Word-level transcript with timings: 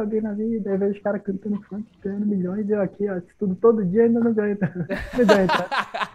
alguém 0.00 0.20
na 0.20 0.32
vida, 0.32 0.70
aí 0.70 0.78
vejo 0.78 0.96
os 0.96 1.02
caras 1.02 1.22
cantando 1.22 1.60
funk, 1.62 1.86
ganhando 2.02 2.26
milhões, 2.26 2.68
e 2.68 2.72
eu 2.72 2.80
aqui, 2.80 3.08
ó, 3.08 3.18
estudo 3.18 3.54
todo 3.54 3.84
dia 3.84 4.02
e 4.02 4.04
ainda 4.06 4.20
não 4.20 4.32
ganho. 4.32 4.58
Não 5.16 5.26
ganho 5.26 5.46
tá? 5.46 6.10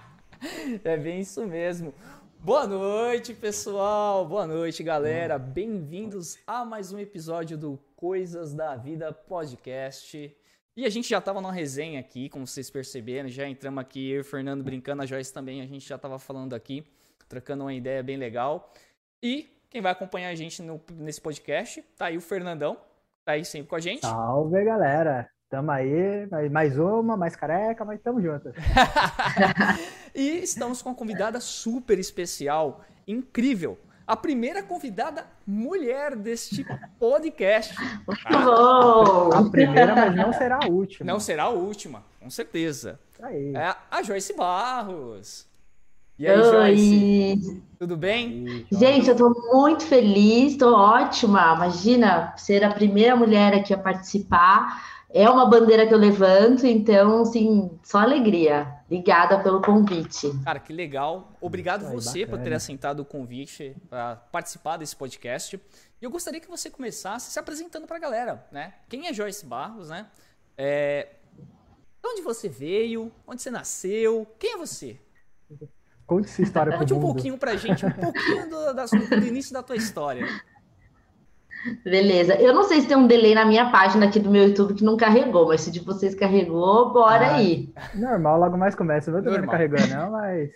é 0.84 0.98
bem 0.98 1.20
isso 1.20 1.46
mesmo. 1.46 1.94
Boa 2.40 2.68
noite, 2.68 3.34
pessoal. 3.34 4.28
Boa 4.28 4.46
noite, 4.46 4.84
galera. 4.84 5.40
Bem-vindos 5.40 6.38
a 6.46 6.64
mais 6.64 6.92
um 6.92 7.00
episódio 7.00 7.58
do 7.58 7.80
Coisas 7.96 8.54
da 8.54 8.76
Vida 8.76 9.12
Podcast. 9.12 10.36
E 10.78 10.86
a 10.86 10.90
gente 10.90 11.08
já 11.08 11.22
tava 11.22 11.42
numa 11.42 11.54
resenha 11.54 12.00
aqui, 12.00 12.28
como 12.30 12.46
vocês 12.46 12.70
perceberam, 12.70 13.30
já 13.30 13.48
entramos 13.48 13.82
aqui, 13.82 14.12
eu 14.12 14.18
e 14.18 14.20
o 14.20 14.24
Fernando 14.24 14.64
brincando, 14.64 15.02
a 15.02 15.06
Joyce 15.06 15.34
também, 15.34 15.62
a 15.62 15.66
gente 15.66 15.88
já 15.88 15.98
tava 15.98 16.20
falando 16.20 16.54
aqui, 16.54 16.86
trocando 17.30 17.64
uma 17.64 17.74
ideia 17.74 18.04
bem 18.04 18.18
legal. 18.18 18.74
E 19.24 19.50
quem 19.70 19.82
vai 19.82 19.92
acompanhar 19.92 20.30
a 20.30 20.36
gente 20.36 20.62
no, 20.62 20.82
nesse 20.94 21.22
podcast, 21.22 21.82
tá 21.98 22.08
aí 22.08 22.18
o 22.18 22.22
Fernandão, 22.22 22.78
tá 23.26 23.32
aí 23.34 23.44
sempre 23.44 23.68
com 23.68 23.76
a 23.76 23.80
gente. 23.80 24.02
Salve, 24.02 24.64
galera. 24.64 25.28
Tamo 25.50 25.72
aí, 25.72 26.28
mais 26.52 26.78
uma, 26.78 27.18
mais 27.18 27.36
careca, 27.36 27.84
mas 27.84 28.02
tamo 28.02 28.22
junto. 28.22 28.50
e 30.14 30.38
estamos 30.40 30.82
com 30.82 30.90
uma 30.90 30.96
convidada 30.96 31.40
super 31.40 31.98
especial, 31.98 32.82
incrível. 33.08 33.78
A 34.08 34.16
primeira 34.16 34.62
convidada 34.62 35.26
mulher 35.46 36.16
deste 36.16 36.66
podcast. 37.00 37.76
Tá? 37.76 39.40
A 39.40 39.50
primeira, 39.50 39.96
mas 39.96 40.16
não 40.16 40.32
será 40.32 40.60
a 40.64 40.68
última. 40.68 41.12
Não 41.12 41.20
será 41.20 41.44
a 41.44 41.50
última, 41.50 42.04
com 42.20 42.30
certeza. 42.30 43.00
Aí. 43.20 43.56
É 43.56 43.76
a 43.90 44.04
Joyce 44.04 44.36
Barros. 44.36 45.48
E 46.18 46.28
aí, 46.28 46.40
Oi. 46.40 46.44
Joyce? 46.52 47.64
Tudo 47.78 47.98
bem? 47.98 48.66
Gente, 48.72 49.10
eu 49.10 49.16
tô 49.16 49.30
muito 49.54 49.86
feliz, 49.86 50.56
tô 50.56 50.74
ótima. 50.74 51.54
Imagina 51.56 52.34
ser 52.38 52.64
a 52.64 52.74
primeira 52.74 53.16
mulher 53.16 53.54
aqui 53.54 53.74
a 53.74 53.78
participar 53.78 54.96
é 55.16 55.30
uma 55.30 55.46
bandeira 55.46 55.88
que 55.88 55.94
eu 55.94 55.98
levanto, 55.98 56.68
então, 56.68 57.22
assim, 57.22 57.80
só 57.82 58.00
alegria. 58.00 58.82
Obrigada 58.86 59.42
pelo 59.42 59.62
convite. 59.62 60.30
Cara, 60.44 60.60
que 60.60 60.74
legal. 60.74 61.32
Obrigado 61.40 61.86
Ai, 61.86 61.94
você 61.94 62.26
bacana. 62.26 62.38
por 62.38 62.44
ter 62.44 62.54
aceitado 62.54 63.00
o 63.00 63.06
convite 63.06 63.78
para 63.90 64.18
participar 64.18 64.76
desse 64.76 64.94
podcast. 64.94 65.56
E 66.02 66.04
eu 66.04 66.12
gostaria 66.12 66.42
que 66.42 66.50
você 66.50 66.70
começasse 66.70 67.32
se 67.32 67.40
apresentando 67.40 67.88
para 67.88 67.96
a 67.96 68.00
galera, 68.00 68.46
né? 68.52 68.74
Quem 68.90 69.08
é 69.08 69.14
Joyce 69.14 69.46
Barros, 69.46 69.88
né? 69.88 70.06
É... 70.58 71.08
De 72.04 72.10
onde 72.10 72.22
você 72.22 72.50
veio? 72.50 73.10
Onde 73.26 73.42
você 73.42 73.50
nasceu? 73.50 74.28
Quem 74.38 74.56
é 74.56 74.58
você? 74.58 75.00
Conte 76.06 76.28
essa 76.28 76.42
história 76.42 76.78
Conte 76.78 76.94
um 76.94 76.98
mundo. 76.98 77.14
pouquinho 77.14 77.38
pra 77.38 77.56
gente, 77.56 77.86
um 77.86 77.92
pouquinho 77.92 78.50
do, 78.50 78.74
do, 78.74 79.20
do 79.20 79.26
início 79.26 79.54
da 79.54 79.64
tua 79.64 79.76
história. 79.76 80.28
Beleza. 81.84 82.36
Eu 82.36 82.54
não 82.54 82.64
sei 82.64 82.82
se 82.82 82.88
tem 82.88 82.96
um 82.96 83.08
delay 83.08 83.34
na 83.34 83.44
minha 83.44 83.72
página 83.72 84.06
aqui 84.06 84.20
do 84.20 84.30
meu 84.30 84.48
YouTube 84.48 84.76
que 84.76 84.84
não 84.84 84.96
carregou, 84.96 85.48
mas 85.48 85.62
se 85.62 85.72
de 85.72 85.80
vocês 85.80 86.14
carregou, 86.14 86.94
bora 86.94 87.26
ah, 87.26 87.36
aí. 87.36 87.74
Normal, 87.96 88.40
logo 88.40 88.58
mais 88.58 88.76
começa. 88.76 89.10
Eu 89.10 89.24
também 89.24 89.42
não 89.42 89.48
carregou, 89.48 89.80
não, 89.88 90.12
mas. 90.12 90.52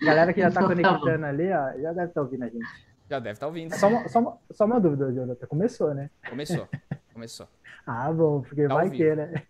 Galera 0.00 0.32
que 0.32 0.40
já 0.40 0.50
tá 0.50 0.60
tá 0.62 0.66
conectando 0.68 1.20
tá 1.20 1.28
ali, 1.28 1.50
ó, 1.50 1.80
já 1.80 1.92
deve 1.92 2.08
estar 2.08 2.14
tá 2.14 2.20
ouvindo 2.20 2.44
a 2.44 2.48
gente. 2.48 2.66
Já 3.10 3.18
deve 3.18 3.32
estar 3.32 3.46
tá 3.46 3.48
ouvindo. 3.48 3.74
Só 3.74 3.88
uma, 3.88 4.08
só, 4.08 4.18
uma, 4.20 4.38
só 4.52 4.64
uma 4.66 4.80
dúvida, 4.80 5.12
Jonathan. 5.12 5.46
Começou, 5.46 5.94
né? 5.94 6.10
Começou. 6.28 6.68
Começou. 7.12 7.48
ah, 7.86 8.12
bom, 8.12 8.42
porque 8.42 8.68
tá 8.68 8.74
vai 8.74 8.90
que, 8.90 9.14
né? 9.16 9.42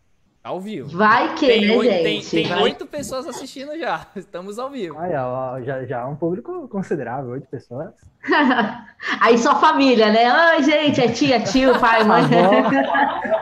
Ao 0.47 0.61
vivo. 0.61 0.97
Vai 0.97 1.35
que, 1.35 1.45
tem 1.45 1.67
né, 1.67 1.77
oito, 1.77 1.91
gente? 1.91 2.31
Tem, 2.31 2.45
tem 2.45 2.63
oito 2.63 2.87
pessoas 2.87 3.27
assistindo 3.27 3.77
já. 3.77 4.07
Estamos 4.15 4.61
ao 4.61 4.71
vivo. 4.71 4.97
Aí, 4.97 5.13
ó, 5.17 5.61
já, 5.61 5.85
já 5.85 6.03
é 6.03 6.05
um 6.05 6.15
público 6.15 6.69
considerável, 6.69 7.33
oito 7.33 7.49
pessoas. 7.49 7.93
Aí 9.21 9.37
só 9.39 9.59
família, 9.61 10.13
né? 10.13 10.55
Oi, 10.55 10.63
gente, 10.63 11.01
é 11.01 11.09
tia, 11.11 11.43
tio, 11.43 11.77
pai, 11.81 12.05
mãe. 12.05 12.23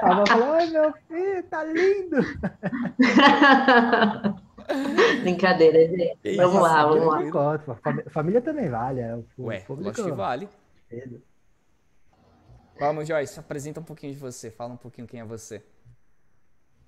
A 0.01 0.13
avó 0.13 0.25
falou, 0.27 0.55
oi, 0.55 0.67
meu 0.69 0.95
filho, 1.07 1.43
tá 1.43 1.63
lindo. 1.65 2.17
Brincadeira, 5.21 5.87
gente. 5.87 6.19
Isso, 6.25 6.37
vamos 6.39 6.63
lá, 6.63 6.87
vamos 6.87 7.33
lá. 7.35 7.61
Família 8.09 8.41
também 8.41 8.71
vale. 8.71 9.03
É, 9.03 9.15
o 9.15 9.27
Ué, 9.41 9.61
público... 9.61 9.91
acho 9.91 10.05
que 10.05 10.11
vale. 10.11 10.49
Vamos, 12.81 13.07
Joyce, 13.07 13.39
apresenta 13.39 13.79
um 13.79 13.85
pouquinho 13.85 14.15
de 14.15 14.19
você. 14.19 14.51
Fala 14.51 14.73
um 14.73 14.79
pouquinho 14.79 15.07
quem 15.07 15.21
é 15.21 15.25
você. 15.25 15.63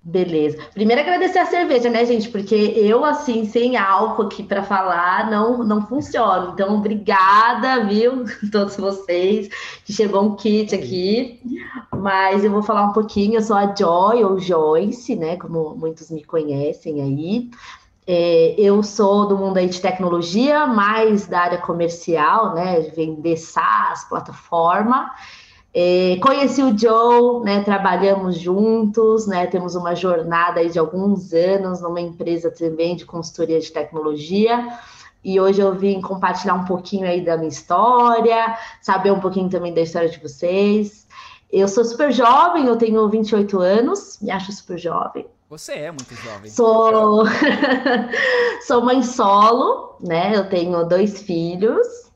Beleza. 0.03 0.57
Primeiro 0.73 1.01
agradecer 1.01 1.39
a 1.39 1.45
cerveja, 1.45 1.89
né, 1.89 2.05
gente? 2.05 2.29
Porque 2.29 2.55
eu, 2.55 3.03
assim, 3.03 3.45
sem 3.45 3.75
álcool 3.75 4.23
aqui 4.23 4.41
para 4.41 4.63
falar, 4.63 5.29
não, 5.29 5.63
não 5.63 5.85
funciona. 5.85 6.51
Então, 6.53 6.77
obrigada, 6.77 7.83
viu, 7.85 8.23
todos 8.49 8.77
vocês, 8.77 9.49
que 9.83 9.91
chegou 9.91 10.23
um 10.23 10.35
kit 10.35 10.73
aqui. 10.73 11.41
Mas 11.93 12.43
eu 12.43 12.51
vou 12.51 12.63
falar 12.63 12.85
um 12.85 12.93
pouquinho. 12.93 13.35
Eu 13.35 13.41
sou 13.41 13.57
a 13.57 13.75
Joy, 13.75 14.23
ou 14.23 14.39
Joyce, 14.39 15.15
né, 15.15 15.35
como 15.35 15.75
muitos 15.75 16.09
me 16.09 16.23
conhecem 16.23 17.01
aí. 17.01 17.49
É, 18.09 18.55
eu 18.57 18.81
sou 18.83 19.27
do 19.27 19.37
mundo 19.37 19.57
aí 19.57 19.67
de 19.67 19.81
tecnologia, 19.81 20.65
mais 20.65 21.27
da 21.27 21.41
área 21.41 21.57
comercial, 21.57 22.55
né, 22.55 22.79
vender 22.95 23.35
SaaS, 23.35 24.05
plataforma. 24.07 25.11
É, 25.73 26.17
conheci 26.21 26.63
o 26.63 26.75
Joe, 26.77 27.43
né, 27.43 27.61
trabalhamos 27.63 28.39
juntos, 28.39 29.27
né, 29.27 29.45
temos 29.45 29.75
uma 29.75 29.93
jornada 29.93 30.67
de 30.67 30.79
alguns 30.79 31.33
anos 31.33 31.81
numa 31.81 32.01
empresa 32.01 32.49
também 32.49 32.95
de 32.95 33.05
consultoria 33.05 33.59
de 33.59 33.71
tecnologia. 33.71 34.67
E 35.23 35.39
hoje 35.39 35.61
eu 35.61 35.75
vim 35.75 36.01
compartilhar 36.01 36.53
um 36.53 36.65
pouquinho 36.65 37.05
aí 37.05 37.23
da 37.23 37.35
minha 37.35 37.49
história, 37.49 38.57
saber 38.81 39.11
um 39.11 39.19
pouquinho 39.19 39.49
também 39.49 39.73
da 39.73 39.81
história 39.81 40.09
de 40.09 40.19
vocês. 40.19 41.05
Eu 41.51 41.67
sou 41.67 41.83
super 41.83 42.11
jovem, 42.11 42.65
eu 42.65 42.77
tenho 42.77 43.07
28 43.09 43.59
anos, 43.59 44.19
me 44.21 44.31
acho 44.31 44.51
super 44.51 44.77
jovem. 44.77 45.27
Você 45.49 45.73
é 45.73 45.91
muito 45.91 46.13
jovem. 46.15 46.51
Sou, 46.51 47.23
sou 48.67 48.83
mãe 48.83 49.01
solo, 49.01 49.95
né? 50.01 50.35
Eu 50.35 50.49
tenho 50.49 50.83
dois 50.85 51.21
filhos. 51.21 52.06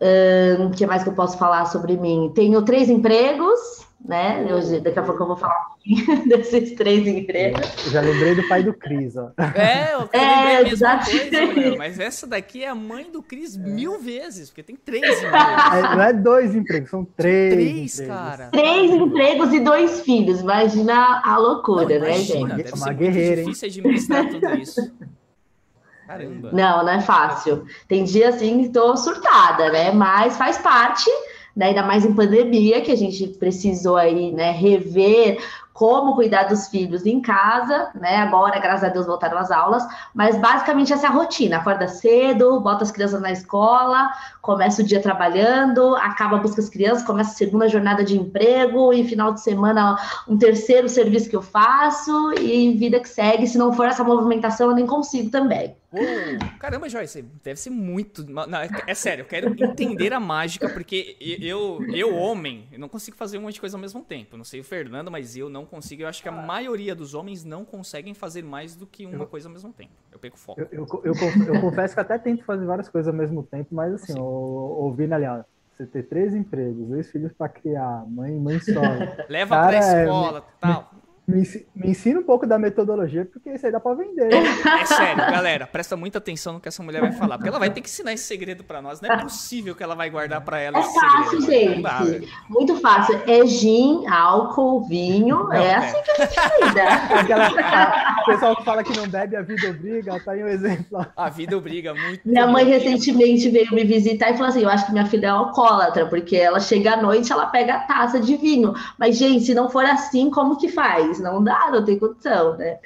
O 0.00 0.62
um, 0.62 0.70
que 0.70 0.86
mais 0.86 1.02
que 1.02 1.10
eu 1.10 1.14
posso 1.14 1.36
falar 1.36 1.66
sobre 1.66 1.96
mim? 1.96 2.32
Tenho 2.34 2.62
três 2.62 2.88
empregos, 2.88 3.86
né? 4.02 4.46
Eu, 4.48 4.80
daqui 4.80 4.98
a 4.98 5.02
pouco 5.02 5.22
eu 5.22 5.26
vou 5.26 5.36
falar 5.36 5.54
um 5.54 5.68
pouquinho 5.74 6.24
desses 6.28 6.72
três 6.72 7.06
empregos. 7.06 7.60
Eu 7.84 7.92
já 7.92 8.00
lembrei 8.00 8.34
do 8.34 8.48
pai 8.48 8.62
do 8.62 8.72
Cris, 8.72 9.14
ó. 9.16 9.30
É, 9.54 9.94
eu 9.94 10.08
é, 10.12 10.56
a 10.56 10.62
mesma 10.62 10.98
coisa, 11.04 11.76
mas 11.76 11.98
essa 12.00 12.26
daqui 12.26 12.64
é 12.64 12.68
a 12.68 12.74
mãe 12.74 13.10
do 13.10 13.22
Cris 13.22 13.56
é. 13.56 13.58
mil 13.58 13.98
vezes, 13.98 14.48
porque 14.48 14.62
tem 14.62 14.76
três 14.76 15.04
empregos. 15.18 15.74
É, 15.74 15.82
não 15.82 16.02
é 16.02 16.12
dois 16.14 16.54
empregos, 16.54 16.90
são 16.90 17.04
três. 17.04 17.52
Três, 17.52 18.00
empregos. 18.00 18.16
cara. 18.16 18.48
Três 18.50 18.90
empregos 18.90 19.52
e 19.52 19.60
dois 19.60 20.00
filhos. 20.00 20.40
Imagina 20.40 21.20
a 21.22 21.36
loucura, 21.36 21.82
não, 21.82 21.88
né, 21.88 22.14
imagina, 22.14 22.56
gente? 22.56 22.56
Deve 22.56 22.72
uma 22.76 22.86
ser 22.86 22.94
guerreira, 22.94 23.42
muito 23.42 23.54
difícil 23.54 23.68
hein? 23.68 23.74
administrar 23.80 24.28
tudo 24.30 24.54
isso. 24.56 24.92
Caramba. 26.10 26.50
Não, 26.52 26.82
não 26.82 26.92
é 26.92 27.00
fácil. 27.00 27.64
Tem 27.86 28.02
dia 28.02 28.30
assim 28.30 28.64
que 28.64 28.70
tô 28.70 28.96
surtada, 28.96 29.70
né? 29.70 29.92
Mas 29.92 30.36
faz 30.36 30.58
parte, 30.58 31.08
né? 31.54 31.66
Ainda 31.66 31.84
mais 31.84 32.04
em 32.04 32.12
pandemia, 32.12 32.80
que 32.80 32.90
a 32.90 32.96
gente 32.96 33.28
precisou 33.38 33.96
aí, 33.96 34.32
né, 34.32 34.50
rever 34.50 35.38
como 35.72 36.16
cuidar 36.16 36.48
dos 36.48 36.66
filhos 36.66 37.06
em 37.06 37.20
casa, 37.20 37.90
né? 37.94 38.16
Agora, 38.16 38.58
graças 38.58 38.82
a 38.82 38.88
Deus, 38.88 39.06
voltaram 39.06 39.38
às 39.38 39.52
aulas, 39.52 39.86
mas 40.12 40.36
basicamente 40.36 40.92
essa 40.92 41.06
é 41.06 41.08
a 41.08 41.12
rotina: 41.12 41.58
acorda 41.58 41.86
cedo, 41.86 42.58
bota 42.58 42.82
as 42.82 42.90
crianças 42.90 43.22
na 43.22 43.30
escola, 43.30 44.10
começa 44.42 44.82
o 44.82 44.84
dia 44.84 45.00
trabalhando, 45.00 45.94
acaba 45.94 46.38
busca 46.38 46.60
as 46.60 46.68
crianças, 46.68 47.06
começa 47.06 47.30
a 47.30 47.34
segunda 47.34 47.68
jornada 47.68 48.02
de 48.02 48.18
emprego, 48.18 48.92
e 48.92 49.04
final 49.04 49.32
de 49.32 49.42
semana 49.42 49.96
um 50.26 50.36
terceiro 50.36 50.88
serviço 50.88 51.30
que 51.30 51.36
eu 51.36 51.42
faço, 51.42 52.32
e 52.32 52.72
vida 52.72 52.98
que 52.98 53.08
segue. 53.08 53.46
Se 53.46 53.56
não 53.56 53.72
for 53.72 53.86
essa 53.86 54.02
movimentação, 54.02 54.70
eu 54.70 54.74
nem 54.74 54.88
consigo 54.88 55.30
também. 55.30 55.78
Caramba, 56.58 56.88
Joyce, 56.88 57.22
deve 57.42 57.58
ser 57.58 57.70
muito. 57.70 58.24
Não, 58.24 58.44
é, 58.58 58.68
é 58.86 58.94
sério, 58.94 59.22
eu 59.22 59.26
quero 59.26 59.48
entender 59.62 60.12
a 60.12 60.20
mágica, 60.20 60.68
porque 60.68 61.16
eu, 61.20 61.84
eu, 61.94 62.14
homem, 62.14 62.68
eu 62.72 62.78
não 62.78 62.88
consigo 62.88 63.16
fazer 63.16 63.38
um 63.38 63.42
monte 63.42 63.54
de 63.54 63.60
coisa 63.60 63.76
ao 63.76 63.80
mesmo 63.80 64.02
tempo. 64.02 64.36
Não 64.36 64.44
sei 64.44 64.60
o 64.60 64.64
Fernando, 64.64 65.10
mas 65.10 65.36
eu 65.36 65.48
não 65.48 65.64
consigo. 65.64 66.02
Eu 66.02 66.08
acho 66.08 66.22
que 66.22 66.28
a 66.28 66.32
maioria 66.32 66.94
dos 66.94 67.14
homens 67.14 67.44
não 67.44 67.64
conseguem 67.64 68.14
fazer 68.14 68.42
mais 68.42 68.76
do 68.76 68.86
que 68.86 69.06
uma 69.06 69.24
eu, 69.24 69.26
coisa 69.26 69.48
ao 69.48 69.52
mesmo 69.52 69.72
tempo. 69.72 69.92
Eu 70.12 70.18
pego 70.18 70.36
foco. 70.36 70.60
Eu, 70.60 70.68
eu, 70.70 70.86
eu, 71.04 71.54
eu 71.54 71.60
confesso 71.60 71.94
que 71.94 72.00
até 72.00 72.18
tento 72.18 72.44
fazer 72.44 72.64
várias 72.64 72.88
coisas 72.88 73.12
ao 73.12 73.18
mesmo 73.18 73.42
tempo, 73.42 73.74
mas 73.74 73.94
assim, 73.94 74.12
assim. 74.12 74.20
ouvindo 74.20 75.12
ali, 75.12 75.26
ó, 75.26 75.42
você 75.80 75.86
ter 75.86 76.02
três 76.04 76.34
empregos, 76.34 76.88
dois 76.88 77.10
filhos 77.10 77.32
para 77.32 77.48
criar, 77.48 78.04
mãe, 78.06 78.38
mãe 78.38 78.60
solo. 78.60 78.86
Leva 79.28 79.56
Cara, 79.56 79.68
pra 79.68 79.76
é 79.76 80.02
escola, 80.02 80.38
é, 80.38 80.42
tal. 80.60 80.90
Me, 81.26 81.42
me, 81.74 81.90
ensina 81.90 82.18
um 82.18 82.22
pouco 82.22 82.46
da 82.46 82.58
metodologia, 82.58 83.24
porque 83.24 83.50
isso 83.50 83.64
aí 83.64 83.72
dá 83.72 83.78
pra 83.78 83.94
vender. 83.94 84.30
É 84.80 84.84
sério, 84.84 85.16
galera, 85.16 85.66
presta 85.66 85.96
muita 85.96 86.18
atenção 86.18 86.54
no 86.54 86.60
que 86.60 86.68
essa 86.68 86.82
mulher 86.82 87.00
vai 87.00 87.12
falar, 87.12 87.36
porque 87.36 87.48
ela 87.48 87.58
vai 87.58 87.70
ter 87.70 87.80
que 87.80 87.88
ensinar 87.88 88.12
esse 88.12 88.24
segredo 88.24 88.64
para 88.64 88.80
nós. 88.80 89.00
Não 89.00 89.10
é 89.10 89.16
possível 89.18 89.74
que 89.74 89.82
ela 89.82 89.94
vai 89.94 90.08
guardar 90.08 90.40
para 90.40 90.58
ela 90.58 90.78
é 90.78 90.80
esse 90.80 90.94
fácil, 90.94 91.40
segredo. 91.42 91.74
gente. 91.74 91.82
Dá, 91.82 92.00
Muito 92.48 92.76
fácil. 92.80 93.20
É 93.26 93.46
gin, 93.46 94.06
álcool, 94.06 94.82
vinho. 94.88 95.44
Não, 95.44 95.52
é, 95.52 95.66
é, 95.66 95.74
assim 95.76 96.02
que 96.02 96.10
a 96.10 96.26
gente 96.26 96.40
lida. 96.62 96.82
o 98.22 98.24
pessoal 98.26 98.56
que 98.56 98.64
fala 98.64 98.82
que 98.82 98.96
não 98.96 99.08
bebe, 99.08 99.36
a 99.36 99.42
vida 99.42 99.70
obriga, 99.70 100.20
tá 100.20 100.32
aí 100.32 100.42
um 100.42 100.48
exemplo. 100.48 101.06
A 101.16 101.28
vida 101.28 101.56
obriga 101.56 101.94
muito. 101.94 102.20
Minha 102.24 102.46
mãe 102.46 102.64
recentemente 102.64 103.48
veio 103.50 103.72
me 103.74 103.84
visitar 103.84 104.30
e 104.30 104.34
falou 104.34 104.48
assim: 104.48 104.62
Eu 104.62 104.70
acho 104.70 104.86
que 104.86 104.92
minha 104.92 105.06
filha 105.06 105.26
é 105.26 105.30
alcoólatra, 105.30 106.06
porque 106.06 106.36
ela 106.36 106.60
chega 106.60 106.94
à 106.94 106.96
noite, 106.96 107.32
ela 107.32 107.46
pega 107.46 107.74
a 107.74 107.80
taça 107.80 108.18
de 108.20 108.36
vinho. 108.36 108.74
Mas, 108.98 109.16
gente, 109.16 109.44
se 109.44 109.54
não 109.54 109.68
for 109.68 109.84
assim, 109.84 110.30
como 110.30 110.56
que 110.56 110.68
faz? 110.68 111.19
Não 111.20 111.42
dá, 111.42 111.70
não 111.70 111.84
tem 111.84 111.98
condição, 111.98 112.56
né? 112.56 112.78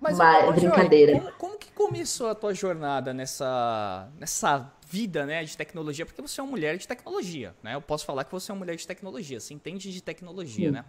Mas, 0.00 0.16
Mas 0.18 0.54
brincadeira. 0.54 1.12
Joy, 1.12 1.20
como, 1.20 1.36
como, 1.38 1.58
que 1.58 1.72
começou 1.72 2.28
a 2.28 2.34
tua 2.34 2.54
jornada 2.54 3.12
nessa, 3.14 4.08
nessa 4.18 4.70
vida, 4.88 5.26
né, 5.26 5.44
de 5.44 5.56
tecnologia? 5.56 6.06
Porque 6.06 6.20
você 6.20 6.40
é 6.40 6.44
uma 6.44 6.50
mulher 6.50 6.76
de 6.76 6.86
tecnologia, 6.86 7.54
né? 7.62 7.74
Eu 7.74 7.80
posso 7.82 8.04
falar 8.04 8.24
que 8.24 8.32
você 8.32 8.50
é 8.50 8.54
uma 8.54 8.60
mulher 8.60 8.76
de 8.76 8.86
tecnologia, 8.86 9.40
você 9.40 9.54
entende 9.54 9.92
de 9.92 10.02
tecnologia, 10.02 10.68
Sim. 10.68 10.74
né? 10.74 10.84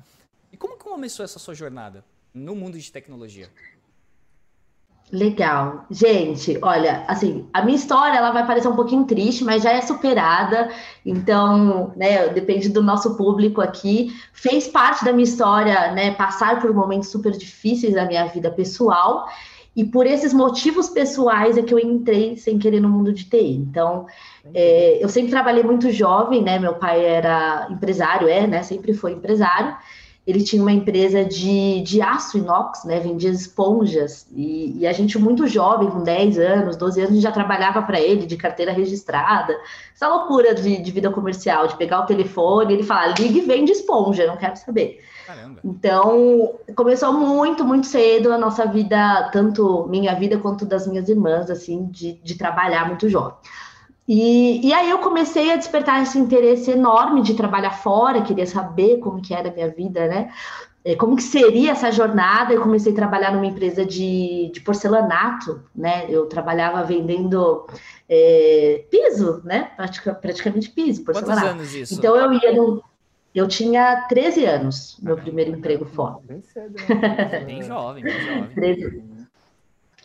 E 0.51 0.57
como 0.57 0.77
que 0.77 0.83
começou 0.83 1.23
essa 1.23 1.39
sua 1.39 1.53
jornada 1.53 2.03
no 2.33 2.55
mundo 2.55 2.77
de 2.77 2.91
tecnologia? 2.91 3.49
Legal. 5.11 5.85
Gente, 5.89 6.59
olha, 6.61 7.03
assim, 7.07 7.47
a 7.51 7.63
minha 7.63 7.75
história 7.75 8.15
ela 8.15 8.31
vai 8.31 8.45
parecer 8.45 8.67
um 8.67 8.75
pouquinho 8.75 9.05
triste, 9.05 9.43
mas 9.43 9.63
já 9.63 9.71
é 9.71 9.81
superada. 9.81 10.69
Então, 11.03 11.91
né, 11.95 12.29
depende 12.29 12.69
do 12.69 12.83
nosso 12.83 13.17
público 13.17 13.59
aqui. 13.59 14.13
Fez 14.31 14.67
parte 14.67 15.03
da 15.03 15.11
minha 15.11 15.23
história, 15.23 15.91
né, 15.93 16.11
passar 16.11 16.61
por 16.61 16.71
momentos 16.73 17.09
super 17.09 17.31
difíceis 17.31 17.95
da 17.95 18.05
minha 18.05 18.25
vida 18.27 18.51
pessoal. 18.51 19.27
E 19.75 19.83
por 19.83 20.05
esses 20.05 20.31
motivos 20.31 20.89
pessoais 20.89 21.57
é 21.57 21.63
que 21.63 21.73
eu 21.73 21.79
entrei 21.79 22.37
sem 22.37 22.59
querer 22.59 22.79
no 22.79 22.89
mundo 22.89 23.11
de 23.11 23.23
TI. 23.23 23.55
Então, 23.55 24.05
é, 24.53 25.03
eu 25.03 25.09
sempre 25.09 25.31
trabalhei 25.31 25.63
muito 25.63 25.91
jovem, 25.91 26.43
né? 26.43 26.59
Meu 26.59 26.75
pai 26.75 27.03
era 27.03 27.67
empresário, 27.71 28.27
é, 28.27 28.45
né? 28.45 28.61
Sempre 28.61 28.93
foi 28.93 29.13
empresário 29.13 29.75
ele 30.29 30.43
tinha 30.43 30.61
uma 30.61 30.71
empresa 30.71 31.25
de, 31.25 31.81
de 31.81 32.01
aço 32.03 32.37
inox, 32.37 32.83
né? 32.83 32.99
Vendia 32.99 33.31
esponjas. 33.31 34.27
E, 34.31 34.77
e, 34.77 34.87
a 34.87 34.93
gente, 34.93 35.17
muito 35.17 35.47
jovem, 35.47 35.89
com 35.89 36.03
10 36.03 36.37
anos, 36.37 36.75
12 36.77 37.01
anos, 37.01 37.21
já 37.21 37.31
trabalhava 37.31 37.81
para 37.81 37.99
ele 37.99 38.27
de 38.27 38.37
carteira 38.37 38.71
registrada. 38.71 39.57
Essa 39.91 40.07
loucura 40.07 40.53
de, 40.53 40.83
de, 40.83 40.91
vida 40.91 41.09
comercial, 41.09 41.65
de 41.65 41.75
pegar 41.77 42.01
o 42.01 42.05
telefone 42.05 42.71
e 42.71 42.77
ele 42.77 42.83
falar: 42.83 43.19
ligue 43.19 43.39
e 43.39 43.41
vende 43.41 43.71
esponja, 43.71 44.27
não 44.27 44.37
quero 44.37 44.55
saber. 44.55 45.01
Caramba. 45.25 45.61
Então, 45.63 46.59
começou 46.75 47.11
muito, 47.11 47.65
muito 47.65 47.87
cedo 47.87 48.31
a 48.31 48.37
nossa 48.37 48.67
vida, 48.67 49.29
tanto 49.33 49.87
minha 49.89 50.13
vida 50.13 50.37
quanto 50.37 50.63
das 50.63 50.85
minhas 50.85 51.09
irmãs, 51.09 51.49
assim, 51.49 51.87
de, 51.87 52.13
de 52.23 52.35
trabalhar 52.35 52.87
muito 52.87 53.09
jovem. 53.09 53.33
E, 54.09 54.67
e 54.67 54.73
aí 54.73 54.89
eu 54.89 54.97
comecei 54.97 55.51
a 55.51 55.55
despertar 55.55 56.01
esse 56.01 56.17
interesse 56.17 56.71
enorme 56.71 57.21
de 57.21 57.35
trabalhar 57.35 57.69
fora, 57.69 58.23
queria 58.23 58.47
saber 58.47 58.97
como 58.97 59.21
que 59.21 59.35
era 59.35 59.49
a 59.49 59.53
minha 59.53 59.69
vida, 59.69 60.07
né? 60.07 60.33
É, 60.83 60.95
como 60.95 61.15
que 61.15 61.21
seria 61.21 61.73
essa 61.73 61.91
jornada? 61.91 62.51
Eu 62.51 62.63
comecei 62.63 62.91
a 62.91 62.95
trabalhar 62.95 63.31
numa 63.31 63.45
empresa 63.45 63.85
de, 63.85 64.49
de 64.51 64.61
porcelanato, 64.61 65.61
né? 65.75 66.07
Eu 66.09 66.25
trabalhava 66.25 66.83
vendendo 66.83 67.67
é, 68.09 68.83
piso, 68.89 69.43
né? 69.43 69.69
Pratica, 69.77 70.15
praticamente 70.15 70.71
piso, 70.71 71.03
porcelanato. 71.03 71.45
Quantos 71.45 71.59
anos 71.59 71.75
isso? 71.75 71.93
Então 71.93 72.15
eu 72.15 72.33
ia 72.33 72.51
no, 72.51 72.83
eu 73.35 73.47
tinha 73.47 74.07
13 74.09 74.43
anos, 74.43 74.97
meu 75.03 75.17
primeiro 75.17 75.51
emprego 75.51 75.85
fora. 75.85 76.17
Bem 76.23 76.41
cedo, 76.41 76.73
né? 76.73 77.41
bem 77.45 77.61
jovem, 77.61 78.03
bem 78.03 78.19
jovem. 78.21 78.55
13 78.55 79.18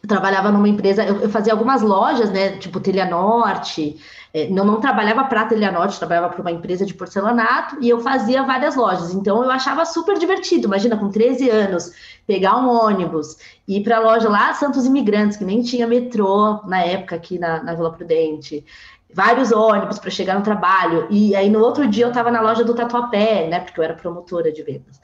eu 0.05 0.09
trabalhava 0.09 0.53
numa 0.53 0.69
empresa, 0.69 1.03
eu, 1.03 1.23
eu, 1.23 1.31
fazia 1.31 1.53
algumas 1.53 1.81
lojas, 1.81 2.31
né, 2.31 2.59
tipo 2.59 2.79
Telha 2.79 3.07
Norte, 3.07 3.97
é, 4.35 4.49
não, 4.49 4.63
não 4.63 4.79
trabalhava 4.79 5.25
para 5.25 5.47
Telha 5.47 5.73
Norte, 5.73 5.99
trabalhava 5.99 6.29
para 6.29 6.43
uma 6.43 6.53
empresa 6.53 6.85
de 6.85 6.93
porcelanato, 6.93 7.79
e 7.81 7.89
eu 7.89 8.01
fazia 8.01 8.43
várias 8.43 8.77
lojas, 8.77 9.15
então 9.15 9.43
eu 9.43 9.51
achava 9.51 9.85
super 9.87 10.19
divertido, 10.19 10.67
imagina, 10.67 10.97
com 10.97 11.09
13 11.09 11.49
anos, 11.49 11.91
pegar 12.27 12.59
um 12.59 12.69
ônibus, 12.69 13.39
ir 13.67 13.83
para 13.83 13.97
a 13.97 14.01
loja 14.01 14.29
lá, 14.29 14.53
Santos 14.53 14.85
Imigrantes, 14.85 15.39
que 15.39 15.45
nem 15.45 15.63
tinha 15.63 15.87
metrô 15.87 16.61
na 16.67 16.83
época 16.83 17.17
aqui 17.17 17.39
na, 17.39 17.63
na 17.63 17.75
Vila 17.75 17.91
Prudente, 17.91 18.63
vários 19.11 19.53
ônibus 19.53 19.99
para 19.99 20.11
chegar 20.11 20.35
no 20.35 20.43
trabalho, 20.43 21.07
e 21.09 21.35
aí 21.35 21.49
no 21.49 21.61
outro 21.61 21.89
dia 21.89 22.05
eu 22.05 22.11
estava 22.11 22.31
na 22.31 22.43
loja 22.43 22.63
do 22.63 22.75
Tatuapé, 22.75 23.49
né, 23.49 23.61
porque 23.61 23.81
eu 23.81 23.85
era 23.85 23.95
promotora 23.95 24.53
de 24.53 24.63
vendas, 24.63 25.01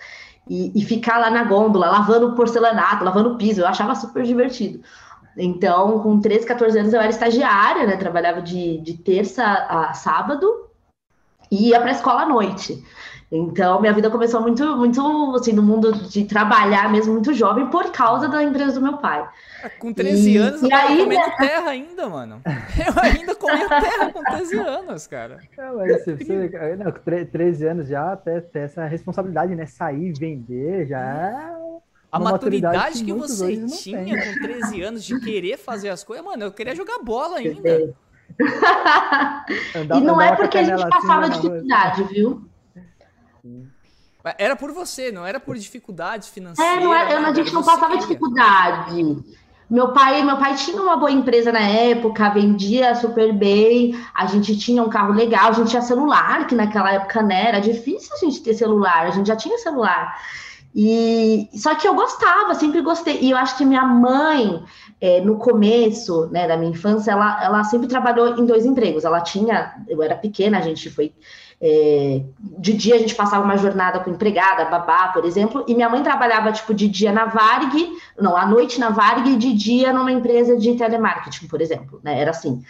e, 0.51 0.73
e 0.75 0.85
ficar 0.85 1.19
lá 1.19 1.31
na 1.31 1.45
gôndola, 1.45 1.89
lavando 1.89 2.35
porcelanato, 2.35 3.05
lavando 3.05 3.37
piso, 3.37 3.61
eu 3.61 3.67
achava 3.69 3.95
super 3.95 4.25
divertido. 4.25 4.83
Então, 5.37 6.01
com 6.01 6.19
13, 6.21 6.45
14 6.45 6.77
anos, 6.77 6.93
eu 6.93 7.01
era 7.01 7.09
estagiária, 7.09 7.87
né? 7.87 7.97
Trabalhava 7.97 8.43
de, 8.43 8.79
de 8.79 8.99
terça 8.99 9.45
a 9.45 9.93
sábado 9.95 10.70
e 11.51 11.69
ia 11.69 11.81
para 11.81 11.91
a 11.91 11.95
escola 11.95 12.23
à 12.23 12.29
noite. 12.29 12.83
Então, 13.33 13.81
minha 13.81 13.93
vida 13.93 14.11
começou 14.11 14.41
muito, 14.41 14.77
muito 14.77 15.37
assim, 15.37 15.53
no 15.53 15.63
mundo 15.63 15.93
de 16.09 16.25
trabalhar 16.25 16.91
mesmo, 16.91 17.13
muito 17.13 17.33
jovem, 17.33 17.67
por 17.69 17.93
causa 17.93 18.27
da 18.27 18.43
empresa 18.43 18.73
do 18.73 18.83
meu 18.83 18.99
pai. 18.99 19.25
É, 19.63 19.69
com 19.69 19.93
13 19.93 20.31
e, 20.31 20.37
anos, 20.37 20.63
eu 20.65 20.69
tava 20.69 20.89
aí, 20.89 20.99
comendo 20.99 21.27
né? 21.27 21.37
terra 21.39 21.71
ainda, 21.71 22.09
mano. 22.09 22.43
Eu 22.45 23.03
ainda 23.03 23.35
comia 23.37 23.69
terra 23.69 24.13
com 24.13 24.25
13 24.25 24.59
anos, 24.59 25.07
cara. 25.07 25.39
Não, 25.57 25.77
mas 25.77 26.03
se 26.03 26.15
você, 26.17 26.77
não, 26.77 26.91
13 27.25 27.67
anos 27.67 27.89
já, 27.89 28.13
até 28.13 28.41
ter 28.41 28.61
essa 28.61 28.85
responsabilidade, 28.87 29.55
né? 29.55 29.65
Sair, 29.65 30.13
vender, 30.19 30.89
já 30.89 30.99
é 30.99 31.61
a 32.11 32.19
maturidade, 32.19 32.99
que, 32.99 33.05
que 33.05 33.13
você 33.13 33.65
tinha 33.67 34.17
com 34.25 34.41
13 34.41 34.83
anos 34.83 35.05
de 35.05 35.21
querer 35.21 35.57
fazer 35.57 35.91
as 35.91 36.03
coisas, 36.03 36.25
mano, 36.25 36.45
eu 36.45 36.53
queria 36.53 36.75
jogar 36.75 36.99
bola 36.99 37.39
ainda. 37.39 37.95
E 39.97 40.01
não 40.01 40.21
é 40.21 40.35
porque 40.35 40.59
a 40.59 40.65
gente 40.65 40.89
passava 40.89 41.27
assim, 41.27 41.41
dificuldade, 41.41 42.05
viu? 42.05 42.43
Era 44.39 44.55
por 44.55 44.73
você, 44.73 45.11
não 45.11 45.27
era 45.27 45.41
por 45.41 45.57
dificuldades 45.57 46.29
financeiras. 46.29 46.77
É, 46.77 46.81
não 46.85 46.95
era, 46.95 47.29
a 47.29 47.35
gente 47.35 47.53
não 47.53 47.63
passava 47.63 47.93
queria. 47.93 48.01
dificuldade. 48.01 49.17
Meu 49.71 49.93
pai, 49.93 50.23
meu 50.25 50.37
pai 50.37 50.57
tinha 50.57 50.83
uma 50.83 50.97
boa 50.97 51.13
empresa 51.13 51.53
na 51.53 51.61
época, 51.61 52.29
vendia 52.31 52.95
super 52.97 53.33
bem, 53.33 53.97
a 54.13 54.27
gente 54.27 54.59
tinha 54.59 54.83
um 54.83 54.91
carro 54.91 55.15
legal, 55.15 55.51
a 55.51 55.53
gente 55.53 55.71
tinha 55.71 55.81
celular, 55.81 56.47
que 56.49 56.57
naquela 56.57 56.91
época 56.93 57.23
né, 57.23 57.47
era 57.47 57.61
difícil 57.61 58.13
a 58.15 58.19
gente 58.19 58.43
ter 58.43 58.55
celular, 58.55 59.07
a 59.07 59.11
gente 59.11 59.29
já 59.29 59.37
tinha 59.37 59.57
celular. 59.59 60.17
E 60.75 61.49
só 61.55 61.75
que 61.75 61.87
eu 61.87 61.95
gostava, 61.95 62.55
sempre 62.55 62.81
gostei. 62.81 63.19
E 63.21 63.31
eu 63.31 63.37
acho 63.37 63.57
que 63.57 63.65
minha 63.65 63.85
mãe, 63.85 64.63
é, 65.01 65.21
no 65.21 65.37
começo 65.37 66.27
né, 66.27 66.47
da 66.47 66.57
minha 66.57 66.73
infância, 66.73 67.13
ela, 67.13 67.43
ela 67.43 67.65
sempre 67.65 67.89
trabalhou 67.89 68.37
em 68.39 68.45
dois 68.45 68.67
empregos. 68.67 69.05
Ela 69.05 69.21
tinha, 69.21 69.75
eu 69.89 70.03
era 70.03 70.15
pequena, 70.15 70.59
a 70.59 70.61
gente 70.61 70.91
foi. 70.91 71.13
É, 71.63 72.23
de 72.41 72.73
dia 72.73 72.95
a 72.95 72.99
gente 72.99 73.15
passava 73.15 73.45
uma 73.45 73.57
jornada 73.59 74.01
com 74.01 74.11
empregada, 74.11 74.65
babá, 74.65 75.09
por 75.09 75.27
exemplo, 75.27 75.63
e 75.69 75.75
minha 75.75 75.91
mãe 75.91 76.03
trabalhava 76.03 76.51
tipo 76.53 76.73
de 76.73 76.89
dia 76.89 77.13
na 77.13 77.27
Varg, 77.27 77.71
não, 78.19 78.35
à 78.35 78.47
noite 78.47 78.81
na 78.81 78.89
Varg 78.89 79.29
e 79.29 79.37
de 79.37 79.53
dia 79.53 79.93
numa 79.93 80.11
empresa 80.11 80.57
de 80.57 80.75
telemarketing, 80.75 81.49
por 81.49 81.61
exemplo, 81.61 82.01
né? 82.03 82.19
Era 82.19 82.31
assim. 82.31 82.63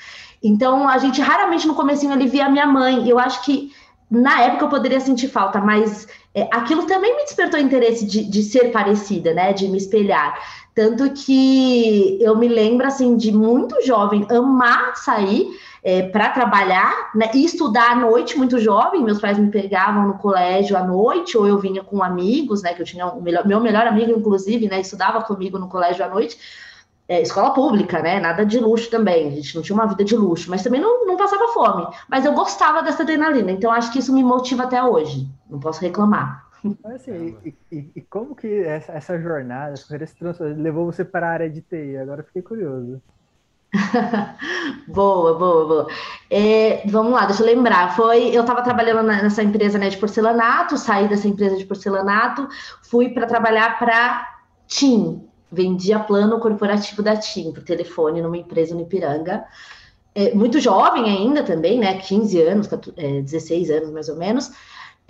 Então 0.42 0.88
a 0.88 0.98
gente 0.98 1.20
raramente 1.20 1.68
no 1.68 1.74
comecinho 1.74 2.12
ali 2.12 2.26
via 2.26 2.46
a 2.46 2.48
minha 2.48 2.66
mãe. 2.66 3.04
E 3.04 3.10
eu 3.10 3.18
acho 3.18 3.44
que 3.44 3.72
na 4.10 4.42
época 4.42 4.64
eu 4.64 4.68
poderia 4.68 4.98
sentir 4.98 5.28
falta, 5.28 5.60
mas 5.60 6.08
é, 6.34 6.48
aquilo 6.52 6.84
também 6.84 7.16
me 7.16 7.22
despertou 7.22 7.60
interesse 7.60 8.04
de, 8.04 8.24
de 8.24 8.42
ser 8.42 8.72
parecida, 8.72 9.32
né? 9.32 9.52
De 9.52 9.68
me 9.68 9.78
espelhar. 9.78 10.36
Tanto 10.80 11.10
que 11.10 12.16
eu 12.22 12.34
me 12.38 12.48
lembro, 12.48 12.86
assim, 12.86 13.14
de 13.14 13.30
muito 13.30 13.84
jovem 13.84 14.26
amar 14.30 14.96
sair 14.96 15.46
é, 15.84 16.04
para 16.08 16.30
trabalhar 16.30 17.10
né, 17.14 17.30
e 17.34 17.44
estudar 17.44 17.90
à 17.90 17.96
noite, 17.96 18.38
muito 18.38 18.58
jovem. 18.58 19.04
Meus 19.04 19.20
pais 19.20 19.38
me 19.38 19.50
pegavam 19.50 20.08
no 20.08 20.14
colégio 20.14 20.78
à 20.78 20.82
noite, 20.82 21.36
ou 21.36 21.46
eu 21.46 21.58
vinha 21.58 21.84
com 21.84 22.02
amigos, 22.02 22.62
né? 22.62 22.72
Que 22.72 22.80
eu 22.80 22.86
tinha 22.86 23.06
um 23.06 23.20
melhor, 23.20 23.46
meu 23.46 23.60
melhor 23.60 23.86
amigo, 23.86 24.10
inclusive, 24.10 24.70
né? 24.70 24.80
Estudava 24.80 25.20
comigo 25.20 25.58
no 25.58 25.68
colégio 25.68 26.02
à 26.02 26.08
noite 26.08 26.38
é, 27.06 27.20
escola 27.20 27.52
pública, 27.52 28.00
né? 28.00 28.18
Nada 28.18 28.46
de 28.46 28.58
luxo 28.58 28.88
também. 28.88 29.28
A 29.28 29.30
gente 29.32 29.54
não 29.54 29.62
tinha 29.62 29.76
uma 29.76 29.86
vida 29.86 30.02
de 30.02 30.16
luxo, 30.16 30.48
mas 30.48 30.62
também 30.62 30.80
não, 30.80 31.04
não 31.04 31.18
passava 31.18 31.48
fome. 31.48 31.86
Mas 32.08 32.24
eu 32.24 32.32
gostava 32.32 32.82
dessa 32.82 33.02
adrenalina, 33.02 33.52
então 33.52 33.70
acho 33.70 33.92
que 33.92 33.98
isso 33.98 34.14
me 34.14 34.24
motiva 34.24 34.62
até 34.62 34.82
hoje. 34.82 35.28
Não 35.50 35.60
posso 35.60 35.82
reclamar. 35.82 36.48
Assim, 36.84 37.36
e, 37.44 37.54
e, 37.72 37.90
e, 37.96 38.00
como 38.02 38.34
que 38.34 38.62
essa, 38.64 38.92
essa 38.92 39.18
jornada, 39.18 39.74
essa 39.74 40.44
levou 40.56 40.86
você 40.86 41.04
para 41.04 41.26
a 41.26 41.30
área 41.30 41.50
de 41.50 41.62
TI? 41.62 41.96
Agora 41.96 42.22
fiquei 42.22 42.42
curioso. 42.42 43.00
boa, 44.88 45.38
boa, 45.38 45.66
boa. 45.66 45.86
É, 46.28 46.82
vamos 46.86 47.12
lá, 47.12 47.26
deixa 47.26 47.42
eu 47.42 47.46
lembrar. 47.46 47.94
Foi, 47.94 48.34
eu 48.34 48.42
estava 48.42 48.62
trabalhando 48.62 49.02
nessa 49.02 49.42
empresa 49.42 49.78
né, 49.78 49.88
de 49.88 49.96
porcelanato, 49.96 50.76
saí 50.76 51.08
dessa 51.08 51.28
empresa 51.28 51.56
de 51.56 51.64
porcelanato, 51.64 52.48
fui 52.82 53.08
para 53.10 53.26
trabalhar 53.26 53.78
para 53.78 54.28
TIM, 54.66 55.26
vendia 55.50 55.98
plano 56.00 56.40
corporativo 56.40 57.02
da 57.02 57.16
TIM 57.16 57.52
por 57.52 57.62
telefone 57.62 58.20
numa 58.20 58.36
empresa 58.36 58.74
no 58.74 58.82
Ipiranga. 58.82 59.44
É, 60.14 60.34
muito 60.34 60.58
jovem 60.58 61.04
ainda 61.04 61.44
também, 61.44 61.78
né? 61.78 61.98
15 61.98 62.42
anos, 62.42 62.68
16 62.68 63.70
é, 63.70 63.78
anos 63.78 63.90
mais 63.90 64.08
ou 64.08 64.16
menos. 64.16 64.50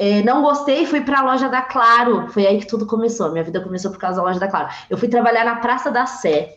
É, 0.00 0.22
não 0.22 0.40
gostei, 0.40 0.86
fui 0.86 1.02
para 1.02 1.18
a 1.18 1.22
loja 1.22 1.46
da 1.50 1.60
Claro. 1.60 2.26
Foi 2.28 2.46
aí 2.46 2.58
que 2.58 2.66
tudo 2.66 2.86
começou. 2.86 3.30
Minha 3.30 3.44
vida 3.44 3.60
começou 3.60 3.90
por 3.90 3.98
causa 3.98 4.16
da 4.16 4.22
loja 4.22 4.40
da 4.40 4.48
Claro. 4.48 4.70
Eu 4.88 4.96
fui 4.96 5.08
trabalhar 5.08 5.44
na 5.44 5.56
Praça 5.56 5.90
da 5.90 6.06
Sé. 6.06 6.56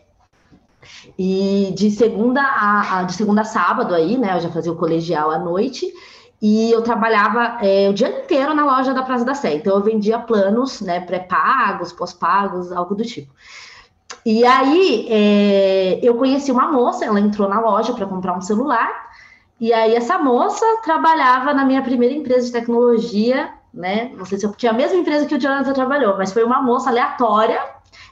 E 1.18 1.70
de 1.76 1.90
segunda 1.90 2.40
a, 2.40 3.00
a 3.00 3.02
de 3.02 3.12
segunda 3.12 3.42
a 3.42 3.44
sábado 3.44 3.94
aí, 3.94 4.16
né? 4.16 4.34
Eu 4.34 4.40
já 4.40 4.48
fazia 4.48 4.72
o 4.72 4.76
colegial 4.76 5.30
à 5.30 5.38
noite 5.38 5.92
e 6.40 6.72
eu 6.72 6.80
trabalhava 6.80 7.58
é, 7.60 7.86
o 7.90 7.92
dia 7.92 8.08
inteiro 8.08 8.54
na 8.54 8.64
loja 8.64 8.94
da 8.94 9.02
Praça 9.02 9.26
da 9.26 9.34
Sé. 9.34 9.56
Então 9.56 9.76
eu 9.76 9.82
vendia 9.82 10.18
planos, 10.18 10.80
né? 10.80 11.00
Pré-pagos, 11.00 11.92
pós-pagos, 11.92 12.72
algo 12.72 12.94
do 12.94 13.04
tipo. 13.04 13.30
E 14.24 14.42
aí 14.46 15.06
é, 15.10 16.00
eu 16.02 16.14
conheci 16.14 16.50
uma 16.50 16.72
moça, 16.72 17.04
ela 17.04 17.20
entrou 17.20 17.46
na 17.46 17.60
loja 17.60 17.92
para 17.92 18.06
comprar 18.06 18.34
um 18.34 18.40
celular 18.40 19.12
e 19.60 19.72
aí 19.72 19.94
essa 19.94 20.18
moça 20.18 20.64
trabalhava 20.82 21.54
na 21.54 21.64
minha 21.64 21.82
primeira 21.82 22.14
empresa 22.14 22.46
de 22.46 22.52
tecnologia, 22.52 23.52
né? 23.72 24.10
Não 24.16 24.24
sei 24.24 24.38
se 24.38 24.46
eu 24.46 24.52
tinha 24.52 24.72
a 24.72 24.74
mesma 24.74 24.98
empresa 24.98 25.26
que 25.26 25.34
o 25.34 25.40
Jonathan 25.40 25.72
trabalhou, 25.72 26.16
mas 26.16 26.32
foi 26.32 26.44
uma 26.44 26.60
moça 26.60 26.90
aleatória. 26.90 27.60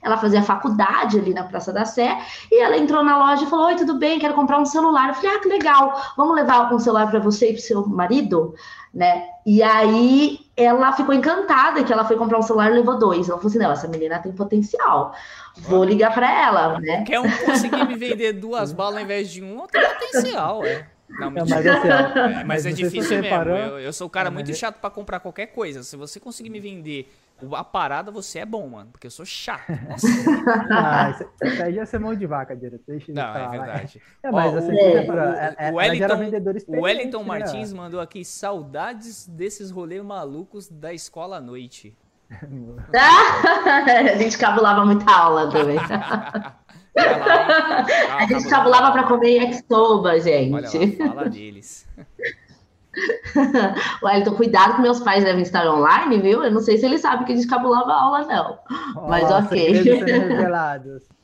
Ela 0.00 0.16
fazia 0.16 0.42
faculdade 0.42 1.18
ali 1.18 1.32
na 1.34 1.44
Praça 1.44 1.72
da 1.72 1.84
Sé 1.84 2.16
e 2.50 2.60
ela 2.60 2.76
entrou 2.76 3.04
na 3.04 3.18
loja 3.18 3.44
e 3.44 3.46
falou: 3.46 3.66
Oi, 3.66 3.76
tudo 3.76 3.98
bem? 3.98 4.18
Quero 4.18 4.34
comprar 4.34 4.58
um 4.58 4.64
celular. 4.64 5.08
Eu 5.08 5.14
falei: 5.14 5.36
Ah, 5.36 5.40
que 5.40 5.48
legal! 5.48 6.00
Vamos 6.16 6.34
levar 6.34 6.72
um 6.72 6.78
celular 6.78 7.08
para 7.10 7.20
você 7.20 7.50
e 7.50 7.52
para 7.52 7.62
seu 7.62 7.86
marido, 7.86 8.54
né? 8.94 9.24
E 9.44 9.62
aí 9.62 10.40
ela 10.56 10.92
ficou 10.92 11.14
encantada 11.14 11.82
que 11.82 11.92
ela 11.92 12.04
foi 12.04 12.16
comprar 12.16 12.38
um 12.38 12.42
celular 12.42 12.70
e 12.70 12.74
levou 12.74 12.98
dois. 12.98 13.28
Ela 13.28 13.38
falou 13.38 13.50
assim: 13.50 13.58
Não, 13.58 13.70
essa 13.70 13.88
menina 13.88 14.20
tem 14.20 14.32
potencial. 14.32 15.12
Vou 15.58 15.84
ligar 15.84 16.14
para 16.14 16.30
ela, 16.30 16.80
né? 16.80 17.02
Quer 17.04 17.20
um 17.20 17.30
conseguir 17.44 17.86
me 17.86 17.94
vender 17.94 18.32
duas 18.40 18.72
balas 18.72 18.96
ao 18.96 19.02
invés 19.02 19.30
de 19.30 19.42
um, 19.42 19.66
tem 19.66 19.82
potencial, 19.82 20.64
é. 20.64 20.91
Não, 21.18 21.30
mas, 21.30 21.66
assim, 21.66 21.88
ó, 21.88 22.18
é, 22.26 22.44
mas 22.44 22.66
é 22.66 22.72
difícil 22.72 23.20
mesmo. 23.20 23.50
Eu, 23.50 23.80
eu, 23.80 23.92
sou 23.92 24.06
o 24.06 24.10
cara 24.10 24.30
muito 24.30 24.54
chato 24.54 24.80
para 24.80 24.90
comprar 24.90 25.20
qualquer 25.20 25.46
coisa. 25.46 25.82
Se 25.82 25.96
você 25.96 26.18
conseguir 26.18 26.50
me 26.50 26.60
vender 26.60 27.12
a 27.52 27.64
parada, 27.64 28.10
você 28.10 28.40
é 28.40 28.46
bom, 28.46 28.68
mano. 28.68 28.90
Porque 28.92 29.06
eu 29.06 29.10
sou 29.10 29.24
chato. 29.24 29.70
Nossa. 29.88 30.06
ah, 30.70 31.10
isso, 31.10 31.24
isso 31.42 31.62
aí 31.62 31.74
já 31.74 31.84
é 31.92 31.98
mão 31.98 32.14
de 32.14 32.26
vaca, 32.26 32.56
direto. 32.56 32.82
Deixa 32.86 33.12
Não, 33.12 33.36
é 33.36 33.48
verdade. 33.48 34.02
É, 34.22 34.30
mas 34.30 34.54
Ó, 34.54 34.58
assim, 34.58 34.72
o, 34.72 34.78
é, 34.78 35.54
é, 35.58 35.70
o, 35.70 35.74
Wellington, 35.74 36.66
o 36.68 36.80
Wellington 36.82 37.24
Martins 37.24 37.72
mandou 37.72 38.00
aqui 38.00 38.24
saudades 38.24 39.26
desses 39.26 39.70
rolês 39.70 40.02
malucos 40.02 40.68
da 40.68 40.92
escola 40.92 41.38
à 41.38 41.40
noite. 41.40 41.96
a 42.94 44.16
gente 44.16 44.38
cabulava 44.38 44.84
muita 44.86 45.10
aula 45.12 45.50
também. 45.50 45.78
a 46.96 48.26
gente 48.26 48.48
cabulava 48.48 48.92
para 48.92 49.04
comer 49.04 49.36
yakisoba, 49.36 50.20
gente. 50.20 50.52
Olha 50.54 50.68
lá, 50.68 51.08
fala 51.08 51.28
deles. 51.28 51.86
Wellington, 54.02 54.34
cuidado 54.34 54.76
que 54.76 54.82
meus 54.82 55.00
pais 55.00 55.24
devem 55.24 55.42
estar 55.42 55.66
online, 55.66 56.20
viu? 56.20 56.44
Eu 56.44 56.50
não 56.50 56.60
sei 56.60 56.76
se 56.76 56.84
eles 56.84 57.00
sabem 57.00 57.24
que 57.24 57.32
a 57.32 57.36
gente 57.36 57.48
cabulava 57.48 57.92
aula, 57.92 58.24
não. 58.26 58.58
Mas 59.08 59.30
ok. 59.30 59.82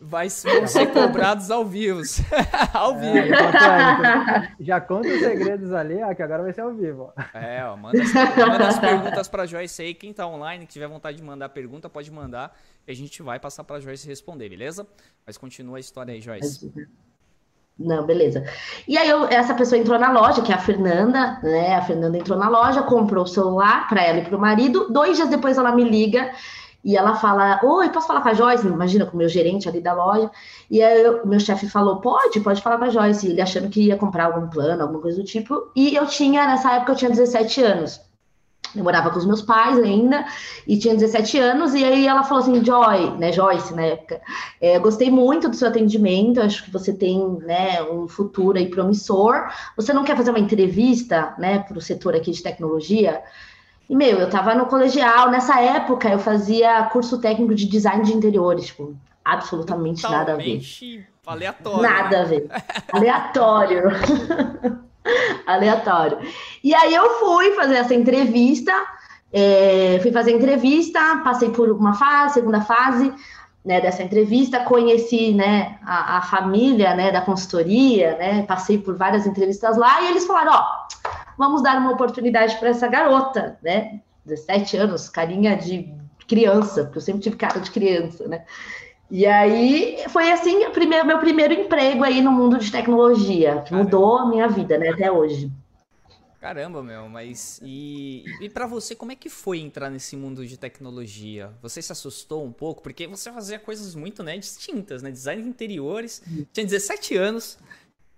Vai 0.00 0.30
ser 0.30 0.92
cobrados 0.92 1.50
ao 1.50 1.64
vivo. 1.64 2.00
ao 2.72 2.94
é, 2.94 3.22
vivo. 3.22 3.34
É, 3.34 4.54
já 4.60 4.80
conta 4.80 5.08
os 5.08 5.18
segredos 5.18 5.72
ali, 5.72 6.02
ó, 6.02 6.14
que 6.14 6.22
agora 6.22 6.42
vai 6.42 6.52
ser 6.52 6.62
ao 6.62 6.72
vivo. 6.72 7.12
É, 7.34 7.64
ó, 7.64 7.76
manda, 7.76 8.00
as, 8.00 8.12
manda 8.14 8.68
as 8.68 8.78
perguntas 8.78 9.28
pra 9.28 9.44
Joyce 9.44 9.82
aí. 9.82 9.94
Quem 9.94 10.12
tá 10.12 10.26
online, 10.26 10.66
que 10.66 10.72
tiver 10.72 10.88
vontade 10.88 11.18
de 11.18 11.22
mandar 11.22 11.48
pergunta, 11.48 11.90
pode 11.90 12.10
mandar. 12.10 12.56
E 12.87 12.92
a 12.92 12.94
gente 12.94 13.22
vai 13.22 13.38
passar 13.38 13.64
pra 13.64 13.80
Joyce 13.80 14.06
responder, 14.06 14.48
beleza? 14.48 14.87
Mas 15.26 15.37
continua 15.37 15.76
a 15.76 15.80
história 15.80 16.14
aí, 16.14 16.20
Joyce. 16.20 16.72
Não, 17.78 18.04
beleza. 18.04 18.44
E 18.88 18.99
aí 18.99 19.08
eu, 19.08 19.26
essa 19.26 19.54
pessoa 19.54 19.78
entrou 19.78 19.99
na 19.99 20.11
loja, 20.11 20.42
que 20.42 20.50
é 20.50 20.54
a 20.54 20.58
Fernanda, 20.58 21.38
né? 21.42 21.76
A 21.76 21.82
Fernanda 21.82 22.18
entrou 22.18 22.37
na 22.37 22.49
loja, 22.49 22.82
comprou 22.82 23.23
o 23.23 23.26
celular 23.26 23.88
para 23.88 24.02
ela 24.02 24.18
e 24.18 24.25
para 24.25 24.37
o 24.37 24.40
marido. 24.40 24.88
Dois 24.90 25.16
dias 25.16 25.28
depois 25.28 25.56
ela 25.56 25.70
me 25.70 25.85
liga 25.85 26.32
e 26.82 26.97
ela 26.97 27.14
fala: 27.14 27.61
Oi, 27.62 27.88
posso 27.90 28.08
falar 28.08 28.20
com 28.20 28.30
a 28.30 28.35
Joyce? 28.35 28.66
Imagina, 28.66 29.06
com 29.06 29.14
o 29.14 29.18
meu 29.18 29.28
gerente 29.28 29.68
ali 29.68 29.80
da 29.80 29.92
loja. 29.92 30.28
E 30.68 30.82
aí 30.82 31.08
o 31.08 31.26
meu 31.26 31.38
chefe 31.38 31.68
falou: 31.68 32.00
Pode, 32.00 32.40
pode 32.40 32.61
falar 32.62 32.78
com 32.78 32.85
a 32.85 32.90
Joyce. 32.90 33.28
Ele 33.28 33.40
achando 33.40 33.68
que 33.68 33.82
ia 33.82 33.97
comprar 33.97 34.25
algum 34.25 34.49
plano, 34.49 34.82
alguma 34.82 35.00
coisa 35.00 35.18
do 35.18 35.25
tipo. 35.25 35.70
E 35.76 35.94
eu 35.94 36.06
tinha, 36.06 36.47
nessa 36.47 36.73
época, 36.73 36.92
eu 36.92 36.97
tinha 36.97 37.11
17 37.11 37.62
anos. 37.62 38.07
Eu 38.75 38.84
morava 38.84 39.10
com 39.10 39.18
os 39.18 39.26
meus 39.26 39.42
pais 39.42 39.78
ainda 39.78 40.26
e 40.66 40.78
tinha 40.78 40.94
17 40.94 41.38
anos. 41.38 41.75
E 41.75 41.84
aí 41.84 42.06
ela 42.06 42.22
falou 42.22 42.42
assim: 42.42 42.64
Joy, 42.64 43.16
né, 43.18 43.32
Joyce, 43.32 43.75
na 43.75 43.82
época, 43.82 44.20
é, 44.60 44.78
gostei 44.78 45.10
muito 45.10 45.48
do 45.48 45.56
seu 45.56 45.68
atendimento. 45.68 46.40
Acho 46.40 46.64
que 46.64 46.70
você 46.70 46.92
tem 46.92 47.18
né, 47.40 47.82
um 47.82 48.06
futuro 48.08 48.58
aí 48.58 48.66
promissor. 48.68 49.48
Você 49.76 49.92
não 49.92 50.04
quer 50.04 50.16
fazer 50.16 50.30
uma 50.30 50.38
entrevista 50.38 51.34
né, 51.38 51.60
para 51.60 51.78
o 51.78 51.80
setor 51.80 52.14
aqui 52.14 52.30
de 52.30 52.42
tecnologia? 52.42 53.22
E, 53.88 53.96
meu, 53.96 54.18
eu 54.18 54.28
tava 54.28 54.54
no 54.54 54.66
colegial. 54.66 55.30
Nessa 55.30 55.60
época, 55.60 56.08
eu 56.10 56.18
fazia 56.18 56.84
curso 56.84 57.18
técnico 57.20 57.54
de 57.54 57.66
design 57.66 58.04
de 58.04 58.12
interiores. 58.12 58.66
Tipo, 58.66 58.94
absolutamente 59.25 60.02
Totalmente 60.02 60.18
nada 60.18 60.32
a 60.32 60.37
ver. 60.37 61.08
Aleatório. 61.26 61.82
Nada 61.82 62.16
né? 62.16 62.22
a 62.22 62.25
ver. 62.25 62.48
Aleatório. 62.92 64.84
Aleatório. 65.47 66.19
E 66.62 66.75
aí 66.75 66.95
eu 66.95 67.19
fui 67.19 67.52
fazer 67.52 67.76
essa 67.76 67.95
entrevista, 67.95 68.73
é, 69.33 69.99
fui 70.02 70.12
fazer 70.12 70.33
entrevista, 70.33 71.00
passei 71.25 71.50
por 71.50 71.71
uma 71.71 71.95
fase, 71.95 72.35
segunda 72.35 72.61
fase 72.61 73.12
né, 73.64 73.81
dessa 73.81 74.02
entrevista, 74.02 74.61
conheci 74.61 75.35
né, 75.35 75.78
a, 75.85 76.19
a, 76.19 76.23
família 76.23 76.95
né, 76.95 77.11
da 77.11 77.21
consultoria, 77.21 78.17
né, 78.17 78.43
passei 78.45 78.78
por 78.78 78.97
várias 78.97 79.26
entrevistas 79.26 79.76
lá, 79.76 80.00
e 80.02 80.09
eles 80.09 80.26
falaram, 80.26 80.52
ó, 80.52 80.64
vamos 81.37 81.62
dar 81.62 81.76
uma 81.76 81.93
oportunidade 81.93 82.57
para 82.57 82.71
essa 82.71 82.88
garota, 82.88 83.59
né, 83.62 84.00
17 84.25 84.76
anos, 84.76 85.09
carinha 85.09 85.57
de 85.57 85.93
criança, 86.26 86.85
porque 86.85 86.99
eu 86.99 87.02
sempre 87.02 87.21
tive 87.21 87.37
cara 87.37 87.61
de 87.61 87.71
criança, 87.71 88.26
né, 88.26 88.45
e 89.10 89.26
aí 89.26 90.04
foi 90.10 90.30
assim, 90.30 90.70
primeiro, 90.70 91.06
meu 91.06 91.18
primeiro 91.18 91.54
emprego 91.54 92.04
aí 92.04 92.20
no 92.20 92.30
mundo 92.30 92.58
de 92.58 92.70
tecnologia, 92.70 93.62
que 93.62 93.74
mudou 93.74 94.18
a 94.18 94.28
minha 94.28 94.48
vida, 94.48 94.76
né, 94.76 94.90
até 94.90 95.10
hoje. 95.10 95.50
Caramba, 96.40 96.82
meu, 96.84 97.08
mas 97.08 97.60
e, 97.64 98.24
e 98.40 98.48
para 98.48 98.64
você, 98.64 98.94
como 98.94 99.10
é 99.10 99.16
que 99.16 99.28
foi 99.28 99.58
entrar 99.58 99.90
nesse 99.90 100.16
mundo 100.16 100.46
de 100.46 100.56
tecnologia? 100.56 101.50
Você 101.60 101.82
se 101.82 101.90
assustou 101.90 102.44
um 102.44 102.52
pouco? 102.52 102.80
Porque 102.80 103.08
você 103.08 103.32
fazia 103.32 103.58
coisas 103.58 103.94
muito, 103.96 104.22
né, 104.22 104.38
distintas, 104.38 105.02
né? 105.02 105.10
Design 105.10 105.42
de 105.42 105.48
interiores, 105.48 106.22
tinha 106.52 106.64
17 106.64 107.16
anos, 107.16 107.58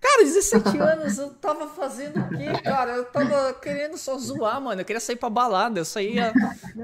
Cara, 0.01 0.25
17 0.25 0.79
anos, 0.79 1.19
eu 1.19 1.31
tava 1.35 1.69
fazendo 1.69 2.21
o 2.21 2.29
quê, 2.31 2.63
cara? 2.63 2.93
Eu 2.93 3.05
tava 3.05 3.53
querendo 3.55 3.99
só 3.99 4.17
zoar, 4.17 4.59
mano. 4.59 4.81
Eu 4.81 4.85
queria 4.85 5.01
sair 5.01 5.17
pra 5.17 5.29
balada. 5.29 5.79
Eu 5.79 5.85
saía, 5.85 6.33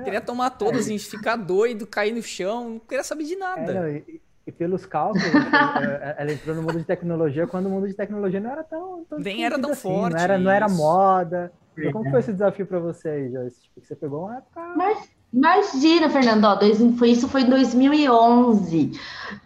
queria 0.05 0.21
tomar 0.21 0.51
todas, 0.51 0.89
é. 0.89 0.99
ficar 0.99 1.37
doido, 1.37 1.87
cair 1.87 2.13
no 2.13 2.23
chão. 2.23 2.71
Não 2.71 2.79
queria 2.79 3.03
saber 3.03 3.25
de 3.25 3.37
nada. 3.37 3.73
É, 3.73 3.75
não, 3.75 3.89
e, 3.89 4.21
e, 4.47 4.53
pelos 4.53 4.85
cálculos, 4.85 5.25
é, 5.81 6.11
é, 6.11 6.17
ela 6.19 6.33
entrou 6.33 6.55
no 6.55 6.63
mundo 6.63 6.79
de 6.79 6.85
tecnologia 6.85 7.47
quando 7.47 7.67
o 7.67 7.71
mundo 7.71 7.89
de 7.89 7.95
tecnologia 7.95 8.39
não 8.39 8.51
era 8.51 8.63
tão. 8.63 9.05
tão 9.09 9.19
Nem 9.19 9.47
era 9.47 9.59
tão 9.59 9.71
assim, 9.71 9.81
forte. 9.81 10.13
Não 10.13 10.21
era, 10.21 10.39
não 10.39 10.51
era 10.51 10.69
moda. 10.69 11.53
Então, 11.79 11.93
como 11.93 12.11
foi 12.11 12.21
esse 12.21 12.33
desafio 12.33 12.67
pra 12.67 12.79
você 12.79 13.09
aí, 13.09 13.33
Joyce? 13.33 13.63
Tipo, 13.63 13.81
você 13.81 13.97
pegou 13.97 14.25
uma 14.25 14.37
época. 14.37 14.61
Mas 14.77 15.16
Imagina, 15.37 16.09
Fernando, 16.09 16.45
ó, 16.47 16.55
dois, 16.55 16.79
foi, 16.99 17.11
isso 17.11 17.29
foi 17.29 17.43
em 17.43 17.51
2011. 17.51 18.99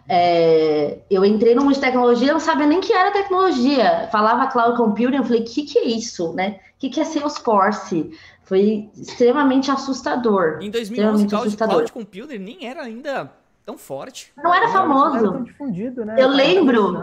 É, 0.07 0.99
eu 1.09 1.25
entrei 1.25 1.53
no 1.53 1.63
mundo 1.65 1.73
de 1.73 1.81
tecnologia, 1.81 2.29
eu 2.29 2.35
não 2.35 2.39
sabia 2.39 2.65
nem 2.65 2.79
que 2.79 2.93
era 2.93 3.11
tecnologia. 3.11 4.07
Falava 4.09 4.47
cloud 4.47 4.77
computing, 4.77 5.17
eu 5.17 5.23
falei, 5.25 5.41
o 5.41 5.45
que, 5.45 5.63
que 5.63 5.77
é 5.77 5.87
isso, 5.87 6.31
né? 6.31 6.61
O 6.77 6.79
que, 6.79 6.89
que 6.89 7.01
é 7.01 7.03
Salesforce? 7.03 8.09
Foi 8.43 8.89
extremamente 8.95 9.69
assustador. 9.69 10.59
Em 10.61 10.71
2011, 10.71 11.27
cloud, 11.27 11.57
cloud 11.57 11.91
computing 11.91 12.37
nem 12.37 12.65
era 12.65 12.83
ainda 12.83 13.29
tão 13.65 13.77
forte. 13.77 14.31
Não 14.41 14.53
era 14.53 14.69
famoso. 14.69 15.15
Não 15.15 15.25
era 15.25 15.31
tão 15.33 15.43
difundido, 15.43 16.05
né? 16.05 16.15
Eu 16.17 16.29
lembro, 16.29 16.95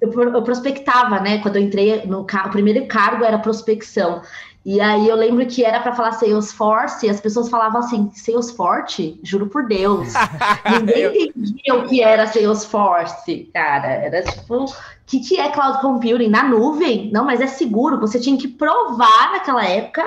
eu, 0.00 0.42
prospectava, 0.42 1.18
né? 1.20 1.38
Quando 1.38 1.56
eu 1.56 1.62
entrei 1.62 2.06
no 2.06 2.20
o 2.20 2.50
primeiro 2.50 2.86
cargo 2.86 3.24
era 3.24 3.38
prospecção. 3.38 4.22
E 4.64 4.78
aí 4.78 5.08
eu 5.08 5.16
lembro 5.16 5.46
que 5.46 5.64
era 5.64 5.80
para 5.80 5.94
falar 5.94 6.12
Salesforce, 6.12 7.06
e 7.06 7.10
as 7.10 7.20
pessoas 7.20 7.48
falavam 7.48 7.80
assim, 7.80 8.10
Salesforce, 8.14 9.18
juro 9.22 9.46
por 9.46 9.66
Deus. 9.66 10.12
Ninguém 10.80 11.28
entendia 11.28 11.74
o 11.74 11.88
que 11.88 12.02
era 12.02 12.26
Salesforce, 12.26 13.50
cara. 13.54 13.88
Era 13.88 14.22
tipo, 14.22 14.64
o 14.64 14.74
que, 15.06 15.20
que 15.20 15.40
é 15.40 15.48
cloud 15.48 15.80
computing? 15.80 16.28
Na 16.28 16.42
nuvem? 16.42 17.10
Não, 17.10 17.24
mas 17.24 17.40
é 17.40 17.46
seguro. 17.46 17.98
Você 18.00 18.20
tinha 18.20 18.36
que 18.36 18.48
provar 18.48 19.32
naquela 19.32 19.64
época, 19.64 20.04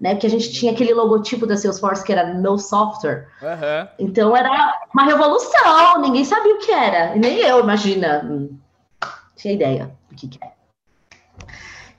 né? 0.00 0.14
Porque 0.14 0.28
a 0.28 0.30
gente 0.30 0.52
tinha 0.52 0.70
aquele 0.70 0.94
logotipo 0.94 1.44
da 1.44 1.56
Salesforce 1.56 2.04
que 2.04 2.12
era 2.12 2.32
no 2.32 2.56
software. 2.58 3.26
Uhum. 3.42 3.88
Então 3.98 4.36
era 4.36 4.48
uma 4.94 5.04
revolução, 5.04 6.00
ninguém 6.00 6.24
sabia 6.24 6.54
o 6.54 6.58
que 6.58 6.70
era. 6.70 7.16
E 7.16 7.18
nem 7.18 7.38
eu, 7.38 7.58
imagina. 7.58 8.22
Não 8.22 8.50
tinha 9.34 9.54
ideia 9.54 9.90
do 10.08 10.14
que, 10.14 10.28
que 10.28 10.38
era. 10.40 10.55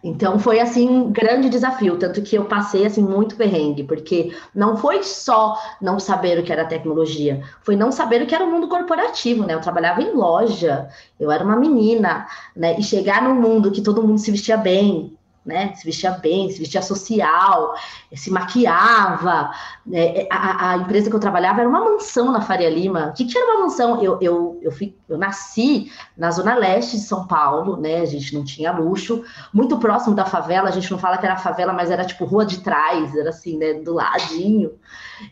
Então 0.03 0.37
foi 0.37 0.59
assim 0.59 0.87
um 0.87 1.11
grande 1.11 1.49
desafio, 1.49 1.97
tanto 1.97 2.21
que 2.21 2.35
eu 2.35 2.45
passei 2.45 2.85
assim 2.85 3.01
muito 3.03 3.35
perrengue, 3.35 3.83
porque 3.83 4.31
não 4.53 4.77
foi 4.77 5.03
só 5.03 5.57
não 5.81 5.99
saber 5.99 6.39
o 6.39 6.43
que 6.43 6.51
era 6.53 6.65
tecnologia, 6.65 7.41
foi 7.61 7.75
não 7.75 7.91
saber 7.91 8.21
o 8.21 8.27
que 8.27 8.35
era 8.35 8.45
o 8.45 8.51
mundo 8.51 8.67
corporativo, 8.67 9.45
né? 9.45 9.55
Eu 9.55 9.61
trabalhava 9.61 10.01
em 10.01 10.13
loja, 10.13 10.87
eu 11.19 11.31
era 11.31 11.43
uma 11.43 11.55
menina, 11.55 12.27
né? 12.55 12.77
E 12.79 12.83
chegar 12.83 13.23
num 13.23 13.35
mundo 13.35 13.71
que 13.71 13.81
todo 13.81 14.03
mundo 14.03 14.19
se 14.19 14.31
vestia 14.31 14.55
bem, 14.55 15.16
né? 15.47 15.73
Se 15.73 15.85
vestia 15.85 16.11
bem, 16.11 16.51
se 16.51 16.59
vestia 16.59 16.81
social, 16.81 17.73
se 18.13 18.29
maquiava. 18.29 19.49
É, 19.91 20.27
a, 20.29 20.71
a, 20.71 20.77
empresa 20.77 21.09
que 21.09 21.15
eu 21.15 21.19
trabalhava 21.19 21.61
era 21.61 21.69
uma 21.69 21.79
mansão 21.79 22.31
na 22.31 22.41
Faria 22.41 22.69
Lima. 22.69 23.07
O 23.07 23.13
que, 23.13 23.25
que 23.25 23.37
era 23.37 23.53
uma 23.53 23.61
mansão? 23.61 24.03
Eu, 24.03 24.19
eu, 24.21 24.59
eu, 24.61 24.71
fui, 24.71 24.93
eu 25.07 25.17
nasci 25.17 25.89
na 26.17 26.29
zona 26.29 26.53
leste 26.55 26.97
de 26.97 27.03
São 27.03 27.25
Paulo, 27.25 27.77
né? 27.77 28.01
A 28.01 28.05
gente 28.05 28.35
não 28.35 28.43
tinha 28.43 28.71
luxo, 28.73 29.23
muito 29.53 29.79
próximo 29.79 30.13
da 30.13 30.25
favela. 30.25 30.67
A 30.67 30.71
gente 30.71 30.91
não 30.91 30.99
fala 30.99 31.17
que 31.17 31.25
era 31.25 31.37
favela, 31.37 31.71
mas 31.71 31.89
era 31.89 32.03
tipo 32.03 32.25
rua 32.25 32.45
de 32.45 32.59
trás, 32.59 33.15
era 33.15 33.29
assim, 33.29 33.57
né? 33.57 33.75
Do 33.75 33.93
ladinho. 33.93 34.73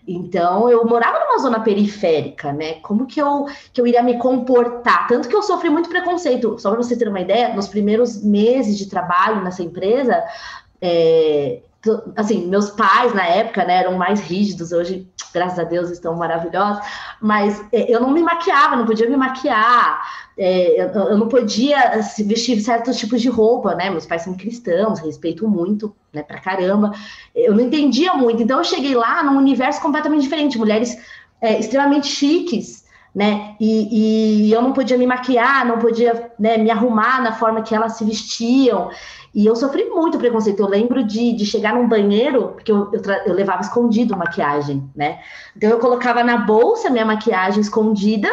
Então 0.07 0.69
eu 0.69 0.85
morava 0.85 1.19
numa 1.19 1.37
zona 1.39 1.59
periférica, 1.59 2.51
né? 2.51 2.75
Como 2.75 3.05
que 3.05 3.21
eu, 3.21 3.45
que 3.73 3.79
eu 3.79 3.87
iria 3.87 4.03
me 4.03 4.17
comportar? 4.17 5.07
Tanto 5.07 5.27
que 5.27 5.35
eu 5.35 5.43
sofri 5.43 5.69
muito 5.69 5.89
preconceito. 5.89 6.57
Só 6.59 6.71
para 6.71 6.81
você 6.81 6.95
ter 6.95 7.07
uma 7.07 7.19
ideia, 7.19 7.53
nos 7.53 7.67
primeiros 7.67 8.23
meses 8.23 8.77
de 8.77 8.87
trabalho 8.87 9.43
nessa 9.43 9.63
empresa, 9.63 10.23
é, 10.81 11.59
assim, 12.15 12.47
meus 12.47 12.69
pais 12.71 13.13
na 13.13 13.25
época, 13.25 13.63
né, 13.63 13.77
eram 13.77 13.97
mais 13.97 14.19
rígidos, 14.19 14.71
hoje, 14.71 15.07
graças 15.35 15.59
a 15.59 15.63
Deus, 15.65 15.91
estão 15.91 16.15
maravilhosos, 16.15 16.83
mas 17.21 17.61
é, 17.73 17.93
eu 17.93 17.99
não 17.99 18.11
me 18.11 18.23
maquiava, 18.23 18.77
não 18.77 18.85
podia 18.85 19.09
me 19.09 19.17
maquiar, 19.17 20.01
é, 20.37 20.81
eu, 20.81 20.87
eu, 20.87 21.17
não 21.17 21.27
podia 21.27 21.99
vestir 22.25 22.59
certos 22.61 22.97
tipos 22.97 23.21
de 23.21 23.27
roupa, 23.27 23.75
né, 23.75 23.89
meus 23.89 24.05
pais 24.05 24.21
são 24.21 24.33
cristãos, 24.33 24.99
respeito 24.99 25.47
muito, 25.47 25.93
né, 26.13 26.23
pra 26.23 26.39
caramba, 26.39 26.91
eu 27.35 27.53
não 27.53 27.61
entendia 27.61 28.13
muito, 28.13 28.41
então 28.41 28.59
eu 28.59 28.63
cheguei 28.63 28.95
lá 28.95 29.21
num 29.21 29.37
universo 29.37 29.81
completamente 29.81 30.21
diferente, 30.21 30.57
mulheres 30.57 30.97
é, 31.41 31.59
extremamente 31.59 32.07
chiques, 32.07 32.84
né? 33.15 33.55
E, 33.61 34.49
e, 34.49 34.51
eu 34.51 34.61
não 34.61 34.73
podia 34.73 34.97
me 34.97 35.07
maquiar, 35.07 35.65
não 35.65 35.79
podia 35.79 36.31
né, 36.37 36.57
me 36.57 36.69
arrumar 36.69 37.21
na 37.21 37.31
forma 37.31 37.61
que 37.61 37.73
elas 37.73 37.93
se 37.93 38.03
vestiam. 38.03 38.89
E 39.33 39.45
eu 39.45 39.55
sofri 39.55 39.85
muito 39.85 40.17
preconceito. 40.17 40.59
Eu 40.59 40.67
lembro 40.67 41.01
de, 41.01 41.31
de 41.31 41.45
chegar 41.45 41.73
num 41.73 41.87
banheiro, 41.87 42.49
porque 42.49 42.71
eu, 42.71 42.91
eu, 42.91 43.01
eu, 43.25 43.33
levava 43.33 43.61
escondido 43.61 44.17
maquiagem, 44.17 44.83
né? 44.93 45.19
Então 45.55 45.69
eu 45.69 45.79
colocava 45.79 46.23
na 46.23 46.37
bolsa 46.37 46.89
minha 46.89 47.05
maquiagem 47.05 47.61
escondida, 47.61 48.29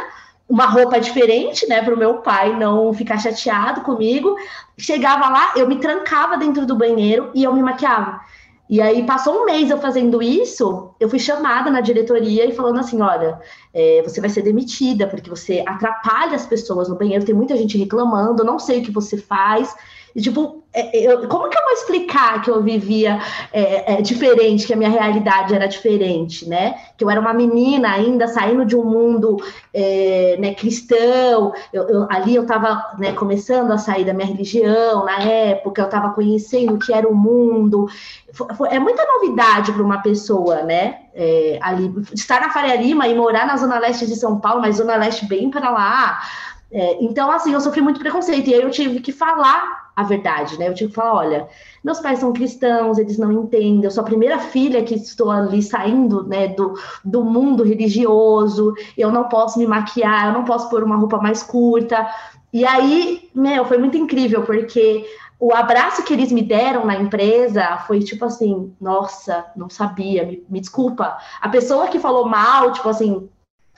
uma 0.49 0.67
roupa 0.67 1.01
diferente, 1.01 1.67
né, 1.69 1.81
para 1.81 1.95
o 1.95 1.99
meu 1.99 2.15
pai 2.17 2.55
não 2.59 2.93
ficar 2.93 3.19
chateado 3.19 3.83
comigo. 3.83 4.37
Chegava 4.77 5.29
lá, 5.29 5.53
eu 5.57 5.69
me 5.69 5.77
trancava 5.77 6.37
dentro 6.37 6.67
do 6.67 6.75
banheiro 6.75 7.31
e 7.35 7.45
eu 7.45 7.55
me 7.55 7.63
maquiava. 7.63 8.21
E 8.73 8.81
aí 8.81 9.05
passou 9.05 9.43
um 9.43 9.45
mês 9.45 9.69
eu 9.69 9.77
fazendo 9.77 10.23
isso, 10.23 10.95
eu 10.99 11.07
fui 11.07 11.19
chamada 11.19 11.71
na 11.71 11.83
diretoria 11.83 12.47
e 12.47 12.55
falando 12.55 12.81
assim, 12.81 13.03
olha, 13.03 13.39
é, 13.71 14.01
você 14.03 14.19
vai 14.19 14.31
ser 14.31 14.41
demitida 14.41 15.07
porque 15.07 15.29
você 15.29 15.63
atrapalha 15.67 16.35
as 16.35 16.47
pessoas 16.47 16.89
no 16.89 16.97
banheiro, 16.97 17.23
tem 17.23 17.35
muita 17.35 17.55
gente 17.55 17.77
reclamando, 17.77 18.43
não 18.43 18.59
sei 18.59 18.81
o 18.81 18.83
que 18.83 18.91
você 18.91 19.19
faz. 19.19 19.77
Tipo, 20.21 20.63
é, 20.75 20.97
eu, 20.97 21.29
como 21.29 21.51
que 21.51 21.59
eu 21.59 21.63
vou 21.63 21.73
explicar 21.73 22.41
que 22.41 22.51
eu 22.51 22.63
vivia 22.63 23.19
é, 23.53 23.95
é, 23.95 24.03
diferente, 24.03 24.67
que 24.67 24.73
a 24.73 24.77
minha 24.77 24.89
realidade 24.89 25.55
era 25.55 25.67
diferente, 25.67 26.49
né? 26.49 26.75
Que 26.97 27.05
eu 27.05 27.11
era 27.11 27.21
uma 27.21 27.35
menina 27.35 27.93
ainda 27.93 28.27
saindo 28.27 28.65
de 28.65 28.75
um 28.75 28.85
mundo 28.85 29.37
é, 29.73 30.37
né, 30.39 30.55
cristão, 30.55 31.53
eu, 31.73 31.89
eu, 31.89 32.07
ali 32.11 32.35
eu 32.35 32.43
estava 32.43 32.95
né, 32.99 33.13
começando 33.13 33.71
a 33.71 33.79
sair 33.79 34.05
da 34.05 34.15
minha 34.15 34.27
religião 34.27 35.05
na 35.05 35.19
época, 35.19 35.83
eu 35.83 35.87
estava 35.87 36.11
conhecendo 36.15 36.75
o 36.75 36.79
que 36.79 36.93
era 36.93 37.07
o 37.07 37.15
mundo. 37.15 37.87
Foi, 38.33 38.55
foi, 38.55 38.69
é 38.71 38.79
muita 38.79 39.05
novidade 39.07 39.73
para 39.73 39.83
uma 39.83 40.01
pessoa, 40.03 40.63
né? 40.63 41.01
É, 41.15 41.59
ali, 41.61 41.93
estar 42.15 42.41
na 42.41 42.51
Faria 42.51 42.77
Lima 42.77 43.07
e 43.07 43.15
morar 43.15 43.47
na 43.47 43.59
Zona 43.59 43.79
Leste 43.79 44.07
de 44.07 44.17
São 44.17 44.41
Paulo, 44.41 44.63
mas 44.63 44.77
Zona 44.77 44.97
Leste 44.97 45.27
bem 45.27 45.51
para 45.51 45.71
lá. 45.71 46.21
É, 46.71 46.97
então, 47.05 47.31
assim, 47.31 47.53
eu 47.53 47.61
sofri 47.61 47.83
muito 47.83 48.01
preconceito, 48.01 48.49
e 48.49 48.55
aí 48.55 48.63
eu 48.63 48.71
tive 48.71 49.01
que 49.01 49.13
falar 49.13 49.82
a 49.95 50.03
verdade, 50.03 50.59
né? 50.59 50.69
Eu 50.69 50.75
tive 50.75 50.91
que 50.91 50.97
falar, 50.97 51.15
olha, 51.15 51.49
meus 51.85 52.01
pais 52.01 52.19
são 52.19 52.33
cristãos, 52.33 52.99
eles 52.99 53.19
não 53.19 53.31
entendem, 53.31 53.85
eu 53.85 53.91
sou 53.91 54.03
a 54.03 54.07
primeira 54.07 54.39
filha 54.39 54.83
que 54.83 54.95
estou 54.95 55.31
ali 55.31 55.63
saindo, 55.63 56.27
né, 56.27 56.49
do, 56.49 56.75
do 57.05 57.25
mundo 57.25 57.63
religioso, 57.63 58.75
eu 58.97 59.11
não 59.11 59.29
posso 59.29 59.59
me 59.59 59.67
maquiar, 59.67 60.29
eu 60.29 60.33
não 60.33 60.45
posso 60.45 60.69
pôr 60.71 60.83
uma 60.83 60.97
roupa 60.97 61.19
mais 61.19 61.43
curta. 61.43 62.09
E 62.53 62.65
aí, 62.65 63.31
meu, 63.35 63.65
foi 63.65 63.79
muito 63.79 63.97
incrível, 63.97 64.43
porque 64.43 65.07
o 65.39 65.55
abraço 65.55 66.05
que 66.05 66.13
eles 66.13 66.31
me 66.31 66.43
deram 66.43 66.85
na 66.85 66.95
empresa 66.95 67.79
foi 67.87 68.01
tipo 68.01 68.25
assim, 68.25 68.73
nossa, 68.81 69.45
não 69.57 69.69
sabia, 69.69 70.25
me, 70.25 70.45
me 70.49 70.61
desculpa. 70.61 71.19
A 71.41 71.49
pessoa 71.49 71.89
que 71.89 71.99
falou 71.99 72.29
mal, 72.29 72.73
tipo 72.73 72.89
assim, 72.89 73.29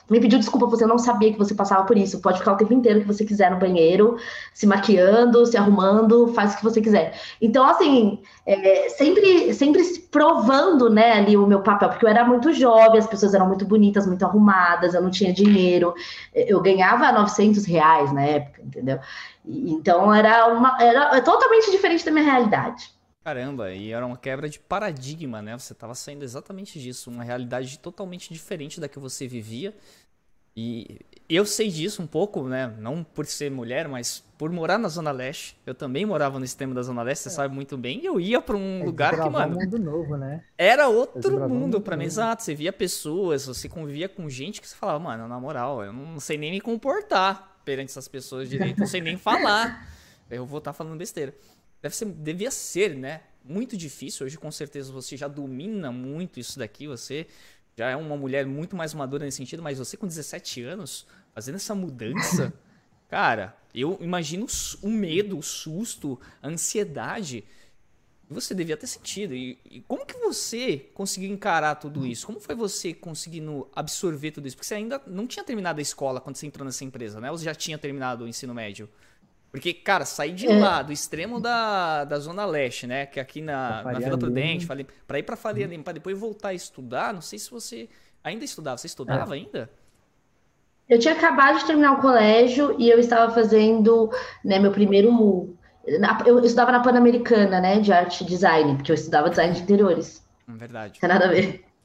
me 0.09 0.19
pediu 0.19 0.37
desculpa, 0.37 0.67
você 0.67 0.85
não 0.85 0.97
sabia 0.97 1.31
que 1.31 1.37
você 1.37 1.53
passava 1.55 1.83
por 1.85 1.97
isso. 1.97 2.21
Pode 2.21 2.39
ficar 2.39 2.53
o 2.53 2.57
tempo 2.57 2.73
inteiro 2.73 3.01
que 3.01 3.07
você 3.07 3.25
quiser 3.25 3.49
no 3.51 3.57
banheiro, 3.57 4.17
se 4.53 4.67
maquiando, 4.67 5.45
se 5.45 5.57
arrumando, 5.57 6.27
faz 6.33 6.53
o 6.53 6.57
que 6.57 6.63
você 6.63 6.81
quiser. 6.81 7.19
Então, 7.41 7.65
assim, 7.65 8.19
é, 8.45 8.89
sempre, 8.89 9.53
sempre 9.53 9.83
provando, 10.11 10.89
né, 10.89 11.13
ali 11.13 11.35
o 11.35 11.47
meu 11.47 11.61
papel, 11.61 11.89
porque 11.89 12.05
eu 12.05 12.09
era 12.09 12.23
muito 12.23 12.53
jovem, 12.53 12.99
as 12.99 13.07
pessoas 13.07 13.33
eram 13.33 13.47
muito 13.47 13.65
bonitas, 13.65 14.05
muito 14.05 14.23
arrumadas, 14.23 14.93
eu 14.93 15.01
não 15.01 15.09
tinha 15.09 15.33
dinheiro, 15.33 15.93
eu 16.33 16.61
ganhava 16.61 17.11
900 17.11 17.65
reais 17.65 18.13
na 18.13 18.21
época, 18.23 18.61
entendeu? 18.63 18.99
Então, 19.45 20.13
era 20.13 20.47
uma, 20.47 20.77
era 20.81 21.21
totalmente 21.21 21.69
diferente 21.71 22.05
da 22.05 22.11
minha 22.11 22.25
realidade. 22.25 22.94
Caramba, 23.25 23.71
e 23.73 23.91
era 23.91 24.05
uma 24.05 24.17
quebra 24.17 24.47
de 24.47 24.59
paradigma, 24.59 25.41
né? 25.41 25.57
Você 25.57 25.73
estava 25.73 25.95
saindo 25.95 26.23
exatamente 26.23 26.79
disso, 26.79 27.09
uma 27.09 27.23
realidade 27.23 27.79
totalmente 27.79 28.31
diferente 28.31 28.79
da 28.79 28.87
que 28.87 28.99
você 28.99 29.27
vivia. 29.27 29.73
E 30.55 30.99
eu 31.27 31.43
sei 31.43 31.71
disso 31.71 32.03
um 32.03 32.05
pouco, 32.07 32.47
né? 32.47 32.71
Não 32.77 33.03
por 33.03 33.25
ser 33.25 33.49
mulher, 33.49 33.87
mas 33.87 34.23
por 34.37 34.51
morar 34.51 34.77
na 34.77 34.87
Zona 34.89 35.11
Leste. 35.11 35.57
Eu 35.65 35.73
também 35.73 36.05
morava 36.05 36.37
no 36.37 36.45
extremo 36.45 36.75
da 36.75 36.83
Zona 36.83 37.01
Leste, 37.01 37.23
você 37.23 37.29
é. 37.29 37.31
sabe 37.31 37.55
muito 37.55 37.75
bem. 37.75 37.99
E 38.03 38.05
eu 38.05 38.19
ia 38.19 38.39
para 38.39 38.55
um 38.55 38.81
é, 38.81 38.85
lugar 38.85 39.19
que, 39.19 39.27
mano. 39.27 39.57
Um 39.57 39.59
mundo 39.59 39.79
novo, 39.79 40.17
né? 40.17 40.43
Era 40.55 40.87
outro 40.87 41.49
mundo 41.49 41.81
para 41.81 41.97
mim, 41.97 42.05
exato. 42.05 42.43
Você 42.43 42.53
via 42.53 42.71
pessoas, 42.71 43.47
você 43.47 43.67
convivia 43.67 44.07
com 44.07 44.29
gente 44.29 44.61
que 44.61 44.67
você 44.67 44.75
falava, 44.75 44.99
mano, 44.99 45.27
na 45.27 45.39
moral, 45.39 45.83
eu 45.83 45.91
não 45.91 46.19
sei 46.19 46.37
nem 46.37 46.51
me 46.51 46.61
comportar 46.61 47.59
perante 47.65 47.89
essas 47.89 48.07
pessoas 48.07 48.47
direito, 48.47 48.77
não 48.77 48.85
sei 48.85 49.01
nem 49.01 49.17
falar. 49.17 49.89
Eu 50.27 50.43
vou 50.43 50.57
estar 50.57 50.71
tá 50.71 50.73
falando 50.73 50.97
besteira 50.97 51.35
deve 51.85 51.95
ser, 51.95 52.05
devia 52.05 52.51
ser, 52.51 52.95
né? 52.95 53.21
Muito 53.43 53.77
difícil. 53.77 54.25
Hoje, 54.25 54.37
com 54.37 54.51
certeza, 54.51 54.91
você 54.91 55.15
já 55.15 55.27
domina 55.27 55.91
muito 55.91 56.39
isso 56.39 56.57
daqui. 56.57 56.87
Você 56.87 57.27
já 57.77 57.91
é 57.91 57.95
uma 57.95 58.17
mulher 58.17 58.45
muito 58.45 58.75
mais 58.75 58.93
madura 58.93 59.23
nesse 59.23 59.37
sentido, 59.37 59.61
mas 59.61 59.77
você 59.77 59.95
com 59.95 60.07
17 60.07 60.63
anos, 60.63 61.05
fazendo 61.33 61.55
essa 61.55 61.75
mudança, 61.75 62.51
cara, 63.07 63.55
eu 63.73 63.99
imagino 64.01 64.47
o 64.81 64.89
medo, 64.89 65.37
o 65.37 65.43
susto, 65.43 66.19
a 66.41 66.47
ansiedade 66.47 67.43
que 68.27 68.33
você 68.33 68.55
devia 68.55 68.75
ter 68.75 68.87
sentido. 68.87 69.35
E, 69.35 69.59
e, 69.69 69.81
como 69.81 70.07
que 70.07 70.17
você 70.17 70.89
conseguiu 70.95 71.31
encarar 71.31 71.75
tudo 71.75 72.07
isso? 72.07 72.25
Como 72.25 72.39
foi 72.39 72.55
você 72.55 72.95
conseguindo 72.95 73.69
absorver 73.75 74.31
tudo 74.31 74.47
isso? 74.47 74.55
Porque 74.55 74.65
você 74.65 74.73
ainda 74.73 74.99
não 75.05 75.27
tinha 75.27 75.43
terminado 75.43 75.77
a 75.77 75.83
escola 75.83 76.19
quando 76.19 76.35
você 76.35 76.47
entrou 76.47 76.65
nessa 76.65 76.83
empresa, 76.83 77.19
né? 77.19 77.29
Ou 77.29 77.37
você 77.37 77.45
já 77.45 77.53
tinha 77.53 77.77
terminado 77.77 78.23
o 78.23 78.27
ensino 78.27 78.55
médio? 78.55 78.89
Porque, 79.55 79.73
cara, 79.73 80.03
sair 80.03 80.33
de 80.33 80.47
é. 80.47 80.59
lá, 80.59 80.81
do 80.81 80.91
extremo 80.91 81.39
da, 81.39 82.03
da 82.03 82.19
Zona 82.19 82.45
Leste, 82.45 82.85
né? 82.85 83.05
Que 83.05 83.19
é 83.19 83.21
aqui 83.21 83.41
na, 83.41 83.83
na 83.83 83.99
Vila 83.99 84.17
Prudente, 84.17 84.65
falei, 84.65 84.85
pra 85.07 85.17
ir 85.17 85.23
pra 85.23 85.37
Faria 85.37 85.65
uhum. 85.65 85.71
Lima, 85.71 85.83
pra 85.83 85.93
depois 85.93 86.19
voltar 86.19 86.49
a 86.49 86.53
estudar, 86.53 87.13
não 87.13 87.21
sei 87.21 87.39
se 87.39 87.49
você 87.49 87.87
ainda 88.21 88.43
estudava. 88.43 88.77
Você 88.77 88.87
estudava 88.87 89.33
é. 89.33 89.39
ainda? 89.39 89.69
Eu 90.89 90.99
tinha 90.99 91.13
acabado 91.13 91.59
de 91.59 91.65
terminar 91.65 91.93
o 91.93 92.01
colégio 92.01 92.75
e 92.77 92.89
eu 92.89 92.99
estava 92.99 93.33
fazendo 93.33 94.11
né, 94.43 94.59
meu 94.59 94.71
primeiro. 94.71 95.57
Eu 96.25 96.43
estudava 96.43 96.71
na 96.73 96.81
Pan-Americana, 96.81 97.61
né? 97.61 97.79
De 97.79 97.93
arte 97.93 98.23
e 98.23 98.27
design, 98.27 98.75
porque 98.75 98.91
eu 98.91 98.95
estudava 98.95 99.29
design 99.29 99.53
de 99.53 99.61
interiores. 99.61 100.21
Hum, 100.49 100.57
verdade. 100.57 100.93
Não 100.95 100.99
tem 100.99 101.09
nada 101.09 101.25
a 101.25 101.29
ver. 101.29 101.63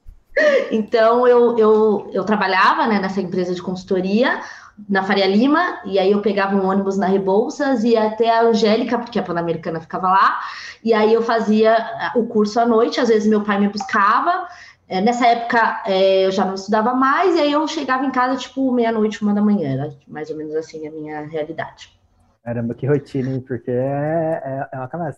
Então 0.70 1.26
eu, 1.26 1.58
eu, 1.58 2.10
eu 2.14 2.24
trabalhava 2.24 2.86
né, 2.86 3.00
nessa 3.00 3.20
empresa 3.20 3.52
de 3.52 3.60
consultoria, 3.60 4.40
na 4.88 5.02
Faria 5.02 5.26
Lima, 5.26 5.80
e 5.84 5.98
aí 5.98 6.12
eu 6.12 6.20
pegava 6.20 6.56
um 6.56 6.66
ônibus 6.66 6.96
na 6.96 7.06
Rebouças 7.06 7.84
e 7.84 7.96
até 7.96 8.30
a 8.30 8.42
Angélica, 8.42 8.98
porque 8.98 9.18
a 9.18 9.22
Pan-Americana 9.22 9.80
ficava 9.80 10.08
lá, 10.08 10.40
e 10.82 10.92
aí 10.94 11.12
eu 11.12 11.22
fazia 11.22 11.76
ah, 11.76 12.12
o 12.16 12.26
curso 12.26 12.58
à 12.60 12.66
noite, 12.66 13.00
às 13.00 13.08
vezes 13.08 13.28
meu 13.28 13.42
pai 13.42 13.58
me 13.58 13.68
buscava, 13.68 14.48
é, 14.88 15.00
nessa 15.00 15.26
época 15.26 15.82
é, 15.86 16.26
eu 16.26 16.32
já 16.32 16.44
não 16.44 16.54
estudava 16.54 16.94
mais, 16.94 17.36
e 17.36 17.40
aí 17.40 17.52
eu 17.52 17.66
chegava 17.68 18.04
em 18.04 18.10
casa 18.10 18.36
tipo 18.36 18.72
meia-noite, 18.72 19.22
uma 19.22 19.34
da 19.34 19.42
manhã, 19.42 19.72
era 19.72 19.94
mais 20.08 20.30
ou 20.30 20.36
menos 20.36 20.54
assim 20.54 20.86
a 20.86 20.90
minha 20.90 21.20
realidade. 21.22 21.99
Caramba, 22.42 22.74
que 22.74 22.86
rotina, 22.86 23.30
hein? 23.30 23.40
Porque 23.40 23.70
é, 23.70 24.40
é, 24.42 24.68
é 24.72 24.76
uma 24.78 24.88
camada. 24.88 25.16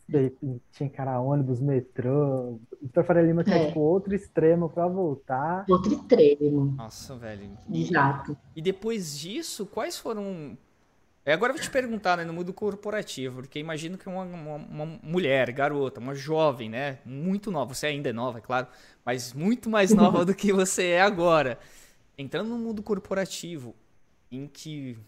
Tinha 0.72 0.90
cara 0.90 1.20
ônibus, 1.20 1.60
metrô. 1.60 2.60
Vitor 2.80 3.04
Faria 3.04 3.22
Lima 3.22 3.44
tinha, 3.44 3.56
é. 3.58 3.66
tipo, 3.68 3.80
outro 3.80 4.12
extremo 4.12 4.68
para 4.68 4.88
voltar. 4.88 5.64
Outro 5.68 5.92
extremo. 5.92 6.74
Nossa, 6.76 7.16
velho. 7.16 7.56
Exato. 7.72 8.36
E 8.56 8.60
depois 8.60 9.16
disso, 9.16 9.66
quais 9.66 9.96
foram. 9.96 10.58
É, 11.24 11.32
agora 11.32 11.52
eu 11.52 11.54
vou 11.56 11.62
te 11.62 11.70
perguntar, 11.70 12.16
né, 12.16 12.24
no 12.24 12.32
mundo 12.32 12.52
corporativo, 12.52 13.36
porque 13.36 13.60
imagino 13.60 13.96
que 13.96 14.08
uma, 14.08 14.24
uma, 14.24 14.56
uma, 14.56 14.86
mulher, 15.04 15.52
garota, 15.52 16.00
uma 16.00 16.16
jovem, 16.16 16.68
né, 16.68 16.98
muito 17.04 17.48
nova, 17.48 17.72
você 17.72 17.86
ainda 17.86 18.08
é 18.08 18.12
nova, 18.12 18.38
é 18.38 18.40
claro, 18.40 18.66
mas 19.04 19.32
muito 19.32 19.70
mais 19.70 19.94
nova 19.94 20.24
do 20.26 20.34
que 20.34 20.52
você 20.52 20.88
é 20.88 21.00
agora, 21.00 21.60
entrando 22.18 22.48
no 22.48 22.58
mundo 22.58 22.82
corporativo, 22.82 23.72
em 24.32 24.48
que 24.48 24.98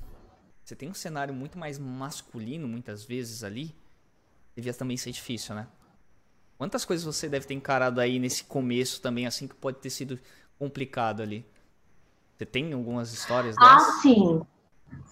você 0.64 0.74
tem 0.74 0.88
um 0.88 0.94
cenário 0.94 1.35
muito 1.35 1.59
mais 1.59 1.79
masculino, 1.79 2.66
muitas 2.66 3.05
vezes, 3.05 3.44
ali, 3.44 3.74
devia 4.57 4.72
também 4.72 4.96
ser 4.96 5.12
difícil, 5.12 5.55
né? 5.55 5.66
Quantas 6.57 6.85
coisas 6.85 7.05
você 7.05 7.29
deve 7.29 7.46
ter 7.46 7.55
encarado 7.55 8.00
aí 8.00 8.18
nesse 8.18 8.44
começo 8.44 9.00
também, 9.03 9.27
assim, 9.27 9.46
que 9.46 9.55
pode 9.55 9.79
ter 9.79 9.90
sido 9.90 10.18
complicado 10.59 11.20
ali? 11.20 11.44
Você 12.37 12.46
tem 12.46 12.72
algumas 12.72 13.12
histórias 13.12 13.57
ah, 13.59 13.61
dessas? 13.61 13.88
Ah, 13.88 14.00
sim. 14.00 14.42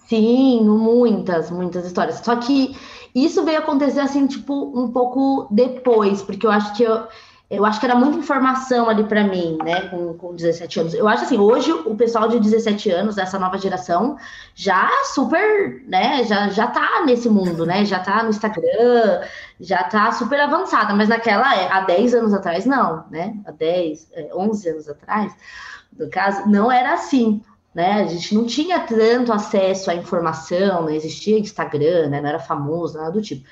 Sim, 0.07 0.61
muitas, 0.65 1.51
muitas 1.51 1.85
histórias. 1.85 2.17
Só 2.17 2.35
que 2.35 2.75
isso 3.13 3.43
veio 3.43 3.59
acontecer 3.59 3.99
assim, 3.99 4.27
tipo, 4.27 4.77
um 4.77 4.91
pouco 4.91 5.47
depois, 5.51 6.21
porque 6.21 6.45
eu 6.45 6.51
acho 6.51 6.75
que 6.75 6.83
eu, 6.83 7.07
eu 7.49 7.65
acho 7.65 7.79
que 7.79 7.85
era 7.85 7.95
muita 7.95 8.17
informação 8.17 8.89
ali 8.89 9.03
para 9.03 9.23
mim, 9.23 9.57
né, 9.63 9.81
com, 9.89 10.13
com 10.13 10.35
17 10.35 10.79
anos. 10.79 10.93
Eu 10.93 11.07
acho 11.07 11.25
assim, 11.25 11.37
hoje 11.37 11.71
o 11.71 11.95
pessoal 11.95 12.27
de 12.27 12.39
17 12.39 12.89
anos, 12.89 13.15
dessa 13.15 13.37
nova 13.37 13.57
geração, 13.57 14.17
já 14.55 14.89
super, 15.13 15.83
né, 15.87 16.23
já, 16.23 16.49
já 16.49 16.67
tá 16.67 17.03
nesse 17.05 17.29
mundo, 17.29 17.65
né, 17.65 17.85
já 17.85 17.99
tá 17.99 18.23
no 18.23 18.29
Instagram, 18.29 19.21
já 19.59 19.83
tá 19.83 20.11
super 20.11 20.39
avançada, 20.39 20.93
mas 20.95 21.09
naquela, 21.09 21.55
é, 21.55 21.71
há 21.71 21.81
10 21.81 22.15
anos 22.15 22.33
atrás, 22.33 22.65
não, 22.65 23.05
né, 23.11 23.35
há 23.45 23.51
10, 23.51 24.09
11 24.33 24.67
é, 24.67 24.71
anos 24.71 24.89
atrás, 24.89 25.33
no 25.97 26.09
caso, 26.09 26.49
não 26.49 26.71
era 26.71 26.93
assim, 26.93 27.41
né, 27.75 28.01
a 28.01 28.05
gente 28.05 28.33
não 28.33 28.45
tinha 28.45 28.79
tanto 28.79 29.31
acesso 29.31 29.91
à 29.91 29.95
informação, 29.95 30.83
não 30.83 30.89
existia 30.89 31.37
Instagram, 31.37 32.09
né, 32.09 32.21
não 32.21 32.29
era 32.29 32.39
famoso, 32.39 32.97
nada 32.97 33.11
do 33.11 33.21
tipo. 33.21 33.47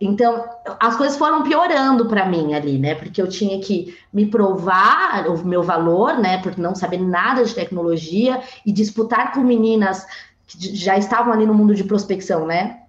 Então, 0.00 0.44
as 0.78 0.96
coisas 0.96 1.18
foram 1.18 1.42
piorando 1.42 2.06
para 2.06 2.24
mim 2.24 2.54
ali, 2.54 2.78
né? 2.78 2.94
Porque 2.94 3.20
eu 3.20 3.28
tinha 3.28 3.60
que 3.60 3.96
me 4.12 4.26
provar 4.26 5.26
o 5.28 5.44
meu 5.44 5.62
valor, 5.62 6.18
né? 6.18 6.38
Por 6.38 6.56
não 6.56 6.74
saber 6.74 6.98
nada 6.98 7.44
de 7.44 7.54
tecnologia 7.54 8.40
e 8.64 8.70
disputar 8.70 9.32
com 9.32 9.40
meninas 9.40 10.06
que 10.46 10.74
já 10.74 10.96
estavam 10.96 11.32
ali 11.32 11.44
no 11.44 11.54
mundo 11.54 11.74
de 11.74 11.82
prospecção, 11.82 12.46
né? 12.46 12.80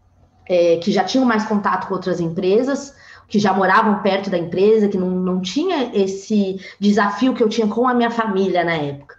É, 0.47 0.77
que 0.77 0.91
já 0.91 1.03
tinham 1.03 1.25
mais 1.25 1.45
contato 1.45 1.87
com 1.87 1.95
outras 1.95 2.19
empresas, 2.19 2.93
que 3.27 3.39
já 3.39 3.53
moravam 3.53 4.01
perto 4.01 4.29
da 4.29 4.37
empresa, 4.37 4.87
que 4.87 4.97
não, 4.97 5.09
não 5.09 5.41
tinha 5.41 5.91
esse 5.93 6.59
desafio 6.79 7.33
que 7.33 7.43
eu 7.43 7.49
tinha 7.49 7.67
com 7.67 7.87
a 7.87 7.93
minha 7.93 8.09
família 8.09 8.63
na 8.63 8.73
época. 8.73 9.18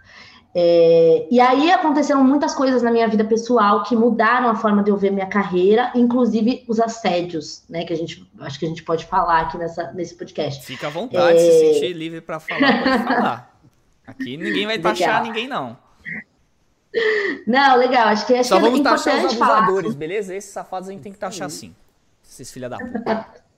É, 0.53 1.27
e 1.31 1.39
aí 1.39 1.71
aconteceram 1.71 2.23
muitas 2.23 2.53
coisas 2.53 2.83
na 2.83 2.91
minha 2.91 3.07
vida 3.07 3.23
pessoal 3.23 3.83
que 3.83 3.95
mudaram 3.95 4.49
a 4.49 4.55
forma 4.55 4.83
de 4.83 4.89
eu 4.89 4.97
ver 4.97 5.11
minha 5.11 5.25
carreira, 5.25 5.91
inclusive 5.95 6.65
os 6.67 6.79
assédios, 6.79 7.63
né? 7.69 7.85
Que 7.85 7.93
a 7.93 7.95
gente 7.95 8.29
acho 8.41 8.59
que 8.59 8.65
a 8.65 8.67
gente 8.67 8.83
pode 8.83 9.05
falar 9.05 9.41
aqui 9.41 9.57
nessa, 9.57 9.91
nesse 9.93 10.15
podcast. 10.15 10.65
Fica 10.65 10.87
à 10.87 10.89
vontade, 10.89 11.37
é... 11.37 11.39
se 11.39 11.73
sentir 11.73 11.93
livre 11.93 12.19
para 12.19 12.39
falar, 12.39 12.83
pode 12.83 13.03
falar. 13.03 13.59
Aqui 14.05 14.35
ninguém 14.35 14.65
vai 14.65 14.77
taxar 14.77 15.23
ninguém, 15.23 15.47
não. 15.47 15.77
Não, 17.47 17.77
legal, 17.77 18.09
acho 18.09 18.27
que 18.27 18.33
acho 18.33 18.49
Só 18.49 18.59
que 18.59 18.65
é 18.65 18.69
vamos 18.69 18.81
taxar 18.81 19.25
os 19.25 19.33
abusadores, 19.33 19.95
beleza? 19.95 20.35
Esses 20.35 20.51
safados 20.51 20.89
a 20.89 20.91
gente 20.91 21.01
tem 21.01 21.13
que 21.13 21.19
taxar 21.19 21.49
sim. 21.49 21.73
Esses 22.23 22.51
filha 22.51 22.67
da 22.67 22.77
puta. 22.77 23.41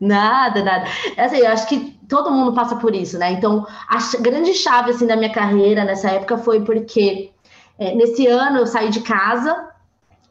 Nada, 0.00 0.62
nada. 0.62 0.86
É 1.16 1.24
assim, 1.24 1.38
eu 1.38 1.48
acho 1.48 1.68
que 1.68 1.98
todo 2.08 2.30
mundo 2.30 2.52
passa 2.54 2.76
por 2.76 2.94
isso, 2.94 3.18
né? 3.18 3.32
Então, 3.32 3.66
a 3.88 3.98
grande 4.20 4.54
chave 4.54 4.90
assim 4.90 5.06
da 5.06 5.16
minha 5.16 5.32
carreira 5.32 5.84
nessa 5.84 6.10
época 6.10 6.38
foi 6.38 6.62
porque 6.62 7.30
é, 7.78 7.94
nesse 7.94 8.26
ano 8.26 8.58
eu 8.58 8.66
saí 8.66 8.90
de 8.90 9.00
casa, 9.00 9.68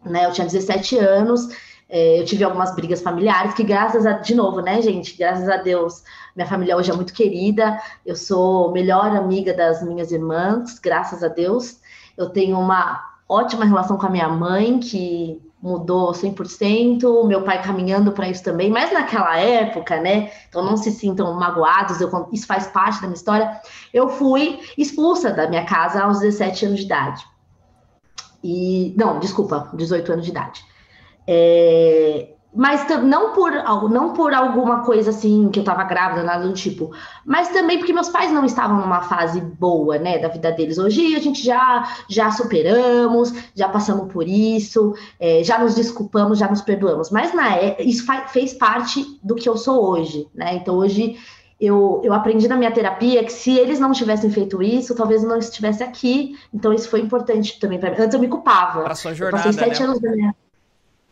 né? 0.05 0.25
Eu 0.25 0.31
tinha 0.31 0.45
17 0.45 0.97
anos, 0.97 1.49
é, 1.89 2.19
eu 2.19 2.25
tive 2.25 2.43
algumas 2.43 2.75
brigas 2.75 3.01
familiares 3.01 3.53
que 3.53 3.63
graças 3.63 4.05
a 4.05 4.13
de 4.13 4.35
novo, 4.35 4.61
né, 4.61 4.81
gente? 4.81 5.17
Graças 5.17 5.49
a 5.49 5.57
Deus, 5.57 6.03
minha 6.35 6.47
família 6.47 6.77
hoje 6.77 6.91
é 6.91 6.95
muito 6.95 7.13
querida. 7.13 7.79
Eu 8.05 8.15
sou 8.15 8.71
melhor 8.71 9.15
amiga 9.15 9.53
das 9.53 9.83
minhas 9.83 10.11
irmãs, 10.11 10.79
graças 10.79 11.23
a 11.23 11.27
Deus. 11.27 11.79
Eu 12.17 12.29
tenho 12.29 12.59
uma 12.59 13.03
ótima 13.27 13.65
relação 13.65 13.97
com 13.97 14.05
a 14.05 14.09
minha 14.09 14.29
mãe, 14.29 14.79
que 14.79 15.41
mudou 15.61 16.11
100%, 16.11 17.27
meu 17.27 17.43
pai 17.43 17.61
caminhando 17.61 18.11
para 18.11 18.27
isso 18.27 18.43
também, 18.43 18.69
mas 18.69 18.91
naquela 18.91 19.37
época, 19.37 20.01
né, 20.01 20.31
então 20.49 20.63
não 20.63 20.75
se 20.75 20.91
sintam 20.91 21.33
magoados, 21.35 22.01
eu, 22.01 22.09
isso 22.31 22.47
faz 22.47 22.67
parte 22.67 22.95
da 22.95 23.07
minha 23.07 23.15
história, 23.15 23.61
eu 23.93 24.09
fui 24.09 24.59
expulsa 24.77 25.31
da 25.31 25.47
minha 25.47 25.65
casa 25.65 26.03
aos 26.03 26.19
17 26.19 26.65
anos 26.65 26.79
de 26.79 26.85
idade. 26.85 27.31
E, 28.43 28.95
não, 28.97 29.19
desculpa, 29.19 29.69
18 29.75 30.13
anos 30.13 30.25
de 30.25 30.31
idade. 30.31 30.65
É, 31.27 32.30
mas 32.53 32.85
não 33.03 33.33
por, 33.33 33.51
não 33.89 34.13
por 34.13 34.33
alguma 34.33 34.83
coisa 34.83 35.11
assim 35.11 35.49
que 35.49 35.59
eu 35.59 35.63
tava 35.63 35.83
grávida, 35.83 36.23
nada 36.23 36.45
do 36.45 36.53
tipo, 36.53 36.91
mas 37.25 37.49
também 37.49 37.77
porque 37.77 37.93
meus 37.93 38.09
pais 38.09 38.31
não 38.31 38.43
estavam 38.43 38.81
numa 38.81 39.01
fase 39.01 39.39
boa, 39.39 39.97
né, 39.97 40.19
da 40.19 40.27
vida 40.27 40.51
deles. 40.51 40.77
Hoje 40.77 41.15
a 41.15 41.19
gente 41.19 41.43
já 41.43 41.87
já 42.09 42.29
superamos, 42.31 43.33
já 43.55 43.69
passamos 43.69 44.11
por 44.11 44.27
isso, 44.27 44.93
é, 45.19 45.43
já 45.43 45.59
nos 45.59 45.75
desculpamos, 45.75 46.39
já 46.39 46.49
nos 46.49 46.61
perdoamos. 46.61 47.09
Mas 47.09 47.33
na 47.33 47.55
é, 47.55 47.81
isso 47.81 48.05
fez 48.27 48.53
parte 48.53 49.19
do 49.23 49.35
que 49.35 49.47
eu 49.47 49.55
sou 49.55 49.89
hoje, 49.89 50.27
né? 50.35 50.55
Então 50.55 50.75
hoje 50.75 51.17
eu, 51.59 52.01
eu 52.03 52.11
aprendi 52.11 52.47
na 52.47 52.57
minha 52.57 52.71
terapia 52.71 53.23
que 53.23 53.31
se 53.31 53.55
eles 53.55 53.79
não 53.79 53.91
tivessem 53.91 54.29
feito 54.29 54.61
isso, 54.61 54.95
talvez 54.95 55.23
eu 55.23 55.29
não 55.29 55.37
estivesse 55.37 55.83
aqui. 55.83 56.35
Então 56.53 56.73
isso 56.73 56.89
foi 56.89 56.99
importante 56.99 57.59
também 57.59 57.79
para 57.79 57.91
mim. 57.91 57.97
Antes 57.99 58.13
eu 58.13 58.19
me 58.19 58.27
culpava. 58.27 58.81
Para 58.81 58.95
sua 58.95 59.13
jornada, 59.13 59.47
eu 59.47 59.53
passei 59.53 59.69
sete 59.69 59.79
né? 59.79 59.85
anos 59.85 60.01
da 60.01 60.11
minha 60.11 60.35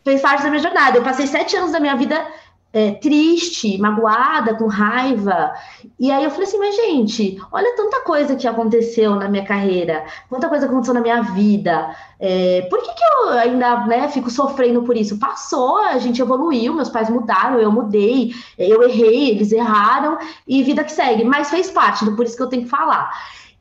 fez 0.04 0.22
parte 0.22 0.44
da 0.44 0.50
minha 0.50 0.62
jornada. 0.62 0.98
Eu 0.98 1.04
passei 1.04 1.28
sete 1.28 1.56
anos 1.56 1.72
da 1.72 1.80
minha 1.80 1.96
vida 1.96 2.26
é, 2.72 2.92
triste, 2.92 3.78
magoada, 3.80 4.54
com 4.54 4.68
raiva. 4.68 5.52
E 6.00 6.12
aí 6.12 6.24
eu 6.24 6.30
falei 6.30 6.48
assim, 6.48 6.60
mas 6.60 6.76
gente, 6.76 7.42
olha 7.52 7.76
tanta 7.76 8.02
coisa 8.02 8.36
que 8.36 8.48
aconteceu 8.48 9.16
na 9.16 9.28
minha 9.28 9.44
carreira, 9.44 10.06
quanta 10.30 10.48
coisa 10.48 10.68
aconteceu 10.68 10.94
na 10.94 11.02
minha 11.02 11.22
vida. 11.22 11.96
É, 12.20 12.68
por 12.70 12.80
que, 12.82 12.94
que 12.94 13.04
eu 13.04 13.30
ainda 13.30 13.86
né, 13.88 14.08
fico 14.10 14.30
sofrendo 14.30 14.84
por 14.84 14.96
isso? 14.96 15.18
Passou, 15.18 15.80
a 15.80 15.98
gente 15.98 16.22
evoluiu, 16.22 16.74
meus 16.74 16.90
pais 16.90 17.10
mudaram, 17.10 17.60
eu 17.60 17.72
mudei, 17.72 18.34
eu 18.58 18.84
errei, 18.84 19.32
eles 19.32 19.52
erraram, 19.52 20.18
e 20.48 20.62
vida 20.64 20.84
que 20.84 20.92
segue. 20.92 21.24
Mas 21.24 21.50
fez 21.50 21.72
parte, 21.72 22.06
por 22.12 22.26
isso 22.26 22.38
que 22.38 22.44
eu 22.44 22.50
tenho 22.50 22.64
que 22.64 22.70
falar. 22.70 23.12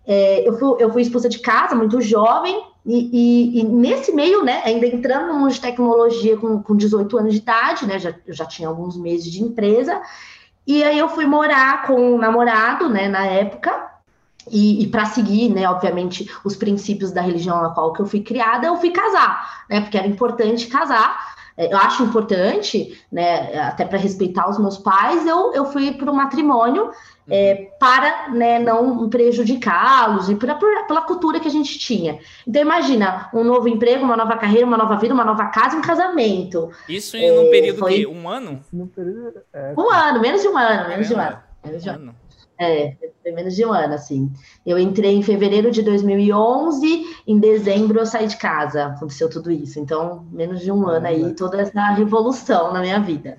É, 0.07 0.47
eu, 0.47 0.59
fui, 0.59 0.77
eu 0.81 0.93
fui 0.93 1.03
expulsa 1.03 1.29
de 1.29 1.39
casa 1.39 1.75
muito 1.75 2.01
jovem, 2.01 2.63
e, 2.89 3.11
e, 3.13 3.61
e, 3.61 3.65
nesse 3.65 4.13
meio, 4.13 4.43
né, 4.43 4.63
ainda 4.65 4.87
entrando 4.87 5.27
no 5.27 5.41
mundo 5.41 5.53
de 5.53 5.61
tecnologia 5.61 6.39
com, 6.39 6.63
com 6.63 6.75
18 6.75 7.19
anos 7.19 7.35
de 7.35 7.41
idade, 7.41 7.87
né, 7.87 7.99
já, 7.99 8.15
eu 8.27 8.33
já 8.33 8.47
tinha 8.47 8.67
alguns 8.67 8.97
meses 8.97 9.31
de 9.31 9.43
empresa, 9.43 10.01
e 10.67 10.83
aí 10.83 10.99
eu 10.99 11.07
fui 11.11 11.27
morar 11.27 11.87
com 11.87 12.15
um 12.15 12.17
namorado, 12.17 12.89
né, 12.89 13.07
na 13.07 13.27
época, 13.27 13.91
e, 14.51 14.83
e 14.83 14.87
para 14.87 15.05
seguir, 15.05 15.51
né, 15.51 15.69
obviamente, 15.69 16.31
os 16.43 16.57
princípios 16.57 17.13
da 17.13 17.21
religião 17.21 17.61
na 17.61 17.69
qual 17.69 17.93
que 17.93 18.01
eu 18.01 18.07
fui 18.07 18.23
criada, 18.23 18.69
eu 18.69 18.79
fui 18.79 18.91
casar, 18.91 19.67
né, 19.69 19.83
porque 19.83 19.99
era 19.99 20.07
importante 20.07 20.67
casar, 20.69 21.37
eu 21.59 21.77
acho 21.77 22.05
importante, 22.05 22.97
né, 23.11 23.59
até 23.61 23.85
para 23.85 23.99
respeitar 23.99 24.49
os 24.49 24.59
meus 24.59 24.79
pais, 24.79 25.27
eu, 25.27 25.53
eu 25.53 25.65
fui 25.67 25.93
para 25.93 26.11
o 26.11 26.15
matrimônio, 26.15 26.91
é, 27.29 27.69
para 27.79 28.31
né, 28.31 28.59
não 28.59 29.09
prejudicá-los 29.09 30.31
e 30.31 30.37
pela, 30.37 30.55
pela 30.55 31.03
cultura 31.03 31.41
que 31.41 31.49
a 31.49 31.51
gente 31.51 31.79
tinha. 31.79 32.19
Então, 32.47 32.63
imagina, 32.63 33.29
um 33.35 33.45
novo 33.45 33.69
emprego, 33.69 34.05
uma 34.05 34.17
nova 34.17 34.37
carreira, 34.37 34.65
uma 34.65 34.77
nova 34.77 34.97
vida, 34.97 35.13
uma 35.13 35.25
nova 35.25 35.47
casa 35.47 35.77
um 35.77 35.83
casamento. 35.83 36.71
Isso 36.89 37.17
em 37.17 37.29
é, 37.29 37.41
um 37.41 37.51
período 37.51 37.79
foi... 37.79 37.97
de 37.97 38.07
um 38.07 38.29
ano? 38.29 38.61
É, 39.53 39.75
um 39.77 39.91
ano, 39.91 40.21
menos 40.21 40.41
de 40.41 40.49
um 40.49 40.57
ano, 40.57 40.89
menos 40.89 41.09
de 41.09 41.15
um 41.15 41.21
ano. 41.21 41.39
Menos 41.65 41.83
de 41.83 41.91
um 41.91 41.93
ano. 41.93 42.15
É, 42.59 42.97
foi 43.23 43.33
menos 43.33 43.55
de 43.55 43.65
um 43.65 43.73
ano, 43.73 43.95
assim. 43.95 44.31
Eu 44.67 44.79
entrei 44.79 45.15
em 45.15 45.23
fevereiro 45.23 45.71
de 45.71 45.81
2011, 45.83 47.07
em 47.27 47.39
dezembro 47.39 48.01
eu 48.01 48.07
saí 48.07 48.27
de 48.27 48.37
casa, 48.37 48.87
aconteceu 48.87 49.31
tudo 49.31 49.51
isso. 49.51 49.79
Então, 49.79 50.27
menos 50.33 50.61
de 50.61 50.73
um 50.73 50.87
ano 50.89 51.07
aí, 51.07 51.35
toda 51.35 51.61
essa 51.61 51.81
revolução 51.91 52.73
na 52.73 52.81
minha 52.81 52.99
vida. 52.99 53.39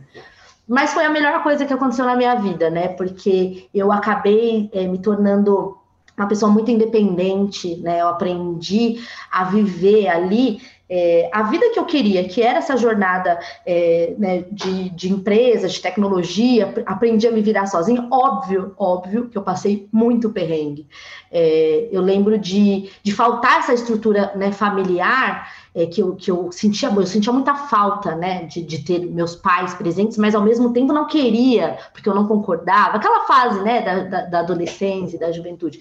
Mas 0.68 0.94
foi 0.94 1.04
a 1.04 1.10
melhor 1.10 1.44
coisa 1.44 1.66
que 1.66 1.74
aconteceu 1.74 2.06
na 2.06 2.16
minha 2.16 2.36
vida, 2.36 2.70
né? 2.70 2.90
Porque 2.90 3.68
eu 3.74 3.92
acabei 3.92 4.70
é, 4.72 4.88
me 4.88 5.00
tornando 5.00 5.78
uma 6.16 6.28
pessoa 6.28 6.52
muito 6.52 6.70
independente, 6.70 7.78
né? 7.78 8.02
Eu 8.02 8.10
aprendi 8.10 9.02
a 9.32 9.46
viver 9.46 10.08
ali 10.08 10.62
é, 10.90 11.30
a 11.32 11.44
vida 11.44 11.70
que 11.72 11.80
eu 11.80 11.86
queria, 11.86 12.24
que 12.24 12.42
era 12.42 12.58
essa 12.58 12.76
jornada 12.76 13.40
é, 13.66 14.16
né, 14.18 14.44
de, 14.52 14.90
de 14.90 15.14
empresa, 15.14 15.68
de 15.68 15.80
tecnologia, 15.80 16.74
aprendi 16.86 17.28
a 17.28 17.32
me 17.32 17.42
virar 17.42 17.68
sozinha. 17.68 18.08
Óbvio, 18.10 18.74
óbvio 18.78 19.30
que 19.30 19.38
eu 19.38 19.44
passei 19.44 19.88
muito 19.92 20.32
perrengue. 20.32 20.88
É, 21.32 21.88
eu 21.92 22.02
lembro 22.02 22.40
de, 22.40 22.90
de 23.04 23.12
faltar 23.12 23.60
essa 23.60 23.74
estrutura 23.74 24.32
né, 24.36 24.52
familiar 24.52 25.48
é, 25.76 25.86
que, 25.86 26.02
eu, 26.02 26.16
que 26.16 26.32
eu 26.32 26.52
sentia, 26.52 26.90
eu 26.90 27.06
sentia 27.06 27.32
muita 27.32 27.54
falta, 27.54 28.16
né, 28.16 28.46
de, 28.46 28.64
de 28.64 28.80
ter 28.80 29.00
meus 29.00 29.36
pais 29.36 29.76
presentes, 29.76 30.18
mas 30.18 30.34
ao 30.34 30.42
mesmo 30.42 30.74
tempo 30.74 30.92
não 30.92 31.06
queria, 31.06 31.78
porque 31.94 32.10
eu 32.10 32.16
não 32.16 32.28
concordava, 32.28 32.98
aquela 32.98 33.28
fase, 33.28 33.62
né, 33.62 33.82
da, 33.82 34.00
da, 34.04 34.22
da 34.26 34.40
adolescência, 34.40 35.20
da 35.20 35.32
juventude. 35.32 35.80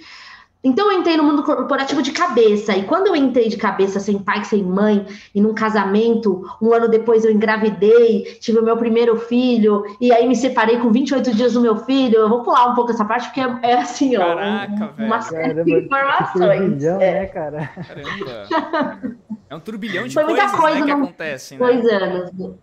Então 0.63 0.91
eu 0.91 0.99
entrei 0.99 1.17
no 1.17 1.23
mundo 1.23 1.45
corporativo 1.45 2.03
de 2.03 2.11
cabeça, 2.11 2.75
e 2.75 2.85
quando 2.85 3.07
eu 3.07 3.17
entrei 3.17 3.49
de 3.49 3.57
cabeça, 3.57 4.01
sem 4.01 4.19
pai, 4.19 4.45
sem 4.45 4.63
mãe, 4.63 5.07
e 5.33 5.41
num 5.41 5.55
casamento, 5.55 6.45
um 6.61 6.73
ano 6.73 6.89
depois 6.89 7.25
eu 7.25 7.31
engravidei, 7.31 8.25
tive 8.41 8.59
o 8.59 8.65
meu 8.65 8.77
primeiro 8.77 9.17
filho, 9.17 9.85
e 10.01 10.13
aí 10.13 10.27
me 10.27 10.35
separei 10.35 10.79
com 10.79 10.91
28 10.91 11.35
dias 11.35 11.53
do 11.53 11.61
meu 11.61 11.77
filho, 11.77 12.19
eu 12.19 12.29
vou 12.29 12.43
pular 12.43 12.73
um 12.73 12.75
pouco 12.75 12.91
essa 12.91 13.05
parte, 13.05 13.29
porque 13.29 13.41
é, 13.41 13.71
é 13.71 13.75
assim, 13.75 14.17
ó, 14.17 14.35
Caraca, 14.35 14.95
um, 14.99 15.07
uma 15.07 15.21
série 15.21 15.63
de 15.63 15.85
informações. 15.85 16.85
é. 16.85 16.99
né, 16.99 17.27
cara? 17.27 17.71
Caramba! 17.87 19.19
É 19.51 19.57
um 19.57 19.61
turbilhão 19.61 20.07
de 20.07 20.13
Foi 20.13 20.25
muita 20.25 20.43
coisas, 20.43 20.61
coisa 20.61 20.81
né, 20.81 20.85
que 20.85 20.91
acontecem, 20.91 21.59
né? 21.59 21.67
Dois 21.67 21.87
anos. 21.87 22.55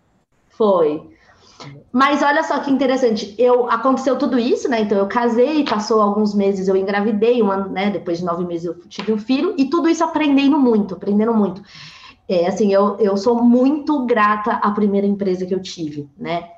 Foi. 0.50 1.15
Mas 1.92 2.22
olha 2.22 2.44
só 2.44 2.60
que 2.60 2.70
interessante, 2.70 3.34
eu 3.38 3.70
aconteceu 3.70 4.18
tudo 4.18 4.38
isso, 4.38 4.68
né? 4.68 4.82
Então 4.82 4.98
eu 4.98 5.08
casei, 5.08 5.64
passou 5.64 6.02
alguns 6.02 6.36
meses, 6.36 6.68
eu 6.68 6.76
engravidei, 6.76 7.42
um 7.42 7.50
ano, 7.50 7.70
né? 7.70 7.90
Depois 7.90 8.20
de 8.20 8.26
nove 8.26 8.46
meses 8.46 8.66
eu 8.66 8.76
tive 8.90 9.14
um 9.14 9.18
filho, 9.18 9.56
e 9.58 9.66
tudo 9.66 9.88
isso 9.88 10.04
aprendendo 10.04 10.60
muito, 10.60 10.94
aprendendo 10.96 11.34
muito. 11.34 11.62
É, 12.28 12.48
assim, 12.48 12.74
eu, 12.74 12.98
eu 13.00 13.16
sou 13.16 13.42
muito 13.42 14.06
grata 14.06 14.54
à 14.54 14.72
primeira 14.72 15.08
empresa 15.08 15.46
que 15.46 15.54
eu 15.54 15.62
tive, 15.62 16.10
né? 16.18 16.50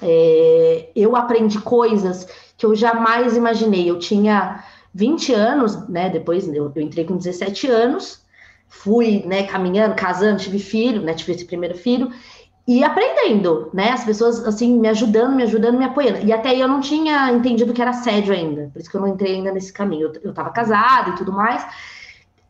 É, 0.00 0.90
eu 0.94 1.14
aprendi 1.16 1.60
coisas 1.60 2.26
que 2.56 2.64
eu 2.64 2.74
jamais 2.74 3.36
imaginei. 3.36 3.88
Eu 3.88 3.98
tinha 3.98 4.64
20 4.94 5.32
anos, 5.32 5.88
né? 5.88 6.08
Depois 6.08 6.46
eu, 6.48 6.72
eu 6.74 6.82
entrei 6.82 7.04
com 7.04 7.16
17 7.16 7.66
anos, 7.68 8.22
fui, 8.68 9.22
né, 9.26 9.44
caminhando, 9.44 9.94
casando, 9.94 10.40
tive 10.40 10.58
filho, 10.58 11.02
né? 11.02 11.14
Tive 11.14 11.32
esse 11.32 11.44
primeiro 11.44 11.76
filho, 11.76 12.10
e 12.66 12.82
aprendendo, 12.82 13.68
né? 13.74 13.90
As 13.90 14.04
pessoas 14.04 14.44
assim 14.46 14.78
me 14.78 14.88
ajudando, 14.88 15.34
me 15.34 15.42
ajudando, 15.42 15.76
me 15.76 15.84
apoiando. 15.84 16.26
E 16.26 16.32
até 16.32 16.48
aí 16.48 16.60
eu 16.60 16.68
não 16.68 16.80
tinha 16.80 17.30
entendido 17.30 17.74
que 17.74 17.82
era 17.82 17.90
assédio 17.90 18.32
ainda, 18.32 18.70
por 18.72 18.80
isso 18.80 18.90
que 18.90 18.96
eu 18.96 19.00
não 19.02 19.08
entrei 19.08 19.34
ainda 19.34 19.52
nesse 19.52 19.72
caminho. 19.72 20.08
Eu, 20.08 20.20
eu 20.24 20.34
tava 20.34 20.50
casada 20.50 21.10
e 21.10 21.14
tudo 21.14 21.30
mais. 21.30 21.66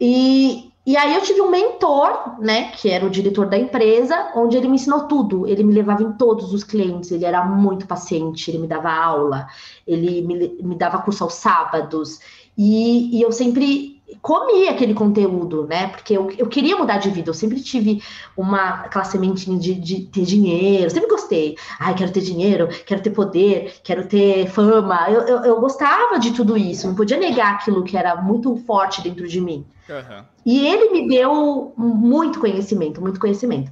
E, 0.01 0.71
e 0.87 0.97
aí 0.97 1.15
eu 1.17 1.23
tive 1.23 1.41
um 1.41 1.51
mentor, 1.51 2.41
né, 2.41 2.71
que 2.73 2.91
era 2.91 3.05
o 3.05 3.11
diretor 3.11 3.47
da 3.47 3.59
empresa, 3.59 4.31
onde 4.37 4.57
ele 4.57 4.69
me 4.69 4.77
ensinou 4.77 5.09
tudo. 5.09 5.49
Ele 5.49 5.65
me 5.65 5.75
levava 5.75 6.05
em 6.05 6.13
todos 6.13 6.55
os 6.55 6.63
clientes, 6.63 7.11
ele 7.11 7.25
era 7.25 7.45
muito 7.45 7.87
paciente, 7.87 8.51
ele 8.51 8.59
me 8.59 8.69
dava 8.69 8.93
aula, 8.93 9.49
ele 9.85 10.23
me, 10.23 10.57
me 10.63 10.77
dava 10.77 10.99
curso 11.03 11.25
aos 11.25 11.35
sábados. 11.35 12.21
E, 12.57 13.19
e 13.19 13.21
eu 13.21 13.33
sempre 13.33 13.94
comi 14.21 14.69
aquele 14.69 14.95
conteúdo, 14.95 15.67
né? 15.67 15.89
Porque 15.89 16.17
eu, 16.17 16.31
eu 16.37 16.47
queria 16.47 16.77
mudar 16.77 16.99
de 16.99 17.11
vida, 17.11 17.31
eu 17.31 17.35
sempre 17.35 17.61
tive 17.61 18.03
uma 18.37 18.85
aquela 18.85 19.05
sementinha 19.05 19.59
de, 19.59 19.75
de 19.75 20.03
ter 20.03 20.25
dinheiro, 20.25 20.91
sempre 20.91 21.09
gostei. 21.09 21.57
Ai, 21.79 21.95
quero 21.95 22.13
ter 22.13 22.21
dinheiro, 22.21 22.69
quero 22.87 23.03
ter 23.03 23.11
poder, 23.11 23.75
quero 23.83 24.07
ter 24.07 24.49
fama. 24.49 25.09
Eu, 25.09 25.23
eu, 25.23 25.39
eu 25.45 25.61
gostava 25.61 26.19
de 26.19 26.33
tudo 26.33 26.57
isso, 26.57 26.87
não 26.87 26.95
podia 26.95 27.17
negar 27.17 27.55
aquilo 27.55 27.85
que 27.85 27.97
era 27.97 28.17
muito 28.17 28.57
forte 28.57 29.03
dentro 29.03 29.27
de 29.29 29.41
mim. 29.41 29.65
Uhum. 29.89 30.25
E 30.47 30.67
ele 30.67 30.91
me 30.91 31.09
deu 31.09 31.73
muito 31.77 32.41
conhecimento, 32.41 33.01
muito 33.01 33.21
conhecimento. 33.21 33.71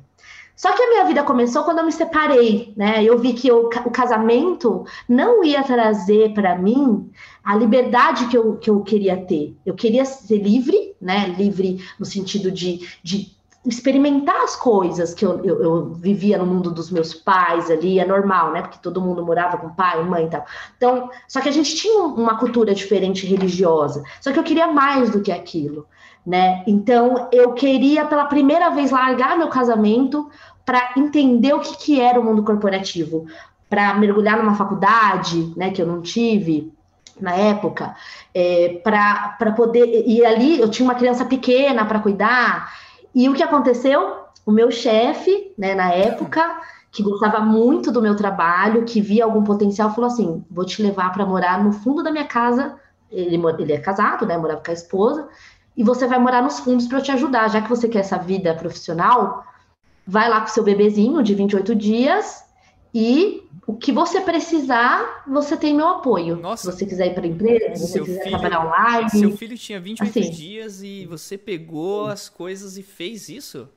Só 0.63 0.73
que 0.77 0.81
a 0.81 0.89
minha 0.91 1.05
vida 1.07 1.25
começou 1.25 1.65
quando 1.65 1.79
eu 1.79 1.85
me 1.85 1.91
separei, 1.91 2.73
né? 2.77 3.03
Eu 3.03 3.19
vi 3.19 3.33
que 3.33 3.49
eu, 3.49 3.69
o 3.85 3.91
casamento 3.91 4.87
não 5.09 5.43
ia 5.43 5.61
trazer 5.65 6.33
para 6.35 6.57
mim 6.57 7.11
a 7.43 7.57
liberdade 7.57 8.29
que 8.29 8.39
eu, 8.39 8.57
que 8.59 8.71
eu 8.71 8.81
queria 8.83 9.17
ter. 9.17 9.57
Eu 9.67 9.75
queria 9.75 10.05
ser 10.05 10.39
livre, 10.39 10.95
né? 11.01 11.35
Livre 11.37 11.85
no 11.99 12.07
sentido 12.07 12.49
de, 12.49 12.89
de 13.03 13.37
experimentar 13.67 14.41
as 14.41 14.55
coisas 14.55 15.13
que 15.13 15.27
eu, 15.27 15.45
eu, 15.45 15.61
eu, 15.61 15.95
vivia 15.95 16.39
no 16.39 16.47
mundo 16.47 16.71
dos 16.71 16.93
meus 16.93 17.13
pais 17.13 17.69
ali, 17.69 17.99
é 17.99 18.07
normal, 18.07 18.53
né? 18.53 18.63
Porque 18.63 18.79
todo 18.81 19.01
mundo 19.01 19.27
morava 19.27 19.57
com 19.57 19.71
pai, 19.71 20.01
mãe 20.05 20.27
e 20.27 20.31
tal. 20.31 20.45
Então, 20.77 21.11
só 21.27 21.41
que 21.41 21.49
a 21.49 21.53
gente 21.53 21.75
tinha 21.75 22.05
uma 22.05 22.39
cultura 22.39 22.73
diferente 22.73 23.27
religiosa. 23.27 24.05
Só 24.21 24.31
que 24.31 24.39
eu 24.39 24.45
queria 24.45 24.69
mais 24.69 25.11
do 25.11 25.23
que 25.23 25.33
aquilo 25.33 25.89
né? 26.25 26.63
Então 26.67 27.29
eu 27.33 27.53
queria 27.53 28.05
pela 28.05 28.25
primeira 28.27 28.71
vez 28.71 28.91
largar 28.91 29.37
meu 29.37 29.49
casamento 29.49 30.31
para 30.65 30.93
entender 30.97 31.53
o 31.53 31.61
que, 31.61 31.77
que 31.77 32.01
era 32.01 32.21
o 32.21 32.25
mundo 32.25 32.43
corporativo, 32.43 33.27
para 33.69 33.95
mergulhar 33.95 34.37
numa 34.37 34.55
faculdade, 34.55 35.53
né, 35.57 35.71
que 35.71 35.81
eu 35.81 35.87
não 35.87 36.03
tive 36.03 36.73
na 37.21 37.35
época, 37.35 37.95
é, 38.35 38.81
para 38.83 39.53
poder 39.55 40.05
e 40.07 40.25
ali 40.25 40.61
eu 40.61 40.69
tinha 40.69 40.87
uma 40.89 40.95
criança 40.95 41.25
pequena 41.25 41.85
para 41.85 42.01
cuidar 42.01 42.73
e 43.15 43.29
o 43.29 43.35
que 43.35 43.43
aconteceu? 43.43 44.23
O 44.45 44.51
meu 44.51 44.71
chefe, 44.71 45.53
né, 45.57 45.75
na 45.75 45.93
época 45.93 46.61
que 46.91 47.03
gostava 47.03 47.41
muito 47.41 47.91
do 47.91 48.03
meu 48.03 48.15
trabalho, 48.15 48.85
que 48.85 49.01
via 49.01 49.25
algum 49.25 49.43
potencial, 49.43 49.95
falou 49.95 50.09
assim: 50.09 50.45
vou 50.51 50.65
te 50.65 50.83
levar 50.83 51.11
para 51.13 51.25
morar 51.25 51.63
no 51.65 51.73
fundo 51.73 52.03
da 52.03 52.11
minha 52.11 52.27
casa. 52.27 52.77
Ele, 53.11 53.41
ele 53.59 53.73
é 53.73 53.79
casado, 53.79 54.27
né? 54.27 54.37
Morava 54.37 54.63
com 54.63 54.71
a 54.71 54.75
esposa 54.75 55.29
e 55.77 55.83
você 55.83 56.07
vai 56.07 56.19
morar 56.19 56.43
nos 56.43 56.61
fundos 56.61 56.87
para 56.87 56.99
eu 56.99 57.03
te 57.03 57.11
ajudar. 57.13 57.49
Já 57.49 57.63
que 57.63 57.69
você 57.69 57.89
quer 57.89 58.01
essa 58.01 58.19
vida 58.19 58.55
profissional, 58.55 59.45
vai 60.07 60.29
lá 60.29 60.41
com 60.41 60.49
seu 60.49 60.63
bebezinho 60.63 61.23
de 61.23 61.35
28 61.35 61.75
dias 61.75 62.45
e 62.95 63.49
o 63.67 63.75
que 63.75 63.93
você 63.93 64.21
precisar, 64.21 65.25
você 65.27 65.57
tem 65.57 65.75
meu 65.75 65.89
apoio. 65.89 66.37
Nossa. 66.37 66.71
Se 66.71 66.79
você 66.79 66.87
quiser 66.87 67.07
ir 67.09 67.15
para 67.15 67.25
a 67.25 67.29
empresa, 67.29 67.77
se 67.77 67.93
você 67.93 68.01
quiser 68.01 68.25
filho, 68.25 68.39
trabalhar 68.39 68.67
online. 68.67 69.11
Seu 69.11 69.37
filho 69.37 69.57
tinha 69.57 69.81
28 69.81 70.19
assim. 70.19 70.31
dias 70.31 70.83
e 70.83 71.07
você 71.07 71.39
pegou 71.39 72.07
as 72.07 72.29
coisas 72.29 72.77
e 72.77 72.83
fez 72.83 73.29
isso? 73.29 73.69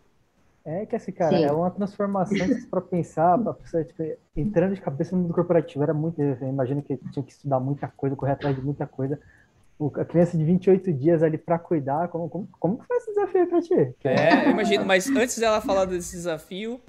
É 0.66 0.86
que 0.86 0.96
assim, 0.96 1.12
cara, 1.12 1.38
Sim. 1.38 1.44
é 1.44 1.52
uma 1.52 1.70
transformação 1.70 2.36
para 2.72 2.82
pensar, 2.82 3.38
para 3.38 3.54
pessoa 3.54 3.84
tipo, 3.84 4.04
entrando 4.36 4.74
de 4.74 4.82
cabeça 4.82 5.16
no 5.16 5.22
mundo 5.22 5.34
corporativo, 5.34 5.84
era 5.84 5.94
muito. 5.94 6.20
Imagina 6.20 6.82
que 6.82 6.98
tinha 7.12 7.24
que 7.24 7.32
estudar 7.32 7.60
muita 7.60 7.88
coisa, 7.88 8.16
correr 8.16 8.32
atrás 8.32 8.56
de 8.56 8.64
muita 8.64 8.88
coisa 8.88 9.20
a 9.96 10.06
criança 10.06 10.38
de 10.38 10.44
28 10.44 10.94
dias 10.94 11.22
ali 11.22 11.38
para 11.38 11.60
cuidar, 11.60 12.08
como, 12.08 12.30
como, 12.30 12.50
como 12.60 12.84
foi 12.84 12.98
esse 12.98 13.08
desafio 13.14 13.48
para 13.48 13.62
ti? 13.62 13.74
É, 14.04 14.46
eu 14.46 14.52
imagino, 14.52 14.86
mas 14.86 15.10
antes 15.10 15.38
dela 15.38 15.60
falar 15.62 15.86
desse 15.86 16.16
desafio, 16.16 16.80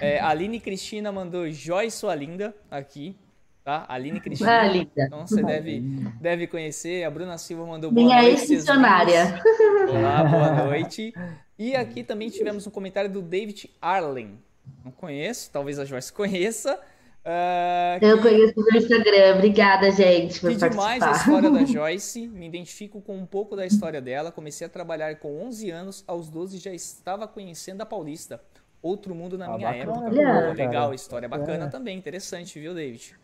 é, 0.00 0.18
a 0.18 0.28
Aline 0.28 0.58
Cristina 0.60 1.12
mandou 1.12 1.50
Joy 1.50 1.90
Sua 1.90 2.14
Linda 2.14 2.54
aqui, 2.70 3.16
tá? 3.62 3.84
Aline 3.88 4.20
Cristina. 4.20 4.60
Ah, 4.60 4.68
linda. 4.68 4.90
Então 4.96 5.26
você 5.26 5.42
deve, 5.42 5.80
deve 6.20 6.46
conhecer. 6.46 7.04
A 7.04 7.10
Bruna 7.10 7.36
Silva 7.38 7.66
mandou 7.66 7.90
boa 7.90 8.06
Minha 8.06 8.22
noite. 8.22 8.52
ex-funcionária. 8.52 9.40
Olá, 9.88 10.24
boa 10.24 10.52
noite. 10.64 11.12
E 11.58 11.76
aqui 11.76 12.02
também 12.02 12.30
tivemos 12.30 12.66
um 12.66 12.70
comentário 12.70 13.10
do 13.10 13.20
David 13.20 13.70
Arlen. 13.82 14.38
Não 14.84 14.90
conheço, 14.90 15.50
talvez 15.52 15.78
a 15.78 15.84
Joyce 15.84 16.12
conheça. 16.12 16.78
Uh, 17.22 18.02
eu 18.02 18.16
que... 18.16 18.22
conheço 18.22 18.54
no 18.56 18.78
Instagram, 18.78 19.34
obrigada, 19.36 19.90
gente. 19.90 20.40
Por 20.40 20.50
que 20.50 20.56
demais 20.56 21.02
a 21.02 21.10
história 21.10 21.50
da 21.50 21.64
Joyce, 21.66 22.26
me 22.26 22.46
identifico 22.46 23.00
com 23.02 23.16
um 23.16 23.26
pouco 23.26 23.54
da 23.54 23.66
história 23.66 24.00
dela. 24.00 24.32
Comecei 24.32 24.66
a 24.66 24.70
trabalhar 24.70 25.16
com 25.16 25.42
11 25.42 25.70
anos, 25.70 26.04
aos 26.06 26.30
12 26.30 26.58
já 26.58 26.72
estava 26.72 27.28
conhecendo 27.28 27.82
a 27.82 27.86
Paulista. 27.86 28.42
Outro 28.82 29.14
mundo 29.14 29.36
na 29.36 29.46
ah, 29.46 29.56
minha 29.56 29.70
bacana, 29.70 29.92
época. 29.92 30.06
Olha. 30.06 30.52
Legal, 30.54 30.94
história 30.94 31.28
bacana 31.28 31.66
é. 31.66 31.68
também, 31.68 31.98
interessante, 31.98 32.58
viu, 32.58 32.72
David? 32.72 33.14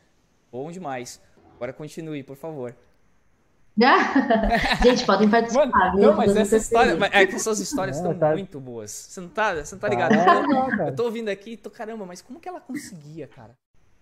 Bom 0.52 0.70
demais. 0.70 1.20
Agora 1.54 1.72
continue, 1.72 2.22
por 2.22 2.37
favor. 2.37 2.76
gente, 4.82 5.04
podem 5.04 5.28
participar. 5.28 5.66
Mano, 5.66 6.00
não, 6.00 6.16
mas 6.16 6.35
essa 6.35 6.56
história. 6.56 6.96
É 7.12 7.26
que 7.26 7.35
essas 7.35 7.61
histórias 7.61 7.96
estão 7.96 8.14
tá... 8.14 8.32
muito 8.32 8.59
boas. 8.59 8.90
Você 8.90 9.20
não 9.20 9.28
tá, 9.28 9.54
você 9.54 9.74
não 9.74 9.80
tá 9.80 9.88
ligado? 9.88 10.14
Ah, 10.14 10.42
não, 10.42 10.87
eu 10.88 10.94
tô 10.94 11.04
ouvindo 11.04 11.28
aqui 11.28 11.52
e 11.52 11.56
tô, 11.56 11.70
caramba, 11.70 12.06
mas 12.06 12.22
como 12.22 12.40
que 12.40 12.48
ela 12.48 12.61
conseguia, 12.61 13.26
cara? 13.26 13.54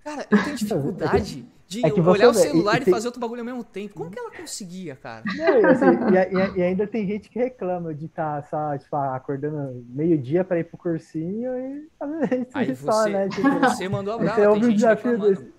Cara, 0.04 0.26
eu 0.30 0.44
tenho 0.44 0.56
dificuldade 0.56 1.46
de 1.66 1.86
é 1.86 1.92
olhar 1.92 2.28
o 2.28 2.34
celular 2.34 2.78
e, 2.80 2.88
e, 2.88 2.90
fazer 2.90 3.08
outro 3.08 3.20
bagulho 3.20 3.40
ao 3.40 3.46
mesmo 3.46 3.64
tempo. 3.64 3.94
Como 3.94 4.10
que 4.10 4.18
ela 4.18 4.30
conseguia, 4.30 4.94
cara? 4.94 5.24
Não, 5.24 5.70
assim, 5.70 5.86
e, 6.12 6.58
e, 6.58 6.62
ainda 6.62 6.86
tem 6.86 7.06
gente 7.06 7.30
que 7.30 7.38
reclama 7.38 7.94
de 7.94 8.04
estar 8.04 8.42
tá, 8.42 8.48
só, 8.48 8.76
tipo, 8.76 8.94
acordando 8.94 9.82
meio-dia 9.88 10.44
para 10.44 10.60
ir 10.60 10.64
pro 10.64 10.76
cursinho 10.76 11.56
e 11.56 11.88
Aí 12.52 12.74
você, 12.74 12.92
só, 12.92 13.06
né? 13.06 13.28
Tipo, 13.30 13.48
você 13.60 13.88
mandou 13.88 14.12
a 14.12 14.18
brava, 14.18 14.34
você 14.34 14.46
ouve 14.46 14.66
um 14.66 14.74
desafio 14.74 15.18
desse. 15.18 15.54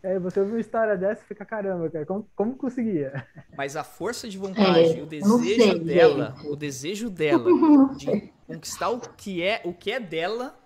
É, 0.00 0.18
você 0.18 0.38
ouve 0.38 0.52
uma 0.52 0.60
história 0.60 0.96
dessa 0.96 1.22
e 1.22 1.26
fica, 1.26 1.44
caramba, 1.44 1.90
cara, 1.90 2.06
como, 2.06 2.28
como 2.36 2.54
conseguia? 2.54 3.26
Mas 3.56 3.74
a 3.74 3.82
força 3.82 4.28
de 4.28 4.38
vontade, 4.38 5.00
é, 5.00 5.02
o 5.02 5.06
desejo 5.06 5.38
sei, 5.42 5.78
dela, 5.80 6.34
gente. 6.36 6.52
o 6.52 6.56
desejo 6.56 7.10
dela 7.10 7.50
de 7.96 8.32
conquistar 8.46 8.90
o 8.90 9.00
que 9.00 9.42
é, 9.42 9.60
o 9.64 9.72
que 9.72 9.90
é 9.90 9.98
dela, 9.98 10.56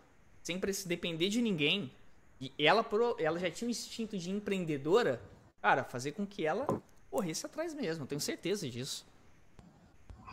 sem 0.42 0.60
se 0.72 0.86
depender 0.86 1.28
de 1.30 1.40
ninguém, 1.40 1.90
e 2.42 2.66
ela, 2.66 2.84
ela 3.18 3.38
já 3.38 3.50
tinha 3.50 3.68
um 3.68 3.70
instinto 3.70 4.18
de 4.18 4.30
empreendedora, 4.30 5.20
cara, 5.60 5.84
fazer 5.84 6.12
com 6.12 6.26
que 6.26 6.44
ela 6.44 6.66
corresse 7.10 7.46
atrás 7.46 7.74
mesmo. 7.74 8.06
Tenho 8.06 8.20
certeza 8.20 8.68
disso. 8.68 9.06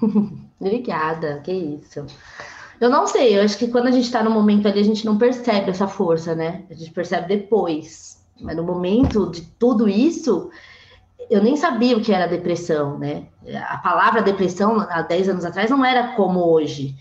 Obrigada, 0.59 1.41
que 1.41 1.51
isso. 1.51 2.05
Eu 2.79 2.89
não 2.89 3.05
sei, 3.05 3.37
eu 3.37 3.43
acho 3.43 3.57
que 3.57 3.67
quando 3.67 3.87
a 3.87 3.91
gente 3.91 4.09
tá 4.09 4.23
no 4.23 4.31
momento 4.31 4.67
ali, 4.67 4.79
a 4.79 4.83
gente 4.83 5.05
não 5.05 5.17
percebe 5.17 5.69
essa 5.69 5.87
força, 5.87 6.33
né? 6.33 6.65
A 6.69 6.73
gente 6.73 6.91
percebe 6.91 7.27
depois. 7.27 8.25
Mas 8.39 8.55
no 8.55 8.63
momento 8.63 9.29
de 9.29 9.41
tudo 9.41 9.87
isso, 9.87 10.49
eu 11.29 11.43
nem 11.43 11.57
sabia 11.57 11.97
o 11.97 12.01
que 12.01 12.13
era 12.13 12.25
depressão, 12.25 12.97
né? 12.97 13.27
A 13.67 13.77
palavra 13.77 14.21
depressão, 14.21 14.79
há 14.79 15.01
10 15.01 15.29
anos 15.29 15.45
atrás, 15.45 15.69
não 15.69 15.83
era 15.83 16.15
como 16.15 16.39
hoje 16.39 16.95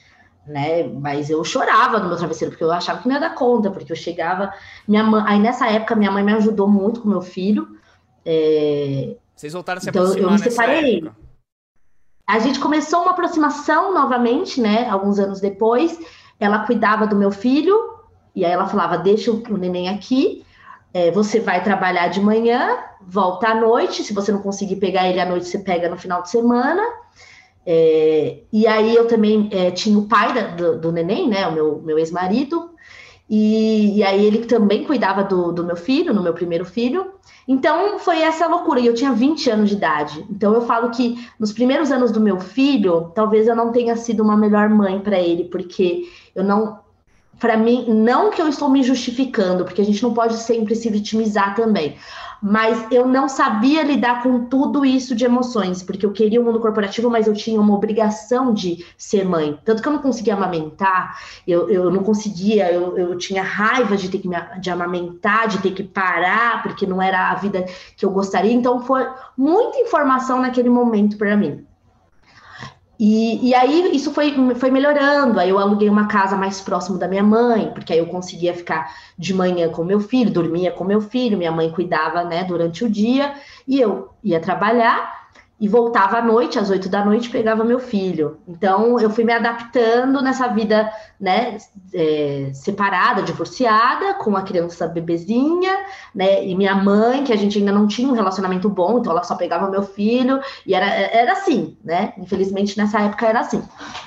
né? 0.49 0.83
Mas 0.85 1.31
eu 1.31 1.45
chorava 1.45 1.99
no 1.99 2.09
meu 2.09 2.17
travesseiro, 2.17 2.53
porque 2.53 2.65
eu 2.65 2.73
achava 2.73 3.01
que 3.01 3.09
não 3.09 3.15
ia 3.15 3.21
dar 3.21 3.35
conta, 3.35 3.71
porque 3.71 3.93
eu 3.93 3.97
chegava. 3.97 4.53
Minha 4.87 5.05
mãe, 5.05 5.23
aí 5.27 5.39
nessa 5.39 5.69
época, 5.69 5.95
minha 5.95 6.11
mãe 6.11 6.25
me 6.25 6.33
ajudou 6.33 6.67
muito 6.67 7.03
com 7.03 7.09
meu 7.09 7.21
filho. 7.21 7.69
É... 8.25 9.17
Vocês 9.37 9.53
voltaram 9.53 9.79
a 9.79 9.81
se 9.81 9.89
então, 9.91 10.17
eu 10.17 10.31
me 10.31 10.39
separei. 10.39 11.11
A 12.27 12.39
gente 12.39 12.59
começou 12.59 13.03
uma 13.03 13.13
aproximação 13.13 13.95
novamente, 13.95 14.61
né? 14.61 14.89
Alguns 14.89 15.19
anos 15.19 15.41
depois. 15.41 15.99
Ela 16.41 16.67
cuidava 16.67 17.07
do 17.07 17.17
meu 17.17 17.31
filho, 17.31 17.77
e 18.35 18.45
aí 18.45 18.53
ela 18.53 18.67
falava: 18.67 18.99
deixa 18.99 19.31
o 19.31 19.57
neném 19.57 19.89
aqui, 19.89 20.45
é, 20.93 21.11
você 21.11 21.41
vai 21.41 21.63
trabalhar 21.63 22.09
de 22.09 22.21
manhã, 22.21 22.79
volta 23.01 23.49
à 23.49 23.55
noite. 23.55 24.03
Se 24.03 24.13
você 24.13 24.33
não 24.33 24.41
conseguir 24.41 24.77
pegar 24.77 25.09
ele 25.09 25.21
à 25.21 25.27
noite, 25.27 25.47
você 25.47 25.59
pega 25.59 25.89
no 25.89 25.97
final 25.97 26.23
de 26.23 26.31
semana. 26.31 26.83
É, 27.71 28.45
e 28.51 28.67
aí 28.67 28.95
eu 28.95 29.07
também 29.07 29.51
é, 29.53 29.71
tinha 29.71 29.99
o 29.99 30.09
pai 30.09 30.33
da, 30.33 30.41
do, 30.57 30.81
do, 30.81 30.91
neném, 30.91 31.29
né, 31.29 31.47
o 31.47 31.53
meu, 31.53 31.83
meu 31.85 31.99
ex-marido, 31.99 32.71
E, 33.29 33.99
e, 33.99 34.03
aí 34.03 34.25
ele 34.25 34.47
também 34.47 34.85
cuidava 34.85 35.23
do, 35.23 35.53
do 35.53 35.63
meu 35.63 35.77
filho, 35.77 36.15
no 36.15 36.23
meu 36.23 36.33
primeiro 36.33 36.65
filho. 36.65 37.13
Então 37.47 37.99
foi 37.99 38.23
essa 38.23 38.47
loucura. 38.47 38.81
E 38.81 38.87
eu 38.87 38.95
tinha 38.95 39.13
20 39.13 39.51
anos 39.51 39.69
de 39.69 39.77
idade. 39.77 40.25
Então 40.31 40.55
eu 40.55 40.63
falo 40.63 40.91
que 40.91 41.17
nos 41.39 41.53
primeiros 41.53 41.93
anos 41.93 42.11
do 42.11 42.21
meu 42.21 42.41
filho, 42.41 43.13
talvez 43.15 43.47
eu 43.47 43.55
não 43.55 43.71
tenha 43.71 43.97
sido 43.97 44.23
uma 44.23 44.35
melhor 44.37 44.71
mãe 44.71 44.99
para 45.01 45.21
ele, 45.21 45.45
porque 45.45 46.05
eu 46.35 46.43
não. 46.43 46.79
Para 47.39 47.57
mim, 47.57 47.87
não 47.89 48.31
que 48.31 48.41
eu 48.41 48.49
estou 48.49 48.69
me 48.69 48.83
justificando, 48.83 49.65
porque 49.65 49.81
a 49.81 49.85
gente 49.85 50.03
não 50.03 50.13
pode 50.13 50.35
sempre 50.37 50.75
se 50.75 50.91
vitimizar 50.91 51.55
também 51.55 51.97
mas 52.41 52.87
eu 52.91 53.07
não 53.07 53.29
sabia 53.29 53.83
lidar 53.83 54.23
com 54.23 54.45
tudo 54.45 54.85
isso 54.85 55.15
de 55.15 55.25
emoções, 55.25 55.83
porque 55.83 56.07
eu 56.07 56.13
queria 56.13 56.41
o 56.41 56.43
um 56.43 56.47
mundo 56.47 56.61
corporativo, 56.61 57.11
mas 57.11 57.27
eu 57.27 57.35
tinha 57.35 57.61
uma 57.61 57.75
obrigação 57.75 58.55
de 58.55 58.85
ser 58.97 59.25
mãe. 59.25 59.59
Tanto 59.65 59.83
que 59.83 59.89
eu 59.89 59.93
não 59.93 60.01
conseguia 60.01 60.35
amamentar, 60.35 61.19
eu, 61.47 61.69
eu 61.69 61.91
não 61.91 62.03
conseguia, 62.03 62.73
eu, 62.73 62.97
eu 62.97 63.19
tinha 63.19 63.43
raiva 63.43 63.97
de 63.97 64.09
ter 64.09 64.19
que 64.19 64.29
me, 64.29 64.37
de 64.61 64.71
amamentar, 64.71 65.49
de 65.49 65.59
ter 65.59 65.73
que 65.73 65.83
parar, 65.83 66.63
porque 66.63 66.87
não 66.87 67.03
era 67.03 67.31
a 67.31 67.35
vida 67.35 67.65
que 67.97 68.05
eu 68.05 68.11
gostaria. 68.11 68.53
Então 68.53 68.81
foi 68.81 69.07
muita 69.37 69.79
informação 69.79 70.41
naquele 70.41 70.71
momento 70.71 71.17
para 71.17 71.37
mim. 71.37 71.68
E, 72.99 73.51
e, 73.51 73.55
aí 73.55 73.95
isso 73.95 74.13
foi, 74.13 74.35
foi 74.57 74.71
melhorando. 74.71 75.39
Aí 75.39 75.51
eu 75.51 75.59
aluguei 75.59 75.89
uma 75.89 76.09
casa 76.09 76.37
mais 76.37 76.61
próximo 76.61 76.99
da 76.99 77.07
minha 77.07 77.23
mãe, 77.23 77.71
porque 77.73 77.93
aí 77.93 77.99
eu 77.99 78.07
conseguia 78.07 78.53
ficar 78.53 78.93
de 79.17 79.33
manhã 79.33 79.69
com 79.69 79.85
meu 79.85 80.01
filho, 80.01 80.33
dormia 80.33 80.73
com 80.73 80.85
meu 80.85 81.01
filho, 81.01 81.39
minha 81.39 81.53
mãe 81.53 81.71
cuidava 81.71 82.25
né, 82.25 82.43
durante 82.45 82.85
o 82.85 82.91
dia, 82.91 83.35
e 83.67 83.81
eu 83.81 84.11
ia 84.23 84.41
trabalhar 84.41 85.18
e 85.61 85.67
voltava 85.67 86.19
à 86.19 86.23
noite, 86.23 86.59
às 86.59 86.71
oito 86.71 86.89
da 86.89 87.05
noite, 87.05 87.31
pegava 87.31 87.65
meu 87.65 87.81
filho. 87.81 88.39
Então, 88.47 88.99
eu 89.01 89.11
fui 89.11 89.25
me 89.25 89.33
adaptando 89.33 90.23
nessa 90.23 90.47
vida, 90.47 90.93
né, 91.19 91.59
é, 91.93 92.51
separada, 92.55 93.23
divorciada, 93.23 94.15
com 94.15 94.37
a 94.37 94.43
criança 94.43 94.87
bebezinha, 94.87 95.85
né, 96.15 96.47
e 96.47 96.55
minha 96.55 96.77
mãe, 96.77 97.25
que 97.25 97.33
a 97.33 97.37
gente 97.37 97.59
ainda 97.59 97.73
não 97.73 97.89
tinha 97.89 98.09
um 98.09 98.13
relacionamento 98.13 98.69
bom, 98.69 98.99
então 98.99 99.11
ela 99.11 99.25
só 99.25 99.35
pegava 99.35 99.69
meu 99.69 99.83
filho, 99.83 100.41
e 100.65 100.75
era, 100.75 100.87
era 100.87 101.33
assim, 101.33 101.77
né, 101.83 102.13
infelizmente 102.19 102.79
nessa 102.79 103.01
época 103.01 103.27
era 103.27 103.41
assim. 103.41 103.63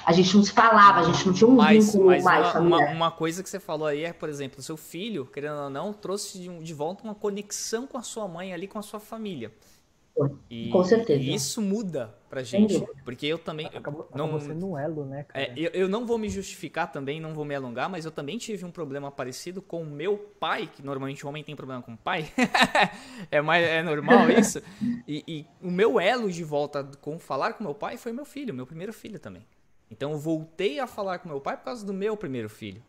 A 0.05 0.13
gente 0.13 0.33
não 0.37 0.43
se 0.43 0.53
falava, 0.53 1.01
a 1.01 1.03
gente 1.03 1.27
não 1.27 1.33
tinha 1.33 1.49
um 1.49 1.55
mas, 1.55 1.87
vínculo 1.87 2.07
mas 2.11 2.23
mais 2.23 2.55
uma, 2.55 2.61
uma, 2.61 2.85
uma, 2.91 3.11
coisa 3.11 3.43
que 3.43 3.49
você 3.49 3.59
falou 3.59 3.87
aí 3.87 4.05
é, 4.05 4.13
por 4.13 4.29
exemplo, 4.29 4.61
seu 4.61 4.77
filho, 4.77 5.25
querendo 5.25 5.63
ou 5.63 5.69
não, 5.69 5.91
trouxe 5.91 6.39
de, 6.39 6.47
de 6.59 6.73
volta 6.73 7.03
uma 7.03 7.13
conexão 7.13 7.85
com 7.85 7.97
a 7.97 8.01
sua 8.01 8.25
mãe 8.25 8.53
ali, 8.53 8.67
com 8.67 8.79
a 8.79 8.81
sua 8.81 9.01
família. 9.01 9.51
E, 10.49 10.69
Com 10.69 10.83
certeza. 10.83 11.21
E 11.21 11.33
isso 11.33 11.61
muda 11.61 12.13
pra 12.29 12.43
gente. 12.43 12.85
Porque 13.03 13.25
eu 13.25 13.37
também. 13.37 13.67
Acabou, 13.67 14.07
não, 14.13 14.25
acabou 14.25 14.39
sendo 14.41 14.67
um 14.69 14.77
elo, 14.77 15.05
né, 15.05 15.23
cara? 15.23 15.45
É, 15.45 15.53
eu, 15.55 15.71
eu 15.71 15.89
não 15.89 16.05
vou 16.05 16.17
me 16.17 16.29
justificar 16.29 16.91
também, 16.91 17.19
não 17.19 17.33
vou 17.33 17.45
me 17.45 17.55
alongar, 17.55 17.89
mas 17.89 18.05
eu 18.05 18.11
também 18.11 18.37
tive 18.37 18.65
um 18.65 18.71
problema 18.71 19.09
parecido 19.09 19.61
com 19.61 19.81
o 19.81 19.85
meu 19.85 20.17
pai, 20.39 20.69
que 20.73 20.83
normalmente 20.83 21.25
o 21.25 21.29
homem 21.29 21.43
tem 21.43 21.55
problema 21.55 21.81
com 21.81 21.93
o 21.93 21.97
pai. 21.97 22.31
é, 23.31 23.41
mais, 23.41 23.65
é 23.65 23.81
normal 23.81 24.29
isso. 24.31 24.61
E, 25.07 25.23
e, 25.27 25.45
o 25.61 25.71
meu 25.71 25.99
elo 25.99 26.29
de 26.29 26.43
volta 26.43 26.83
com 26.99 27.17
falar 27.17 27.53
com 27.53 27.63
meu 27.63 27.73
pai 27.73 27.97
foi 27.97 28.11
meu 28.11 28.25
filho, 28.25 28.53
meu 28.53 28.67
primeiro 28.67 28.93
filho 28.93 29.19
também. 29.19 29.45
Então 29.89 30.11
eu 30.11 30.17
voltei 30.17 30.79
a 30.79 30.87
falar 30.87 31.19
com 31.19 31.29
meu 31.29 31.41
pai 31.41 31.57
por 31.57 31.65
causa 31.65 31.85
do 31.85 31.93
meu 31.93 32.15
primeiro 32.15 32.49
filho. 32.49 32.81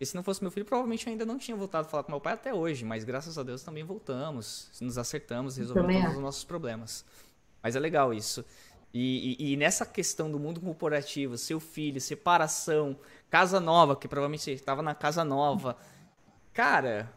E 0.00 0.06
se 0.06 0.16
não 0.16 0.22
fosse 0.22 0.40
meu 0.42 0.50
filho, 0.50 0.64
provavelmente 0.64 1.06
eu 1.06 1.12
ainda 1.12 1.26
não 1.26 1.36
tinha 1.36 1.54
voltado 1.54 1.86
a 1.86 1.90
falar 1.90 2.02
com 2.02 2.10
meu 2.10 2.20
pai 2.20 2.32
até 2.32 2.54
hoje, 2.54 2.86
mas 2.86 3.04
graças 3.04 3.36
a 3.36 3.42
Deus 3.42 3.62
também 3.62 3.84
voltamos, 3.84 4.70
nos 4.80 4.96
acertamos, 4.96 5.58
resolvemos 5.58 6.00
todos 6.00 6.16
os 6.16 6.22
nossos 6.22 6.44
problemas. 6.44 7.04
Mas 7.62 7.76
é 7.76 7.78
legal 7.78 8.14
isso. 8.14 8.42
E, 8.94 9.36
e, 9.38 9.52
e, 9.52 9.56
nessa 9.58 9.84
questão 9.84 10.30
do 10.30 10.40
mundo 10.40 10.58
corporativo, 10.58 11.36
seu 11.36 11.60
filho, 11.60 12.00
separação, 12.00 12.96
casa 13.28 13.60
nova, 13.60 13.94
que 13.94 14.08
provavelmente 14.08 14.42
você 14.42 14.52
estava 14.52 14.80
na 14.80 14.94
casa 14.94 15.22
nova. 15.22 15.76
Cara, 16.52 17.08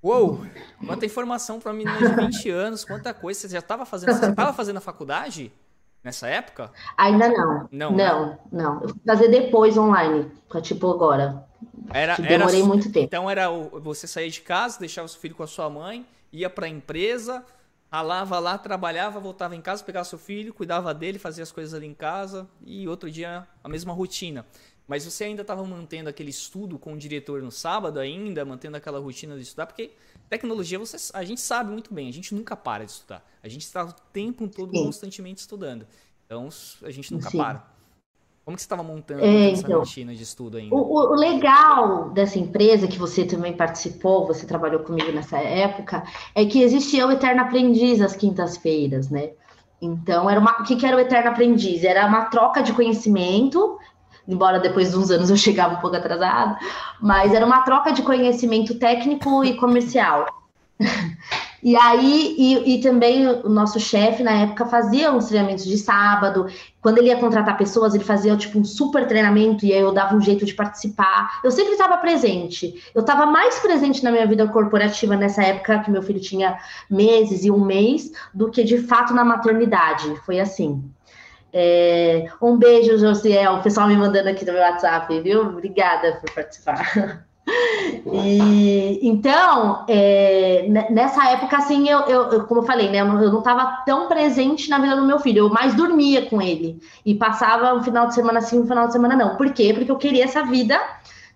uou! 0.00 0.46
Quanta 0.86 1.04
informação 1.04 1.58
para 1.58 1.72
uma 1.72 1.78
menina 1.78 1.98
de 1.98 2.14
20 2.14 2.48
anos, 2.50 2.84
quanta 2.84 3.12
coisa. 3.12 3.40
Você 3.40 3.48
já 3.48 3.58
estava 3.58 3.84
fazendo? 3.84 4.12
Você 4.14 4.30
estava 4.30 4.52
fazendo 4.52 4.76
a 4.78 4.80
faculdade 4.80 5.52
nessa 6.02 6.28
época? 6.28 6.72
Ainda 6.96 7.28
não. 7.28 7.68
Não, 7.70 7.90
não. 7.90 8.26
Né? 8.26 8.38
não. 8.50 8.82
Eu 8.82 8.88
fui 8.88 9.00
fazer 9.04 9.28
depois 9.28 9.76
online, 9.76 10.30
tipo 10.62 10.90
agora. 10.90 11.47
Era, 11.92 12.16
demorei 12.16 12.60
era, 12.60 12.68
muito 12.68 12.90
tempo. 12.92 13.04
Então 13.04 13.30
era 13.30 13.48
você 13.50 14.06
sair 14.06 14.30
de 14.30 14.40
casa, 14.40 14.78
deixava 14.78 15.06
o 15.06 15.08
seu 15.08 15.20
filho 15.20 15.34
com 15.34 15.42
a 15.42 15.46
sua 15.46 15.68
mãe, 15.68 16.06
ia 16.32 16.48
para 16.50 16.66
a 16.66 16.68
empresa, 16.68 17.44
ralava 17.90 18.38
lá, 18.38 18.58
trabalhava, 18.58 19.18
voltava 19.18 19.56
em 19.56 19.60
casa, 19.60 19.82
pegava 19.82 20.04
seu 20.04 20.18
filho, 20.18 20.52
cuidava 20.52 20.92
dele, 20.92 21.18
fazia 21.18 21.42
as 21.42 21.50
coisas 21.50 21.74
ali 21.74 21.86
em 21.86 21.94
casa 21.94 22.48
e 22.64 22.86
outro 22.86 23.10
dia 23.10 23.46
a 23.62 23.68
mesma 23.68 23.92
rotina. 23.92 24.46
Mas 24.86 25.04
você 25.04 25.24
ainda 25.24 25.42
estava 25.42 25.62
mantendo 25.64 26.08
aquele 26.08 26.30
estudo 26.30 26.78
com 26.78 26.94
o 26.94 26.96
diretor 26.96 27.42
no 27.42 27.50
sábado 27.50 28.00
ainda, 28.00 28.42
mantendo 28.44 28.76
aquela 28.76 28.98
rotina 28.98 29.36
de 29.36 29.42
estudar, 29.42 29.66
porque 29.66 29.92
tecnologia 30.30 30.78
você, 30.78 30.96
a 31.12 31.22
gente 31.24 31.42
sabe 31.42 31.70
muito 31.70 31.92
bem, 31.92 32.08
a 32.08 32.12
gente 32.12 32.34
nunca 32.34 32.56
para 32.56 32.86
de 32.86 32.92
estudar. 32.92 33.22
A 33.42 33.48
gente 33.48 33.62
está 33.62 33.84
o 33.84 33.92
tempo 34.12 34.48
todo 34.48 34.74
Sim. 34.74 34.84
constantemente 34.84 35.40
estudando. 35.40 35.86
Então 36.24 36.48
a 36.82 36.90
gente 36.90 37.12
nunca 37.12 37.30
Sim. 37.30 37.38
para. 37.38 37.77
Como 38.48 38.56
que 38.56 38.62
você 38.62 38.64
estava 38.64 38.82
montando 38.82 39.22
é, 39.22 39.50
essa 39.50 39.60
então, 39.60 39.80
rotina 39.80 40.14
de 40.14 40.22
estudo 40.22 40.56
ainda? 40.56 40.74
O, 40.74 40.78
o, 40.78 41.14
legal 41.14 42.08
dessa 42.08 42.38
empresa 42.38 42.88
que 42.88 42.98
você 42.98 43.26
também 43.26 43.52
participou, 43.52 44.26
você 44.26 44.46
trabalhou 44.46 44.80
comigo 44.80 45.12
nessa 45.12 45.36
época, 45.36 46.02
é 46.34 46.46
que 46.46 46.62
existia 46.62 47.06
o 47.06 47.12
Eterno 47.12 47.42
Aprendiz 47.42 48.00
às 48.00 48.16
quintas-feiras, 48.16 49.10
né? 49.10 49.32
Então, 49.82 50.30
era 50.30 50.40
uma, 50.40 50.62
o 50.62 50.62
que, 50.62 50.76
que 50.76 50.86
era 50.86 50.96
o 50.96 50.98
Eterno 50.98 51.28
Aprendiz? 51.28 51.84
Era 51.84 52.06
uma 52.06 52.24
troca 52.24 52.62
de 52.62 52.72
conhecimento, 52.72 53.78
embora 54.26 54.58
depois 54.58 54.92
de 54.92 54.96
uns 54.96 55.10
anos 55.10 55.28
eu 55.28 55.36
chegava 55.36 55.74
um 55.74 55.80
pouco 55.80 55.96
atrasada, 55.96 56.58
mas 57.02 57.34
era 57.34 57.44
uma 57.44 57.60
troca 57.60 57.92
de 57.92 58.00
conhecimento 58.00 58.78
técnico 58.78 59.44
e 59.44 59.58
comercial. 59.58 60.24
E 61.62 61.76
aí, 61.76 62.36
e, 62.38 62.74
e, 62.74 62.80
também 62.80 63.26
o 63.26 63.48
nosso 63.48 63.80
chefe 63.80 64.22
na 64.22 64.30
época 64.30 64.66
fazia 64.66 65.12
uns 65.12 65.26
treinamentos 65.26 65.64
de 65.64 65.76
sábado. 65.76 66.46
Quando 66.80 66.98
ele 66.98 67.08
ia 67.08 67.18
contratar 67.18 67.56
pessoas, 67.56 67.94
ele 67.94 68.04
fazia 68.04 68.36
tipo 68.36 68.58
um 68.58 68.64
super 68.64 69.06
treinamento 69.08 69.66
e 69.66 69.72
aí 69.72 69.80
eu 69.80 69.92
dava 69.92 70.14
um 70.14 70.20
jeito 70.20 70.46
de 70.46 70.54
participar. 70.54 71.40
Eu 71.42 71.50
sempre 71.50 71.72
estava 71.72 71.96
presente. 71.96 72.80
Eu 72.94 73.00
estava 73.00 73.26
mais 73.26 73.58
presente 73.58 74.04
na 74.04 74.12
minha 74.12 74.26
vida 74.26 74.46
corporativa 74.46 75.16
nessa 75.16 75.42
época 75.42 75.80
que 75.80 75.90
meu 75.90 76.02
filho 76.02 76.20
tinha 76.20 76.56
meses 76.88 77.44
e 77.44 77.50
um 77.50 77.64
mês 77.64 78.12
do 78.32 78.50
que 78.50 78.62
de 78.62 78.78
fato 78.78 79.12
na 79.12 79.24
maternidade. 79.24 80.14
Foi 80.24 80.38
assim. 80.38 80.82
É, 81.52 82.26
um 82.40 82.56
beijo, 82.56 82.98
Josiel. 82.98 83.54
O 83.54 83.62
pessoal 83.62 83.88
me 83.88 83.96
mandando 83.96 84.28
aqui 84.28 84.44
no 84.44 84.52
meu 84.52 84.62
WhatsApp, 84.62 85.20
viu? 85.20 85.40
Obrigada 85.40 86.20
por 86.20 86.30
participar. 86.32 87.24
E 88.12 89.00
então, 89.06 89.84
é, 89.88 90.66
nessa 90.90 91.30
época, 91.30 91.56
assim, 91.56 91.88
eu, 91.88 92.00
eu, 92.00 92.44
como 92.46 92.60
eu 92.60 92.64
falei, 92.64 92.90
né, 92.90 93.00
eu 93.00 93.06
não 93.06 93.38
estava 93.38 93.82
tão 93.84 94.08
presente 94.08 94.68
na 94.68 94.78
vida 94.78 94.96
do 94.96 95.04
meu 95.04 95.18
filho, 95.18 95.38
eu 95.40 95.48
mais 95.48 95.74
dormia 95.74 96.26
com 96.26 96.40
ele 96.40 96.80
e 97.04 97.14
passava 97.14 97.74
um 97.74 97.82
final 97.82 98.06
de 98.06 98.14
semana 98.14 98.40
sim, 98.40 98.60
um 98.60 98.66
final 98.66 98.86
de 98.86 98.92
semana 98.92 99.16
não. 99.16 99.36
Por 99.36 99.52
quê? 99.52 99.72
Porque 99.74 99.90
eu 99.90 99.96
queria 99.96 100.24
essa 100.24 100.44
vida 100.44 100.78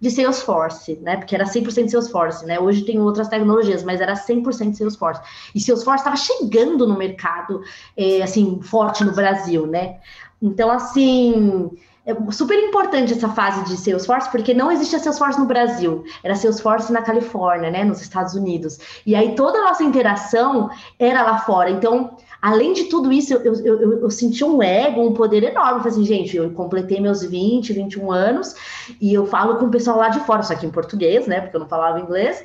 de 0.03 0.11
Salesforce, 0.11 0.99
né? 1.01 1.17
Porque 1.17 1.33
era 1.33 1.45
100% 1.45 1.89
Salesforce, 1.89 2.45
né? 2.45 2.59
Hoje 2.59 2.85
tem 2.85 2.99
outras 2.99 3.29
tecnologias, 3.29 3.85
mas 3.85 4.01
era 4.01 4.15
100% 4.15 4.75
Salesforce. 4.75 5.23
E 5.55 5.61
Salesforce 5.61 6.01
estava 6.01 6.17
chegando 6.17 6.89
no 6.89 6.99
mercado, 6.99 7.63
é, 7.97 8.21
assim, 8.21 8.61
forte 8.63 9.05
no 9.05 9.13
Brasil, 9.13 9.65
né? 9.65 10.01
Então, 10.43 10.73
assim, 10.73 11.71
é 12.05 12.15
super 12.33 12.59
importante 12.59 13.13
essa 13.13 13.29
fase 13.29 13.65
de 13.65 13.77
Salesforce, 13.77 14.29
porque 14.31 14.53
não 14.53 14.73
existia 14.73 14.99
Salesforce 14.99 15.39
no 15.39 15.47
Brasil, 15.47 16.05
era 16.25 16.35
Salesforce 16.35 16.93
na 16.93 17.01
Califórnia, 17.01 17.71
né, 17.71 17.85
nos 17.85 18.01
Estados 18.01 18.35
Unidos. 18.35 18.79
E 19.07 19.15
aí 19.15 19.37
toda 19.37 19.59
a 19.59 19.63
nossa 19.63 19.85
interação 19.85 20.69
era 20.99 21.23
lá 21.23 21.39
fora. 21.39 21.71
Então, 21.71 22.17
além 22.41 22.73
de 22.73 22.85
tudo 22.85 23.13
isso, 23.13 23.35
eu, 23.35 23.55
eu, 23.55 23.65
eu, 23.65 24.01
eu 24.01 24.11
senti 24.11 24.45
um 24.45 24.61
ego, 24.61 25.01
um 25.01 25.15
poder 25.15 25.45
enorme. 25.45 25.79
Falei 25.79 25.93
assim, 25.93 26.05
gente, 26.05 26.37
eu 26.37 26.51
completei 26.51 27.01
meus 27.01 27.23
20, 27.23 27.73
21 27.73 28.11
anos 28.11 28.57
e 29.01 29.15
eu 29.15 29.25
falo 29.25 29.57
com 29.57 29.67
o 29.67 29.71
pessoal 29.71 29.97
lá 29.97 30.09
de 30.09 30.19
fora, 30.21 30.43
só 30.43 30.57
que 30.57 30.67
em 30.67 30.71
português, 30.71 31.29
né, 31.29 31.41
porque 31.41 31.57
eu 31.57 31.61
não 31.61 31.69
falava 31.69 32.01
inglês. 32.01 32.45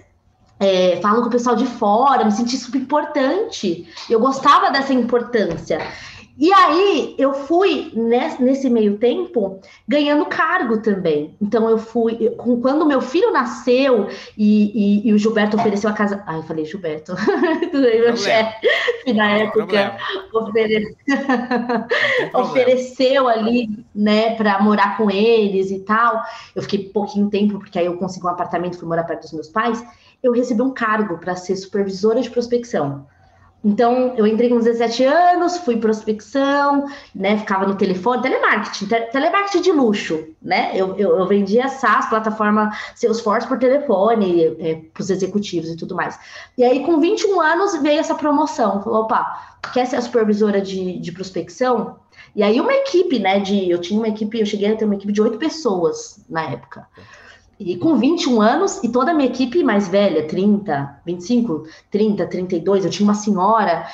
É, 0.60 1.00
falo 1.02 1.22
com 1.22 1.28
o 1.28 1.32
pessoal 1.32 1.56
de 1.56 1.66
fora, 1.66 2.26
me 2.26 2.32
senti 2.32 2.58
super 2.58 2.80
importante. 2.80 3.88
Eu 4.08 4.20
gostava 4.20 4.70
dessa 4.70 4.94
importância. 4.94 5.80
E 6.38 6.54
aí 6.54 7.16
eu 7.18 7.34
fui 7.34 7.92
nesse 7.96 8.70
meio 8.70 8.98
tempo 9.00 9.60
ganhando 9.88 10.26
cargo 10.28 10.82
também. 10.82 11.36
Então 11.42 11.68
eu 11.68 11.80
fui 11.80 12.30
quando 12.62 12.86
meu 12.86 13.02
filho 13.02 13.32
nasceu 13.32 14.08
e, 14.38 15.02
e, 15.08 15.10
e 15.10 15.14
o 15.14 15.18
Gilberto 15.18 15.58
ofereceu 15.58 15.90
a 15.90 15.94
casa. 15.94 16.24
Ai, 16.28 16.38
eu 16.38 16.44
falei 16.44 16.64
Gilberto, 16.66 17.16
meu 17.74 18.16
chefe 18.16 18.68
na 19.14 19.32
época 19.32 19.98
ofere... 20.32 20.96
ofereceu 22.34 23.28
ali, 23.28 23.86
né, 23.96 24.36
para 24.36 24.62
morar 24.62 24.96
com 24.96 25.10
eles 25.10 25.72
e 25.72 25.80
tal. 25.80 26.22
Eu 26.56 26.62
fiquei 26.62 26.90
pouquinho 26.90 27.30
tempo 27.32 27.58
porque 27.58 27.80
aí 27.80 27.88
eu 27.88 27.98
consegui 27.98 28.28
um 28.28 28.30
apartamento, 28.30 28.78
fui 28.78 28.88
morar 28.88 29.06
perto 29.06 29.22
dos 29.22 29.34
meus 29.34 29.50
pais. 29.50 29.84
Eu 30.22 30.34
recebi 30.34 30.62
um 30.62 30.74
cargo 30.74 31.18
para 31.18 31.36
ser 31.36 31.56
supervisora 31.56 32.22
de 32.22 32.30
prospecção 32.30 33.08
Então, 33.64 34.14
eu 34.16 34.28
entrei 34.28 34.50
com 34.50 34.60
17 34.60 35.04
anos, 35.04 35.58
fui 35.58 35.78
prospecção, 35.78 36.86
né? 37.14 37.38
Ficava 37.38 37.66
no 37.66 37.76
telefone, 37.76 38.22
telemarketing, 38.22 38.86
te, 38.86 39.02
telemarketing 39.12 39.62
de 39.62 39.72
luxo, 39.72 40.28
né? 40.42 40.72
Eu, 40.76 40.96
eu, 40.96 41.18
eu, 41.18 41.26
vendia 41.26 41.68
SaaS, 41.68 42.08
plataforma 42.08 42.72
Salesforce 42.96 43.48
por 43.48 43.58
telefone, 43.58 44.56
é, 44.60 44.76
para 44.94 45.02
os 45.02 45.10
executivos 45.10 45.70
e 45.70 45.76
tudo 45.76 45.96
mais. 45.96 46.18
E 46.58 46.64
aí, 46.64 46.86
com 46.86 47.00
21 47.00 47.42
anos, 47.42 47.82
veio 47.82 48.00
essa 48.00 48.14
promoção. 48.14 48.84
Falou, 48.84 49.02
opa, 49.02 49.58
quer 49.74 49.88
ser 49.88 49.96
a 49.96 50.02
supervisora 50.02 50.62
de, 50.62 51.00
de 51.00 51.12
prospecção? 51.12 51.98
E 52.36 52.44
aí, 52.44 52.62
uma 52.62 52.74
equipe, 52.74 53.18
né? 53.18 53.40
De, 53.40 53.70
eu 53.70 53.82
tinha 53.82 54.00
uma 54.00 54.08
equipe, 54.08 54.40
eu 54.40 54.46
cheguei 54.46 54.72
a 54.72 54.76
ter 54.76 54.86
uma 54.86 54.96
equipe 54.96 55.12
de 55.12 55.22
oito 55.22 55.40
pessoas 55.40 56.24
na 56.30 56.44
época. 56.44 56.88
E 57.60 57.76
com 57.76 57.98
21 57.98 58.40
anos, 58.40 58.84
e 58.84 58.90
toda 58.90 59.12
a 59.12 59.14
minha 59.14 59.30
equipe 59.30 59.64
mais 59.64 59.88
velha, 59.88 60.28
30, 60.28 61.02
25, 61.06 61.64
30, 61.90 62.28
32, 62.28 62.86
eu 62.86 62.92
tinha 62.92 63.08
uma 63.08 63.16
senhora 63.16 63.88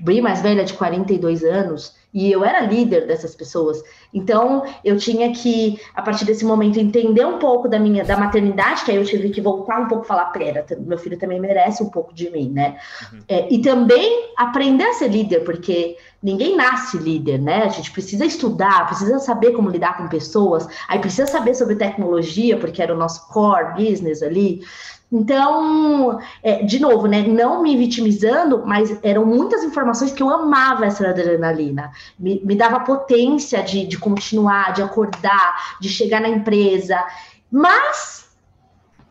bem 0.00 0.20
mais 0.20 0.42
velha, 0.42 0.64
de 0.64 0.74
42 0.74 1.44
anos, 1.44 1.94
e 2.14 2.30
eu 2.30 2.44
era 2.44 2.60
líder 2.60 3.08
dessas 3.08 3.34
pessoas. 3.34 3.82
Então, 4.12 4.64
eu 4.84 4.96
tinha 4.96 5.32
que, 5.32 5.80
a 5.92 6.00
partir 6.00 6.24
desse 6.24 6.44
momento, 6.44 6.78
entender 6.78 7.26
um 7.26 7.38
pouco 7.40 7.68
da 7.68 7.78
minha 7.78 8.04
da 8.04 8.16
maternidade, 8.16 8.84
que 8.84 8.92
aí 8.92 8.96
eu 8.96 9.04
tive 9.04 9.30
que 9.30 9.40
voltar 9.40 9.80
um 9.80 9.88
pouco 9.88 10.04
e 10.04 10.06
falar, 10.06 10.26
pera, 10.26 10.64
meu 10.78 10.96
filho 10.96 11.18
também 11.18 11.40
merece 11.40 11.82
um 11.82 11.90
pouco 11.90 12.14
de 12.14 12.30
mim, 12.30 12.50
né? 12.50 12.78
Uhum. 13.12 13.18
É, 13.26 13.52
e 13.52 13.60
também 13.60 14.30
aprender 14.36 14.84
a 14.84 14.92
ser 14.92 15.08
líder, 15.08 15.40
porque 15.40 15.96
ninguém 16.22 16.56
nasce 16.56 16.96
líder, 16.96 17.40
né? 17.40 17.64
A 17.64 17.68
gente 17.68 17.90
precisa 17.90 18.24
estudar, 18.24 18.86
precisa 18.86 19.18
saber 19.18 19.50
como 19.50 19.68
lidar 19.68 19.96
com 19.96 20.08
pessoas, 20.08 20.68
aí 20.88 21.00
precisa 21.00 21.26
saber 21.26 21.54
sobre 21.54 21.74
tecnologia, 21.74 22.56
porque 22.56 22.80
era 22.80 22.94
o 22.94 22.96
nosso 22.96 23.28
core 23.28 23.74
business 23.74 24.22
ali. 24.22 24.62
Então, 25.10 26.18
é, 26.42 26.62
de 26.64 26.80
novo, 26.80 27.06
né, 27.06 27.22
não 27.22 27.62
me 27.62 27.76
vitimizando, 27.76 28.64
mas 28.66 28.98
eram 29.02 29.24
muitas 29.24 29.62
informações 29.62 30.12
que 30.12 30.22
eu 30.22 30.28
amava 30.28 30.86
essa 30.86 31.08
adrenalina. 31.08 31.92
Me, 32.18 32.40
me 32.44 32.56
dava 32.56 32.80
potência 32.80 33.62
de, 33.62 33.86
de 33.86 33.96
continuar, 33.98 34.72
de 34.72 34.82
acordar, 34.82 35.76
de 35.80 35.88
chegar 35.88 36.20
na 36.20 36.28
empresa. 36.28 37.04
Mas 37.50 38.36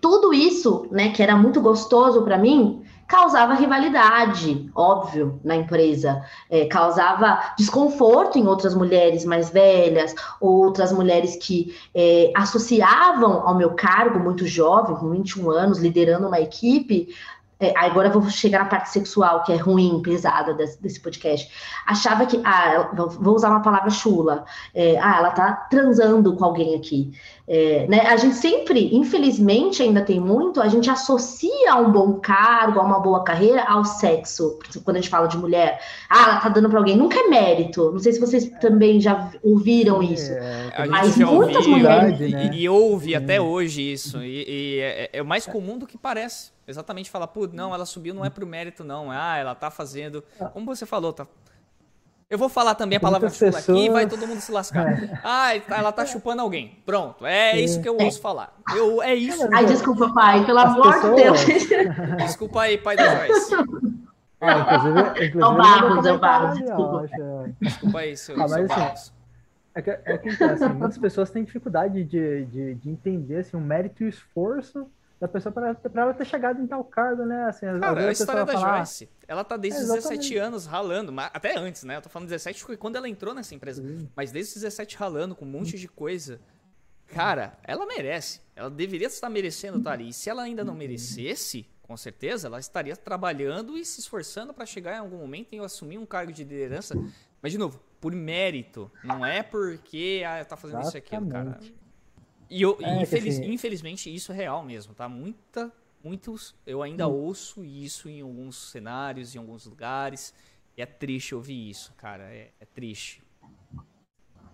tudo 0.02 0.34
isso, 0.34 0.86
né, 0.92 1.10
que 1.10 1.24
era 1.24 1.36
muito 1.36 1.62
gostoso 1.62 2.24
para 2.24 2.38
mim, 2.38 2.84
causava 3.14 3.54
rivalidade, 3.54 4.72
óbvio, 4.74 5.40
na 5.44 5.56
empresa, 5.56 6.24
é, 6.50 6.66
causava 6.66 7.54
desconforto 7.56 8.40
em 8.40 8.48
outras 8.48 8.74
mulheres 8.74 9.24
mais 9.24 9.52
velhas, 9.52 10.16
outras 10.42 10.92
mulheres 10.92 11.36
que 11.36 11.78
é, 11.94 12.32
associavam 12.36 13.48
ao 13.48 13.54
meu 13.54 13.76
cargo, 13.76 14.20
muito 14.20 14.48
jovem, 14.48 14.96
com 14.96 15.12
21 15.12 15.52
anos, 15.52 15.78
liderando 15.78 16.28
uma 16.28 16.40
equipe, 16.40 17.14
é, 17.64 17.74
agora 17.78 18.10
eu 18.10 18.20
vou 18.20 18.30
chegar 18.30 18.60
na 18.60 18.66
parte 18.66 18.90
sexual, 18.90 19.44
que 19.44 19.54
é 19.54 19.56
ruim, 19.56 20.02
pesada 20.04 20.54
desse, 20.54 20.82
desse 20.82 21.00
podcast. 21.00 21.50
Achava 21.86 22.26
que, 22.26 22.40
ah, 22.44 22.92
vou 22.94 23.36
usar 23.36 23.50
uma 23.50 23.62
palavra 23.62 23.90
chula, 23.90 24.46
é, 24.74 24.98
ah, 25.00 25.18
ela 25.18 25.32
tá 25.32 25.54
transando 25.70 26.36
com 26.36 26.44
alguém 26.44 26.76
aqui. 26.76 27.12
É, 27.46 27.86
né? 27.90 28.00
A 28.02 28.16
gente 28.16 28.36
sempre, 28.36 28.96
infelizmente, 28.96 29.84
ainda 29.84 30.02
tem 30.02 30.18
muito, 30.18 30.62
a 30.62 30.70
gente 30.70 30.90
associa 30.90 31.76
um 31.76 31.92
bom 31.92 32.14
cargo, 32.14 32.80
a 32.80 32.84
uma 32.84 33.00
boa 33.00 33.22
carreira 33.24 33.64
ao 33.66 33.84
sexo. 33.84 34.58
Quando 34.86 34.98
a 34.98 35.00
gente 35.02 35.10
fala 35.10 35.28
de 35.28 35.38
mulher, 35.38 35.82
ah, 36.10 36.24
ela 36.24 36.40
tá 36.40 36.50
dando 36.50 36.70
para 36.70 36.80
alguém, 36.80 36.96
nunca 36.96 37.20
é 37.20 37.28
mérito. 37.28 37.92
Não 37.92 38.00
sei 38.00 38.14
se 38.14 38.20
vocês 38.20 38.50
também 38.62 39.02
já 39.02 39.30
ouviram 39.44 40.02
é, 40.02 40.06
isso. 40.06 40.32
É, 40.32 40.86
mas 40.88 41.18
muitas 41.18 41.68
mulheres. 41.68 42.20
Né? 42.20 42.52
E, 42.54 42.62
e, 42.62 42.70
ouve 42.70 43.14
até 43.14 43.42
hoje 43.42 43.92
isso. 43.92 44.24
E, 44.24 44.46
e 44.48 44.80
é, 44.80 45.10
é, 45.12 45.22
o 45.22 45.26
mais 45.26 45.46
comum 45.46 45.78
do 45.78 45.86
que 45.86 45.98
parece. 45.98 46.53
Exatamente 46.68 47.10
falar, 47.10 47.28
pô, 47.28 47.48
não, 47.52 47.74
ela 47.74 47.86
subiu 47.86 48.14
não 48.14 48.24
é 48.24 48.30
pro 48.30 48.46
mérito, 48.46 48.84
não. 48.84 49.12
Ah, 49.12 49.38
ela 49.38 49.54
tá 49.54 49.70
fazendo. 49.70 50.24
Ah. 50.40 50.46
Como 50.46 50.66
você 50.66 50.86
falou, 50.86 51.12
tá. 51.12 51.28
Eu 52.30 52.38
vou 52.38 52.50
falar 52.50 52.74
também 52.74 52.98
a 52.98 53.00
palavra 53.00 53.30
chula 53.30 53.52
pessoas... 53.52 53.70
aqui 53.70 53.86
e 53.86 53.90
vai 53.90 54.08
todo 54.08 54.26
mundo 54.26 54.40
se 54.40 54.52
lascar. 54.52 54.92
É. 54.92 55.20
Ah, 55.24 55.56
ela 55.78 55.92
tá 55.92 56.06
chupando 56.06 56.42
alguém. 56.42 56.80
Pronto, 56.86 57.26
é 57.26 57.60
isso 57.60 57.80
que 57.82 57.88
eu 57.88 57.96
ouço 57.96 58.20
falar. 58.20 58.58
Eu, 58.76 59.04
é 59.04 59.14
isso. 59.14 59.48
Ai, 59.54 59.66
desculpa, 59.66 60.12
pai, 60.14 60.44
pelo 60.46 60.58
As 60.58 60.66
amor 60.66 61.02
de 61.02 61.16
Deus. 61.22 61.46
Desculpa 62.18 62.62
aí, 62.62 62.78
pai 62.78 62.96
da 62.96 63.28
Joyce. 63.28 63.56
Ah, 64.42 64.60
inclusive, 64.60 65.28
inclusive, 65.28 65.40
é 65.40 65.46
o 65.46 65.56
Barros, 65.56 66.06
é 66.06 66.14
o 66.14 66.20
Barros, 66.20 66.60
desculpa. 66.60 67.10
Desculpa 67.62 68.00
aí, 68.00 68.18
seu, 68.18 68.36
ah, 68.36 68.40
mas, 68.40 68.52
seu 68.52 68.84
assim, 68.84 69.12
É 69.76 69.82
que, 69.82 69.90
é 69.92 70.18
que 70.18 70.44
assim, 70.44 70.70
muitas 70.70 70.98
pessoas 70.98 71.30
têm 71.30 71.44
dificuldade 71.44 72.04
de, 72.04 72.46
de, 72.46 72.76
de 72.76 72.90
entender 72.90 73.38
assim, 73.38 73.56
o 73.56 73.62
mérito 73.62 74.04
e 74.04 74.08
o 74.08 74.10
esforço 74.10 74.88
da 75.24 75.28
pessoa 75.30 75.54
para 75.54 76.02
ela 76.02 76.14
ter 76.14 76.26
chegado 76.26 76.62
em 76.62 76.68
tal 76.68 76.84
cargo, 76.84 77.24
né? 77.24 77.46
Assim, 77.46 77.66
Cara, 77.80 78.04
é 78.04 78.10
a 78.10 78.12
história 78.12 78.44
da 78.44 78.52
falar, 78.52 78.78
Joyce, 78.80 79.10
ela 79.26 79.42
tá 79.42 79.56
desde 79.56 79.80
é, 79.80 79.84
os 79.84 79.90
17 79.90 80.38
anos 80.38 80.66
ralando, 80.66 81.14
até 81.18 81.58
antes, 81.58 81.84
né? 81.84 81.96
Eu 81.96 82.02
tô 82.02 82.10
falando 82.10 82.28
17 82.28 82.60
porque 82.60 82.76
quando 82.76 82.98
ela 82.98 83.08
entrou 83.08 83.34
nessa 83.34 83.56
empresa, 83.56 83.82
Sim. 83.82 84.10
mas 84.14 84.34
desde 84.34 84.50
os 84.50 84.62
17 84.62 84.98
ralando 84.98 85.34
com 85.34 85.46
um 85.46 85.48
monte 85.48 85.80
de 85.80 85.88
coisa. 85.88 86.42
Cara, 87.08 87.58
ela 87.64 87.86
merece. 87.86 88.42
Ela 88.54 88.70
deveria 88.70 89.08
estar 89.08 89.30
merecendo 89.30 89.78
estar 89.78 89.94
ali. 89.94 90.10
E 90.10 90.14
se 90.14 90.30
ela 90.30 90.44
ainda 90.44 90.64
não 90.64 90.74
merecesse, 90.74 91.70
com 91.84 91.96
certeza, 91.96 92.48
ela 92.48 92.60
estaria 92.60 92.96
trabalhando 92.98 93.78
e 93.78 93.86
se 93.86 94.02
esforçando 94.02 94.54
para 94.54 94.66
chegar 94.66 94.96
em 94.96 95.00
algum 95.00 95.18
momento 95.18 95.54
em 95.54 95.60
assumir 95.60 95.98
um 95.98 96.06
cargo 96.06 96.34
de 96.34 96.44
liderança. 96.44 96.96
Mas, 97.42 97.52
de 97.52 97.58
novo, 97.58 97.80
por 98.02 98.14
mérito. 98.14 98.92
Não 99.04 99.26
é 99.26 99.42
porque 99.42 100.24
ah, 100.26 100.44
tá 100.44 100.58
fazendo 100.58 100.82
Exatamente. 100.82 101.06
isso 101.06 101.16
aqui, 101.16 101.30
cara. 101.30 101.60
E 102.54 102.62
eu, 102.62 102.78
é, 102.82 103.02
infeliz, 103.02 103.40
assim... 103.40 103.52
infelizmente, 103.52 104.14
isso 104.14 104.32
é 104.32 104.36
real 104.36 104.64
mesmo, 104.64 104.94
tá? 104.94 105.10
Muita, 105.10 105.72
muitos, 106.04 106.54
eu 106.68 106.84
ainda 106.84 107.08
hum. 107.08 107.26
ouço 107.26 107.66
isso 107.66 108.08
em 108.08 108.22
alguns 108.22 108.70
cenários, 108.70 109.34
em 109.34 109.40
alguns 109.40 109.66
lugares. 109.66 110.32
E 110.78 110.82
é 110.84 110.86
triste 110.86 111.34
ouvir 111.34 111.72
isso, 111.72 111.92
cara. 111.98 112.24
É, 112.26 112.52
é 112.60 112.66
triste. 112.66 113.24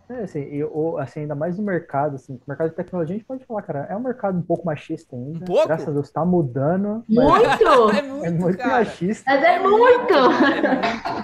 É, 0.10 0.24
assim, 0.24 0.40
eu, 0.40 0.98
assim, 0.98 1.20
ainda 1.20 1.36
mais 1.36 1.58
no 1.58 1.64
mercado, 1.64 2.16
assim, 2.16 2.34
o 2.34 2.42
mercado 2.48 2.70
de 2.70 2.76
tecnologia, 2.76 3.16
a 3.16 3.18
gente 3.18 3.28
pode 3.28 3.46
falar, 3.46 3.62
cara, 3.64 3.88
é 3.92 3.96
um 3.96 4.00
mercado 4.00 4.40
um 4.40 4.42
pouco 4.42 4.66
machista 4.66 5.16
ainda. 5.16 5.38
Um 5.38 5.42
pouco? 5.42 5.68
Graças 5.68 5.88
a 5.88 5.92
Deus, 5.92 6.10
tá 6.10 6.26
mudando. 6.26 7.04
Muito! 7.08 7.46
é 7.94 8.02
muito, 8.02 8.26
é 8.26 8.32
muito 8.32 8.68
machista. 8.68 9.24
Mas 9.28 9.44
é 9.44 9.60
muito! 9.60 10.14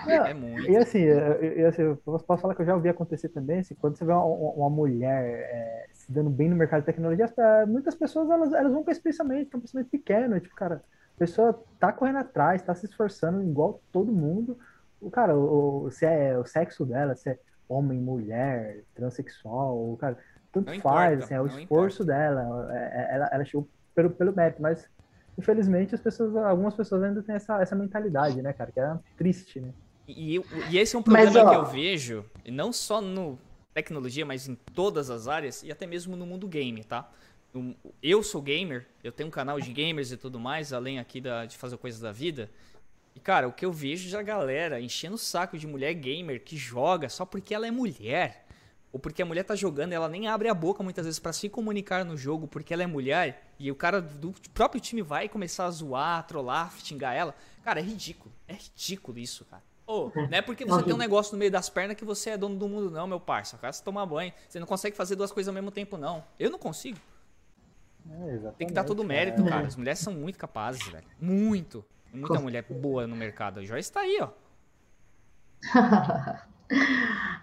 É, 0.08 0.32
é 0.32 0.34
muito. 0.34 0.70
E 0.70 0.78
assim, 0.78 1.00
eu, 1.00 1.68
assim, 1.70 1.82
eu 1.82 1.98
posso 2.06 2.42
falar 2.42 2.54
que 2.54 2.62
eu 2.62 2.66
já 2.66 2.76
ouvi 2.76 2.90
acontecer 2.90 3.30
também, 3.30 3.60
assim, 3.60 3.76
quando 3.76 3.98
você 3.98 4.04
vê 4.04 4.12
uma, 4.12 4.24
uma 4.24 4.70
mulher 4.70 5.24
é, 5.24 5.86
se 6.06 6.12
dando 6.12 6.30
bem 6.30 6.50
no 6.50 6.56
mercado 6.56 6.82
de 6.82 6.86
tecnologia, 6.86 7.26
muitas 7.68 7.96
pessoas, 7.96 8.30
elas, 8.30 8.54
elas 8.54 8.72
vão 8.72 8.84
com 8.84 8.92
esse 8.92 9.02
pensamento, 9.02 9.50
que 9.50 9.56
é 9.56 9.58
um 9.58 9.62
pensamento 9.62 9.90
pequeno, 9.90 10.40
tipo, 10.40 10.56
cara, 10.56 10.84
a 11.16 11.18
pessoa 11.18 11.64
tá 11.80 11.92
correndo 11.92 12.20
atrás, 12.20 12.62
tá 12.62 12.76
se 12.76 12.86
esforçando 12.86 13.42
igual 13.42 13.82
todo 13.92 14.12
mundo, 14.12 14.58
o 15.02 15.10
cara, 15.10 15.36
o, 15.36 15.90
se 15.90 16.06
é 16.06 16.38
o 16.38 16.46
sexo 16.46 16.86
dela, 16.86 17.16
se 17.16 17.30
é 17.30 17.40
homem, 17.68 18.00
mulher, 18.00 18.84
transexual, 18.94 19.98
cara, 20.00 20.18
tanto 20.52 20.72
não 20.72 20.80
faz, 20.80 21.14
importa, 21.14 21.26
assim, 21.26 21.34
é 21.34 21.42
o 21.42 21.48
esforço 21.48 22.04
importa. 22.04 22.20
dela, 22.20 22.72
é, 22.72 22.78
é, 22.78 23.16
ela, 23.16 23.30
ela 23.32 23.46
chegou 23.46 23.68
pelo, 23.96 24.12
pelo 24.12 24.36
mérito, 24.36 24.62
mas 24.62 24.88
infelizmente 25.36 25.96
as 25.96 26.02
pessoas, 26.02 26.36
algumas 26.36 26.76
pessoas 26.76 27.02
ainda 27.02 27.24
têm 27.24 27.36
essa, 27.36 27.60
essa 27.60 27.76
mentalidade, 27.76 28.44
né, 28.44 28.54
cara, 28.54 28.72
que 28.72 28.80
é 28.80 28.96
triste, 29.18 29.60
né. 29.60 29.70
E, 30.08 30.40
e 30.70 30.78
esse 30.78 30.96
é 30.96 31.00
um 31.00 31.02
problema 31.02 31.32
mas, 31.32 31.36
ó, 31.36 31.50
que 31.50 31.56
eu 31.56 31.66
vejo, 31.66 32.26
não 32.48 32.72
só 32.72 33.02
no 33.02 33.40
tecnologia, 33.76 34.26
mas 34.26 34.48
em 34.48 34.56
todas 34.56 35.10
as 35.10 35.28
áreas 35.28 35.62
e 35.62 35.70
até 35.70 35.86
mesmo 35.86 36.16
no 36.16 36.26
mundo 36.26 36.48
game, 36.48 36.82
tá? 36.82 37.12
Eu 38.02 38.24
sou 38.24 38.42
gamer, 38.42 38.88
eu 39.04 39.12
tenho 39.12 39.28
um 39.28 39.32
canal 39.32 39.60
de 39.60 39.72
gamers 39.72 40.12
e 40.12 40.18
tudo 40.18 40.40
mais, 40.40 40.72
além 40.72 40.98
aqui 40.98 41.20
da, 41.20 41.46
de 41.46 41.58
fazer 41.58 41.78
coisas 41.78 42.00
da 42.00 42.12
vida. 42.12 42.50
E, 43.14 43.20
cara, 43.20 43.48
o 43.48 43.54
que 43.54 43.66
eu 43.66 43.72
vejo 43.72 44.10
já 44.10 44.22
galera 44.22 44.80
enchendo 44.80 45.16
o 45.16 45.18
saco 45.18 45.58
de 45.58 45.68
mulher 45.68 45.94
gamer 45.94 46.42
que 46.42 46.58
joga 46.58 47.10
só 47.10 47.26
porque 47.26 47.54
ela 47.54 47.68
é 47.68 47.72
mulher. 47.72 48.46
Ou 48.94 49.00
porque 49.00 49.22
a 49.22 49.26
mulher 49.26 49.44
tá 49.44 49.56
jogando 49.56 49.92
ela 49.92 50.08
nem 50.08 50.28
abre 50.28 50.48
a 50.48 50.54
boca 50.54 50.82
muitas 50.82 51.06
vezes 51.06 51.20
para 51.20 51.34
se 51.34 51.50
comunicar 51.50 52.06
no 52.06 52.16
jogo 52.16 52.48
porque 52.48 52.74
ela 52.74 52.84
é 52.84 52.88
mulher. 52.88 53.52
E 53.60 53.70
o 53.70 53.76
cara 53.76 54.02
do 54.02 54.34
próprio 54.54 54.80
time 54.80 55.02
vai 55.02 55.28
começar 55.28 55.66
a 55.66 55.72
zoar, 55.72 56.26
trollar, 56.26 56.74
xingar 56.82 57.14
ela. 57.14 57.36
Cara, 57.62 57.82
é 57.82 57.84
ridículo. 57.84 58.34
É 58.48 58.54
ridículo 58.54 59.20
isso, 59.20 59.44
cara. 59.46 59.64
Oh, 59.88 60.12
não 60.16 60.30
é 60.32 60.42
porque 60.42 60.66
você 60.66 60.84
tem 60.84 60.94
um 60.94 60.98
negócio 60.98 61.34
no 61.34 61.40
meio 61.40 61.52
das 61.52 61.70
pernas 61.70 61.96
que 61.96 62.04
você 62.04 62.32
é 62.32 62.38
dono 62.38 62.56
do 62.56 62.68
mundo, 62.68 62.90
não, 62.90 63.06
meu 63.06 63.20
parça. 63.20 63.56
Cara, 63.58 63.72
você 63.72 63.84
tomar 63.84 64.06
banho. 64.06 64.34
Você 64.50 64.60
não 64.60 64.66
consegue 64.66 64.96
fazer 64.96 65.16
duas 65.16 65.32
coisas 65.32 65.48
ao 65.48 65.54
mesmo 65.54 65.70
tempo, 65.70 65.96
não. 65.96 66.24
Eu 66.40 66.50
não 66.50 66.58
consigo. 66.58 66.98
É, 68.10 68.52
tem 68.58 68.68
que 68.68 68.74
dar 68.74 68.84
todo 68.84 69.02
o 69.02 69.04
mérito, 69.04 69.42
é. 69.44 69.50
cara. 69.50 69.68
As 69.68 69.76
mulheres 69.76 70.00
são 70.00 70.14
muito 70.14 70.40
capazes, 70.40 70.84
velho. 70.88 71.06
Muito. 71.20 71.86
Muita 72.12 72.40
mulher 72.40 72.66
boa 72.70 73.06
no 73.06 73.16
mercado. 73.16 73.60
A 73.60 73.64
Joyce 73.64 73.92
tá 73.92 74.00
aí, 74.00 74.20
ó. 74.22 74.30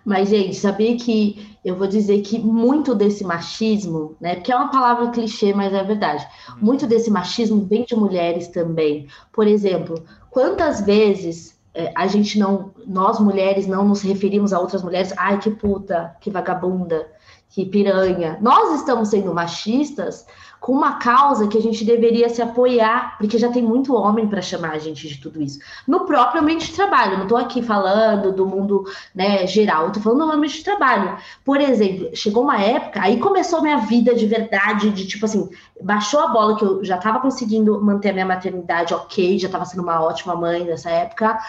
Mas, 0.05 0.31
gente, 0.31 0.57
sabia 0.57 0.97
que 0.97 1.57
eu 1.65 1.77
vou 1.77 1.87
dizer 1.87 2.23
que 2.23 2.39
muito 2.39 2.93
desse 2.93 3.23
machismo, 3.23 4.17
né? 4.21 4.35
Porque 4.35 4.51
é 4.51 4.57
uma 4.57 4.71
palavra 4.71 5.11
clichê, 5.13 5.55
mas 5.55 5.73
é 5.73 5.85
verdade. 5.85 6.27
Uhum. 6.49 6.57
Muito 6.61 6.89
desse 6.89 7.09
machismo 7.09 7.65
vem 7.65 7.85
de 7.85 7.95
mulheres 7.95 8.49
também. 8.49 9.07
Por 9.33 9.47
exemplo, 9.47 10.03
quantas 10.29 10.81
vezes 10.81 11.53
é, 11.53 11.62
a 11.95 12.07
gente 12.07 12.39
não, 12.39 12.73
nós 12.87 13.19
mulheres 13.19 13.67
não 13.67 13.87
nos 13.87 14.03
referimos 14.03 14.53
a 14.53 14.61
outras 14.61 14.83
mulheres, 14.83 15.13
ai 15.17 15.39
que 15.39 15.51
puta, 15.51 16.15
que 16.21 16.31
vagabunda, 16.31 17.07
que 17.49 17.65
piranha. 17.65 18.39
Nós 18.41 18.81
estamos 18.81 19.09
sendo 19.09 19.33
machistas 19.35 20.27
com 20.63 20.71
uma 20.71 20.93
causa 20.93 21.49
que 21.49 21.59
a 21.59 21.61
gente 21.61 21.85
deveria 21.85 22.29
se 22.29 22.41
apoiar, 22.41 23.19
porque 23.19 23.37
já 23.37 23.51
tem 23.51 23.61
muito 23.61 23.97
homem 23.97 24.29
para 24.29 24.41
chamar 24.41 24.71
a 24.71 24.79
gente 24.79 25.09
de 25.09 25.21
tudo 25.21 25.43
isso. 25.43 25.59
No 25.89 26.07
próprio 26.07 26.41
ambiente 26.41 26.69
de 26.69 26.73
trabalho, 26.73 27.17
não 27.17 27.25
estou 27.25 27.37
aqui 27.37 27.61
falando 27.61 28.31
do 28.31 28.47
mundo 28.47 28.85
né, 29.13 29.45
geral, 29.45 29.89
estou 29.89 30.01
falando 30.01 30.25
do 30.25 30.31
ambiente 30.31 30.59
de 30.59 30.65
trabalho. 30.65 31.17
Por 31.45 31.61
exemplo, 31.61 32.11
chegou 32.15 32.45
uma 32.45 32.63
época, 32.63 33.03
aí 33.03 33.19
começou 33.19 33.61
minha 33.61 33.79
vida 33.79 34.15
de 34.15 34.25
verdade, 34.25 34.91
de 34.91 35.05
tipo 35.05 35.25
assim, 35.25 35.51
baixou 35.83 36.21
a 36.21 36.29
bola 36.29 36.57
que 36.57 36.65
eu 36.65 36.85
já 36.85 36.95
estava 36.95 37.19
conseguindo 37.19 37.83
manter 37.83 38.11
a 38.11 38.13
minha 38.13 38.27
maternidade 38.27 38.95
ok, 38.95 39.41
já 39.41 39.49
estava 39.49 39.65
sendo 39.65 39.83
uma 39.83 40.01
ótima 40.01 40.37
mãe 40.37 40.63
nessa 40.63 40.91
época. 40.91 41.41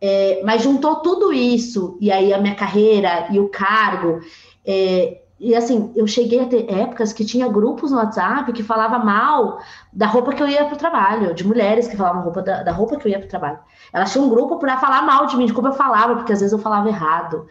É, 0.00 0.40
mas 0.46 0.62
juntou 0.62 0.96
tudo 0.96 1.30
isso, 1.30 1.98
e 2.00 2.10
aí 2.10 2.32
a 2.32 2.38
minha 2.38 2.54
carreira 2.54 3.28
e 3.30 3.38
o 3.38 3.50
cargo, 3.50 4.20
é, 4.64 5.21
e 5.42 5.56
assim, 5.56 5.92
eu 5.96 6.06
cheguei 6.06 6.38
a 6.38 6.46
ter 6.46 6.72
épocas 6.72 7.12
que 7.12 7.24
tinha 7.24 7.48
grupos 7.48 7.90
no 7.90 7.96
WhatsApp 7.96 8.52
que 8.52 8.62
falava 8.62 8.96
mal 9.00 9.58
da 9.92 10.06
roupa 10.06 10.32
que 10.32 10.40
eu 10.40 10.48
ia 10.48 10.64
para 10.64 10.74
o 10.74 10.78
trabalho, 10.78 11.34
de 11.34 11.44
mulheres 11.44 11.88
que 11.88 11.96
falavam 11.96 12.22
roupa 12.22 12.40
da, 12.40 12.62
da 12.62 12.70
roupa 12.70 12.96
que 12.96 13.08
eu 13.08 13.10
ia 13.10 13.18
para 13.18 13.26
o 13.26 13.28
trabalho. 13.28 13.58
Elas 13.92 14.12
tinham 14.12 14.26
um 14.26 14.30
grupo 14.30 14.56
para 14.58 14.78
falar 14.78 15.02
mal 15.02 15.26
de 15.26 15.36
mim, 15.36 15.46
de 15.46 15.52
como 15.52 15.66
eu 15.66 15.72
falava, 15.72 16.14
porque 16.14 16.32
às 16.32 16.38
vezes 16.38 16.52
eu 16.52 16.60
falava 16.60 16.88
errado. 16.88 17.48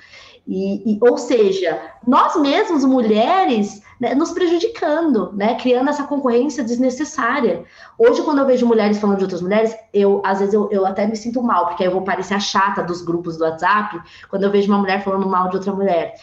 E, 0.47 0.93
e 0.93 0.99
ou 1.01 1.17
seja, 1.17 1.81
nós 2.07 2.35
mesmos, 2.37 2.85
mulheres, 2.85 3.81
né, 3.99 4.15
nos 4.15 4.31
prejudicando, 4.31 5.31
né, 5.33 5.55
criando 5.55 5.89
essa 5.89 6.03
concorrência 6.03 6.63
desnecessária. 6.63 7.65
Hoje, 7.97 8.21
quando 8.23 8.39
eu 8.39 8.45
vejo 8.45 8.65
mulheres 8.65 8.99
falando 8.99 9.17
de 9.17 9.25
outras 9.25 9.41
mulheres, 9.41 9.75
eu 9.93 10.21
às 10.25 10.39
vezes 10.39 10.53
eu, 10.53 10.69
eu 10.71 10.85
até 10.85 11.05
me 11.05 11.15
sinto 11.15 11.43
mal, 11.43 11.67
porque 11.67 11.83
aí 11.83 11.89
eu 11.89 11.93
vou 11.93 12.03
parecer 12.03 12.33
a 12.35 12.39
chata 12.39 12.81
dos 12.81 13.01
grupos 13.01 13.37
do 13.37 13.43
WhatsApp 13.43 14.01
quando 14.29 14.43
eu 14.43 14.49
vejo 14.49 14.71
uma 14.71 14.79
mulher 14.79 15.03
falando 15.03 15.27
mal 15.27 15.49
de 15.49 15.57
outra 15.57 15.73
mulher 15.73 16.15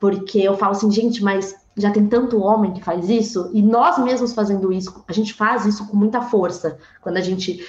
porque 0.00 0.38
eu 0.38 0.56
falo 0.56 0.72
assim, 0.72 0.90
gente, 0.90 1.22
mas 1.22 1.54
já 1.76 1.90
tem 1.90 2.06
tanto 2.06 2.40
homem 2.40 2.72
que 2.72 2.82
faz 2.82 3.08
isso, 3.08 3.50
e 3.52 3.62
nós 3.62 3.98
mesmos 3.98 4.32
fazendo 4.32 4.72
isso, 4.72 5.04
a 5.06 5.12
gente 5.12 5.34
faz 5.34 5.66
isso 5.66 5.86
com 5.86 5.96
muita 5.96 6.22
força, 6.22 6.78
quando 7.00 7.18
a 7.18 7.20
gente, 7.20 7.64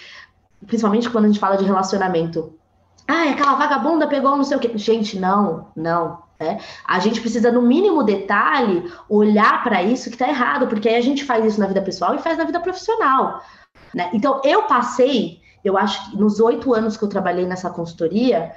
principalmente 0.65 1.09
quando 1.09 1.25
a 1.25 1.27
gente 1.27 1.39
fala 1.39 1.57
de 1.57 1.65
relacionamento. 1.65 2.53
Ah, 3.07 3.29
aquela 3.29 3.55
vagabunda 3.55 4.07
pegou 4.07 4.38
não 4.38 4.43
sei 4.43 4.55
o 4.55 4.59
quê. 4.59 4.71
Gente, 4.75 5.19
não, 5.19 5.67
não. 5.75 6.23
É. 6.39 6.57
A 6.88 6.97
gente 6.99 7.21
precisa, 7.21 7.51
no 7.51 7.61
mínimo 7.61 8.01
detalhe, 8.03 8.91
olhar 9.07 9.63
para 9.63 9.84
isso 9.84 10.09
que 10.09 10.15
está 10.15 10.27
errado, 10.27 10.67
porque 10.67 10.89
aí 10.89 10.95
a 10.95 11.01
gente 11.01 11.23
faz 11.23 11.45
isso 11.45 11.59
na 11.59 11.67
vida 11.67 11.82
pessoal 11.82 12.15
e 12.15 12.19
faz 12.19 12.38
na 12.38 12.45
vida 12.45 12.59
profissional. 12.59 13.43
Né? 13.93 14.09
Então, 14.13 14.41
eu 14.43 14.63
passei, 14.63 15.39
eu 15.63 15.77
acho 15.77 16.09
que 16.09 16.17
nos 16.17 16.39
oito 16.39 16.73
anos 16.73 16.97
que 16.97 17.03
eu 17.03 17.09
trabalhei 17.09 17.45
nessa 17.45 17.69
consultoria, 17.69 18.55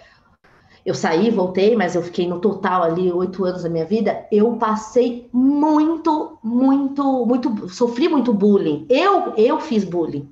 eu 0.85 0.95
saí, 0.95 1.31
voltei, 1.31 1.75
mas 1.75 1.95
eu 1.95 2.03
fiquei 2.03 2.29
no 2.29 2.41
total 2.41 2.83
ali 2.83 3.11
oito 3.11 3.45
anos 3.45 3.63
da 3.63 3.71
minha 3.71 3.87
vida. 3.87 4.27
Eu 4.31 4.53
passei 4.57 5.29
muito, 5.33 6.39
muito, 6.43 7.25
muito, 7.25 7.69
sofri 7.71 8.09
muito 8.09 8.33
bullying. 8.35 8.85
Eu, 8.91 9.33
eu 9.37 9.59
fiz 9.61 9.83
bullying. 9.83 10.29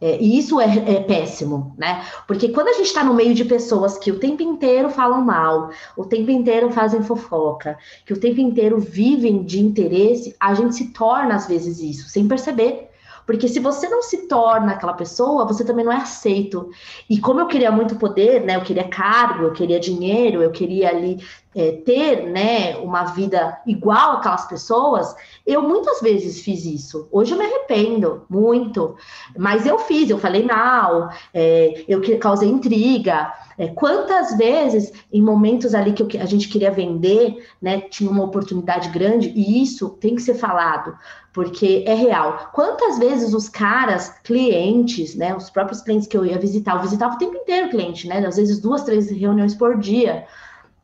É, 0.00 0.16
e 0.22 0.38
isso 0.38 0.60
é, 0.60 0.66
é, 0.66 1.00
péssimo, 1.00 1.74
né? 1.76 2.04
Porque 2.28 2.50
quando 2.50 2.68
a 2.68 2.72
gente 2.74 2.86
está 2.86 3.02
no 3.02 3.12
meio 3.12 3.34
de 3.34 3.44
pessoas 3.44 3.98
que 3.98 4.12
o 4.12 4.20
tempo 4.20 4.42
inteiro 4.44 4.88
falam 4.88 5.20
mal, 5.22 5.70
o 5.96 6.04
tempo 6.04 6.30
inteiro 6.30 6.70
fazem 6.70 7.02
fofoca, 7.02 7.76
que 8.06 8.12
o 8.12 8.20
tempo 8.20 8.40
inteiro 8.40 8.78
vivem 8.78 9.42
de 9.42 9.58
interesse, 9.58 10.36
a 10.38 10.54
gente 10.54 10.76
se 10.76 10.92
torna 10.92 11.34
às 11.34 11.48
vezes 11.48 11.80
isso, 11.80 12.08
sem 12.08 12.28
perceber. 12.28 12.87
Porque 13.28 13.46
se 13.46 13.60
você 13.60 13.86
não 13.90 14.00
se 14.00 14.26
torna 14.26 14.72
aquela 14.72 14.94
pessoa, 14.94 15.44
você 15.44 15.62
também 15.62 15.84
não 15.84 15.92
é 15.92 15.96
aceito. 15.96 16.70
E 17.10 17.20
como 17.20 17.40
eu 17.40 17.46
queria 17.46 17.70
muito 17.70 17.96
poder, 17.96 18.42
né? 18.42 18.56
Eu 18.56 18.62
queria 18.62 18.88
cargo, 18.88 19.44
eu 19.44 19.52
queria 19.52 19.78
dinheiro, 19.78 20.42
eu 20.42 20.50
queria 20.50 20.88
ali 20.88 21.18
é, 21.54 21.72
ter, 21.72 22.24
né, 22.24 22.76
uma 22.76 23.04
vida 23.04 23.58
igual 23.66 24.12
aquelas 24.12 24.46
pessoas, 24.46 25.14
eu 25.46 25.62
muitas 25.62 26.00
vezes 26.00 26.40
fiz 26.40 26.64
isso. 26.64 27.08
Hoje 27.10 27.32
eu 27.32 27.38
me 27.38 27.44
arrependo 27.44 28.24
muito, 28.28 28.96
mas 29.36 29.66
eu 29.66 29.78
fiz, 29.78 30.10
eu 30.10 30.18
falei 30.18 30.44
mal, 30.44 31.10
é, 31.32 31.84
eu 31.88 32.00
causei 32.18 32.48
intriga. 32.48 33.32
É, 33.56 33.66
quantas 33.68 34.36
vezes, 34.36 34.92
em 35.12 35.20
momentos 35.20 35.74
ali 35.74 35.92
que 35.92 36.18
a 36.18 36.26
gente 36.26 36.48
queria 36.48 36.70
vender, 36.70 37.44
né, 37.60 37.80
tinha 37.80 38.10
uma 38.10 38.24
oportunidade 38.24 38.88
grande, 38.90 39.32
e 39.34 39.62
isso 39.62 39.88
tem 39.88 40.14
que 40.14 40.22
ser 40.22 40.34
falado, 40.34 40.96
porque 41.32 41.82
é 41.86 41.94
real. 41.94 42.50
Quantas 42.52 42.98
vezes 42.98 43.34
os 43.34 43.48
caras, 43.48 44.10
clientes, 44.22 45.16
né, 45.16 45.34
os 45.34 45.50
próprios 45.50 45.80
clientes 45.80 46.06
que 46.06 46.16
eu 46.16 46.24
ia 46.24 46.38
visitar, 46.38 46.76
eu 46.76 46.82
visitava 46.82 47.16
o 47.16 47.18
tempo 47.18 47.36
inteiro 47.36 47.66
o 47.66 47.70
cliente, 47.70 48.06
né, 48.06 48.24
às 48.24 48.36
vezes 48.36 48.60
duas, 48.60 48.84
três 48.84 49.10
reuniões 49.10 49.54
por 49.54 49.76
dia. 49.76 50.24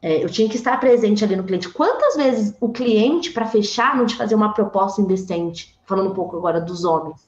É, 0.04 0.22
eu 0.22 0.28
tinha 0.28 0.46
que 0.46 0.56
estar 0.56 0.78
presente 0.78 1.24
ali 1.24 1.34
no 1.34 1.44
cliente. 1.44 1.70
Quantas 1.70 2.14
vezes 2.14 2.54
o 2.60 2.68
cliente, 2.68 3.30
para 3.30 3.46
fechar, 3.46 3.96
não 3.96 4.04
te 4.04 4.14
fazia 4.14 4.36
uma 4.36 4.52
proposta 4.52 5.00
indecente? 5.00 5.74
Falando 5.86 6.10
um 6.10 6.14
pouco 6.14 6.36
agora 6.36 6.60
dos 6.60 6.84
homens. 6.84 7.26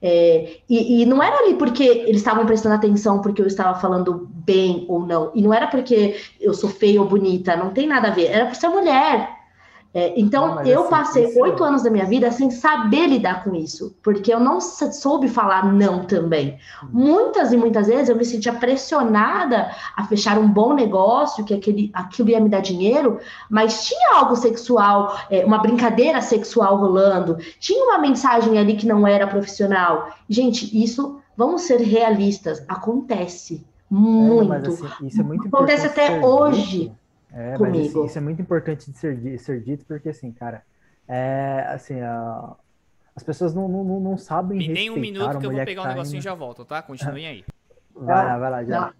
É, 0.00 0.58
e, 0.70 1.02
e, 1.02 1.04
não 1.04 1.20
era 1.20 1.38
ali 1.38 1.54
porque 1.54 1.82
eles 1.82 2.18
estavam 2.18 2.46
prestando 2.46 2.76
atenção 2.76 3.20
porque 3.20 3.42
eu 3.42 3.46
estava 3.48 3.76
falando 3.80 4.28
bem 4.32 4.86
ou 4.88 5.04
não. 5.04 5.32
E 5.34 5.42
não 5.42 5.52
era 5.52 5.66
porque 5.66 6.14
eu 6.40 6.54
sou 6.54 6.70
feia 6.70 7.02
ou 7.02 7.08
bonita, 7.08 7.56
não 7.56 7.70
tem 7.70 7.88
nada 7.88 8.06
a 8.06 8.12
ver. 8.12 8.26
Era 8.26 8.46
por 8.46 8.54
ser 8.54 8.68
mulher. 8.68 9.28
É, 9.94 10.18
então, 10.18 10.54
não, 10.54 10.62
eu 10.62 10.80
assim, 10.80 10.90
passei 10.90 11.40
oito 11.40 11.62
anos 11.62 11.82
da 11.82 11.90
minha 11.90 12.06
vida 12.06 12.30
sem 12.30 12.50
saber 12.50 13.06
lidar 13.06 13.44
com 13.44 13.54
isso, 13.54 13.94
porque 14.02 14.32
eu 14.32 14.40
não 14.40 14.58
soube 14.58 15.28
falar 15.28 15.70
não 15.70 16.04
também. 16.06 16.58
Muitas 16.90 17.52
e 17.52 17.58
muitas 17.58 17.88
vezes 17.88 18.08
eu 18.08 18.16
me 18.16 18.24
sentia 18.24 18.54
pressionada 18.54 19.70
a 19.94 20.04
fechar 20.04 20.38
um 20.38 20.48
bom 20.48 20.72
negócio, 20.72 21.44
que 21.44 21.52
aquele, 21.52 21.90
aquilo 21.92 22.30
ia 22.30 22.40
me 22.40 22.48
dar 22.48 22.60
dinheiro, 22.60 23.18
mas 23.50 23.84
tinha 23.86 24.16
algo 24.16 24.34
sexual, 24.34 25.14
é, 25.28 25.44
uma 25.44 25.58
brincadeira 25.58 26.22
sexual 26.22 26.78
rolando, 26.78 27.36
tinha 27.60 27.84
uma 27.84 27.98
mensagem 27.98 28.58
ali 28.58 28.76
que 28.76 28.86
não 28.86 29.06
era 29.06 29.26
profissional. 29.26 30.08
Gente, 30.26 30.82
isso, 30.82 31.20
vamos 31.36 31.62
ser 31.62 31.80
realistas, 31.80 32.64
acontece 32.66 33.62
muito. 33.90 34.54
É, 34.54 34.68
assim, 34.68 35.06
isso 35.06 35.20
é 35.20 35.24
muito 35.24 35.48
Acontece 35.48 35.86
até 35.86 36.24
hoje. 36.24 36.90
É, 37.32 37.56
comigo. 37.56 37.78
mas 37.78 37.88
assim, 37.88 38.06
isso 38.06 38.18
é 38.18 38.20
muito 38.20 38.42
importante 38.42 38.90
de 38.90 38.96
ser, 38.96 39.38
ser 39.38 39.60
dito, 39.62 39.84
porque 39.86 40.10
assim, 40.10 40.30
cara, 40.32 40.62
é, 41.08 41.66
assim, 41.68 42.00
a, 42.00 42.54
as 43.16 43.22
pessoas 43.22 43.54
não, 43.54 43.68
não, 43.68 44.00
não 44.00 44.18
sabem 44.18 44.58
Me 44.58 44.68
nem 44.68 44.90
um 44.90 44.96
minuto 44.96 45.38
que 45.38 45.46
eu 45.46 45.52
vou 45.52 45.64
pegar 45.64 45.82
o 45.82 45.84
um 45.84 45.88
negocinho 45.88 46.18
e 46.18 46.22
já 46.22 46.34
volto, 46.34 46.64
tá? 46.64 46.82
Continuem 46.82 47.26
aí. 47.26 47.44
Vai 47.94 48.24
lá, 48.24 48.38
vai 48.38 48.50
lá, 48.50 48.64
já. 48.64 48.80
Não. 48.80 48.92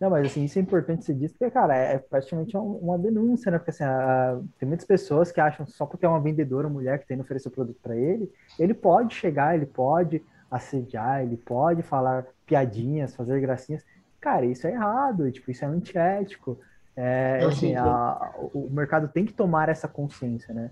não, 0.00 0.10
mas 0.10 0.26
assim, 0.26 0.44
isso 0.44 0.58
é 0.58 0.62
importante 0.62 1.04
ser 1.04 1.14
dito, 1.14 1.34
porque, 1.38 1.50
cara, 1.50 1.76
é, 1.76 1.94
é 1.94 1.98
praticamente 1.98 2.56
uma 2.56 2.98
denúncia, 2.98 3.50
né? 3.50 3.58
Porque 3.58 3.70
assim, 3.70 3.84
a, 3.84 4.40
tem 4.58 4.68
muitas 4.68 4.86
pessoas 4.86 5.32
que 5.32 5.40
acham 5.40 5.66
só 5.66 5.84
porque 5.84 6.06
é 6.06 6.08
uma 6.08 6.20
vendedora, 6.20 6.66
uma 6.66 6.74
mulher 6.74 6.98
que 6.98 7.06
tem 7.06 7.16
que 7.16 7.22
oferecer 7.22 7.48
o 7.48 7.52
produto 7.52 7.78
para 7.82 7.96
ele, 7.96 8.30
ele 8.58 8.74
pode 8.74 9.14
chegar, 9.14 9.54
ele 9.54 9.66
pode 9.66 10.22
assediar, 10.50 11.22
ele 11.22 11.36
pode 11.36 11.82
falar 11.82 12.26
piadinhas, 12.46 13.14
fazer 13.14 13.40
gracinhas. 13.40 13.84
Cara, 14.20 14.44
isso 14.46 14.66
é 14.66 14.72
errado, 14.72 15.30
tipo, 15.32 15.50
isso 15.50 15.64
é 15.64 15.68
antiético. 15.68 16.58
É, 16.96 17.44
assim, 17.44 17.74
a, 17.74 18.34
o 18.52 18.68
mercado 18.70 19.08
tem 19.08 19.24
que 19.24 19.32
tomar 19.32 19.68
essa 19.68 19.88
consciência, 19.88 20.52
né? 20.52 20.70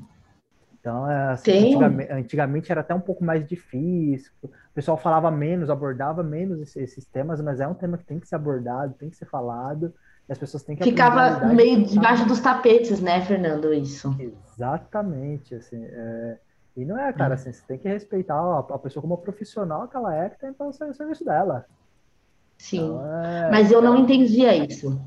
Então, 0.80 1.10
é, 1.10 1.32
assim, 1.32 1.50
antigamente, 1.50 2.12
antigamente, 2.12 2.72
era 2.72 2.80
até 2.80 2.94
um 2.94 3.00
pouco 3.00 3.22
mais 3.22 3.46
difícil, 3.46 4.32
o 4.42 4.48
pessoal 4.74 4.96
falava 4.96 5.30
menos, 5.30 5.68
abordava 5.68 6.22
menos 6.22 6.58
esses, 6.60 6.76
esses, 6.76 7.04
temas, 7.04 7.40
mas 7.42 7.60
é 7.60 7.68
um 7.68 7.74
tema 7.74 7.98
que 7.98 8.04
tem 8.04 8.18
que 8.18 8.26
ser 8.26 8.36
abordado, 8.36 8.94
tem 8.94 9.10
que 9.10 9.16
ser 9.16 9.26
falado, 9.26 9.92
e 10.26 10.32
as 10.32 10.38
pessoas 10.38 10.62
têm 10.62 10.76
que 10.76 10.84
Ficava 10.84 11.46
meio 11.48 11.84
debaixo 11.84 12.26
dos 12.26 12.40
tapetes, 12.40 13.00
né, 13.00 13.20
Fernando, 13.20 13.74
isso. 13.74 14.16
Exatamente, 14.18 15.54
assim, 15.54 15.84
é, 15.84 16.38
e 16.74 16.84
não 16.84 16.98
é, 16.98 17.12
cara, 17.12 17.32
hum. 17.32 17.34
assim, 17.34 17.52
você 17.52 17.62
tem 17.66 17.78
que 17.78 17.88
respeitar 17.88 18.34
a, 18.34 18.60
a, 18.60 18.78
pessoa 18.78 19.02
como 19.02 19.18
profissional 19.18 19.86
que 19.86 19.96
ela 19.96 20.16
é, 20.16 20.30
que 20.30 20.38
tem 20.38 20.52
para 20.52 20.66
o 20.66 20.72
serviço 20.72 21.24
dela. 21.26 21.66
Sim, 22.56 22.86
então, 22.86 23.22
é, 23.22 23.50
mas 23.50 23.70
eu 23.70 23.82
não 23.82 23.96
é 23.96 23.98
entendia 23.98 24.54
isso. 24.56 24.98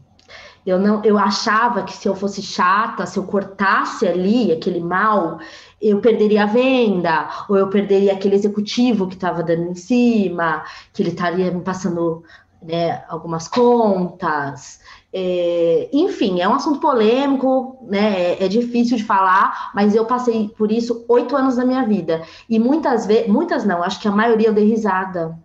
Eu 0.65 0.79
não, 0.79 1.03
eu 1.03 1.17
achava 1.17 1.83
que 1.83 1.93
se 1.93 2.07
eu 2.07 2.15
fosse 2.15 2.41
chata, 2.41 3.05
se 3.05 3.19
eu 3.19 3.23
cortasse 3.23 4.07
ali 4.07 4.51
aquele 4.51 4.79
mal, 4.79 5.39
eu 5.81 5.99
perderia 5.99 6.43
a 6.43 6.47
venda, 6.47 7.29
ou 7.49 7.57
eu 7.57 7.67
perderia 7.67 8.13
aquele 8.13 8.35
executivo 8.35 9.07
que 9.07 9.15
estava 9.15 9.43
dando 9.43 9.71
em 9.71 9.75
cima, 9.75 10.63
que 10.93 11.01
ele 11.03 11.09
estaria 11.09 11.51
me 11.51 11.61
passando 11.61 12.23
né, 12.61 13.03
algumas 13.09 13.47
contas. 13.47 14.79
É, 15.11 15.89
enfim, 15.93 16.41
é 16.41 16.47
um 16.47 16.55
assunto 16.55 16.79
polêmico, 16.79 17.77
né? 17.83 18.33
É, 18.33 18.45
é, 18.45 18.47
difícil 18.47 18.97
de 18.97 19.03
falar, 19.03 19.71
mas 19.75 19.93
eu 19.93 20.05
passei 20.05 20.49
por 20.57 20.71
isso 20.71 21.05
oito 21.07 21.35
anos 21.35 21.57
da 21.57 21.65
minha 21.65 21.85
vida. 21.85 22.23
E 22.49 22.57
muitas 22.57 23.05
vezes, 23.05 23.27
muitas 23.27 23.63
não, 23.65 23.83
acho 23.83 23.99
que 23.99 24.07
a 24.07 24.11
maioria 24.11 24.47
eu 24.47 24.53
dei 24.53 24.65
risada. 24.65 25.37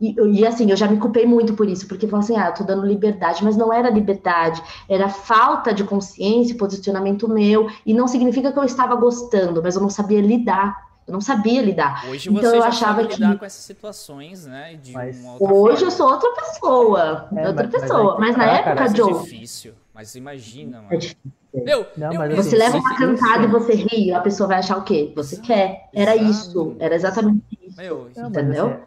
E, 0.00 0.14
e, 0.40 0.46
assim, 0.46 0.70
eu 0.70 0.76
já 0.76 0.88
me 0.88 0.96
culpei 0.96 1.26
muito 1.26 1.52
por 1.52 1.68
isso, 1.68 1.86
porque 1.86 2.08
falei 2.08 2.24
assim, 2.24 2.36
ah, 2.36 2.46
eu 2.46 2.54
tô 2.54 2.64
dando 2.64 2.86
liberdade, 2.86 3.44
mas 3.44 3.56
não 3.56 3.70
era 3.70 3.90
liberdade, 3.90 4.62
era 4.88 5.10
falta 5.10 5.74
de 5.74 5.84
consciência 5.84 6.54
e 6.54 6.56
posicionamento 6.56 7.28
meu, 7.28 7.68
e 7.84 7.92
não 7.92 8.08
significa 8.08 8.50
que 8.50 8.58
eu 8.58 8.64
estava 8.64 8.94
gostando, 8.94 9.62
mas 9.62 9.76
eu 9.76 9.82
não 9.82 9.90
sabia 9.90 10.20
lidar. 10.20 10.88
Eu 11.06 11.14
não 11.14 11.20
sabia 11.20 11.60
lidar. 11.60 12.06
Hoje 12.08 12.30
então, 12.30 12.50
você 12.50 12.56
eu 12.56 12.62
achava 12.62 13.04
que 13.04 13.14
lidar 13.14 13.36
com 13.36 13.44
essas 13.44 13.64
situações, 13.64 14.46
né? 14.46 14.78
Mas... 14.92 15.16
Hoje 15.40 15.40
forma. 15.40 15.80
eu 15.80 15.90
sou 15.90 16.08
outra 16.08 16.30
pessoa, 16.32 17.28
é, 17.36 17.48
outra 17.48 17.68
mas, 17.70 17.80
pessoa. 17.80 18.16
Mas, 18.18 18.36
mas 18.36 18.36
na 18.36 18.52
época, 18.52 18.96
Joe. 18.96 19.10
É 19.12 19.22
difícil, 19.22 19.72
mas 19.92 20.14
imagina, 20.14 20.76
mano. 20.78 20.94
É 20.94 20.96
difícil. 20.96 21.32
Meu, 21.52 21.84
não, 21.96 22.14
mas 22.14 22.36
você 22.36 22.56
leva 22.56 22.78
uma 22.78 22.96
cantada 22.96 23.42
e 23.42 23.48
você 23.48 23.74
ri, 23.74 24.12
a 24.12 24.20
pessoa 24.20 24.46
vai 24.46 24.58
achar 24.58 24.78
o 24.78 24.84
quê? 24.84 25.12
Você 25.16 25.38
quer. 25.38 25.88
Era 25.92 26.14
Exato. 26.14 26.30
isso. 26.30 26.76
Era 26.78 26.94
exatamente 26.94 27.42
isso. 27.60 27.76
Meu, 27.76 28.08
não, 28.16 28.28
entendeu? 28.28 28.80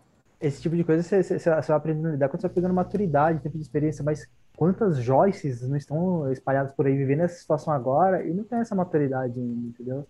Assim, 0.43 0.47
esse 0.47 0.61
tipo 0.61 0.75
de 0.75 0.83
coisa 0.83 1.01
você, 1.01 1.23
você, 1.23 1.39
você 1.39 1.49
vai 1.49 1.77
aprendendo 1.77 2.09
a 2.09 2.11
lidar 2.11 2.29
quando 2.29 2.41
você 2.41 2.47
vai 2.47 2.55
pegando 2.55 2.73
maturidade, 2.73 3.39
tempo 3.39 3.57
de 3.57 3.63
experiência, 3.63 4.03
mas 4.03 4.27
quantas 4.55 4.97
Joyces 4.97 5.67
não 5.67 5.77
estão 5.77 6.31
espalhadas 6.31 6.73
por 6.73 6.85
aí 6.85 6.95
vivendo 6.95 7.21
essa 7.21 7.39
situação 7.39 7.73
agora 7.73 8.25
e 8.25 8.33
não 8.33 8.43
tem 8.43 8.59
essa 8.59 8.75
maturidade 8.75 9.39
ainda, 9.39 9.67
entendeu? 9.67 10.07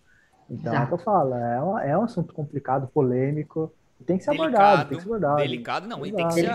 Então 0.50 0.72
Exato. 0.72 0.82
é 0.82 0.84
o 0.84 0.88
que 0.88 0.94
eu 0.94 0.98
falo, 0.98 1.34
é 1.34 1.62
um, 1.62 1.78
é 1.78 1.98
um 1.98 2.02
assunto 2.02 2.34
complicado, 2.34 2.88
polêmico, 2.88 3.72
tem 4.04 4.18
que 4.18 4.24
ser 4.24 4.32
delicado, 4.32 4.56
abordado, 4.56 4.88
tem 4.88 4.98
que 4.98 5.02
ser 5.02 5.08
abordado. 5.08 5.36
Delicado 5.36 5.88
não, 5.88 6.04
e 6.04 6.12
tem, 6.12 6.28
que 6.28 6.34
ser, 6.34 6.50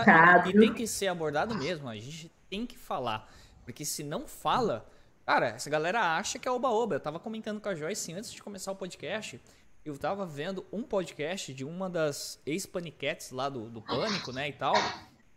e 0.46 0.52
tem 0.52 0.74
que 0.74 0.86
ser 0.86 1.08
abordado 1.08 1.54
mesmo, 1.56 1.88
a 1.88 1.96
gente 1.96 2.30
tem 2.48 2.66
que 2.66 2.78
falar, 2.78 3.28
porque 3.64 3.84
se 3.84 4.04
não 4.04 4.26
fala, 4.28 4.86
cara, 5.26 5.48
essa 5.48 5.68
galera 5.68 6.16
acha 6.16 6.38
que 6.38 6.46
é 6.46 6.50
oba-oba, 6.50 6.96
eu 6.96 7.00
tava 7.00 7.18
comentando 7.18 7.60
com 7.60 7.68
a 7.68 7.74
Joyce 7.74 8.12
antes 8.12 8.32
de 8.32 8.42
começar 8.42 8.70
o 8.70 8.76
podcast, 8.76 9.40
eu 9.84 9.96
tava 9.96 10.26
vendo 10.26 10.64
um 10.72 10.82
podcast 10.82 11.54
de 11.54 11.64
uma 11.64 11.88
das 11.88 12.40
ex-paniquetes 12.44 13.30
lá 13.30 13.48
do, 13.48 13.70
do 13.70 13.80
Pânico, 13.80 14.32
né, 14.32 14.48
e 14.48 14.52
tal, 14.52 14.74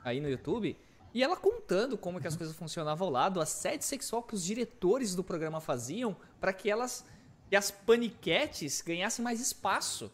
aí 0.03 0.19
no 0.19 0.29
YouTube, 0.29 0.77
e 1.13 1.23
ela 1.23 1.37
contando 1.37 1.97
como 1.97 2.19
que 2.19 2.27
as 2.27 2.35
coisas 2.35 2.55
funcionavam 2.55 3.07
ao 3.07 3.13
lado, 3.13 3.39
assédio 3.39 3.85
sexual 3.85 4.23
que 4.23 4.33
os 4.33 4.43
diretores 4.43 5.15
do 5.15 5.23
programa 5.23 5.61
faziam 5.61 6.15
para 6.41 6.51
que 6.51 6.69
elas, 6.69 7.05
que 7.49 7.55
as 7.55 7.69
paniquetes 7.69 8.81
ganhassem 8.81 9.23
mais 9.23 9.39
espaço. 9.39 10.11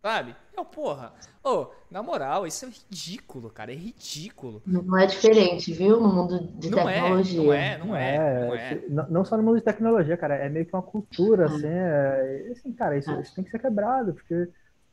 Sabe? 0.00 0.34
É, 0.56 0.64
porra. 0.64 1.12
Ô, 1.42 1.50
oh, 1.50 1.66
na 1.90 2.02
moral, 2.02 2.46
isso 2.46 2.64
é 2.64 2.68
ridículo, 2.68 3.50
cara. 3.50 3.72
É 3.72 3.74
ridículo. 3.74 4.62
Não 4.66 4.96
é 4.96 5.06
diferente, 5.06 5.72
viu? 5.72 6.00
No 6.00 6.12
mundo 6.12 6.40
de 6.58 6.70
não 6.70 6.84
tecnologia. 6.84 7.40
É, 7.40 7.44
não 7.44 7.54
é, 7.54 7.78
não 7.78 7.96
é. 7.96 8.46
Não, 8.46 8.54
é. 8.54 8.82
Não, 8.88 9.10
não, 9.10 9.24
só 9.24 9.36
no 9.36 9.42
mundo 9.42 9.56
de 9.56 9.64
tecnologia, 9.64 10.16
cara. 10.16 10.36
É 10.36 10.48
meio 10.48 10.66
que 10.66 10.74
uma 10.74 10.82
cultura, 10.82 11.46
assim. 11.46 11.66
É, 11.66 12.48
assim 12.52 12.72
cara, 12.72 12.96
isso, 12.96 13.10
isso 13.20 13.34
tem 13.34 13.44
que 13.44 13.50
ser 13.50 13.58
quebrado, 13.58 14.14
porque, 14.14 14.48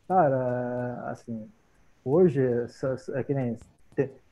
cara, 0.08 1.04
assim, 1.12 1.48
hoje, 2.04 2.42
é 3.14 3.24
que 3.24 3.34
nem 3.34 3.58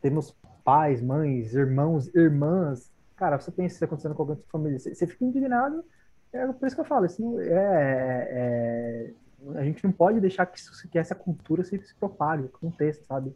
temos 0.01 0.35
pais, 0.63 1.01
mães, 1.01 1.53
irmãos, 1.53 2.13
irmãs. 2.15 2.91
Cara, 3.15 3.39
você 3.39 3.51
pensa 3.51 3.75
isso 3.75 3.85
acontecendo 3.85 4.15
com 4.15 4.23
alguém 4.23 4.35
da 4.35 4.41
sua 4.41 4.51
família, 4.51 4.79
você, 4.79 4.93
você 4.93 5.05
fica 5.05 5.23
indignado. 5.23 5.83
É 6.31 6.47
por 6.47 6.65
isso 6.65 6.75
que 6.75 6.81
eu 6.81 6.85
falo, 6.85 7.05
assim, 7.05 7.39
é, 7.41 8.27
é 8.31 9.13
a 9.55 9.63
gente 9.63 9.83
não 9.83 9.91
pode 9.91 10.19
deixar 10.19 10.45
que, 10.45 10.57
isso, 10.57 10.71
que 10.89 10.97
essa 10.97 11.15
cultura 11.15 11.63
se, 11.63 11.77
se 11.79 11.93
propague, 11.95 12.45
aconteça, 12.45 13.01
sabe? 13.07 13.33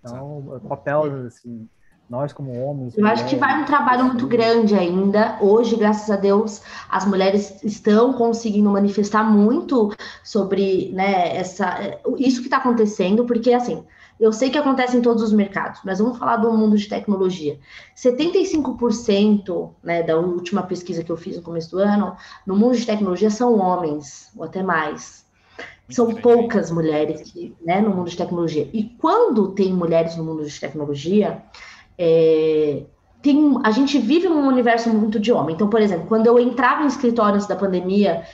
Então, 0.00 0.38
o 0.38 0.60
papel, 0.60 1.26
assim, 1.26 1.68
nós 2.08 2.32
como 2.32 2.52
homens. 2.62 2.96
Eu 2.96 3.06
acho 3.06 3.26
que 3.26 3.36
vai 3.36 3.60
um 3.60 3.64
trabalho 3.64 4.04
muito 4.04 4.26
grande 4.26 4.74
ainda. 4.74 5.38
Hoje, 5.40 5.76
graças 5.76 6.08
a 6.10 6.16
Deus, 6.16 6.62
as 6.88 7.04
mulheres 7.04 7.62
estão 7.64 8.12
conseguindo 8.12 8.70
manifestar 8.70 9.24
muito 9.24 9.92
sobre 10.22 10.92
né, 10.92 11.36
essa, 11.36 11.98
isso 12.18 12.40
que 12.40 12.46
está 12.46 12.58
acontecendo, 12.58 13.24
porque 13.24 13.52
assim. 13.52 13.84
Eu 14.18 14.32
sei 14.32 14.48
que 14.48 14.56
acontece 14.56 14.96
em 14.96 15.02
todos 15.02 15.22
os 15.22 15.32
mercados, 15.32 15.80
mas 15.84 15.98
vamos 15.98 16.18
falar 16.18 16.38
do 16.38 16.52
mundo 16.52 16.76
de 16.76 16.88
tecnologia. 16.88 17.58
75% 17.94 19.70
né, 19.82 20.02
da 20.02 20.16
última 20.16 20.62
pesquisa 20.62 21.04
que 21.04 21.12
eu 21.12 21.16
fiz 21.16 21.36
no 21.36 21.42
começo 21.42 21.70
do 21.70 21.78
ano, 21.78 22.16
no 22.46 22.56
mundo 22.56 22.76
de 22.76 22.86
tecnologia 22.86 23.30
são 23.30 23.58
homens, 23.58 24.30
ou 24.36 24.44
até 24.44 24.62
mais. 24.62 25.26
São 25.88 26.14
poucas 26.14 26.70
mulheres 26.70 27.30
que, 27.30 27.54
né, 27.64 27.80
no 27.80 27.90
mundo 27.90 28.10
de 28.10 28.16
tecnologia. 28.16 28.68
E 28.72 28.84
quando 28.98 29.52
tem 29.52 29.72
mulheres 29.72 30.16
no 30.16 30.24
mundo 30.24 30.44
de 30.44 30.60
tecnologia, 30.60 31.42
é, 31.98 32.82
tem, 33.22 33.60
a 33.64 33.70
gente 33.70 33.98
vive 33.98 34.28
num 34.28 34.48
universo 34.48 34.88
muito 34.88 35.20
de 35.20 35.32
homem. 35.32 35.54
Então, 35.54 35.68
por 35.68 35.80
exemplo, 35.80 36.06
quando 36.06 36.26
eu 36.26 36.38
entrava 36.38 36.82
em 36.82 36.86
escritórios 36.86 37.46
da 37.46 37.54
pandemia, 37.54 38.24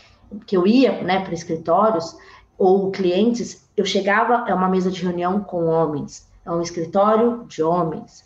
que 0.47 0.57
eu 0.57 0.67
ia 0.67 1.03
né, 1.03 1.21
para 1.21 1.35
escritórios, 1.35 2.17
ou 2.59 2.91
clientes, 2.91 3.69
eu 3.77 3.85
chegava, 3.85 4.45
é 4.49 4.55
uma 4.55 4.69
mesa 4.69 4.91
de 4.91 5.03
reunião 5.03 5.41
com 5.41 5.67
homens, 5.67 6.29
é 6.45 6.51
um 6.51 6.61
escritório 6.61 7.45
de 7.49 7.63
homens, 7.63 8.25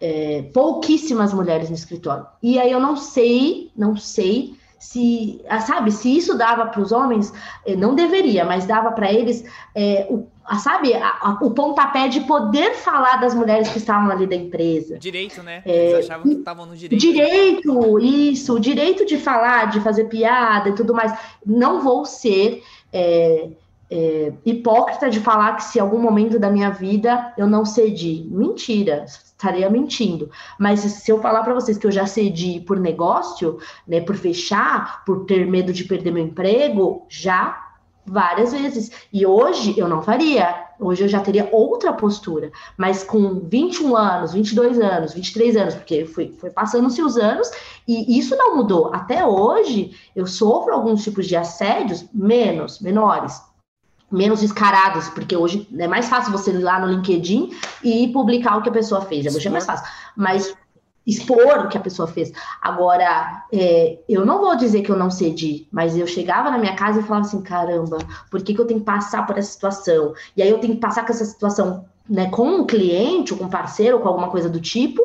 é, 0.00 0.42
pouquíssimas 0.54 1.32
mulheres 1.32 1.68
no 1.68 1.74
escritório. 1.74 2.26
E 2.42 2.58
aí 2.58 2.72
eu 2.72 2.80
não 2.80 2.96
sei, 2.96 3.70
não 3.76 3.96
sei 3.96 4.54
se, 4.80 5.44
ah, 5.46 5.60
sabe, 5.60 5.92
se 5.92 6.16
isso 6.16 6.38
dava 6.38 6.66
para 6.66 6.80
os 6.80 6.90
homens, 6.90 7.32
eh, 7.66 7.76
não 7.76 7.94
deveria, 7.94 8.46
mas 8.46 8.64
dava 8.64 8.90
para 8.92 9.12
eles 9.12 9.44
é, 9.74 10.06
o, 10.08 10.26
a, 10.50 10.58
sabe, 10.58 10.92
a, 10.94 11.06
a, 11.06 11.38
o 11.42 11.52
pontapé 11.52 12.08
de 12.08 12.22
poder 12.22 12.74
falar 12.74 13.18
das 13.18 13.36
mulheres 13.36 13.68
que 13.68 13.78
estavam 13.78 14.10
ali 14.10 14.26
da 14.26 14.34
empresa. 14.34 14.98
Direito, 14.98 15.44
né? 15.44 15.62
É, 15.64 15.92
eles 15.92 16.06
achavam 16.06 16.24
que 16.24 16.38
estavam 16.38 16.66
no 16.66 16.74
direito. 16.74 17.00
Direito, 17.00 17.98
isso, 18.00 18.56
o 18.56 18.58
direito 18.58 19.06
de 19.06 19.16
falar, 19.16 19.66
de 19.66 19.80
fazer 19.80 20.06
piada 20.06 20.70
e 20.70 20.74
tudo 20.74 20.92
mais. 20.92 21.16
Não 21.46 21.80
vou 21.80 22.04
ser 22.04 22.64
é, 22.92 23.50
é, 23.88 24.32
hipócrita 24.44 25.08
de 25.08 25.20
falar 25.20 25.54
que 25.54 25.62
se 25.62 25.78
em 25.78 25.82
algum 25.82 26.00
momento 26.00 26.36
da 26.36 26.50
minha 26.50 26.70
vida 26.70 27.32
eu 27.38 27.46
não 27.46 27.64
cedi. 27.64 28.26
Mentira, 28.28 29.04
estaria 29.04 29.70
mentindo. 29.70 30.32
Mas 30.58 30.80
se 30.80 31.12
eu 31.12 31.20
falar 31.20 31.44
para 31.44 31.54
vocês 31.54 31.78
que 31.78 31.86
eu 31.86 31.92
já 31.92 32.06
cedi 32.06 32.58
por 32.58 32.80
negócio, 32.80 33.58
né, 33.86 34.00
por 34.00 34.16
fechar, 34.16 35.04
por 35.04 35.26
ter 35.26 35.46
medo 35.46 35.72
de 35.72 35.84
perder 35.84 36.10
meu 36.10 36.24
emprego, 36.24 37.06
já 37.08 37.69
várias 38.06 38.52
vezes. 38.52 38.90
E 39.12 39.26
hoje 39.26 39.78
eu 39.78 39.88
não 39.88 40.02
faria. 40.02 40.66
Hoje 40.78 41.04
eu 41.04 41.08
já 41.08 41.20
teria 41.20 41.48
outra 41.52 41.92
postura. 41.92 42.50
Mas 42.76 43.04
com 43.04 43.40
21 43.40 43.96
anos, 43.96 44.32
22 44.32 44.80
anos, 44.80 45.14
23 45.14 45.56
anos, 45.56 45.74
porque 45.74 46.04
foi, 46.06 46.32
foi 46.32 46.50
passando-se 46.50 47.02
os 47.02 47.16
anos 47.16 47.50
e 47.86 48.18
isso 48.18 48.36
não 48.36 48.56
mudou. 48.56 48.92
Até 48.94 49.26
hoje 49.26 49.96
eu 50.16 50.26
sofro 50.26 50.72
alguns 50.72 51.02
tipos 51.02 51.26
de 51.26 51.36
assédios 51.36 52.04
menos, 52.12 52.80
menores 52.80 53.40
menos 54.10 54.40
descarados, 54.40 55.08
porque 55.10 55.36
hoje 55.36 55.68
é 55.78 55.86
mais 55.86 56.08
fácil 56.08 56.32
você 56.32 56.50
ir 56.50 56.58
lá 56.58 56.80
no 56.80 56.88
LinkedIn 56.88 57.50
e 57.84 58.08
publicar 58.08 58.56
o 58.56 58.62
que 58.62 58.68
a 58.68 58.72
pessoa 58.72 59.02
fez. 59.02 59.32
Hoje 59.34 59.46
é 59.46 59.50
mais 59.50 59.64
fácil. 59.64 59.86
Mas 60.16 60.52
expor 61.06 61.64
o 61.64 61.68
que 61.68 61.78
a 61.78 61.80
pessoa 61.80 62.06
fez. 62.06 62.32
Agora, 62.60 63.44
é, 63.52 63.98
eu 64.08 64.24
não 64.24 64.40
vou 64.40 64.56
dizer 64.56 64.82
que 64.82 64.90
eu 64.90 64.96
não 64.96 65.10
cedi, 65.10 65.66
mas 65.70 65.96
eu 65.96 66.06
chegava 66.06 66.50
na 66.50 66.58
minha 66.58 66.76
casa 66.76 67.00
e 67.00 67.02
falava 67.02 67.26
assim: 67.26 67.42
caramba, 67.42 67.98
por 68.30 68.42
que, 68.42 68.54
que 68.54 68.60
eu 68.60 68.66
tenho 68.66 68.80
que 68.80 68.86
passar 68.86 69.26
por 69.26 69.38
essa 69.38 69.50
situação? 69.50 70.14
E 70.36 70.42
aí 70.42 70.50
eu 70.50 70.58
tenho 70.58 70.74
que 70.74 70.80
passar 70.80 71.04
com 71.04 71.12
essa 71.12 71.24
situação 71.24 71.84
né, 72.10 72.28
com 72.28 72.44
um 72.44 72.66
cliente, 72.66 73.32
ou 73.32 73.38
com 73.38 73.44
um 73.44 73.48
parceiro, 73.48 73.96
ou 73.96 74.02
com 74.02 74.08
alguma 74.08 74.30
coisa 74.30 74.48
do 74.48 74.60
tipo. 74.60 75.00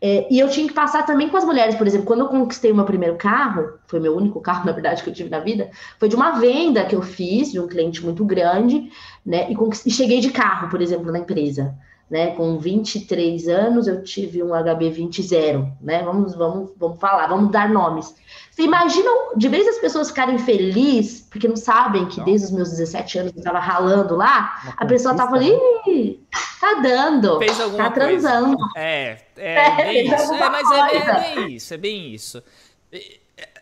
É, 0.00 0.26
e 0.28 0.40
eu 0.40 0.48
tinha 0.48 0.66
que 0.66 0.74
passar 0.74 1.06
também 1.06 1.28
com 1.28 1.36
as 1.36 1.44
mulheres, 1.44 1.76
por 1.76 1.86
exemplo, 1.86 2.06
quando 2.06 2.20
eu 2.20 2.28
conquistei 2.28 2.72
o 2.72 2.74
meu 2.74 2.84
primeiro 2.84 3.14
carro, 3.16 3.74
foi 3.86 4.00
meu 4.00 4.16
único 4.16 4.40
carro, 4.40 4.66
na 4.66 4.72
verdade, 4.72 5.04
que 5.04 5.08
eu 5.08 5.14
tive 5.14 5.30
na 5.30 5.38
vida, 5.38 5.70
foi 6.00 6.08
de 6.08 6.16
uma 6.16 6.32
venda 6.40 6.84
que 6.84 6.96
eu 6.96 7.02
fiz 7.02 7.52
de 7.52 7.60
um 7.60 7.68
cliente 7.68 8.04
muito 8.04 8.24
grande, 8.24 8.90
né? 9.24 9.48
E, 9.48 9.56
e 9.86 9.90
cheguei 9.90 10.18
de 10.18 10.30
carro, 10.30 10.68
por 10.68 10.82
exemplo, 10.82 11.12
na 11.12 11.20
empresa 11.20 11.76
né? 12.10 12.34
Com 12.34 12.58
23 12.58 13.48
anos 13.48 13.86
eu 13.86 14.02
tive 14.02 14.42
um 14.42 14.48
HB20 14.48 15.72
né? 15.80 16.02
Vamos, 16.02 16.34
vamos, 16.34 16.70
vamos 16.76 16.98
falar, 16.98 17.26
vamos 17.26 17.50
dar 17.50 17.68
nomes. 17.68 18.14
Você 18.50 18.62
imagina, 18.62 19.08
de 19.36 19.48
vez 19.48 19.68
as 19.68 19.78
pessoas 19.78 20.08
ficarem 20.08 20.38
felizes, 20.38 21.20
porque 21.20 21.46
não 21.46 21.56
sabem 21.56 22.06
que 22.06 22.20
desde 22.22 22.46
os 22.46 22.52
meus 22.52 22.70
17 22.70 23.18
anos 23.18 23.32
eu 23.32 23.38
estava 23.38 23.60
ralando 23.60 24.16
lá, 24.16 24.74
a 24.76 24.84
pessoa 24.84 25.14
tava 25.14 25.36
ali, 25.36 26.26
tá 26.60 26.80
dando, 26.82 27.38
Fez 27.38 27.60
alguma 27.60 27.84
tá 27.84 27.90
transando. 27.90 28.56
Coisa. 28.56 28.72
É, 28.76 29.18
é, 29.36 29.54
é 29.64 29.76
bem 29.76 30.06
isso. 30.06 30.34
É, 30.34 30.50
mas 30.50 30.70
é, 30.70 30.96
é, 30.96 31.20
bem 31.20 31.52
isso, 31.54 31.74
é 31.74 31.76
bem 31.76 32.14
isso. 32.14 32.42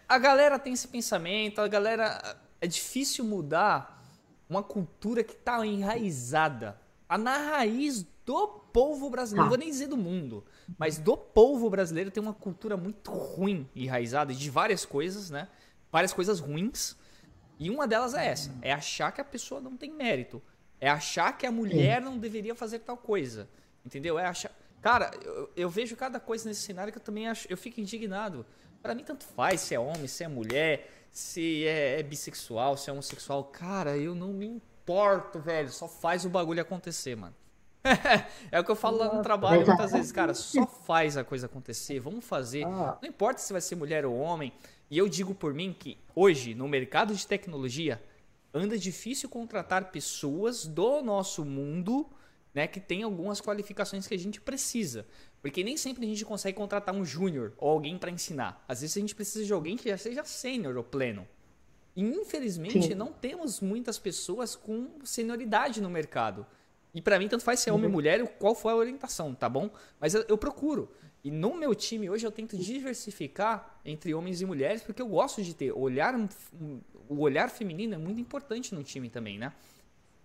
A 0.09 0.19
galera 0.19 0.59
tem 0.59 0.73
esse 0.73 0.89
pensamento, 0.89 1.61
a 1.61 1.69
galera. 1.69 2.37
É 2.59 2.67
difícil 2.67 3.23
mudar 3.23 4.03
uma 4.49 4.63
cultura 4.63 5.23
que 5.23 5.35
tá 5.35 5.65
enraizada. 5.67 6.81
A 7.07 7.19
na 7.19 7.37
raiz 7.37 8.07
do 8.27 8.49
povo 8.49 9.09
brasileiro, 9.09 9.45
não 9.45 9.49
vou 9.49 9.57
nem 9.57 9.71
dizer 9.71 9.87
do 9.87 9.97
mundo, 9.97 10.45
mas 10.77 10.99
do 10.99 11.17
povo 11.17 11.71
brasileiro 11.71 12.11
tem 12.11 12.21
uma 12.21 12.35
cultura 12.35 12.77
muito 12.77 13.13
ruim, 13.13 13.69
enraizada 13.75 14.35
de 14.35 14.51
várias 14.51 14.85
coisas, 14.85 15.31
né? 15.31 15.49
Várias 15.93 16.13
coisas 16.13 16.41
ruins. 16.41 16.97
E 17.57 17.71
uma 17.71 17.87
delas 17.87 18.15
é 18.15 18.27
essa: 18.27 18.53
é 18.61 18.73
achar 18.73 19.13
que 19.13 19.21
a 19.21 19.25
pessoa 19.25 19.61
não 19.61 19.77
tem 19.77 19.93
mérito. 19.93 20.43
É 20.81 20.91
achar 20.91 21.39
que 21.39 21.47
a 21.47 21.53
mulher 21.53 22.03
não 22.03 22.19
deveria 22.19 22.55
fazer 22.55 22.81
tal 22.81 22.97
coisa. 22.97 23.49
Entendeu? 23.85 24.19
É 24.19 24.27
achar. 24.27 24.51
Cara, 24.83 25.13
eu, 25.25 25.51
eu 25.57 25.71
vejo 25.71 25.97
cada 25.97 26.19
coisa 26.19 26.49
nesse 26.49 26.63
cenário 26.63 26.93
que 26.93 26.99
eu 26.99 27.03
também 27.03 27.29
acho. 27.29 27.47
Eu 27.49 27.57
fico 27.57 27.81
indignado. 27.81 28.45
Para 28.83 28.95
mim, 28.95 29.05
tanto 29.05 29.25
faz 29.25 29.61
se 29.61 29.75
é 29.75 29.81
homem, 29.81 30.07
se 30.07 30.23
é 30.25 30.29
mulher, 30.29 31.09
se 31.13 31.65
é, 31.65 32.01
é 32.01 32.03
bissexual, 32.03 32.77
se 32.77 32.91
é 32.91 32.93
homossexual. 32.93 33.45
Cara, 33.45 33.97
eu 33.97 34.15
não 34.15 34.33
me 34.33 34.47
importo, 34.47 35.39
velho. 35.39 35.71
Só 35.71 35.89
faz 35.89 36.25
o 36.25 36.29
bagulho 36.29 36.61
acontecer, 36.61 37.17
mano. 37.17 37.35
é 38.51 38.61
o 38.61 38.65
que 38.65 38.71
eu 38.71 38.77
falo 38.77 38.99
lá 38.99 39.15
no 39.15 39.23
trabalho 39.23 39.67
muitas 39.67 39.93
vezes, 39.93 40.13
cara, 40.13 40.35
só 40.35 40.67
faz 40.67 41.17
a 41.17 41.25
coisa 41.25 41.47
acontecer, 41.47 42.01
vamos 42.01 42.25
fazer. 42.25 42.65
Ah. 42.65 42.99
Não 43.01 43.09
importa 43.09 43.41
se 43.41 43.53
vai 43.53 43.61
ser 43.61 43.77
mulher 43.77 44.05
ou 44.05 44.17
homem. 44.17 44.53
E 44.91 44.99
eu 44.99 45.09
digo 45.09 45.35
por 45.35 45.53
mim 45.53 45.75
que 45.79 45.99
hoje, 46.15 46.55
no 46.55 46.69
mercado 46.69 47.15
de 47.15 47.27
tecnologia, 47.27 48.03
anda 48.55 48.79
difícil 48.79 49.29
contratar 49.29 49.91
pessoas 49.91 50.67
do 50.67 51.03
nosso 51.03 51.45
mundo 51.45 52.09
né, 52.57 52.67
que 52.67 52.81
tem 52.81 53.03
algumas 53.03 53.39
qualificações 53.39 54.07
que 54.07 54.15
a 54.15 54.19
gente 54.19 54.41
precisa. 54.41 55.07
Porque 55.43 55.63
nem 55.63 55.77
sempre 55.77 56.07
a 56.07 56.09
gente 56.09 56.25
consegue 56.25 56.57
contratar 56.57 56.95
um 56.95 57.05
júnior 57.05 57.53
ou 57.59 57.69
alguém 57.69 57.99
para 57.99 58.11
ensinar. 58.11 58.65
Às 58.67 58.81
vezes 58.81 58.97
a 58.97 59.01
gente 59.01 59.15
precisa 59.15 59.45
de 59.45 59.53
alguém 59.53 59.77
que 59.77 59.91
já 59.91 59.99
seja 59.99 60.25
sênior 60.25 60.75
ou 60.75 60.83
pleno. 60.83 61.29
E 61.95 62.03
infelizmente 62.03 62.89
Sim. 62.89 62.95
não 62.95 63.13
temos 63.13 63.61
muitas 63.61 63.99
pessoas 63.99 64.57
com 64.57 64.89
senioridade 65.05 65.83
no 65.83 65.91
mercado. 65.91 66.47
E 66.95 67.03
para 67.03 67.19
mim, 67.19 67.29
tanto 67.29 67.45
faz 67.45 67.61
se 67.61 67.69
é 67.69 67.73
homem 67.73 67.85
ou 67.85 67.91
uhum. 67.91 67.95
mulher, 67.95 68.27
qual 68.39 68.55
for 68.55 68.71
a 68.71 68.77
orientação, 68.77 69.35
tá 69.35 69.49
bom? 69.49 69.71
Mas 70.01 70.15
eu, 70.15 70.25
eu, 70.29 70.39
procuro. 70.39 70.91
E 71.23 71.31
no 71.31 71.55
meu 71.55 71.75
time 71.75 72.09
hoje 72.09 72.27
eu 72.27 72.33
tento 72.33 72.57
diversificar 72.57 73.79
entre 73.85 74.15
homens 74.15 74.41
e 74.41 74.47
mulheres, 74.47 74.83
porque 74.83 75.03
eu 75.03 75.09
gosto 75.09 75.43
de 75.43 75.55
ter 75.55 75.73
olhar. 75.73 76.15
O 77.09 77.21
olhar 77.21 77.51
feminino 77.51 77.95
é 77.95 77.99
muito 77.99 78.21
importante 78.21 78.75
no 78.75 78.83
time 78.83 79.11
também, 79.11 79.39
né? 79.39 79.53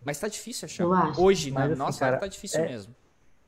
Mas 0.03 0.19
tá 0.19 0.27
difícil 0.27 0.65
achar. 0.65 0.85
Hoje, 1.19 1.51
na 1.51 1.59
né? 1.61 1.65
assim, 1.67 1.75
nossa 1.75 1.99
cara, 1.99 2.17
tá 2.17 2.27
difícil 2.27 2.61
é, 2.61 2.69
mesmo. 2.69 2.95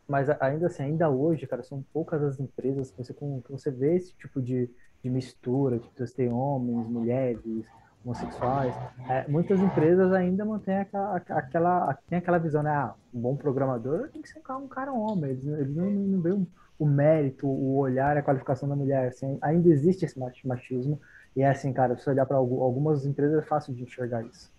Mas 0.08 0.30
ainda 0.42 0.68
assim, 0.68 0.84
ainda 0.84 1.10
hoje, 1.10 1.48
cara, 1.48 1.64
são 1.64 1.84
poucas 1.94 2.22
as 2.22 2.40
empresas 2.40 2.92
que 2.92 2.98
você, 2.98 3.14
que 3.14 3.52
você 3.52 3.72
vê 3.72 3.96
esse 3.96 4.14
tipo 4.14 4.42
de, 4.42 4.70
de 5.02 5.10
mistura, 5.10 5.80
que 5.80 5.90
você 5.98 6.14
tem 6.14 6.30
homens, 6.30 6.88
mulheres, 6.88 7.66
homossexuais. 8.04 8.76
É, 9.10 9.28
muitas 9.28 9.60
empresas 9.60 10.12
ainda 10.14 10.44
mantêm 10.46 10.78
aquela, 10.80 11.16
aquela, 11.16 11.98
tem 12.10 12.20
aquela 12.20 12.38
visão, 12.38 12.62
né? 12.62 12.72
Ah, 12.72 12.94
um 13.14 13.20
bom 13.20 13.36
programador 13.36 14.10
tem 14.10 14.22
que 14.22 14.30
ser 14.30 14.42
um 14.50 14.68
cara 14.68 14.92
homem. 14.92 15.32
Eles, 15.32 15.46
eles 15.46 15.76
não, 15.76 15.90
não 15.90 16.22
veem 16.22 16.48
o 16.78 16.86
mérito, 16.86 17.48
o 17.48 17.78
olhar, 17.78 18.18
a 18.18 18.22
qualificação 18.22 18.68
da 18.68 18.76
mulher. 18.76 19.08
Assim, 19.08 19.38
ainda 19.42 19.70
existe 19.70 20.06
esse 20.06 20.20
machismo. 20.46 21.00
E 21.36 21.42
é 21.42 21.50
assim, 21.50 21.74
cara, 21.74 21.98
se 21.98 22.08
olhar 22.10 22.26
para 22.26 22.38
algumas 22.38 23.06
empresas 23.06 23.44
é 23.44 23.48
fácil 23.48 23.74
de 23.74 23.84
enxergar 23.84 24.24
isso. 24.24 24.52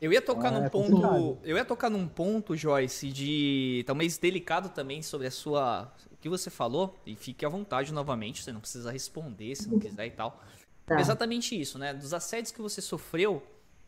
Eu 0.00 0.12
ia 0.12 0.20
tocar 0.20 0.48
então, 0.48 0.60
num 0.60 0.66
é 0.66 0.68
ponto, 0.68 0.90
complicado. 0.90 1.38
eu 1.42 1.56
ia 1.56 1.64
tocar 1.64 1.88
num 1.88 2.06
ponto, 2.06 2.54
Joyce, 2.54 3.10
de 3.10 3.82
talvez 3.86 4.18
delicado 4.18 4.68
também 4.68 5.00
sobre 5.00 5.26
a 5.26 5.30
sua, 5.30 5.90
o 6.12 6.16
que 6.18 6.28
você 6.28 6.50
falou 6.50 6.94
e 7.06 7.16
fique 7.16 7.46
à 7.46 7.48
vontade 7.48 7.94
novamente, 7.94 8.42
você 8.42 8.52
não 8.52 8.60
precisa 8.60 8.90
responder 8.90 9.54
se 9.54 9.70
não 9.70 9.78
quiser 9.78 10.06
e 10.06 10.10
tal. 10.10 10.38
Tá. 10.86 11.00
Exatamente 11.00 11.60
isso, 11.60 11.78
né? 11.78 11.92
Dos 11.92 12.14
assédios 12.14 12.52
que 12.52 12.62
você 12.62 12.80
sofreu, 12.80 13.42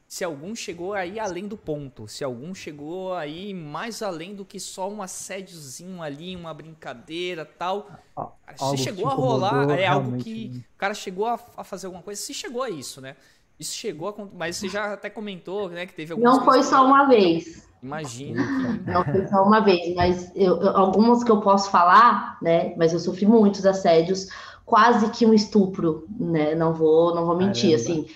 se 0.09 0.25
algum 0.25 0.53
chegou 0.55 0.95
aí 0.95 1.21
além 1.21 1.47
do 1.47 1.57
ponto, 1.57 2.09
se 2.09 2.25
algum 2.25 2.53
chegou 2.53 3.15
aí 3.15 3.55
mais 3.55 4.03
além 4.03 4.35
do 4.35 4.45
que 4.45 4.59
só 4.59 4.91
um 4.91 5.01
assédiozinho 5.01 6.03
ali, 6.03 6.35
uma 6.35 6.53
brincadeira 6.53 7.45
tal. 7.45 7.89
Ah, 8.17 8.33
se 8.57 8.79
chegou 8.79 9.07
a 9.07 9.15
rolar, 9.15 9.71
é 9.79 9.87
algo 9.87 10.17
que 10.17 10.49
né? 10.49 10.65
o 10.75 10.79
cara 10.79 10.93
chegou 10.93 11.27
a, 11.27 11.39
a, 11.57 11.63
fazer 11.63 11.87
alguma 11.87 12.03
coisa, 12.03 12.21
se 12.21 12.35
chegou 12.35 12.65
a 12.65 12.71
isso, 12.71 13.01
né? 13.01 13.15
Isso 13.61 13.77
chegou 13.77 14.09
a, 14.09 14.15
mas 14.35 14.57
você 14.57 14.69
já 14.69 14.95
até 14.95 15.09
comentou, 15.09 15.69
né, 15.69 15.87
que 15.87 15.95
teve 15.95 16.17
Não 16.17 16.45
foi 16.45 16.63
só 16.65 16.85
uma 16.85 17.07
vez. 17.07 17.69
Imagino 17.81 18.43
que... 18.43 18.91
Não 18.91 19.05
foi 19.05 19.27
só 19.29 19.45
uma 19.45 19.61
vez, 19.61 19.95
mas 19.95 20.33
eu, 20.35 20.69
algumas 20.71 21.23
que 21.23 21.31
eu 21.31 21.41
posso 21.41 21.71
falar, 21.71 22.39
né? 22.43 22.75
Mas 22.77 22.93
eu 22.93 22.99
sofri 22.99 23.25
muitos 23.25 23.65
assédios 23.65 24.27
quase 24.69 25.09
que 25.09 25.25
um 25.25 25.33
estupro, 25.33 26.07
né? 26.21 26.55
Não 26.55 26.75
vou, 26.75 27.15
não 27.15 27.25
vou 27.25 27.35
mentir, 27.35 27.71
Caramba. 27.71 27.83
assim. 27.83 28.07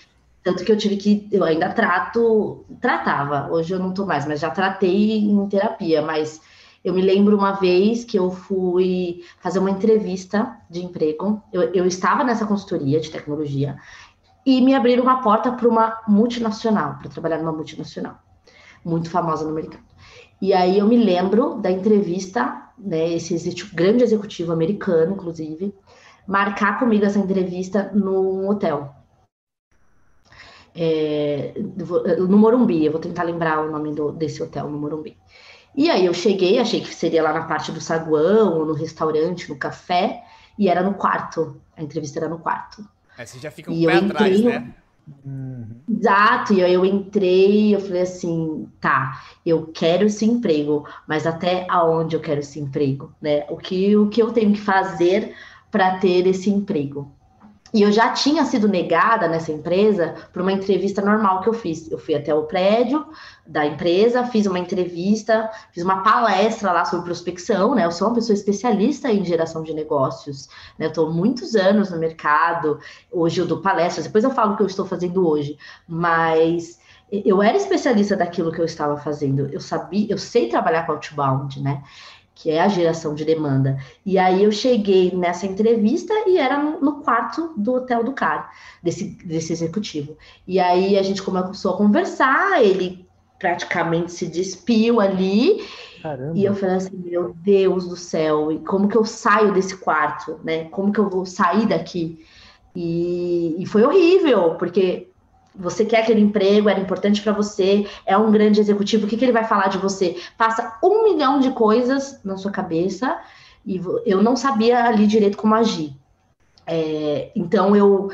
Tanto 0.45 0.65
que 0.65 0.71
eu 0.71 0.77
tive 0.77 0.99
que, 0.99 1.27
eu 1.33 1.45
ainda 1.45 1.71
trato, 1.71 2.63
tratava, 2.79 3.49
hoje 3.51 3.73
eu 3.73 3.79
não 3.79 3.95
tô 3.95 4.05
mais, 4.05 4.27
mas 4.27 4.39
já 4.39 4.51
tratei 4.51 5.21
em 5.21 5.49
terapia, 5.49 6.03
mas 6.03 6.43
eu 6.85 6.93
me 6.93 7.01
lembro 7.01 7.39
uma 7.39 7.53
vez 7.53 8.05
que 8.05 8.19
eu 8.19 8.31
fui 8.31 9.23
fazer 9.41 9.61
uma 9.61 9.71
entrevista 9.71 10.59
de 10.69 10.85
emprego, 10.85 11.43
eu, 11.51 11.63
eu 11.73 11.87
estava 11.87 12.23
nessa 12.23 12.45
consultoria 12.45 13.01
de 13.01 13.11
tecnologia 13.11 13.79
e 14.45 14.61
me 14.61 14.75
abriram 14.75 15.05
uma 15.05 15.23
porta 15.23 15.53
para 15.53 15.69
uma 15.69 16.03
multinacional, 16.07 16.99
para 16.99 17.09
trabalhar 17.09 17.39
numa 17.39 17.53
multinacional, 17.53 18.19
muito 18.85 19.09
famosa 19.09 19.47
no 19.47 19.55
mercado. 19.55 19.85
E 20.41 20.53
aí 20.53 20.79
eu 20.79 20.87
me 20.87 20.99
lembro 20.99 21.55
da 21.55 21.71
entrevista, 21.71 22.69
né, 22.77 23.15
esse 23.15 23.35
grande 23.73 24.03
executivo 24.03 24.53
americano, 24.53 25.13
inclusive, 25.13 25.73
marcar 26.27 26.79
comigo 26.79 27.05
essa 27.05 27.19
entrevista 27.19 27.91
num 27.95 28.49
hotel. 28.49 28.95
É, 30.75 31.53
no 32.19 32.39
Morumbi, 32.39 32.85
eu 32.85 32.93
vou 32.93 33.01
tentar 33.01 33.25
lembrar 33.25 33.61
o 33.61 33.71
nome 33.71 33.95
do, 33.95 34.13
desse 34.13 34.43
hotel 34.43 34.69
no 34.69 34.79
Morumbi. 34.79 35.17
E 35.75 35.91
aí 35.91 36.05
eu 36.07 36.15
cheguei, 36.15 36.59
achei 36.59 36.81
que 36.81 36.95
seria 36.95 37.23
lá 37.23 37.33
na 37.33 37.45
parte 37.45 37.73
do 37.73 37.81
saguão, 37.81 38.59
ou 38.59 38.67
no 38.67 38.75
restaurante, 38.75 39.49
no 39.49 39.57
café, 39.57 40.23
e 40.59 40.69
era 40.69 40.83
no 40.83 40.95
quarto. 40.95 41.61
A 41.77 41.83
entrevista 41.83 42.19
era 42.19 42.29
no 42.29 42.39
quarto. 42.39 42.87
Aí 43.17 43.27
você 43.27 43.39
já 43.39 43.51
fica 43.51 43.71
um 43.71 43.75
e 43.75 43.87
pé 43.87 43.97
atrás, 43.97 44.39
entrei, 44.39 44.59
né? 44.59 44.75
Exato, 45.89 46.55
e 46.55 46.63
aí 46.63 46.73
eu 46.75 46.85
entrei, 46.85 47.75
eu 47.75 47.81
falei 47.81 48.03
assim, 48.03 48.69
tá, 48.81 49.21
eu 49.45 49.67
quero 49.67 50.07
esse 50.07 50.25
emprego, 50.25 50.87
mas 51.09 51.27
até 51.27 51.67
aonde 51.69 52.15
eu 52.15 52.21
quero 52.21 52.41
esse 52.41 52.61
emprego, 52.61 53.13
né? 53.21 53.45
O 53.49 53.57
que, 53.57 53.97
o 53.97 54.09
que 54.09 54.23
eu 54.23 54.33
tenho 54.33 54.53
que 54.53 54.61
fazer 54.61 55.35
para 55.73 55.99
ter 55.99 56.27
esse 56.27 56.51
emprego. 56.51 57.11
E 57.75 57.81
eu 57.81 57.91
já 57.91 58.11
tinha 58.11 58.45
sido 58.45 58.69
negada 58.69 59.27
nessa 59.27 59.51
empresa 59.51 60.15
por 60.31 60.43
uma 60.43 60.53
entrevista 60.53 61.01
normal 61.01 61.41
que 61.41 61.49
eu 61.49 61.55
fiz. 61.55 61.91
Eu 61.91 61.99
fui 61.99 62.15
até 62.15 62.35
o 62.35 62.43
prédio 62.43 63.07
da 63.47 63.65
empresa, 63.65 64.27
fiz 64.27 64.45
uma 64.45 64.59
entrevista, 64.59 65.51
fiz 65.73 65.83
uma 65.83 66.03
palestra 66.03 66.71
lá 66.71 66.85
sobre 66.85 67.07
prospecção, 67.07 67.75
né? 67.75 67.87
Eu 67.87 67.91
sou 67.91 68.09
uma 68.09 68.15
pessoa 68.15 68.35
especialista 68.35 69.11
em 69.11 69.25
geração 69.25 69.63
de 69.63 69.73
negócios, 69.73 70.49
né? 70.79 70.85
Eu 70.85 70.91
estou 70.91 71.11
muitos 71.11 71.55
anos 71.55 71.91
no 71.91 71.99
mercado, 71.99 72.79
hoje 73.11 73.41
eu 73.41 73.47
dou 73.47 73.63
palestras, 73.63 74.05
depois 74.05 74.23
eu 74.23 74.31
falo 74.31 74.53
o 74.53 74.57
que 74.57 74.63
eu 74.63 74.67
estou 74.67 74.85
fazendo 74.85 75.27
hoje, 75.27 75.57
mas 75.89 76.79
eu 77.11 77.43
era 77.43 77.57
especialista 77.57 78.15
daquilo 78.15 78.53
que 78.53 78.61
eu 78.61 78.67
estava 78.67 78.99
fazendo. 78.99 79.49
Eu 79.51 79.61
sabia, 79.61 80.09
eu 80.11 80.19
sei 80.19 80.51
trabalhar 80.51 80.85
com 80.85 80.93
outbound, 80.93 81.59
né? 81.63 81.83
Que 82.43 82.51
é 82.51 82.61
a 82.61 82.67
geração 82.67 83.15
de 83.15 83.25
demanda. 83.25 83.79
E 84.05 84.19
aí 84.19 84.43
eu 84.43 84.51
cheguei 84.51 85.13
nessa 85.15 85.47
entrevista 85.47 86.13
e 86.27 86.39
era 86.39 86.59
no, 86.59 87.01
quarto 87.01 87.55
do 87.57 87.75
hotel 87.75 88.03
do 88.03 88.13
cara, 88.13 88.51
desse, 88.83 89.05
desse 89.25 89.53
executivo. 89.53 90.17
E 90.45 90.59
aí 90.59 90.99
a 90.99 91.03
gente 91.05 91.23
começou 91.23 91.75
a 91.75 91.77
conversar, 91.77 92.61
ele 92.61 93.07
praticamente 93.39 94.11
se 94.11 94.27
despiu 94.27 95.01
ali. 95.01 95.65
Caramba. 96.03 96.37
E 96.37 96.45
eu 96.45 96.53
falei 96.57 96.75
assim, 96.75 96.97
meu 96.97 97.33
Deus 97.33 97.87
do 97.87 97.97
céu, 97.97 98.51
e 98.51 98.59
como 98.59 98.89
que 98.89 98.97
eu 98.97 99.05
saio 99.05 99.53
desse 99.53 99.77
quarto, 99.77 100.41
né? 100.43 100.65
Como 100.65 100.93
que 100.93 100.99
eu 100.99 101.09
vou 101.09 101.25
sair 101.25 101.67
daqui? 101.67 102.27
E, 102.75 103.55
e 103.57 103.67
foi 103.67 103.85
horrível, 103.85 104.57
porque 104.57 105.12
você 105.55 105.85
quer 105.85 106.03
aquele 106.03 106.21
emprego, 106.21 106.69
era 106.69 106.81
importante 106.81 107.21
para 107.23 107.33
você, 107.33 107.87
é 108.07 108.17
um 108.17 108.31
grande 108.31 108.61
executivo, 108.61 109.07
o 109.07 109.09
que, 109.09 109.17
que 109.17 109.25
ele 109.25 109.33
vai 109.33 109.45
falar 109.45 109.69
de 109.69 109.79
você? 109.79 110.17
Passa 110.37 110.79
um 110.83 111.05
milhão 111.05 111.41
de 111.41 111.51
coisas 111.51 112.21
na 112.25 112.37
sua 112.37 112.51
cabeça 112.51 113.19
e 113.65 113.81
eu 114.07 114.23
não 114.23 114.37
sabia 114.37 114.85
ali 114.85 115.07
direito 115.07 115.37
como 115.37 115.55
agir. 115.55 115.95
É, 116.67 117.31
então 117.35 117.75
eu 117.75 118.11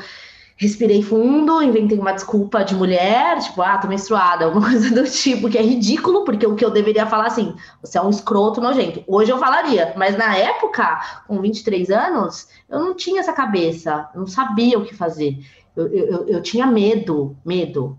respirei 0.59 1.01
fundo, 1.01 1.63
inventei 1.63 1.97
uma 1.97 2.11
desculpa 2.11 2.65
de 2.65 2.75
mulher, 2.75 3.39
tipo, 3.39 3.61
ah, 3.61 3.77
tô 3.77 3.87
menstruada, 3.87 4.43
alguma 4.45 4.69
coisa 4.69 4.93
do 4.93 5.09
tipo, 5.09 5.49
que 5.49 5.57
é 5.57 5.61
ridículo, 5.61 6.25
porque 6.25 6.45
o 6.45 6.53
que 6.53 6.65
eu 6.65 6.69
deveria 6.69 7.05
falar 7.05 7.27
assim, 7.27 7.55
você 7.81 7.97
é 7.97 8.01
um 8.01 8.09
escroto 8.09 8.59
nojento. 8.59 9.01
Hoje 9.07 9.31
eu 9.31 9.37
falaria, 9.37 9.93
mas 9.95 10.17
na 10.17 10.35
época, 10.35 10.99
com 11.27 11.39
23 11.39 11.89
anos, 11.89 12.49
eu 12.69 12.79
não 12.79 12.93
tinha 12.93 13.21
essa 13.21 13.31
cabeça, 13.31 14.09
eu 14.13 14.19
não 14.19 14.27
sabia 14.27 14.77
o 14.77 14.83
que 14.83 14.93
fazer. 14.93 15.39
Eu, 15.75 15.87
eu, 15.87 16.27
eu 16.27 16.41
tinha 16.41 16.65
medo, 16.67 17.35
medo. 17.45 17.97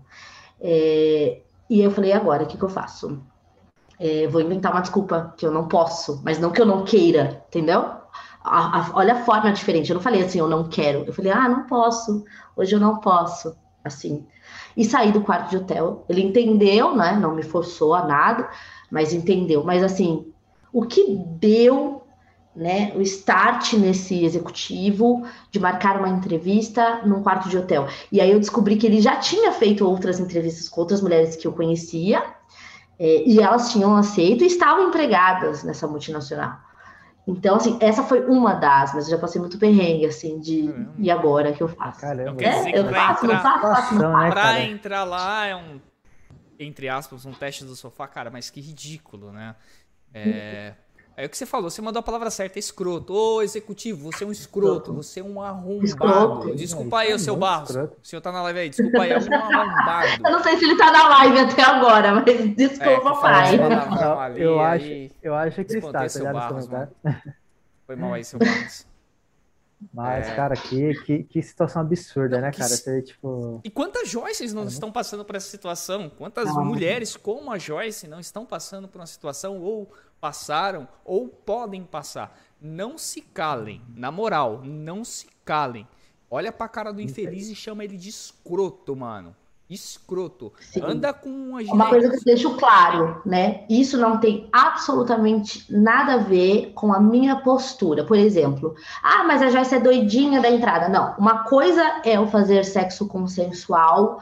É, 0.59 1.41
e 1.69 1.81
eu 1.81 1.91
falei, 1.91 2.11
agora, 2.13 2.43
o 2.43 2.47
que, 2.47 2.57
que 2.57 2.63
eu 2.63 2.69
faço? 2.69 3.21
É, 3.99 4.27
vou 4.27 4.41
inventar 4.41 4.71
uma 4.71 4.81
desculpa 4.81 5.33
que 5.37 5.45
eu 5.45 5.51
não 5.51 5.67
posso, 5.67 6.21
mas 6.23 6.39
não 6.39 6.51
que 6.51 6.61
eu 6.61 6.65
não 6.65 6.83
queira, 6.83 7.43
entendeu? 7.47 7.81
A, 8.43 8.79
a, 8.79 8.91
olha 8.93 9.13
a 9.13 9.23
forma 9.23 9.51
diferente. 9.51 9.89
Eu 9.89 9.95
não 9.95 10.01
falei 10.01 10.23
assim, 10.23 10.39
eu 10.39 10.47
não 10.47 10.67
quero. 10.67 11.03
Eu 11.05 11.13
falei, 11.13 11.31
ah, 11.31 11.47
não 11.47 11.67
posso. 11.67 12.25
Hoje 12.55 12.75
eu 12.75 12.79
não 12.79 12.97
posso. 12.97 13.55
Assim. 13.83 14.25
E 14.75 14.83
saí 14.83 15.11
do 15.11 15.21
quarto 15.21 15.51
de 15.51 15.57
hotel. 15.57 16.05
Ele 16.09 16.21
entendeu, 16.21 16.95
né? 16.95 17.13
Não 17.13 17.35
me 17.35 17.43
forçou 17.43 17.93
a 17.93 18.05
nada, 18.05 18.49
mas 18.89 19.13
entendeu. 19.13 19.63
Mas 19.63 19.83
assim, 19.83 20.31
o 20.73 20.85
que 20.85 21.15
deu 21.39 22.00
né, 22.55 22.91
o 22.95 23.01
start 23.01 23.73
nesse 23.73 24.25
executivo 24.25 25.25
de 25.49 25.59
marcar 25.59 25.97
uma 25.97 26.09
entrevista 26.09 27.01
num 27.05 27.23
quarto 27.23 27.49
de 27.49 27.57
hotel. 27.57 27.87
E 28.11 28.19
aí 28.19 28.31
eu 28.31 28.39
descobri 28.39 28.75
que 28.75 28.85
ele 28.85 29.01
já 29.01 29.15
tinha 29.17 29.51
feito 29.53 29.87
outras 29.87 30.19
entrevistas 30.19 30.67
com 30.67 30.81
outras 30.81 31.01
mulheres 31.01 31.35
que 31.35 31.47
eu 31.47 31.53
conhecia, 31.53 32.23
é, 32.99 33.23
e 33.25 33.39
elas 33.39 33.71
tinham 33.71 33.95
aceito 33.95 34.43
e 34.43 34.47
estavam 34.47 34.89
empregadas 34.89 35.63
nessa 35.63 35.87
multinacional. 35.87 36.59
Então, 37.25 37.55
assim, 37.55 37.77
essa 37.79 38.03
foi 38.03 38.25
uma 38.25 38.53
das, 38.53 38.93
mas 38.93 39.05
eu 39.05 39.11
já 39.11 39.17
passei 39.17 39.39
muito 39.39 39.57
perrengue, 39.57 40.05
assim, 40.05 40.39
de 40.39 40.67
Caramba. 40.67 40.93
e 40.97 41.11
agora 41.11 41.53
que 41.53 41.61
eu 41.61 41.67
faço? 41.67 42.01
Caramba. 42.01 42.43
É, 42.43 42.77
eu 42.77 42.89
faço, 42.89 43.25
entrar, 43.25 43.35
não 43.35 43.41
faço, 43.41 43.61
faço, 43.61 43.95
não 43.95 44.11
faço. 44.11 44.31
Pra 44.31 44.61
entrar 44.61 45.03
lá 45.03 45.45
é 45.45 45.55
um, 45.55 45.79
entre 46.59 46.89
aspas, 46.89 47.25
um 47.25 47.31
teste 47.31 47.63
do 47.63 47.75
sofá, 47.75 48.07
cara, 48.07 48.29
mas 48.29 48.49
que 48.49 48.59
ridículo, 48.59 49.31
né? 49.31 49.55
É, 50.13 50.73
É 51.17 51.25
o 51.25 51.29
que 51.29 51.37
você 51.37 51.45
falou, 51.45 51.69
você 51.69 51.81
mandou 51.81 51.99
a 51.99 52.03
palavra 52.03 52.29
certa, 52.29 52.57
é 52.57 52.61
escroto. 52.61 53.13
Ô, 53.13 53.41
executivo, 53.41 54.11
você 54.11 54.23
é 54.23 54.27
um 54.27 54.31
escroto, 54.31 54.93
você 54.93 55.19
é 55.19 55.23
um 55.23 55.41
arrombado. 55.41 56.55
Desculpa 56.55 56.99
aí, 56.99 57.13
o 57.13 57.19
seu 57.19 57.35
Barros. 57.35 57.75
O 57.75 57.89
senhor 58.01 58.21
tá 58.21 58.31
na 58.31 58.41
live 58.43 58.59
aí, 58.59 58.69
desculpa 58.69 59.03
aí, 59.03 59.11
é 59.11 59.19
um 59.19 59.33
arrombado. 59.33 60.07
Eu 60.25 60.31
não 60.31 60.41
sei 60.41 60.57
se 60.57 60.65
ele 60.65 60.77
tá 60.77 60.91
na 60.91 61.07
live 61.09 61.39
até 61.39 61.61
agora, 61.63 62.13
mas 62.13 62.55
desculpa, 62.55 63.09
é, 63.09 63.21
pai. 63.21 64.41
Eu, 64.41 64.59
acho, 64.59 64.85
eu 65.21 65.35
acho 65.35 65.65
que 65.65 65.77
está, 65.77 66.07
tá 66.07 66.33
Barros, 66.33 66.69
Foi 67.85 67.95
mal 67.95 68.13
aí, 68.13 68.23
seu 68.23 68.39
Barros. 68.39 68.87
Mas, 69.93 70.27
é... 70.27 70.35
cara, 70.35 70.55
que, 70.55 70.93
que, 71.03 71.23
que, 71.23 71.41
situação 71.41 71.81
absurda, 71.81 72.35
não, 72.35 72.43
né, 72.43 72.51
cara? 72.51 72.69
Você, 72.69 73.01
tipo... 73.01 73.59
E 73.63 73.69
quantas 73.69 74.07
Joyces 74.09 74.53
não 74.53 74.63
é 74.63 74.67
estão 74.67 74.91
passando 74.91 75.25
por 75.25 75.35
essa 75.35 75.49
situação? 75.49 76.09
Quantas 76.09 76.47
ah, 76.49 76.61
mulheres 76.61 77.17
como 77.17 77.51
a 77.51 77.57
Joyce 77.57 78.07
não 78.07 78.19
estão 78.19 78.45
passando 78.45 78.87
por 78.87 78.99
uma 78.99 79.07
situação 79.07 79.59
ou 79.59 79.91
passaram 80.21 80.87
ou 81.03 81.27
podem 81.27 81.83
passar? 81.83 82.39
Não 82.61 82.97
se 82.97 83.21
calem. 83.21 83.81
Na 83.95 84.11
moral, 84.11 84.61
não 84.63 85.03
se 85.03 85.27
calem. 85.43 85.87
Olha 86.29 86.51
pra 86.51 86.69
cara 86.69 86.93
do 86.93 87.01
infeliz 87.01 87.49
e 87.49 87.55
chama 87.55 87.83
ele 87.83 87.97
de 87.97 88.07
escroto, 88.07 88.95
mano 88.95 89.35
escroto. 89.73 90.51
Sim. 90.59 90.81
Anda 90.83 91.13
com 91.13 91.29
uma 91.29 91.61
Uma 91.61 91.89
coisa 91.89 92.09
que 92.09 92.17
eu 92.17 92.23
deixo 92.25 92.57
claro, 92.57 93.21
né? 93.25 93.63
Isso 93.69 93.97
não 93.97 94.19
tem 94.19 94.49
absolutamente 94.51 95.65
nada 95.69 96.15
a 96.15 96.17
ver 96.17 96.73
com 96.75 96.93
a 96.93 96.99
minha 96.99 97.37
postura. 97.37 98.03
Por 98.03 98.17
exemplo, 98.17 98.75
ah, 99.01 99.23
mas 99.23 99.41
a 99.41 99.49
Joyce 99.49 99.75
é 99.75 99.79
doidinha 99.79 100.41
da 100.41 100.49
entrada. 100.49 100.89
Não, 100.89 101.15
uma 101.17 101.43
coisa 101.45 102.01
é 102.03 102.17
eu 102.17 102.27
fazer 102.27 102.65
sexo 102.65 103.07
consensual 103.07 104.21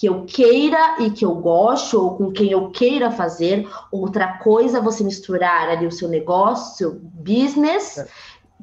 que 0.00 0.06
eu 0.06 0.24
queira 0.24 0.96
e 0.98 1.10
que 1.10 1.26
eu 1.26 1.34
goste, 1.34 1.94
ou 1.94 2.16
com 2.16 2.32
quem 2.32 2.50
eu 2.50 2.70
queira 2.70 3.10
fazer. 3.10 3.68
Outra 3.92 4.38
coisa 4.38 4.78
é 4.78 4.80
você 4.80 5.04
misturar 5.04 5.68
ali 5.68 5.86
o 5.86 5.92
seu 5.92 6.08
negócio, 6.08 6.78
seu 6.78 6.98
business. 6.98 7.98
É 7.98 8.06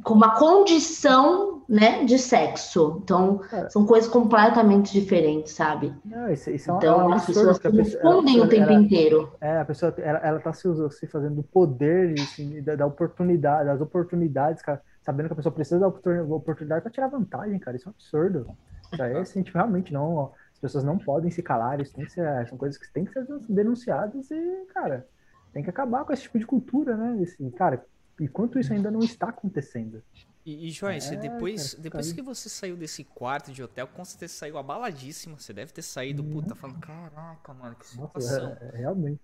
com 0.03 0.13
uma 0.13 0.35
condição 0.35 1.63
né, 1.67 2.05
de 2.05 2.17
sexo. 2.17 3.01
Então, 3.03 3.41
é. 3.51 3.67
são 3.69 3.85
coisas 3.85 4.09
completamente 4.09 4.91
diferentes, 4.93 5.53
sabe? 5.53 5.93
Não, 6.05 6.31
isso, 6.31 6.49
isso 6.49 6.71
é 6.71 6.75
então, 6.75 7.01
é 7.01 7.03
um 7.05 7.13
as 7.13 7.25
pessoas 7.25 7.59
confundem 7.59 8.39
o 8.39 8.47
tempo 8.47 8.71
inteiro. 8.71 9.31
É, 9.41 9.59
a 9.59 9.65
pessoa 9.65 9.93
ela, 9.97 10.19
ela 10.19 10.39
tá 10.39 10.53
se, 10.53 10.67
se 10.91 11.07
fazendo 11.07 11.38
do 11.38 11.43
poder, 11.43 12.13
assim, 12.19 12.61
da, 12.61 12.75
da, 12.75 12.85
oportunidade, 12.85 13.65
das 13.65 13.81
oportunidades, 13.81 14.61
cara, 14.61 14.81
sabendo 15.01 15.27
que 15.27 15.33
a 15.33 15.35
pessoa 15.35 15.53
precisa 15.53 15.79
da 15.79 15.88
oportunidade 15.88 16.81
para 16.81 16.91
tirar 16.91 17.07
vantagem, 17.07 17.59
cara. 17.59 17.75
Isso 17.75 17.89
é 17.89 17.91
um 17.91 17.93
absurdo. 17.95 18.47
Isso 18.93 19.03
aí, 19.03 19.17
assim, 19.17 19.43
tipo, 19.43 19.57
realmente 19.57 19.91
não. 19.91 20.15
Ó, 20.15 20.29
as 20.57 20.61
pessoas 20.61 20.83
não 20.83 20.97
podem 20.97 21.29
se 21.29 21.43
calar, 21.43 21.79
isso 21.79 21.93
tem 21.93 22.05
que 22.05 22.11
ser, 22.11 22.47
são 22.47 22.57
coisas 22.57 22.77
que 22.77 22.91
têm 22.91 23.05
que 23.05 23.13
ser 23.13 23.25
denunciadas 23.47 24.29
e, 24.31 24.65
cara, 24.73 25.07
tem 25.53 25.63
que 25.63 25.69
acabar 25.69 26.03
com 26.03 26.11
esse 26.11 26.23
tipo 26.23 26.39
de 26.39 26.45
cultura, 26.45 26.97
né? 26.97 27.23
Assim, 27.23 27.49
cara, 27.51 27.85
Enquanto 28.19 28.59
isso 28.59 28.73
ainda 28.73 28.89
não 28.89 29.01
está 29.01 29.29
acontecendo. 29.29 30.03
E, 30.43 30.67
e 30.67 30.71
Joyce, 30.71 31.13
é, 31.13 31.17
depois, 31.17 31.71
cara, 31.71 31.83
depois 31.83 32.11
que 32.11 32.21
você 32.21 32.49
saiu 32.49 32.75
desse 32.75 33.03
quarto 33.03 33.51
de 33.51 33.61
hotel, 33.61 33.87
com 33.87 34.03
certeza 34.03 34.33
saiu 34.33 34.57
abaladíssima. 34.57 35.37
Você 35.37 35.53
deve 35.53 35.71
ter 35.71 35.81
saído, 35.81 36.23
puta, 36.23 36.55
falando, 36.55 36.79
caraca, 36.79 37.53
mano, 37.53 37.75
que 37.75 37.85
situação. 37.85 38.49
Nossa, 38.49 38.59
é, 38.61 38.69
é, 38.73 38.77
realmente. 38.77 39.21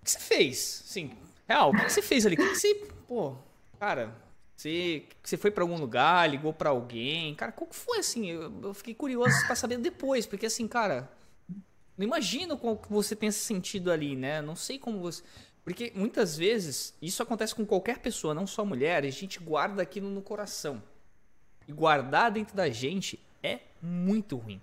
O 0.00 0.04
que 0.04 0.10
você 0.12 0.18
fez? 0.18 0.58
Sim, 0.58 1.18
real, 1.48 1.70
o 1.70 1.76
que 1.76 1.90
você 1.90 2.02
fez 2.02 2.24
ali? 2.24 2.36
O 2.36 2.38
que 2.38 2.54
você, 2.54 2.74
pô, 3.08 3.36
cara, 3.80 4.14
você, 4.58 5.04
você 5.22 5.36
foi 5.36 5.52
para 5.52 5.62
algum 5.62 5.78
lugar, 5.78 6.28
ligou 6.28 6.52
para 6.52 6.70
alguém? 6.70 7.32
Cara, 7.36 7.52
como 7.52 7.72
foi 7.72 8.00
assim? 8.00 8.26
Eu, 8.28 8.52
eu 8.60 8.74
fiquei 8.74 8.92
curioso 8.92 9.46
para 9.46 9.54
saber 9.54 9.78
depois, 9.78 10.26
porque 10.26 10.46
assim, 10.46 10.66
cara, 10.66 11.08
não 11.96 12.04
imagino 12.04 12.58
como 12.58 12.80
você 12.90 13.14
tenha 13.14 13.30
se 13.30 13.38
sentido 13.38 13.92
ali, 13.92 14.16
né? 14.16 14.42
Não 14.42 14.56
sei 14.56 14.76
como 14.76 14.98
você. 14.98 15.22
Porque 15.62 15.92
muitas 15.94 16.36
vezes 16.36 16.92
isso 17.00 17.22
acontece 17.22 17.54
com 17.54 17.64
qualquer 17.64 18.00
pessoa, 18.00 18.34
não 18.34 18.48
só 18.48 18.64
mulher, 18.64 19.04
a 19.04 19.10
gente 19.10 19.38
guarda 19.38 19.80
aquilo 19.80 20.10
no 20.10 20.20
coração. 20.20 20.82
E 21.68 21.72
guardar 21.72 22.32
dentro 22.32 22.56
da 22.56 22.68
gente 22.68 23.16
é 23.40 23.60
muito 23.80 24.34
ruim. 24.34 24.60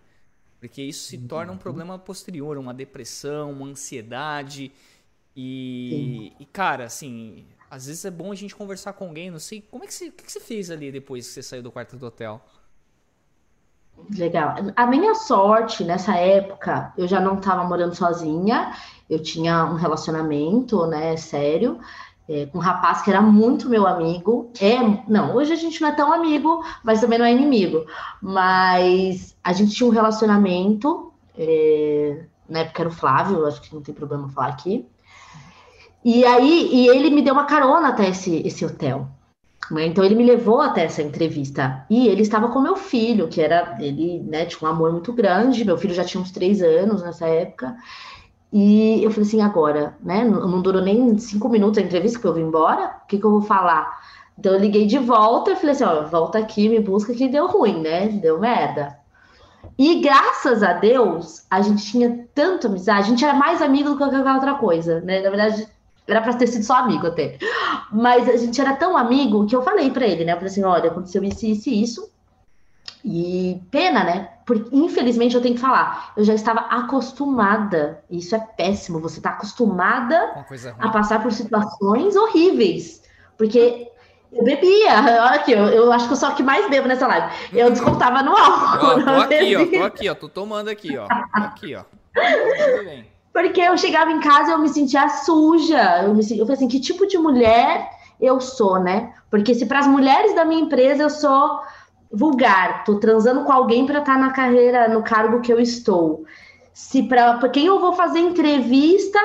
Porque 0.60 0.82
isso 0.82 1.08
se 1.08 1.18
torna 1.20 1.54
um 1.54 1.58
problema 1.58 1.98
posterior, 1.98 2.58
uma 2.58 2.74
depressão, 2.74 3.54
uma 3.54 3.68
ansiedade. 3.68 4.74
E, 5.34 6.34
e, 6.38 6.46
cara, 6.46 6.84
assim, 6.84 7.46
às 7.70 7.88
vezes 7.88 8.06
é 8.06 8.12
bom 8.12 8.32
a 8.32 8.36
gente 8.36 8.56
conversar 8.56 8.94
com 8.94 9.06
alguém. 9.06 9.32
Não 9.32 9.40
sei, 9.40 9.62
como 9.62 9.84
é 9.84 9.88
que 9.88 9.94
você, 9.94 10.12
que 10.12 10.32
você 10.32 10.40
fez 10.40 10.70
ali 10.70 10.92
depois 10.92 11.28
que 11.28 11.34
você 11.34 11.44
saiu 11.44 11.64
do 11.64 11.72
quarto 11.72 11.98
do 11.98 12.06
hotel? 12.06 12.42
Legal. 14.18 14.56
A 14.76 14.86
minha 14.86 15.16
sorte 15.16 15.84
nessa 15.84 16.16
época, 16.16 16.94
eu 16.98 17.08
já 17.08 17.20
não 17.20 17.38
estava 17.38 17.64
morando 17.64 17.96
sozinha, 17.96 18.74
eu 19.10 19.22
tinha 19.22 19.66
um 19.66 19.76
relacionamento, 19.76 20.86
né, 20.86 21.16
sério, 21.16 21.80
é, 22.28 22.46
com 22.48 22.58
um 22.58 22.62
rapaz 22.62 23.02
que 23.02 23.10
era 23.10 23.22
muito 23.22 23.70
meu 23.70 23.88
amigo. 23.88 24.52
É, 24.60 24.78
não, 25.10 25.36
hoje 25.36 25.54
a 25.54 25.56
gente 25.56 25.82
não 25.82 25.90
é 25.90 25.92
tão 25.94 26.12
amigo, 26.12 26.64
mas 26.84 27.02
também 27.02 27.18
não 27.18 27.26
é 27.26 27.32
inimigo. 27.32 27.86
Mas 28.22 29.36
a 29.44 29.54
gente 29.54 29.74
tinha 29.74 29.88
um 29.88 29.94
relacionamento, 29.94 31.14
é, 31.38 32.26
na 32.50 32.60
época 32.60 32.82
era 32.82 32.90
o 32.90 32.94
Flávio, 32.94 33.46
acho 33.46 33.62
que 33.62 33.74
não 33.74 33.82
tem 33.82 33.96
problema 33.96 34.30
falar 34.30 34.50
aqui. 34.50 34.88
E 36.06 36.24
aí, 36.24 36.70
e 36.72 36.88
ele 36.88 37.10
me 37.10 37.24
deu 37.24 37.34
uma 37.34 37.46
carona 37.46 37.88
até 37.88 38.10
esse, 38.10 38.36
esse 38.46 38.64
hotel. 38.64 39.08
Né? 39.72 39.88
Então 39.88 40.04
ele 40.04 40.14
me 40.14 40.24
levou 40.24 40.62
até 40.62 40.84
essa 40.84 41.02
entrevista 41.02 41.84
e 41.90 42.08
ele 42.08 42.22
estava 42.22 42.50
com 42.50 42.60
meu 42.62 42.76
filho, 42.76 43.28
que 43.28 43.42
era 43.42 43.76
ele, 43.80 44.20
né, 44.20 44.46
tinha 44.46 44.70
um 44.70 44.72
amor 44.72 44.92
muito 44.92 45.12
grande. 45.12 45.66
Meu 45.66 45.80
filho 45.80 45.96
já 45.96 46.04
tinha 46.04 46.22
uns 46.22 46.32
três 46.32 46.62
anos 46.62 47.02
nessa 47.02 47.26
época. 47.26 47.76
E 48.54 49.04
eu 49.04 49.10
falei 49.10 49.28
assim, 49.28 49.42
agora, 49.42 49.98
né? 50.00 50.24
Não, 50.24 50.48
não 50.48 50.62
durou 50.62 50.82
nem 50.82 51.18
cinco 51.18 51.50
minutos 51.50 51.80
a 51.80 51.82
entrevista 51.82 52.20
que 52.20 52.28
eu 52.28 52.34
vim 52.34 52.44
embora. 52.44 53.02
O 53.04 53.08
que, 53.08 53.18
que 53.18 53.26
eu 53.26 53.32
vou 53.32 53.42
falar? 53.42 53.92
Então 54.38 54.54
eu 54.54 54.60
liguei 54.60 54.86
de 54.86 55.00
volta 55.00 55.52
e 55.52 55.56
falei 55.56 55.72
assim, 55.72 55.84
ó, 55.84 56.04
volta 56.04 56.38
aqui, 56.38 56.70
me 56.70 56.80
busca 56.80 57.16
que 57.16 57.28
deu 57.28 57.48
ruim, 57.48 57.82
né? 57.82 58.10
Deu 58.10 58.40
merda. 58.40 58.96
E 59.78 60.00
graças 60.02 60.62
a 60.62 60.74
Deus, 60.74 61.46
a 61.50 61.62
gente 61.62 61.84
tinha 61.84 62.28
tanto 62.36 62.68
amizade, 62.68 63.08
a 63.08 63.10
gente 63.10 63.26
era 63.26 63.34
mais 63.34 63.62
amigo 63.62 63.90
do 63.90 63.98
que 63.98 64.04
qualquer 64.04 64.24
outra 64.32 64.54
coisa, 64.54 65.02
né? 65.02 65.22
Na 65.22 65.30
verdade, 65.30 65.68
era 66.08 66.22
para 66.22 66.34
ter 66.34 66.48
sido 66.48 66.64
só 66.64 66.76
amigo 66.76 67.08
até. 67.08 67.38
Mas 67.92 68.30
a 68.30 68.38
gente 68.38 68.60
era 68.60 68.76
tão 68.76 68.96
amigo 68.96 69.46
que 69.46 69.56
eu 69.56 69.64
falei 69.64 69.90
para 69.90 70.06
ele, 70.06 70.24
né? 70.24 70.34
Eu 70.34 70.38
falei 70.38 70.52
assim: 70.52 70.64
olha, 70.64 70.90
aconteceu 70.90 71.24
isso, 71.24 71.46
isso 71.46 71.70
e 71.70 71.84
isso. 71.84 72.16
E 73.04 73.62
pena, 73.70 74.04
né? 74.04 74.30
Porque 74.46 74.76
infelizmente 74.76 75.36
eu 75.36 75.42
tenho 75.42 75.56
que 75.56 75.62
falar, 75.62 76.14
eu 76.18 76.24
já 76.24 76.34
estava 76.34 76.62
acostumada. 76.62 78.04
Isso 78.10 78.36
é 78.36 78.40
péssimo. 78.40 79.00
Você 79.00 79.20
está 79.20 79.32
acostumada 79.32 80.46
a 80.80 80.90
passar 80.90 81.22
por 81.22 81.32
situações 81.32 82.16
horríveis. 82.16 83.04
Porque 83.38 83.92
eu 84.32 84.44
bebia. 84.44 84.94
Olha 85.26 85.36
aqui, 85.36 85.52
eu, 85.52 85.66
eu 85.68 85.92
acho 85.92 86.08
que 86.08 86.14
eu 86.14 86.18
sou 86.18 86.30
a 86.30 86.34
que 86.34 86.44
mais 86.44 86.70
bebo 86.70 86.88
nessa 86.88 87.08
live. 87.08 87.34
Eu 87.54 87.70
descontava 87.70 88.22
no 88.22 88.36
álcool. 88.36 88.86
Ó, 88.86 89.02
tô 89.02 89.10
aqui, 89.10 89.56
ó, 89.56 89.66
tô 89.66 89.84
aqui, 89.84 90.10
ó. 90.10 90.16
Tô 90.16 90.30
tomando 90.30 90.70
aqui, 90.70 90.98
ó. 90.98 91.08
Aqui, 91.34 91.76
ó. 91.76 91.84
Porque 93.36 93.60
eu 93.60 93.78
chegava 93.78 94.10
em 94.14 94.22
casa 94.22 94.50
e 94.50 94.54
eu 94.54 94.60
me 94.60 94.70
sentia 94.70 95.10
suja. 95.10 96.04
Eu, 96.04 96.16
me, 96.16 96.22
eu 96.22 96.46
falei 96.46 96.54
assim, 96.54 96.70
que 96.70 96.80
tipo 96.80 97.06
de 97.06 97.18
mulher 97.18 97.90
eu 98.18 98.40
sou, 98.40 98.80
né? 98.80 99.14
Porque 99.30 99.54
se 99.54 99.66
para 99.66 99.80
as 99.80 99.88
mulheres 99.88 100.34
da 100.34 100.46
minha 100.46 100.62
empresa 100.62 101.04
eu 101.04 101.10
sou 101.10 101.60
vulgar, 102.10 102.86
tô 102.86 102.96
transando 102.96 103.44
com 103.44 103.52
alguém 103.52 103.86
para 103.86 104.00
estar 104.00 104.14
tá 104.14 104.18
na 104.18 104.32
carreira, 104.32 104.88
no 104.88 105.04
cargo 105.04 105.42
que 105.42 105.52
eu 105.52 105.60
estou. 105.60 106.24
Se 106.74 107.04
para 107.04 107.38
quem 107.50 107.66
eu 107.66 107.78
vou 107.78 107.92
fazer 107.92 108.20
entrevista, 108.20 109.20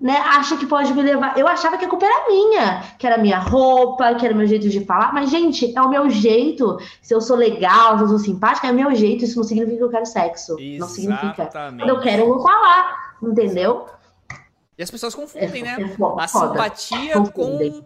né, 0.00 0.16
acha 0.16 0.56
que 0.56 0.66
pode 0.66 0.94
me 0.94 1.02
levar. 1.02 1.36
Eu 1.36 1.48
achava 1.48 1.76
que 1.76 1.86
a 1.86 1.88
culpa 1.88 2.06
era 2.06 2.28
minha, 2.28 2.84
que 2.96 3.04
era 3.04 3.18
minha 3.18 3.40
roupa, 3.40 4.14
que 4.14 4.24
era 4.24 4.32
meu 4.32 4.46
jeito 4.46 4.68
de 4.68 4.84
falar, 4.84 5.12
mas 5.12 5.28
gente, 5.28 5.76
é 5.76 5.82
o 5.82 5.90
meu 5.90 6.08
jeito. 6.08 6.78
Se 7.02 7.12
eu 7.12 7.20
sou 7.20 7.36
legal, 7.36 7.98
se 7.98 8.04
eu 8.04 8.08
sou 8.10 8.18
simpática, 8.20 8.68
é 8.68 8.70
o 8.70 8.76
meu 8.76 8.94
jeito. 8.94 9.24
Isso 9.24 9.36
não 9.36 9.44
significa 9.44 9.76
que 9.76 9.82
eu 9.82 9.90
quero 9.90 10.06
sexo. 10.06 10.52
Exatamente. 10.52 10.78
Não 10.78 10.86
significa. 10.86 11.46
Quando 11.46 11.88
eu 11.88 11.98
quero, 11.98 12.22
eu 12.22 12.28
vou 12.28 12.40
falar. 12.40 13.05
Entendeu? 13.22 13.86
E 14.78 14.82
as 14.82 14.90
pessoas 14.90 15.14
confundem, 15.14 15.62
né? 15.62 15.76
É 15.80 16.22
a 16.22 16.28
simpatia 16.28 17.20
com 17.32 17.84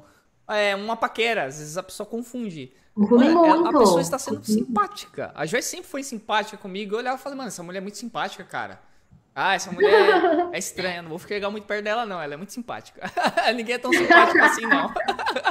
é, 0.49 0.74
uma 0.74 0.97
paquera. 0.97 1.45
Às 1.45 1.59
vezes 1.59 1.76
a 1.76 1.83
pessoa 1.83 2.07
confunde. 2.07 2.72
Olha, 2.97 3.68
a 3.68 3.78
pessoa 3.78 4.01
está 4.01 4.18
sendo 4.18 4.45
simpática. 4.45 5.31
A 5.35 5.47
Joyce 5.47 5.68
sempre 5.68 5.87
foi 5.87 6.03
simpática 6.03 6.57
comigo. 6.57 6.95
Eu 6.95 6.99
olhava 6.99 7.16
e 7.16 7.20
falei, 7.20 7.39
mano, 7.39 7.49
essa 7.49 7.62
mulher 7.62 7.78
é 7.78 7.81
muito 7.81 7.97
simpática, 7.97 8.43
cara. 8.43 8.81
Ah, 9.33 9.55
essa 9.55 9.70
mulher 9.70 10.51
é 10.53 10.59
estranha, 10.59 11.01
não 11.01 11.09
vou 11.09 11.18
ficar 11.18 11.49
muito 11.51 11.64
perto 11.64 11.85
dela, 11.85 12.05
não. 12.05 12.20
Ela 12.20 12.35
é 12.35 12.37
muito 12.37 12.53
simpática. 12.53 13.01
Ninguém 13.55 13.76
é 13.76 13.78
tão 13.78 13.93
simpático 13.93 14.43
assim, 14.43 14.66
não. 14.66 14.93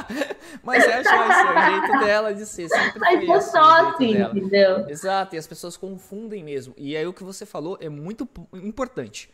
Mas 0.62 0.84
é 0.84 0.98
a 0.98 1.02
Joyce, 1.02 1.40
é 1.40 1.50
o 1.50 1.70
jeito 1.70 2.04
dela 2.04 2.34
de 2.34 2.44
ser. 2.44 2.68
Sempre 2.68 2.98
foi 3.00 3.26
Mas 3.26 3.30
assim, 3.30 3.50
só 3.50 3.88
assim, 3.88 4.20
entendeu? 4.20 4.88
Exato, 4.90 5.34
e 5.34 5.38
as 5.38 5.46
pessoas 5.46 5.78
confundem 5.78 6.44
mesmo. 6.44 6.74
E 6.76 6.94
aí 6.94 7.06
o 7.06 7.12
que 7.14 7.24
você 7.24 7.46
falou 7.46 7.78
é 7.80 7.88
muito 7.88 8.28
importante 8.52 9.30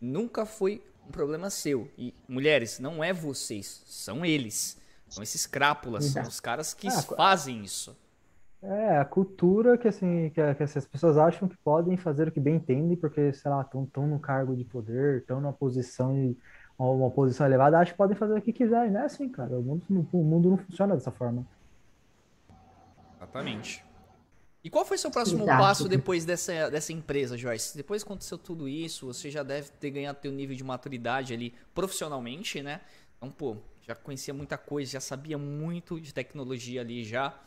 nunca 0.00 0.46
foi 0.46 0.82
um 1.06 1.10
problema 1.10 1.50
seu. 1.50 1.88
E, 1.96 2.14
mulheres, 2.28 2.78
não 2.78 3.02
é 3.02 3.12
vocês, 3.12 3.82
são 3.86 4.24
eles. 4.24 4.78
São 5.08 5.22
esses 5.22 5.44
crápulas, 5.44 6.04
são 6.04 6.22
os 6.22 6.38
caras 6.38 6.72
que 6.72 6.86
ah, 6.86 7.02
fazem 7.02 7.64
isso. 7.64 7.96
É, 8.62 8.98
a 8.98 9.04
cultura 9.04 9.76
que, 9.76 9.88
assim, 9.88 10.30
que, 10.30 10.54
que 10.54 10.62
as 10.62 10.86
pessoas 10.86 11.18
acham 11.18 11.48
que 11.48 11.56
podem 11.58 11.96
fazer 11.96 12.28
o 12.28 12.30
que 12.30 12.38
bem 12.38 12.56
entendem, 12.56 12.96
porque, 12.96 13.32
sei 13.32 13.50
lá, 13.50 13.62
estão 13.62 13.84
tão 13.86 14.06
no 14.06 14.20
cargo 14.20 14.54
de 14.54 14.64
poder, 14.64 15.18
estão 15.18 15.40
numa 15.40 15.52
posição 15.52 16.14
de 16.14 16.36
uma 16.78 17.10
posição 17.10 17.46
elevada, 17.46 17.78
acho 17.78 17.92
que 17.92 17.98
podem 17.98 18.16
fazer 18.16 18.38
o 18.38 18.40
que 18.40 18.52
quiserem, 18.52 18.90
né? 18.90 19.04
Assim, 19.04 19.28
cara, 19.28 19.58
o 19.58 19.62
mundo, 19.62 19.82
o 20.12 20.24
mundo 20.24 20.50
não 20.50 20.56
funciona 20.56 20.94
dessa 20.94 21.10
forma. 21.10 21.44
Exatamente. 23.16 23.84
E 24.62 24.68
qual 24.68 24.84
foi 24.84 24.98
seu 24.98 25.10
próximo 25.10 25.44
Exato. 25.44 25.62
passo 25.62 25.88
depois 25.88 26.24
dessa, 26.24 26.70
dessa 26.70 26.92
empresa, 26.92 27.36
Joyce? 27.36 27.76
Depois 27.76 28.02
que 28.02 28.08
aconteceu 28.08 28.36
tudo 28.36 28.68
isso, 28.68 29.06
você 29.06 29.30
já 29.30 29.42
deve 29.42 29.70
ter 29.70 29.90
ganhado 29.90 30.18
teu 30.20 30.30
nível 30.30 30.54
de 30.54 30.62
maturidade 30.62 31.32
ali 31.32 31.54
profissionalmente, 31.74 32.62
né? 32.62 32.82
Então, 33.16 33.30
pô, 33.30 33.56
já 33.82 33.94
conhecia 33.94 34.34
muita 34.34 34.58
coisa, 34.58 34.92
já 34.92 35.00
sabia 35.00 35.38
muito 35.38 35.98
de 35.98 36.12
tecnologia 36.12 36.82
ali 36.82 37.04
já. 37.04 37.38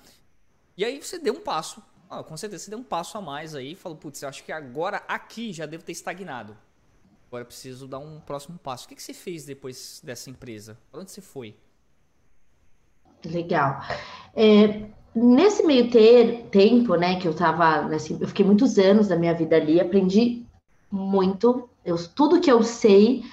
E 0.76 0.84
aí 0.84 1.02
você 1.02 1.20
deu 1.20 1.36
um 1.36 1.42
passo, 1.42 1.84
ah, 2.10 2.24
com 2.24 2.36
certeza 2.36 2.64
você 2.64 2.70
deu 2.72 2.80
um 2.80 2.84
passo 2.84 3.16
a 3.16 3.22
mais 3.22 3.54
aí, 3.54 3.76
falou, 3.76 3.98
putz, 3.98 4.24
eu 4.24 4.30
acho 4.30 4.44
que 4.44 4.52
agora 4.52 4.98
aqui 5.08 5.54
já 5.54 5.68
devo 5.68 5.84
ter 5.84 5.92
estagnado. 5.92 6.58
Agora 7.28 7.46
preciso 7.46 7.88
dar 7.88 8.00
um 8.00 8.20
próximo 8.20 8.58
passo. 8.58 8.86
O 8.86 8.90
que, 8.90 8.96
que 8.96 9.04
você 9.04 9.14
fez 9.14 9.46
depois 9.46 10.02
dessa 10.04 10.30
empresa? 10.30 10.78
Para 10.92 11.02
onde 11.02 11.12
você 11.12 11.22
foi? 11.22 11.56
Legal. 13.26 13.82
É, 14.36 14.90
nesse 15.16 15.66
meio 15.66 15.90
ter, 15.90 16.48
tempo, 16.52 16.96
né, 16.96 17.20
que 17.20 17.28
eu 17.28 17.34
tava, 17.34 17.94
assim, 17.96 18.18
eu 18.20 18.28
fiquei 18.28 18.46
muitos 18.46 18.78
anos 18.78 19.08
da 19.08 19.16
minha 19.16 19.34
vida 19.34 19.56
ali, 19.56 19.80
aprendi 19.80 20.46
muito. 20.92 21.70
Eu, 21.86 21.98
tudo 22.10 22.40
que 22.40 22.52
eu 22.52 22.64
sei, 22.64 23.24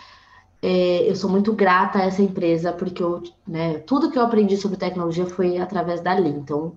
é, 0.62 1.08
eu 1.08 1.16
sou 1.16 1.30
muito 1.30 1.52
grata 1.52 1.98
a 1.98 2.04
essa 2.04 2.22
empresa, 2.22 2.72
porque 2.72 3.02
eu, 3.02 3.22
né, 3.46 3.78
tudo 3.78 4.10
que 4.10 4.18
eu 4.18 4.22
aprendi 4.22 4.56
sobre 4.56 4.76
tecnologia 4.76 5.26
foi 5.26 5.58
através 5.58 6.00
dali. 6.00 6.28
Então, 6.28 6.74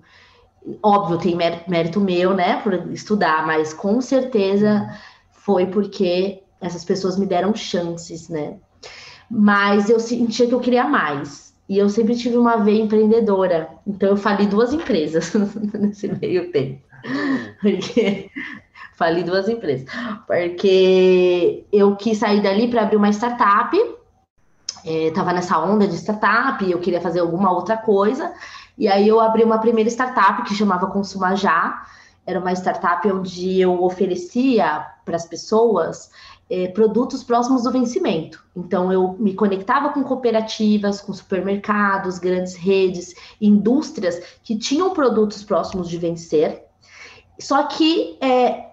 óbvio, 0.82 1.18
tem 1.18 1.36
mérito 1.36 2.00
meu, 2.00 2.34
né, 2.34 2.60
por 2.62 2.72
estudar, 2.92 3.46
mas 3.46 3.74
com 3.74 4.00
certeza 4.00 4.88
foi 5.32 5.66
porque 5.66 6.42
essas 6.60 6.84
pessoas 6.84 7.18
me 7.18 7.26
deram 7.26 7.54
chances, 7.54 8.28
né. 8.28 8.58
Mas 9.30 9.88
eu 9.88 9.98
sentia 9.98 10.46
que 10.46 10.54
eu 10.54 10.60
queria 10.60 10.84
mais. 10.84 11.53
E 11.68 11.78
eu 11.78 11.88
sempre 11.88 12.14
tive 12.14 12.36
uma 12.36 12.56
veia 12.56 12.82
empreendedora. 12.82 13.70
Então 13.86 14.10
eu 14.10 14.16
fali 14.16 14.46
duas 14.46 14.72
empresas 14.72 15.32
nesse 15.74 16.08
meio 16.08 16.50
tempo. 16.52 16.82
Porque 17.60 18.30
fali 18.96 19.22
duas 19.22 19.48
empresas. 19.48 19.86
Porque 20.26 21.64
eu 21.72 21.96
quis 21.96 22.18
sair 22.18 22.42
dali 22.42 22.68
para 22.68 22.82
abrir 22.82 22.96
uma 22.96 23.10
startup. 23.10 23.76
Estava 24.84 25.30
é, 25.30 25.34
nessa 25.34 25.58
onda 25.58 25.88
de 25.88 25.96
startup, 25.96 26.70
eu 26.70 26.78
queria 26.78 27.00
fazer 27.00 27.20
alguma 27.20 27.50
outra 27.50 27.76
coisa. 27.76 28.34
E 28.76 28.86
aí 28.86 29.08
eu 29.08 29.20
abri 29.20 29.42
uma 29.42 29.58
primeira 29.58 29.88
startup 29.88 30.42
que 30.42 30.54
chamava 30.54 30.88
Consuma 30.88 31.34
Já. 31.34 31.82
Era 32.26 32.40
uma 32.40 32.52
startup 32.52 33.10
onde 33.10 33.60
eu 33.60 33.82
oferecia 33.82 34.86
para 35.04 35.16
as 35.16 35.26
pessoas 35.26 36.10
é, 36.54 36.68
produtos 36.68 37.24
próximos 37.24 37.64
do 37.64 37.72
vencimento. 37.72 38.44
Então, 38.54 38.92
eu 38.92 39.16
me 39.18 39.34
conectava 39.34 39.88
com 39.88 40.04
cooperativas, 40.04 41.00
com 41.00 41.12
supermercados, 41.12 42.20
grandes 42.20 42.54
redes, 42.54 43.12
indústrias 43.40 44.20
que 44.44 44.56
tinham 44.56 44.90
produtos 44.90 45.42
próximos 45.42 45.88
de 45.88 45.98
vencer, 45.98 46.62
só 47.40 47.64
que 47.64 48.16
é, 48.20 48.66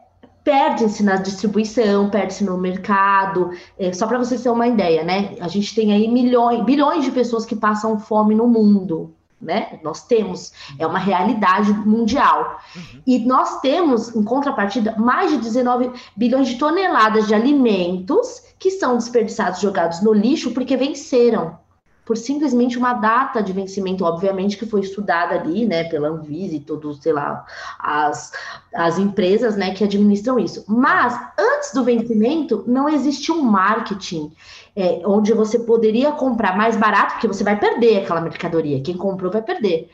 perde-se 0.43 1.01
na 1.01 1.15
distribuição, 1.15 2.11
perde-se 2.11 2.43
no 2.43 2.55
mercado. 2.55 3.49
É, 3.79 3.91
só 3.91 4.05
para 4.05 4.19
vocês 4.19 4.43
terem 4.43 4.55
uma 4.55 4.67
ideia, 4.67 5.03
né? 5.03 5.35
A 5.39 5.47
gente 5.47 5.73
tem 5.73 5.91
aí 5.91 6.07
milhões, 6.07 6.63
bilhões 6.63 7.03
de 7.03 7.09
pessoas 7.09 7.45
que 7.45 7.55
passam 7.55 7.99
fome 7.99 8.35
no 8.35 8.47
mundo 8.47 9.15
né? 9.41 9.79
Nós 9.83 10.05
temos, 10.05 10.53
é 10.77 10.85
uma 10.85 10.99
realidade 10.99 11.73
mundial. 11.73 12.59
Uhum. 12.75 13.01
E 13.07 13.19
nós 13.19 13.59
temos, 13.61 14.15
em 14.15 14.23
contrapartida, 14.23 14.95
mais 14.97 15.31
de 15.31 15.37
19 15.37 15.91
bilhões 16.15 16.49
de 16.49 16.57
toneladas 16.57 17.27
de 17.27 17.33
alimentos 17.33 18.43
que 18.59 18.69
são 18.69 18.95
desperdiçados, 18.95 19.59
jogados 19.59 20.01
no 20.01 20.13
lixo, 20.13 20.51
porque 20.51 20.77
venceram. 20.77 21.59
Por 22.03 22.17
simplesmente 22.17 22.77
uma 22.77 22.93
data 22.93 23.41
de 23.41 23.53
vencimento, 23.53 24.03
obviamente, 24.03 24.57
que 24.57 24.65
foi 24.65 24.81
estudada 24.81 25.35
ali, 25.35 25.65
né, 25.65 25.83
pela 25.85 26.09
Anvisa 26.09 26.55
e 26.55 26.59
todos, 26.59 27.01
sei 27.01 27.13
lá, 27.13 27.45
as, 27.79 28.33
as 28.73 28.97
empresas, 28.97 29.55
né, 29.55 29.73
que 29.73 29.83
administram 29.83 30.37
isso. 30.37 30.65
Mas, 30.67 31.17
antes 31.39 31.71
do 31.73 31.83
vencimento, 31.83 32.63
não 32.67 32.89
existe 32.89 33.31
um 33.31 33.43
marketing 33.43 34.31
é, 34.75 35.01
onde 35.05 35.33
você 35.33 35.59
poderia 35.59 36.11
comprar 36.11 36.55
mais 36.55 36.75
barato, 36.75 37.13
porque 37.13 37.27
você 37.27 37.43
vai 37.43 37.59
perder 37.59 38.03
aquela 38.03 38.21
mercadoria. 38.21 38.81
Quem 38.81 38.95
comprou 38.95 39.31
vai 39.31 39.41
perder. 39.41 39.89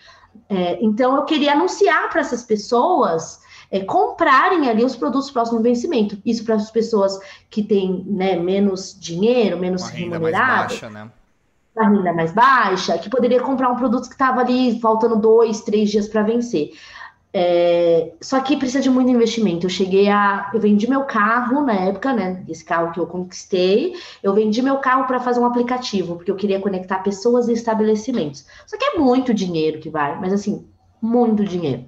É, 0.50 0.78
então, 0.82 1.16
eu 1.16 1.26
queria 1.26 1.54
anunciar 1.54 2.10
para 2.10 2.22
essas 2.22 2.44
pessoas 2.44 3.40
é, 3.72 3.80
comprarem 3.82 4.70
ali 4.70 4.84
os 4.84 4.96
produtos 4.96 5.32
próximo 5.32 5.62
vencimento. 5.62 6.18
Isso 6.26 6.44
para 6.44 6.56
as 6.56 6.72
pessoas 6.72 7.20
que 7.50 7.64
têm 7.64 8.04
né, 8.08 8.36
menos 8.36 8.98
dinheiro, 9.00 9.58
menos 9.58 9.82
Uma 9.84 9.92
renda 9.92 10.20
mais 10.20 10.38
baixa, 10.38 10.90
né? 10.90 11.12
Uma 11.76 11.90
renda 11.90 12.14
mais 12.14 12.32
baixa, 12.32 12.98
que 12.98 13.10
poderia 13.10 13.42
comprar 13.42 13.70
um 13.70 13.76
produto 13.76 14.08
que 14.08 14.14
estava 14.14 14.42
ali 14.42 14.80
faltando 14.80 15.16
dois, 15.16 15.62
três 15.62 15.90
dias 15.90 16.08
para 16.08 16.24
vencer. 16.24 16.72
É, 17.40 18.14
só 18.20 18.40
que 18.40 18.58
precisa 18.58 18.82
de 18.82 18.90
muito 18.90 19.12
investimento. 19.12 19.68
Eu 19.68 19.70
cheguei 19.70 20.10
a. 20.10 20.50
Eu 20.52 20.60
vendi 20.60 20.90
meu 20.90 21.04
carro 21.04 21.62
na 21.62 21.74
época, 21.74 22.12
né? 22.12 22.44
Esse 22.50 22.66
carro 22.66 22.92
que 22.92 23.00
eu 23.00 23.06
conquistei. 23.06 23.94
Eu 24.24 24.34
vendi 24.34 24.60
meu 24.60 24.78
carro 24.78 25.06
para 25.06 25.20
fazer 25.20 25.40
um 25.40 25.46
aplicativo, 25.46 26.16
porque 26.16 26.32
eu 26.32 26.36
queria 26.36 26.60
conectar 26.60 26.98
pessoas 27.04 27.48
e 27.48 27.54
estabelecimentos. 27.54 28.44
Só 28.66 28.76
que 28.76 28.86
é 28.86 28.98
muito 28.98 29.36
dinheiro 29.36 29.80
que 29.80 29.88
vai, 29.88 30.20
mas 30.20 30.34
assim, 30.34 30.66
muito 31.00 31.46
dinheiro. 31.46 31.86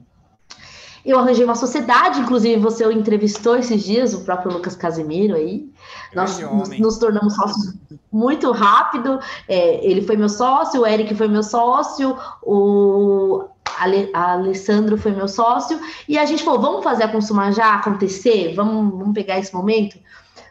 Eu 1.04 1.18
arranjei 1.18 1.45
uma 1.45 1.56
sociedade, 1.56 2.20
inclusive 2.20 2.62
você 2.62 2.86
entrevistou 2.93 3.56
esses 3.56 3.84
dias, 3.84 4.14
o 4.14 4.24
próprio 4.24 4.54
Lucas 4.54 4.76
Casimiro 4.76 5.34
aí. 5.34 5.68
Nós 6.14 6.38
nos, 6.38 6.78
nos, 6.78 6.97
tornamos 7.00 7.34
sócios 7.34 7.74
muito 8.12 8.52
rápido. 8.52 9.20
É, 9.47 9.84
ele 9.84 10.04
foi 10.04 10.16
meu 10.16 10.30
sócio, 10.30 10.82
o 10.82 10.86
Eric 10.86 11.16
foi 11.16 11.28
meu 11.28 11.41
sócio, 11.41 12.16
o 12.43 13.49
Ale, 13.80 14.09
Alessandro 14.13 14.97
foi 14.97 15.11
meu 15.11 15.27
sócio, 15.27 15.80
e 16.07 16.17
a 16.17 16.25
gente 16.25 16.43
falou, 16.43 16.59
vamos 16.59 16.84
fazer 16.84 17.03
a 17.03 17.07
Consuma 17.07 17.51
já 17.51 17.75
acontecer? 17.75 18.53
Vamos, 18.55 18.97
vamos 18.97 19.13
pegar 19.13 19.39
esse 19.39 19.53
momento? 19.53 19.97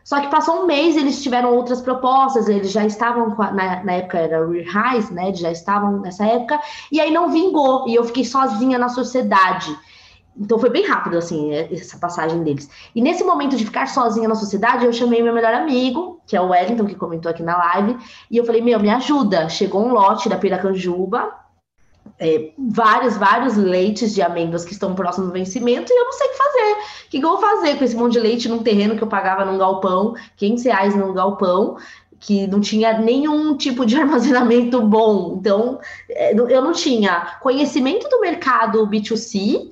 Só 0.09 0.21
que 0.21 0.29
passou 0.29 0.63
um 0.63 0.67
mês, 0.67 0.97
eles 0.97 1.23
tiveram 1.23 1.55
outras 1.55 1.83
propostas, 1.83 2.49
eles 2.49 2.71
já 2.71 2.87
estavam, 2.87 3.37
na, 3.37 3.85
na 3.85 3.93
época 3.93 4.19
era 4.19 4.47
o 4.47 4.53
Rise, 4.53 5.13
né, 5.13 5.29
eles 5.29 5.39
já 5.39 5.53
estavam 5.53 6.01
nessa 6.01 6.25
época, 6.25 6.59
e 6.91 6.99
aí 6.99 7.11
não 7.11 7.31
vingou, 7.31 7.87
e 7.87 7.95
eu 7.95 8.05
fiquei 8.05 8.25
sozinha 8.25 8.79
na 8.79 8.89
sociedade. 8.89 9.77
Então 10.35 10.59
foi 10.59 10.71
bem 10.71 10.87
rápido, 10.87 11.19
assim, 11.19 11.53
essa 11.53 11.99
passagem 11.99 12.43
deles. 12.45 12.71
E 12.95 13.03
nesse 13.03 13.25
momento 13.25 13.57
de 13.57 13.65
ficar 13.65 13.87
sozinha 13.89 14.29
na 14.29 14.37
sociedade, 14.37 14.87
eu 14.87 14.93
chamei 14.93 15.21
meu 15.21 15.35
melhor 15.35 15.53
amigo, 15.53 16.21
que 16.27 16.37
é 16.37 16.41
o 16.41 16.51
Wellington, 16.51 16.87
que 16.87 16.95
comentou 16.95 17.31
aqui 17.31 17.43
na 17.43 17.59
live, 17.59 17.99
e 18.31 18.37
eu 18.37 18.47
falei, 18.47 18.63
meu, 18.63 18.79
me 18.79 18.89
ajuda. 18.89 19.49
Chegou 19.49 19.85
um 19.85 19.93
lote 19.93 20.29
da 20.29 20.39
Piracanjuba, 20.39 21.35
é, 22.19 22.51
vários, 22.59 23.17
vários 23.17 23.57
leites 23.57 24.15
de 24.15 24.23
amêndoas 24.23 24.65
que 24.65 24.73
estão 24.73 24.95
próximos 24.95 25.29
do 25.29 25.33
vencimento 25.33 25.93
e 25.93 25.97
eu 25.97 26.05
não 26.05 26.13
sei 26.13 26.27
o 26.27 26.31
que 26.31 26.37
fazer. 26.37 26.73
O 27.07 27.11
que, 27.11 27.19
eu 27.19 27.23
vou 27.23 27.39
fazer 27.39 27.79
com 27.79 27.85
esse 27.85 27.97
monte 27.97 28.15
de 28.15 28.21
leite 28.21 28.49
num 28.49 28.63
terreno 28.63 28.97
que 28.97 29.03
eu 29.03 29.09
pagava 29.09 29.45
num 29.45 29.59
galpão, 29.59 30.15
500 30.37 30.65
reais 30.65 30.97
num 30.97 31.15
galpão, 31.15 31.77
que 32.19 32.47
não 32.49 32.61
tinha 32.61 32.99
nenhum 32.99 33.57
tipo 33.57 33.87
de 33.87 33.95
armazenamento 34.01 34.81
bom. 34.83 35.37
Então, 35.39 35.79
é, 36.11 36.35
eu 36.35 36.63
não 36.63 36.73
tinha 36.73 37.37
conhecimento 37.41 38.09
do 38.09 38.21
mercado 38.21 38.87
B2C, 38.87 39.71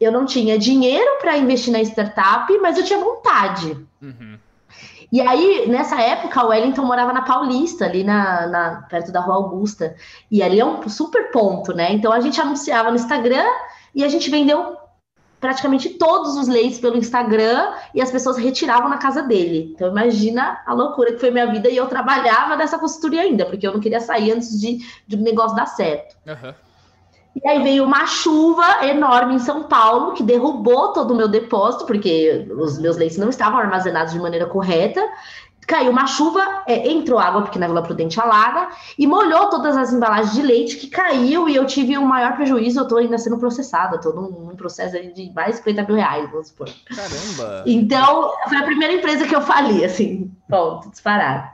eu 0.00 0.12
não 0.12 0.24
tinha 0.24 0.56
dinheiro 0.56 1.18
para 1.20 1.36
investir 1.36 1.72
na 1.72 1.80
startup, 1.80 2.56
mas 2.58 2.78
eu 2.78 2.84
tinha 2.84 3.00
vontade. 3.00 3.76
Uhum. 4.00 4.38
E 5.10 5.20
aí, 5.20 5.66
nessa 5.68 6.00
época, 6.00 6.44
o 6.44 6.48
Wellington 6.48 6.84
morava 6.84 7.12
na 7.12 7.22
Paulista, 7.22 7.86
ali 7.86 8.04
na, 8.04 8.46
na, 8.46 8.82
perto 8.82 9.10
da 9.10 9.20
Rua 9.20 9.36
Augusta. 9.36 9.96
E 10.30 10.42
ali 10.42 10.60
é 10.60 10.64
um 10.64 10.86
super 10.88 11.30
ponto, 11.30 11.72
né? 11.72 11.92
Então 11.92 12.12
a 12.12 12.20
gente 12.20 12.40
anunciava 12.40 12.90
no 12.90 12.96
Instagram 12.96 13.46
e 13.94 14.04
a 14.04 14.08
gente 14.08 14.30
vendeu 14.30 14.76
praticamente 15.40 15.90
todos 15.90 16.36
os 16.36 16.48
leites 16.48 16.78
pelo 16.78 16.96
Instagram 16.96 17.72
e 17.94 18.02
as 18.02 18.10
pessoas 18.10 18.36
retiravam 18.36 18.88
na 18.88 18.98
casa 18.98 19.22
dele. 19.22 19.72
Então 19.74 19.88
imagina 19.88 20.60
a 20.66 20.74
loucura 20.74 21.12
que 21.12 21.20
foi 21.20 21.30
minha 21.30 21.46
vida 21.46 21.70
e 21.70 21.76
eu 21.76 21.86
trabalhava 21.86 22.56
nessa 22.56 22.78
consultoria 22.78 23.22
ainda, 23.22 23.46
porque 23.46 23.66
eu 23.66 23.72
não 23.72 23.80
queria 23.80 24.00
sair 24.00 24.32
antes 24.32 24.60
de, 24.60 24.78
de 25.06 25.16
um 25.16 25.20
negócio 25.20 25.56
dar 25.56 25.66
certo. 25.66 26.16
Uhum. 26.26 26.54
E 27.36 27.48
aí 27.48 27.62
veio 27.62 27.84
uma 27.84 28.06
chuva 28.06 28.84
enorme 28.86 29.34
em 29.34 29.38
São 29.38 29.64
Paulo 29.64 30.12
que 30.12 30.22
derrubou 30.22 30.92
todo 30.92 31.12
o 31.12 31.16
meu 31.16 31.28
depósito, 31.28 31.86
porque 31.86 32.48
os 32.58 32.78
meus 32.78 32.96
leites 32.96 33.18
não 33.18 33.28
estavam 33.28 33.58
armazenados 33.58 34.12
de 34.12 34.18
maneira 34.18 34.46
correta. 34.46 35.00
Caiu 35.66 35.90
uma 35.90 36.06
chuva, 36.06 36.40
é, 36.66 36.88
entrou 36.90 37.18
água, 37.18 37.42
porque 37.42 37.58
na 37.58 37.66
Vila 37.66 37.82
Prudente 37.82 38.18
alaga, 38.18 38.70
e 38.98 39.06
molhou 39.06 39.50
todas 39.50 39.76
as 39.76 39.92
embalagens 39.92 40.32
de 40.32 40.40
leite 40.40 40.76
que 40.78 40.86
caiu, 40.88 41.46
e 41.46 41.54
eu 41.54 41.66
tive 41.66 41.96
um 41.98 42.06
maior 42.06 42.36
prejuízo. 42.36 42.80
Eu 42.80 42.84
estou 42.84 42.98
ainda 42.98 43.18
sendo 43.18 43.36
processada, 43.36 43.96
estou 43.96 44.14
num, 44.14 44.30
num, 44.30 44.56
processo 44.56 44.96
de 45.12 45.30
mais 45.34 45.50
de 45.50 45.56
50 45.58 45.82
mil 45.82 45.96
reais, 45.96 46.30
vamos 46.30 46.48
supor. 46.48 46.70
Caramba! 46.86 47.64
Então, 47.66 48.32
foi 48.48 48.56
a 48.56 48.62
primeira 48.62 48.94
empresa 48.94 49.26
que 49.26 49.36
eu 49.36 49.42
fali, 49.42 49.84
assim, 49.84 50.32
ponto, 50.48 50.90
disparado. 50.90 51.46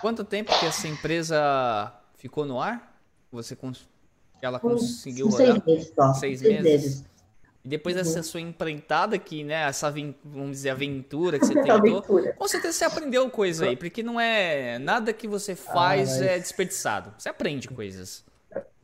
Quanto 0.00 0.24
tempo 0.24 0.52
que 0.58 0.66
essa 0.66 0.88
empresa 0.88 1.92
ficou 2.16 2.44
no 2.44 2.60
ar? 2.60 2.92
Você 3.30 3.54
ela 4.42 4.58
conseguiu 4.58 5.30
seis 5.30 5.64
meses 5.64 5.92
só. 5.94 6.14
Seis, 6.14 6.40
seis 6.40 6.62
meses. 6.62 6.64
meses. 6.64 7.04
E 7.64 7.68
depois 7.68 7.96
uhum. 7.96 8.02
dessa 8.02 8.22
sua 8.22 8.40
empreitada 8.40 9.16
aqui, 9.16 9.42
né? 9.42 9.68
Essa, 9.68 9.92
vamos 10.24 10.52
dizer, 10.52 10.70
aventura 10.70 11.38
que 11.38 11.44
você 11.46 11.54
tentou, 11.54 12.02
com 12.02 12.48
certeza 12.48 12.72
você 12.72 12.84
aprendeu 12.84 13.28
coisa 13.30 13.66
aí, 13.66 13.76
porque 13.76 14.02
não 14.02 14.18
é 14.18 14.78
nada 14.78 15.12
que 15.12 15.26
você 15.26 15.54
faz 15.54 16.16
ah, 16.16 16.20
mas... 16.20 16.22
é 16.22 16.38
desperdiçado. 16.38 17.12
Você 17.18 17.28
aprende 17.28 17.68
coisas. 17.68 18.24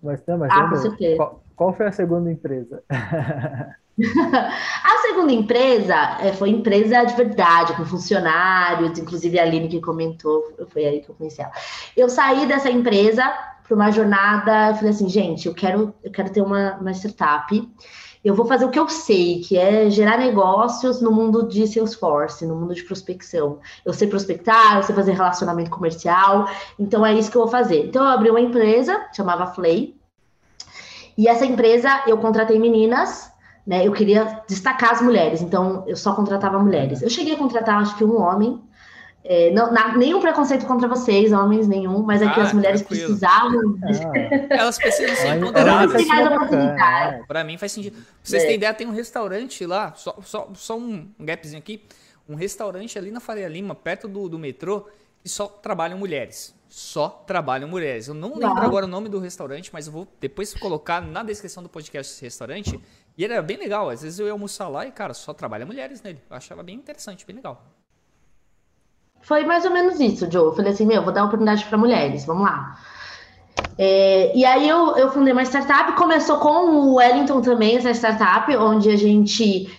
Mas, 0.02 0.22
não, 0.26 0.38
mas 0.38 0.50
ah, 0.52 0.70
qual, 1.16 1.42
qual 1.56 1.72
foi 1.72 1.86
a 1.86 1.92
segunda 1.92 2.30
empresa? 2.30 2.82
a 4.02 4.98
segunda 5.02 5.32
empresa 5.32 5.94
é, 6.20 6.32
foi 6.32 6.50
empresa 6.50 7.04
de 7.04 7.14
verdade, 7.14 7.74
com 7.74 7.84
funcionários, 7.84 8.98
inclusive 8.98 9.38
a 9.38 9.42
Aline 9.42 9.68
que 9.68 9.80
comentou, 9.80 10.52
foi 10.68 10.84
aí 10.84 11.00
que 11.00 11.08
eu 11.10 11.14
conheci 11.14 11.40
ela. 11.40 11.52
Eu 11.96 12.08
saí 12.08 12.44
dessa 12.46 12.70
empresa 12.70 13.22
para 13.62 13.74
uma 13.74 13.90
jornada, 13.90 14.70
eu 14.70 14.74
falei 14.74 14.90
assim, 14.90 15.08
gente, 15.08 15.46
eu 15.46 15.54
quero, 15.54 15.94
eu 16.02 16.10
quero 16.10 16.30
ter 16.30 16.42
uma, 16.42 16.74
uma 16.74 16.90
startup, 16.92 17.68
eu 18.24 18.34
vou 18.34 18.46
fazer 18.46 18.64
o 18.64 18.70
que 18.70 18.78
eu 18.78 18.88
sei, 18.88 19.40
que 19.40 19.56
é 19.56 19.88
gerar 19.90 20.16
negócios 20.16 21.00
no 21.00 21.12
mundo 21.12 21.46
de 21.46 21.66
Salesforce, 21.66 22.46
no 22.46 22.56
mundo 22.56 22.74
de 22.74 22.82
prospecção. 22.82 23.58
Eu 23.84 23.92
sei 23.92 24.08
prospectar, 24.08 24.76
eu 24.76 24.82
sei 24.82 24.94
fazer 24.94 25.12
relacionamento 25.12 25.70
comercial, 25.70 26.48
então 26.78 27.04
é 27.04 27.12
isso 27.12 27.30
que 27.30 27.36
eu 27.36 27.42
vou 27.42 27.50
fazer. 27.50 27.86
Então 27.86 28.02
eu 28.02 28.08
abri 28.08 28.30
uma 28.30 28.40
empresa, 28.40 29.06
chamava 29.14 29.46
Flay, 29.46 29.94
e 31.16 31.28
essa 31.28 31.46
empresa 31.46 32.02
eu 32.06 32.18
contratei 32.18 32.58
meninas 32.58 33.33
né? 33.66 33.86
Eu 33.86 33.92
queria 33.92 34.42
destacar 34.48 34.92
as 34.92 35.00
mulheres, 35.00 35.40
então 35.40 35.84
eu 35.86 35.96
só 35.96 36.14
contratava 36.14 36.58
mulheres. 36.58 37.02
Eu 37.02 37.10
cheguei 37.10 37.34
a 37.34 37.38
contratar, 37.38 37.80
acho 37.80 37.96
que 37.96 38.04
um 38.04 38.20
homem. 38.20 38.60
É, 39.26 39.50
não, 39.52 39.72
na, 39.72 39.96
nenhum 39.96 40.20
preconceito 40.20 40.66
contra 40.66 40.86
vocês, 40.86 41.32
homens, 41.32 41.66
nenhum, 41.66 42.02
mas 42.02 42.20
é 42.20 42.28
que 42.28 42.38
ah, 42.38 42.42
as 42.42 42.52
mulheres 42.52 42.82
tranquilo. 42.82 43.06
precisavam. 43.06 43.78
Ah, 43.82 44.48
elas 44.54 44.76
precisam 44.76 45.16
ser 45.16 45.36
empoderadas. 45.36 46.02
É. 46.06 47.22
Para 47.26 47.42
mim 47.42 47.56
faz 47.56 47.72
sentido. 47.72 47.94
Pra 47.94 48.04
vocês 48.22 48.42
é. 48.42 48.46
terem 48.46 48.56
ideia, 48.58 48.74
tem 48.74 48.86
um 48.86 48.92
restaurante 48.92 49.64
lá, 49.64 49.94
só, 49.96 50.18
só, 50.22 50.50
só 50.54 50.76
um 50.76 51.08
gapzinho 51.18 51.58
aqui. 51.58 51.82
Um 52.28 52.34
restaurante 52.34 52.98
ali 52.98 53.10
na 53.10 53.20
Faria 53.20 53.48
Lima, 53.48 53.74
perto 53.74 54.08
do, 54.08 54.28
do 54.28 54.38
metrô, 54.38 54.86
que 55.22 55.28
só 55.28 55.46
trabalham 55.46 55.98
mulheres 55.98 56.54
só 56.74 57.08
trabalham 57.08 57.68
mulheres. 57.68 58.08
Eu 58.08 58.14
não 58.14 58.34
lembro 58.34 58.58
agora 58.58 58.84
o 58.84 58.88
nome 58.88 59.08
do 59.08 59.20
restaurante, 59.20 59.70
mas 59.72 59.86
eu 59.86 59.92
vou 59.92 60.08
depois 60.20 60.52
colocar 60.54 61.00
na 61.00 61.22
descrição 61.22 61.62
do 61.62 61.68
podcast 61.68 62.12
esse 62.12 62.24
restaurante. 62.24 62.80
E 63.16 63.22
ele 63.22 63.32
era 63.32 63.42
bem 63.42 63.56
legal. 63.56 63.90
Às 63.90 64.02
vezes 64.02 64.18
eu 64.18 64.26
ia 64.26 64.32
almoçar 64.32 64.66
lá 64.66 64.84
e, 64.84 64.90
cara, 64.90 65.14
só 65.14 65.32
trabalha 65.32 65.64
mulheres 65.64 66.02
nele. 66.02 66.20
Eu 66.28 66.36
achava 66.36 66.64
bem 66.64 66.74
interessante, 66.74 67.24
bem 67.24 67.36
legal. 67.36 67.64
Foi 69.22 69.44
mais 69.44 69.64
ou 69.64 69.70
menos 69.70 70.00
isso, 70.00 70.28
Joe. 70.28 70.46
Eu 70.46 70.52
falei 70.52 70.72
assim, 70.72 70.84
meu, 70.84 71.04
vou 71.04 71.12
dar 71.12 71.22
oportunidade 71.22 71.64
para 71.64 71.78
mulheres, 71.78 72.24
vamos 72.24 72.42
lá. 72.42 72.76
É, 73.78 74.36
e 74.36 74.44
aí 74.44 74.68
eu, 74.68 74.96
eu 74.96 75.12
fundei 75.12 75.32
uma 75.32 75.44
startup, 75.44 75.92
começou 75.92 76.40
com 76.40 76.48
o 76.48 76.94
Wellington 76.96 77.40
também, 77.40 77.76
essa 77.76 77.94
startup, 77.94 78.52
onde 78.56 78.90
a 78.90 78.96
gente, 78.96 79.70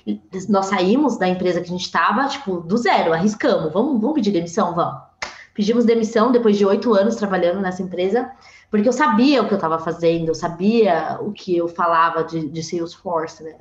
nós 0.47 0.67
saímos 0.67 1.17
da 1.17 1.27
empresa 1.27 1.59
que 1.59 1.67
a 1.67 1.71
gente 1.71 1.85
estava, 1.85 2.25
tipo, 2.29 2.61
do 2.61 2.77
zero, 2.77 3.11
arriscamos, 3.11 3.73
vamos, 3.73 3.99
vamos 3.99 4.15
pedir 4.15 4.31
demissão, 4.31 4.73
vamos. 4.73 5.14
Pedimos 5.55 5.85
demissão 5.85 6.33
depois 6.33 6.57
de 6.57 6.65
oito 6.65 6.93
anos 6.93 7.15
trabalhando 7.15 7.61
nessa 7.61 7.81
empresa, 7.81 8.29
porque 8.69 8.89
eu 8.89 8.91
sabia 8.91 9.41
o 9.41 9.47
que 9.47 9.53
eu 9.53 9.57
estava 9.57 9.79
fazendo, 9.79 10.27
eu 10.27 10.35
sabia 10.35 11.17
o 11.21 11.31
que 11.31 11.55
eu 11.55 11.69
falava 11.69 12.25
de, 12.25 12.49
de 12.49 12.61
Salesforce, 12.61 13.41
né? 13.41 13.55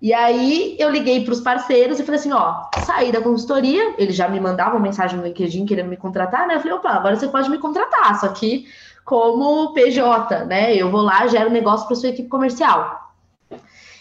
E 0.00 0.14
aí 0.14 0.74
eu 0.80 0.88
liguei 0.88 1.22
para 1.22 1.34
os 1.34 1.42
parceiros 1.42 2.00
e 2.00 2.02
falei 2.02 2.18
assim: 2.18 2.32
ó, 2.32 2.62
saí 2.74 3.12
da 3.12 3.20
consultoria, 3.20 3.94
eles 3.98 4.16
já 4.16 4.26
me 4.26 4.40
mandavam 4.40 4.80
mensagem 4.80 5.18
no 5.18 5.24
LinkedIn 5.24 5.66
querendo 5.66 5.90
me 5.90 5.98
contratar, 5.98 6.48
né? 6.48 6.54
Eu 6.54 6.60
falei: 6.60 6.72
opa, 6.78 6.88
agora 6.88 7.14
você 7.14 7.28
pode 7.28 7.50
me 7.50 7.58
contratar, 7.58 8.18
só 8.18 8.28
que 8.28 8.66
como 9.04 9.74
PJ, 9.74 10.46
né? 10.46 10.74
Eu 10.74 10.90
vou 10.90 11.02
lá, 11.02 11.26
gero 11.26 11.50
negócio 11.50 11.86
para 11.86 11.96
sua 11.96 12.08
equipe 12.08 12.28
comercial. 12.30 13.03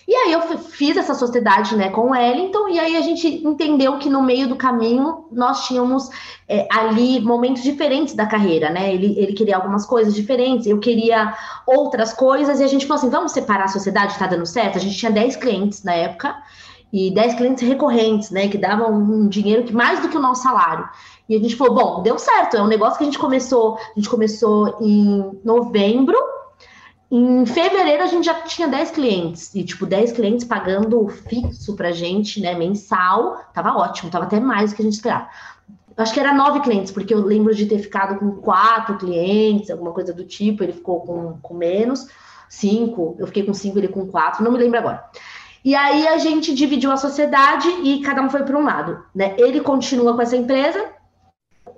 E 0.08 0.14
aí 0.14 0.34
eu 0.34 0.42
fiz 0.60 0.98
essa 0.98 1.14
sociedade 1.14 1.76
né, 1.76 1.90
com 1.90 2.02
o 2.02 2.12
Wellington, 2.12 2.68
e 2.68 2.80
aí 2.80 2.98
a 2.98 3.02
gente 3.02 3.28
entendeu 3.46 3.98
que 4.00 4.10
no 4.10 4.22
meio 4.22 4.48
do 4.48 4.56
caminho 4.56 5.26
nós 5.32 5.66
tínhamos 5.66 6.10
é, 6.48 6.68
ali 6.70 7.22
momentos 7.22 7.64
diferentes 7.64 8.14
da 8.14 8.26
carreira, 8.26 8.70
né? 8.70 8.94
Ele, 8.94 9.18
ele 9.18 9.34
queria 9.34 9.56
algumas 9.56 9.86
coisas 9.86 10.14
diferentes, 10.14 10.68
eu 10.68 10.80
queria 10.80 11.34
outras 11.66 12.14
coisas, 12.14 12.60
e 12.60 12.64
a 12.64 12.68
gente 12.68 12.86
falou 12.86 13.00
assim: 13.00 13.10
vamos 13.10 13.32
separar 13.32 13.66
a 13.66 13.70
sociedade, 13.70 14.20
tá 14.20 14.28
dando 14.28 14.46
certo? 14.46 14.78
A 14.78 14.82
gente 14.82 14.98
tinha 14.98 15.12
10 15.12 15.38
clientes 15.38 15.84
na 15.84 15.94
época, 15.94 16.36
e 16.92 17.10
10 17.12 17.36
clientes 17.36 17.68
recorrentes, 17.68 18.30
né? 18.30 18.50
Que 18.50 18.58
davam 18.58 18.94
um 18.94 19.28
dinheiro 19.30 19.64
que 19.64 19.74
mais 19.74 20.02
do 20.02 20.10
que 20.10 20.18
o 20.18 20.22
nosso 20.22 20.44
salário. 20.44 20.88
E 21.28 21.36
a 21.36 21.40
gente 21.40 21.56
falou, 21.56 21.74
bom, 21.74 22.04
deu 22.04 22.20
certo, 22.20 22.58
é 22.58 22.62
um 22.62 22.68
negócio 22.68 22.98
que 22.98 23.04
a 23.04 23.08
gente 23.08 23.18
começou, 23.18 23.78
a 23.78 23.94
gente 23.96 24.10
começou 24.10 24.78
em 24.82 25.40
novembro 25.44 26.18
em 27.16 27.46
fevereiro 27.46 28.02
a 28.02 28.08
gente 28.08 28.26
já 28.26 28.34
tinha 28.42 28.68
10 28.68 28.90
clientes, 28.90 29.54
e 29.54 29.64
tipo, 29.64 29.86
10 29.86 30.14
clientes 30.14 30.44
pagando 30.44 31.08
fixo 31.08 31.76
pra 31.76 31.92
gente, 31.92 32.42
né, 32.42 32.56
mensal, 32.56 33.38
tava 33.54 33.78
ótimo, 33.78 34.10
tava 34.10 34.26
até 34.26 34.40
mais 34.40 34.72
do 34.72 34.76
que 34.76 34.82
a 34.82 34.86
gente 34.86 34.96
esperava. 34.96 35.30
Acho 35.96 36.12
que 36.12 36.20
era 36.20 36.34
nove 36.34 36.62
clientes, 36.62 36.92
porque 36.92 37.14
eu 37.14 37.24
lembro 37.24 37.54
de 37.54 37.68
ter 37.68 37.78
ficado 37.78 38.18
com 38.18 38.32
quatro 38.38 38.98
clientes, 38.98 39.70
alguma 39.70 39.92
coisa 39.92 40.12
do 40.12 40.26
tipo, 40.26 40.64
ele 40.64 40.74
ficou 40.74 41.02
com, 41.02 41.38
com 41.40 41.54
menos, 41.54 42.08
cinco, 42.50 43.16
eu 43.20 43.28
fiquei 43.28 43.44
com 43.44 43.54
cinco, 43.54 43.78
ele 43.78 43.90
com 43.90 44.08
quatro, 44.08 44.44
não 44.44 44.52
me 44.52 44.58
lembro 44.58 44.80
agora. 44.80 45.04
E 45.64 45.76
aí 45.76 46.08
a 46.08 46.18
gente 46.18 46.56
dividiu 46.56 46.92
a 46.92 46.98
sociedade 46.98 47.70
e 47.84 48.02
cada 48.02 48.24
um 48.24 48.30
foi 48.30 48.42
para 48.42 48.58
um 48.58 48.66
lado, 48.66 49.06
né? 49.14 49.36
Ele 49.38 49.62
continua 49.62 50.16
com 50.16 50.22
essa 50.24 50.36
empresa, 50.36 50.84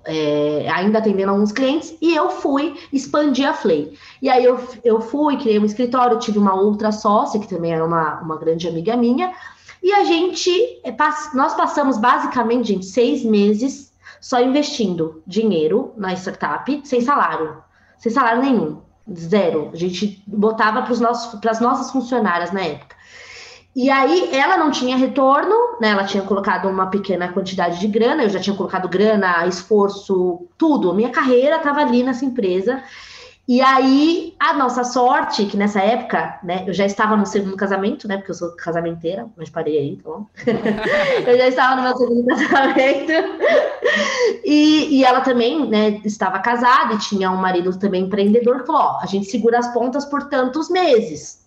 é, 0.05 0.67
ainda 0.71 0.99
atendendo 0.99 1.31
alguns 1.31 1.51
clientes, 1.51 1.95
e 2.01 2.15
eu 2.15 2.29
fui 2.29 2.75
expandir 2.91 3.47
a 3.49 3.53
Flay. 3.53 3.93
E 4.21 4.29
aí 4.29 4.43
eu, 4.43 4.59
eu 4.83 5.01
fui, 5.01 5.37
criei 5.37 5.59
um 5.59 5.65
escritório, 5.65 6.19
tive 6.19 6.39
uma 6.39 6.53
outra 6.53 6.91
sócia, 6.91 7.39
que 7.39 7.47
também 7.47 7.73
era 7.73 7.85
uma, 7.85 8.21
uma 8.21 8.37
grande 8.37 8.67
amiga 8.67 8.95
minha, 8.95 9.33
e 9.81 9.91
a 9.91 10.03
gente, 10.03 10.51
é, 10.83 10.95
nós 11.33 11.53
passamos 11.53 11.97
basicamente, 11.97 12.69
gente, 12.69 12.85
seis 12.85 13.23
meses 13.23 13.93
só 14.19 14.41
investindo 14.41 15.21
dinheiro 15.27 15.93
na 15.95 16.13
startup, 16.13 16.81
sem 16.83 17.01
salário, 17.01 17.57
sem 17.99 18.11
salário 18.11 18.41
nenhum, 18.41 18.81
zero. 19.13 19.69
A 19.71 19.75
gente 19.75 20.23
botava 20.25 20.81
para 20.81 21.51
as 21.51 21.59
nossas 21.59 21.91
funcionárias 21.91 22.51
na 22.51 22.61
época. 22.61 22.94
E 23.75 23.89
aí 23.89 24.33
ela 24.33 24.57
não 24.57 24.71
tinha 24.71 24.95
retorno, 24.95 25.77
né? 25.81 25.89
Ela 25.89 26.05
tinha 26.05 26.23
colocado 26.23 26.69
uma 26.69 26.87
pequena 26.87 27.27
quantidade 27.33 27.77
de 27.79 27.87
grana, 27.87 28.23
eu 28.23 28.29
já 28.29 28.39
tinha 28.39 28.55
colocado 28.55 28.87
grana, 28.87 29.45
esforço, 29.47 30.47
tudo. 30.57 30.93
Minha 30.93 31.09
carreira 31.09 31.57
estava 31.57 31.81
ali 31.81 32.01
nessa 32.01 32.23
empresa. 32.23 32.81
E 33.47 33.61
aí, 33.61 34.33
a 34.39 34.53
nossa 34.53 34.83
sorte, 34.83 35.45
que 35.45 35.55
nessa 35.55 35.79
época, 35.79 36.39
né, 36.43 36.63
eu 36.65 36.73
já 36.73 36.83
estava 36.83 37.15
no 37.15 37.27
segundo 37.27 37.55
casamento, 37.55 38.07
né, 38.07 38.17
porque 38.17 38.31
eu 38.31 38.35
sou 38.35 38.55
casamenteira, 38.55 39.27
mas 39.37 39.51
parei 39.51 39.77
aí, 39.77 39.97
tá 39.97 40.09
bom? 40.09 40.25
eu 41.27 41.37
já 41.37 41.47
estava 41.47 41.75
no 41.75 41.83
meu 41.83 41.95
segundo 41.95 42.25
casamento. 42.49 43.11
E, 44.43 44.97
e 44.97 45.05
ela 45.05 45.21
também, 45.21 45.69
né, 45.69 46.01
estava 46.03 46.39
casada 46.39 46.95
e 46.95 46.97
tinha 46.97 47.29
um 47.29 47.37
marido 47.37 47.77
também 47.77 48.05
empreendedor 48.05 48.61
que 48.61 48.67
falou: 48.67 48.81
ó, 48.81 48.99
a 49.01 49.05
gente 49.05 49.29
segura 49.29 49.59
as 49.59 49.71
pontas 49.71 50.05
por 50.05 50.23
tantos 50.23 50.67
meses, 50.67 51.45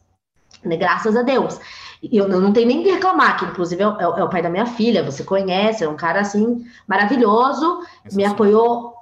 né, 0.62 0.76
graças 0.76 1.16
a 1.16 1.22
Deus. 1.22 1.58
E 2.03 2.16
eu 2.16 2.28
não 2.28 2.53
tenho 2.53 2.68
nem 2.68 2.82
que 2.82 2.90
reclamar, 2.90 3.38
que 3.38 3.44
inclusive 3.44 3.82
é, 3.82 3.86
é, 3.86 4.03
é, 4.03 4.24
o 4.24 4.28
pai 4.28 4.40
da 4.40 4.51
minha 4.51 4.66
filha, 4.66 5.03
você 5.03 5.24
conhece, 5.24 5.82
é 5.82 5.88
um 5.88 5.96
cara 5.96 6.20
assim 6.20 6.64
maravilhoso, 6.86 7.80
me 8.12 8.24
apoiou 8.24 8.94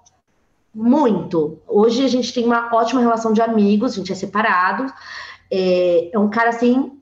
muito. 0.75 1.59
Hoje 1.67 2.05
a 2.05 2.09
gente 2.09 2.33
tem 2.33 2.45
uma 2.45 2.75
ótima 2.75 3.01
relação 3.01 3.33
de 3.33 3.43
amigos, 3.43 3.93
a 3.93 3.97
gente 3.97 4.13
é 4.13 4.15
separado. 4.15 4.93
É, 5.51 6.11
é 6.13 6.19
um 6.19 6.29
cara 6.29 6.51
assim, 6.51 6.99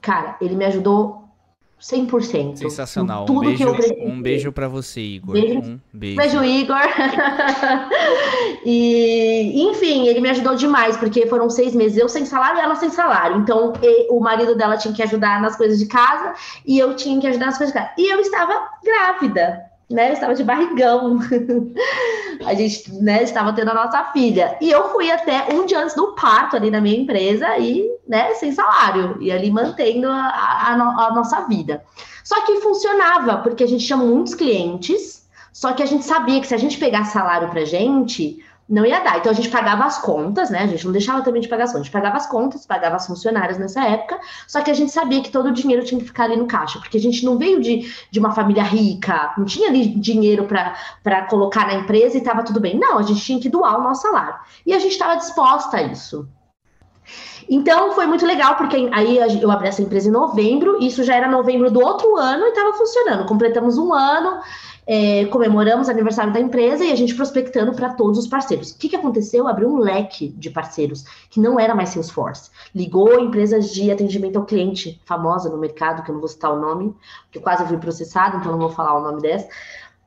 cara, 0.00 0.36
ele 0.40 0.54
me 0.54 0.64
ajudou 0.64 1.23
100%. 1.84 2.56
Sensacional. 2.56 3.26
Tudo 3.26 3.40
um 3.40 3.42
beijo, 3.42 3.56
que 3.58 3.92
eu 3.92 4.08
um 4.08 4.22
beijo 4.22 4.50
para 4.52 4.68
você, 4.68 5.02
Igor. 5.02 5.34
Beijo, 5.34 5.58
um 5.58 5.80
beijo. 5.92 6.16
beijo 6.16 6.42
Igor. 6.42 6.80
e, 8.64 9.62
enfim, 9.68 10.08
ele 10.08 10.20
me 10.20 10.30
ajudou 10.30 10.54
demais, 10.54 10.96
porque 10.96 11.26
foram 11.26 11.50
seis 11.50 11.74
meses 11.74 11.98
eu 11.98 12.08
sem 12.08 12.24
salário 12.24 12.58
e 12.58 12.62
ela 12.62 12.74
sem 12.74 12.88
salário. 12.88 13.36
Então, 13.36 13.74
o 14.08 14.18
marido 14.18 14.56
dela 14.56 14.78
tinha 14.78 14.94
que 14.94 15.02
ajudar 15.02 15.42
nas 15.42 15.56
coisas 15.56 15.78
de 15.78 15.84
casa 15.84 16.32
e 16.64 16.78
eu 16.78 16.96
tinha 16.96 17.20
que 17.20 17.26
ajudar 17.26 17.46
nas 17.46 17.58
coisas 17.58 17.74
de 17.74 17.78
casa. 17.78 17.92
E 17.98 18.10
eu 18.10 18.18
estava 18.18 18.66
grávida 18.82 19.73
né? 19.90 20.10
Eu 20.10 20.14
estava 20.14 20.34
de 20.34 20.44
barrigão. 20.44 21.18
a 22.44 22.54
gente, 22.54 22.92
né, 22.94 23.22
estava 23.22 23.52
tendo 23.52 23.70
a 23.70 23.74
nossa 23.74 24.04
filha. 24.12 24.56
E 24.60 24.70
eu 24.70 24.90
fui 24.90 25.10
até 25.10 25.52
um 25.52 25.66
dia 25.66 25.80
antes 25.80 25.94
do 25.94 26.12
parto 26.14 26.56
ali 26.56 26.70
na 26.70 26.80
minha 26.80 26.98
empresa 26.98 27.56
e, 27.58 27.88
né, 28.06 28.34
sem 28.34 28.52
salário. 28.52 29.16
E 29.20 29.30
ali 29.30 29.50
mantendo 29.50 30.08
a, 30.08 30.14
a, 30.14 31.06
a 31.06 31.14
nossa 31.14 31.42
vida. 31.42 31.84
Só 32.22 32.40
que 32.42 32.60
funcionava, 32.60 33.38
porque 33.38 33.64
a 33.64 33.68
gente 33.68 33.86
tinha 33.86 33.98
muitos 33.98 34.34
clientes, 34.34 35.26
só 35.52 35.72
que 35.72 35.82
a 35.82 35.86
gente 35.86 36.04
sabia 36.04 36.40
que 36.40 36.46
se 36.46 36.54
a 36.54 36.58
gente 36.58 36.78
pegar 36.78 37.04
salário 37.04 37.50
pra 37.50 37.64
gente, 37.64 38.42
não 38.68 38.84
ia 38.84 39.00
dar. 39.00 39.18
Então 39.18 39.30
a 39.30 39.34
gente 39.34 39.48
pagava 39.48 39.84
as 39.84 39.98
contas, 39.98 40.50
né? 40.50 40.60
A 40.60 40.66
gente 40.66 40.84
não 40.84 40.92
deixava 40.92 41.22
também 41.22 41.40
de 41.42 41.48
pagar 41.48 41.64
as 41.64 41.70
contas. 41.70 41.82
A 41.82 41.84
gente 41.84 41.92
pagava 41.92 42.16
as 42.16 42.26
contas, 42.26 42.66
pagava 42.66 42.96
as 42.96 43.06
funcionárias 43.06 43.58
nessa 43.58 43.84
época, 43.84 44.18
só 44.48 44.62
que 44.62 44.70
a 44.70 44.74
gente 44.74 44.90
sabia 44.90 45.22
que 45.22 45.30
todo 45.30 45.48
o 45.48 45.52
dinheiro 45.52 45.84
tinha 45.84 46.00
que 46.00 46.06
ficar 46.06 46.24
ali 46.24 46.36
no 46.36 46.46
caixa, 46.46 46.78
porque 46.78 46.96
a 46.96 47.00
gente 47.00 47.24
não 47.24 47.36
veio 47.36 47.60
de, 47.60 47.92
de 48.10 48.18
uma 48.18 48.32
família 48.32 48.62
rica, 48.62 49.34
não 49.36 49.44
tinha 49.44 49.68
ali 49.68 49.88
dinheiro 49.88 50.46
para 50.46 51.22
colocar 51.26 51.66
na 51.66 51.74
empresa 51.74 52.16
e 52.16 52.18
estava 52.18 52.42
tudo 52.42 52.60
bem. 52.60 52.78
Não, 52.78 52.98
a 52.98 53.02
gente 53.02 53.20
tinha 53.20 53.40
que 53.40 53.48
doar 53.48 53.78
o 53.78 53.82
nosso 53.82 54.02
salário. 54.02 54.36
E 54.64 54.72
a 54.72 54.78
gente 54.78 54.92
estava 54.92 55.16
disposta 55.16 55.76
a 55.76 55.82
isso. 55.82 56.28
Então 57.48 57.92
foi 57.92 58.06
muito 58.06 58.24
legal, 58.24 58.56
porque 58.56 58.88
aí 58.92 59.18
eu 59.40 59.50
abri 59.50 59.68
essa 59.68 59.82
empresa 59.82 60.08
em 60.08 60.12
novembro, 60.12 60.82
isso 60.82 61.04
já 61.04 61.14
era 61.14 61.28
novembro 61.28 61.70
do 61.70 61.80
outro 61.80 62.16
ano 62.16 62.46
e 62.46 62.48
estava 62.48 62.72
funcionando. 62.72 63.26
Completamos 63.26 63.76
um 63.76 63.92
ano, 63.92 64.40
é, 64.86 65.24
comemoramos 65.26 65.88
aniversário 65.88 66.32
da 66.32 66.40
empresa 66.40 66.84
e 66.84 66.92
a 66.92 66.96
gente 66.96 67.14
prospectando 67.14 67.72
para 67.74 67.94
todos 67.94 68.18
os 68.18 68.26
parceiros. 68.26 68.70
O 68.70 68.78
que, 68.78 68.88
que 68.88 68.96
aconteceu? 68.96 69.48
Abriu 69.48 69.68
um 69.68 69.78
leque 69.78 70.28
de 70.28 70.50
parceiros 70.50 71.04
que 71.30 71.40
não 71.40 71.58
era 71.58 71.74
mais 71.74 71.90
Salesforce. 71.90 72.50
Ligou 72.74 73.18
empresas 73.18 73.72
de 73.72 73.90
atendimento 73.90 74.36
ao 74.36 74.44
cliente, 74.44 75.00
famosa 75.04 75.48
no 75.48 75.58
mercado, 75.58 76.02
que 76.02 76.10
eu 76.10 76.14
não 76.14 76.20
vou 76.20 76.28
citar 76.28 76.52
o 76.52 76.60
nome, 76.60 76.94
porque 77.24 77.38
eu 77.38 77.42
quase 77.42 77.64
fui 77.66 77.78
processado, 77.78 78.36
então 78.36 78.52
não 78.52 78.58
vou 78.58 78.70
falar 78.70 78.98
o 78.98 79.02
nome 79.02 79.22
dessa. 79.22 79.48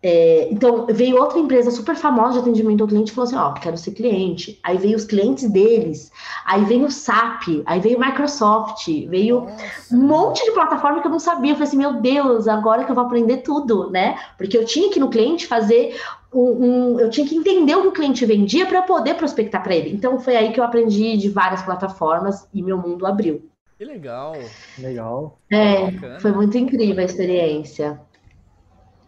É, 0.02 0.48
então, 0.52 0.86
veio 0.88 1.18
outra 1.18 1.40
empresa 1.40 1.72
super 1.72 1.96
famosa 1.96 2.34
de 2.34 2.40
atendimento 2.40 2.82
ao 2.82 2.88
cliente 2.88 3.12
e 3.12 3.16
falou 3.16 3.28
assim: 3.28 3.36
Ó, 3.36 3.54
quero 3.54 3.78
ser 3.78 3.92
cliente. 3.92 4.60
Aí 4.64 4.78
veio 4.78 4.96
os 4.96 5.06
clientes 5.06 5.50
deles, 5.50 6.12
aí 6.46 6.64
veio 6.66 6.86
o 6.86 6.92
SAP, 6.92 7.64
aí 7.66 7.80
veio 7.80 7.98
o 7.98 8.00
Microsoft, 8.00 8.88
veio 9.08 9.42
Nossa. 9.42 9.96
um 9.96 10.04
monte 10.04 10.46
de 10.46 10.52
plataforma 10.52 11.02
que 11.02 11.08
eu 11.08 11.12
não 11.12 11.20
sabia. 11.20 11.52
Eu 11.52 11.56
falei 11.56 11.68
assim: 11.68 11.78
Meu 11.78 11.94
Deus, 12.00 12.48
agora 12.48 12.84
que 12.84 12.92
eu 12.92 12.96
vou 12.96 13.06
aprender 13.06 13.38
tudo, 13.38 13.90
né? 13.90 14.18
Porque 14.38 14.58
eu 14.58 14.66
tinha 14.66 14.92
que 14.92 15.00
no 15.00 15.10
cliente 15.10 15.48
fazer 15.48 16.00
um, 16.32 16.42
um 16.42 17.00
eu 17.00 17.10
tinha 17.10 17.28
que 17.28 17.36
entender 17.36 17.76
o 17.76 17.82
que 17.82 17.88
o 17.88 17.92
cliente 17.92 18.26
vendia 18.26 18.68
para 18.68 18.80
eu 18.80 18.84
poder 18.84 19.16
prospectar 19.16 19.64
para 19.64 19.76
ele. 19.76 19.90
Então, 19.94 20.20
foi 20.20 20.36
aí 20.36 20.52
que 20.52 20.60
eu 20.60 20.64
aprendi 20.64 21.18
de 21.18 21.30
várias 21.30 21.64
plataformas 21.64 22.48
e 22.54 22.62
meu 22.62 22.78
mundo 22.78 23.06
abriu. 23.06 23.50
Que 23.78 23.86
legal. 23.86 24.36
Legal. 24.78 25.40
É, 25.52 26.20
foi 26.20 26.32
muito 26.32 26.58
incrível 26.58 27.00
a 27.00 27.06
experiência. 27.06 28.00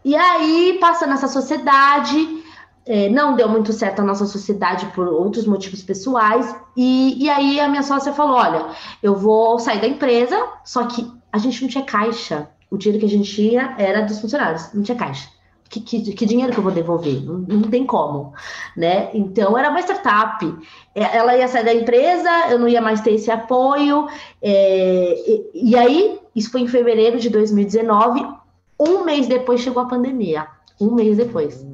E 0.03 0.15
aí, 0.15 0.77
passando 0.79 1.13
essa 1.13 1.27
sociedade, 1.27 2.43
é, 2.89 3.07
não 3.09 3.35
deu 3.35 3.47
muito 3.47 3.71
certo 3.71 3.99
a 3.99 4.03
nossa 4.03 4.25
sociedade 4.25 4.87
por 4.87 5.07
outros 5.07 5.45
motivos 5.45 5.83
pessoais. 5.83 6.55
E, 6.75 7.23
e 7.23 7.29
aí 7.29 7.59
a 7.59 7.67
minha 7.67 7.83
sócia 7.83 8.13
falou: 8.13 8.35
olha, 8.35 8.67
eu 9.03 9.15
vou 9.15 9.59
sair 9.59 9.79
da 9.79 9.87
empresa, 9.87 10.35
só 10.63 10.85
que 10.85 11.07
a 11.31 11.37
gente 11.37 11.61
não 11.61 11.69
tinha 11.69 11.83
caixa. 11.83 12.49
O 12.71 12.77
dinheiro 12.77 12.99
que 12.99 13.05
a 13.05 13.17
gente 13.17 13.31
tinha 13.31 13.75
era 13.77 14.01
dos 14.01 14.19
funcionários, 14.19 14.73
não 14.73 14.83
tinha 14.83 14.97
caixa. 14.97 15.29
Que, 15.69 15.79
que, 15.81 16.13
que 16.13 16.25
dinheiro 16.25 16.51
que 16.51 16.57
eu 16.57 16.63
vou 16.63 16.71
devolver? 16.71 17.23
Não, 17.23 17.37
não, 17.47 17.61
tem 17.61 17.85
como, 17.85 18.33
né? 18.75 19.11
Então 19.13 19.55
era 19.55 19.69
uma 19.69 19.81
startup. 19.81 20.43
É, 20.95 21.17
ela 21.17 21.37
ia 21.37 21.47
sair 21.47 21.65
da 21.65 21.73
empresa, 21.73 22.29
eu 22.49 22.57
não 22.57 22.67
ia 22.67 22.81
mais 22.81 23.01
ter 23.01 23.13
esse 23.13 23.29
apoio. 23.29 24.07
É, 24.41 25.15
e, 25.27 25.69
e 25.71 25.75
aí, 25.75 26.19
isso 26.35 26.49
foi 26.51 26.61
em 26.61 26.67
fevereiro 26.67 27.19
de 27.19 27.29
2019 27.29 28.38
um 28.79 29.03
mês 29.03 29.27
depois 29.27 29.61
chegou 29.61 29.83
a 29.83 29.87
pandemia. 29.87 30.47
Um 30.79 30.93
mês 30.93 31.17
depois. 31.17 31.65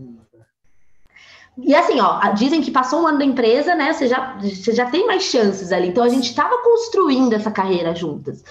E 1.58 1.74
assim, 1.74 2.02
ó, 2.02 2.20
dizem 2.34 2.62
que 2.62 2.72
passou 2.72 3.04
um 3.04 3.08
ano 3.08 3.20
da 3.20 3.26
empresa, 3.26 3.76
né? 3.76 3.94
Você 3.94 4.08
já, 4.08 4.38
você 4.40 4.74
já 4.74 4.90
tem 4.90 5.08
mais 5.08 5.24
chances 5.24 5.72
ali. 5.72 5.90
Então 5.90 6.04
a 6.04 6.10
gente 6.10 6.30
estava 6.30 6.58
construindo 6.64 7.34
essa 7.34 7.52
carreira 7.52 7.96
juntas. 7.96 8.44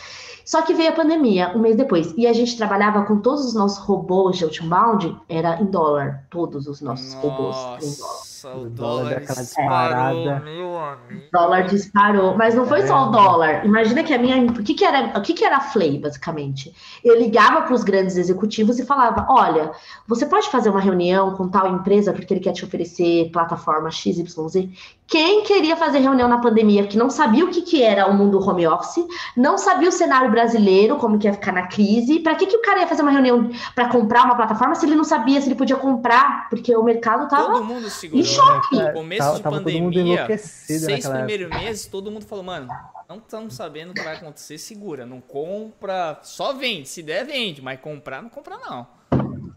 Só 0.45 0.63
que 0.63 0.75
veio 0.75 0.91
a 0.91 0.93
pandemia 0.93 1.53
um 1.55 1.59
mês 1.59 1.77
depois. 1.77 2.15
E 2.17 2.27
a 2.27 2.33
gente 2.33 2.57
trabalhava 2.57 3.05
com 3.05 3.21
todos 3.21 3.45
os 3.45 3.55
nossos 3.55 3.79
robôs 3.79 4.39
de 4.39 4.45
outbound, 4.45 5.17
era 5.29 5.61
em 5.61 5.67
dólar. 5.67 6.27
Todos 6.31 6.67
os 6.67 6.81
nossos 6.81 7.15
Nossa. 7.15 7.27
robôs 7.27 7.85
em 7.85 7.99
dólar. 7.99 8.34
Nossa, 8.45 8.59
o 8.59 8.69
dólar, 8.69 9.21
disparou, 9.21 10.41
meu 10.41 10.79
amigo. 10.79 11.25
O 11.27 11.33
dólar 11.33 11.63
disparou, 11.63 12.37
mas 12.37 12.55
não 12.55 12.67
foi 12.67 12.81
é. 12.81 12.87
só 12.87 13.09
o 13.09 13.11
dólar. 13.11 13.65
Imagina 13.65 14.05
que 14.05 14.13
a 14.13 14.19
minha, 14.19 14.43
o 14.45 14.63
que 14.63 14.75
que 14.75 14.85
era, 14.85 15.19
o 15.19 15.23
que 15.23 15.33
que 15.33 15.45
era 15.45 15.57
a 15.57 15.61
Flay, 15.61 15.99
basicamente? 15.99 16.75
Eu 17.03 17.19
ligava 17.19 17.63
para 17.63 17.75
os 17.75 17.83
grandes 17.83 18.17
executivos 18.17 18.79
e 18.79 18.85
falava: 18.85 19.27
"Olha, 19.31 19.73
você 20.07 20.27
pode 20.27 20.51
fazer 20.51 20.69
uma 20.69 20.81
reunião 20.81 21.35
com 21.35 21.49
tal 21.49 21.69
empresa 21.69 22.13
porque 22.13 22.35
ele 22.35 22.41
quer 22.41 22.53
te 22.53 22.65
oferecer 22.65 23.31
plataforma 23.33 23.91
XYZ?" 23.91 24.69
Quem 25.07 25.43
queria 25.43 25.77
fazer 25.77 25.99
reunião 25.99 26.27
na 26.27 26.39
pandemia 26.39 26.87
que 26.87 26.97
não 26.97 27.11
sabia 27.11 27.45
o 27.45 27.51
que 27.51 27.61
que 27.61 27.83
era 27.83 28.07
o 28.07 28.15
mundo 28.15 28.39
home 28.39 28.67
office, 28.67 29.05
não 29.37 29.59
sabia 29.59 29.91
o 29.91 29.93
cenário 29.93 30.31
brasileiro, 30.31 30.97
como 30.97 31.19
que 31.19 31.27
ia 31.27 31.33
ficar 31.35 31.53
na 31.53 31.67
crise, 31.67 32.21
para 32.21 32.35
que 32.35 32.47
que 32.47 32.57
o 32.57 32.63
cara 32.63 32.81
ia 32.81 32.87
fazer 32.87 33.03
uma 33.03 33.11
reunião 33.11 33.51
para 33.75 33.89
comprar 33.89 34.25
uma 34.25 34.35
plataforma 34.35 34.75
se 34.75 34.87
ele 34.87 34.95
não 34.95 35.05
sabia 35.05 35.41
se 35.41 35.49
ele 35.49 35.57
podia 35.57 35.77
comprar, 35.77 36.49
porque 36.49 36.75
o 36.75 36.83
mercado 36.83 37.29
tava 37.29 37.53
Todo 37.53 37.65
mundo 37.65 37.91
segurou 37.91 38.25
choque. 38.35 38.77
No 38.77 38.93
começo 38.93 39.23
tava, 39.23 39.37
de 39.37 39.43
tava 39.43 39.57
pandemia, 39.57 40.39
seis 40.39 41.07
primeiros 41.07 41.49
meses, 41.51 41.87
todo 41.87 42.11
mundo 42.11 42.25
falou, 42.27 42.45
mano, 42.45 42.69
não 43.09 43.19
estamos 43.19 43.55
sabendo 43.55 43.91
o 43.91 43.95
que 43.95 44.03
vai 44.03 44.17
acontecer, 44.17 44.59
segura. 44.59 45.07
Não 45.07 45.21
compra, 45.21 46.19
só 46.23 46.53
vende. 46.53 46.89
Se 46.89 47.03
der, 47.03 47.25
vende, 47.25 47.63
mas 47.63 47.81
comprar, 47.81 48.23
não 48.23 48.29
compra, 48.29 48.57
não. 48.59 48.87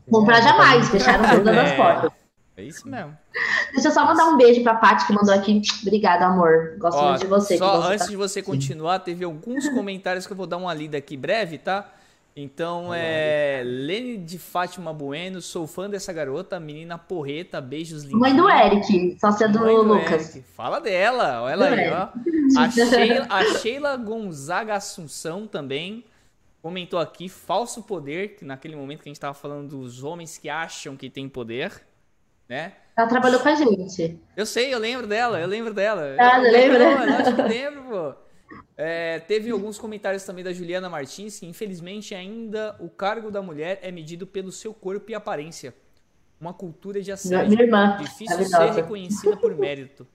Comprar 0.10 0.42
jamais, 0.42 0.90
fecharam 0.90 1.38
todas 1.38 1.56
é, 1.56 1.60
as 1.62 1.72
portas. 1.74 2.12
É 2.56 2.64
isso 2.64 2.88
mesmo. 2.88 3.16
Deixa 3.74 3.90
eu 3.90 3.92
só 3.92 4.04
mandar 4.04 4.26
um 4.26 4.38
beijo 4.38 4.64
pra 4.64 4.74
Paty 4.74 5.06
que 5.06 5.14
mandou 5.14 5.34
aqui. 5.34 5.62
Obrigada, 5.84 6.26
amor. 6.26 6.76
Gosto 6.80 6.98
Ó, 6.98 7.10
muito 7.10 7.22
de 7.22 7.28
você. 7.28 7.58
Só 7.58 7.82
você 7.82 7.88
antes 7.94 8.06
tá... 8.06 8.10
de 8.10 8.16
você 8.16 8.42
continuar, 8.42 9.00
teve 9.00 9.24
alguns 9.24 9.70
comentários 9.70 10.26
que 10.26 10.34
eu 10.34 10.38
vou 10.38 10.48
dar 10.48 10.58
uma 10.58 10.74
lida 10.74 10.98
aqui 10.98 11.16
breve, 11.16 11.58
tá? 11.58 11.88
Então 12.40 12.94
é. 12.94 13.64
Lene 13.66 14.16
de 14.16 14.38
Fátima 14.38 14.94
Bueno, 14.94 15.42
sou 15.42 15.66
fã 15.66 15.90
dessa 15.90 16.14
garota, 16.14 16.60
menina 16.60 16.96
porreta, 16.96 17.60
beijos 17.60 18.04
lindos. 18.04 18.20
Mãe 18.20 18.36
do 18.36 18.48
Eric, 18.48 19.18
sócia 19.20 19.50
do, 19.50 19.58
do 19.58 19.82
Lucas. 19.82 20.36
Eric. 20.36 20.48
Fala 20.50 20.80
dela, 20.80 21.42
olha 21.42 21.54
ela 21.54 21.66
aí, 21.66 21.90
ó. 21.90 22.62
A 22.62 22.70
Sheila, 22.70 23.28
a 23.28 23.44
Sheila 23.58 23.98
Gonzaga 23.98 24.76
Assunção 24.76 25.48
também 25.48 26.06
comentou 26.62 27.00
aqui, 27.00 27.28
falso 27.28 27.82
poder, 27.82 28.36
que 28.36 28.46
naquele 28.46 28.76
momento 28.76 29.02
que 29.02 29.10
a 29.10 29.12
gente 29.12 29.20
tava 29.20 29.34
falando 29.34 29.70
dos 29.70 30.04
homens 30.04 30.38
que 30.38 30.48
acham 30.48 30.96
que 30.96 31.10
tem 31.10 31.28
poder, 31.28 31.72
né? 32.48 32.74
Ela 32.96 33.08
trabalhou 33.08 33.40
com 33.40 33.50
a 33.50 33.56
gente. 33.56 34.20
Eu 34.36 34.46
sei, 34.46 34.72
eu 34.72 34.78
lembro 34.78 35.08
dela, 35.08 35.40
eu 35.40 35.48
lembro 35.48 35.74
dela. 35.74 36.16
Ah, 36.20 36.38
eu 36.38 36.52
lembro, 36.52 36.78
lembro, 36.78 37.14
acho 37.16 37.36
que 37.36 37.42
lembro, 37.42 37.84
pô. 37.84 38.27
É, 38.78 39.20
teve 39.22 39.50
alguns 39.50 39.80
comentários 39.80 40.24
também 40.24 40.44
da 40.44 40.54
Juliana 40.54 40.88
Martins 40.88 41.40
que, 41.40 41.48
infelizmente, 41.48 42.14
ainda 42.14 42.76
o 42.80 42.88
cargo 42.88 43.32
da 43.32 43.42
mulher 43.42 43.80
é 43.82 43.92
medido 43.92 44.28
pelo 44.28 44.52
seu 44.52 44.72
corpo 44.72 45.10
e 45.10 45.16
aparência. 45.16 45.74
Uma 46.40 46.54
cultura 46.54 47.02
de 47.02 47.12
assédio. 47.12 47.60
Irmã, 47.60 47.98
difícil 47.98 48.46
ser 48.46 48.72
reconhecida 48.74 49.36
por 49.36 49.56
mérito. 49.56 50.08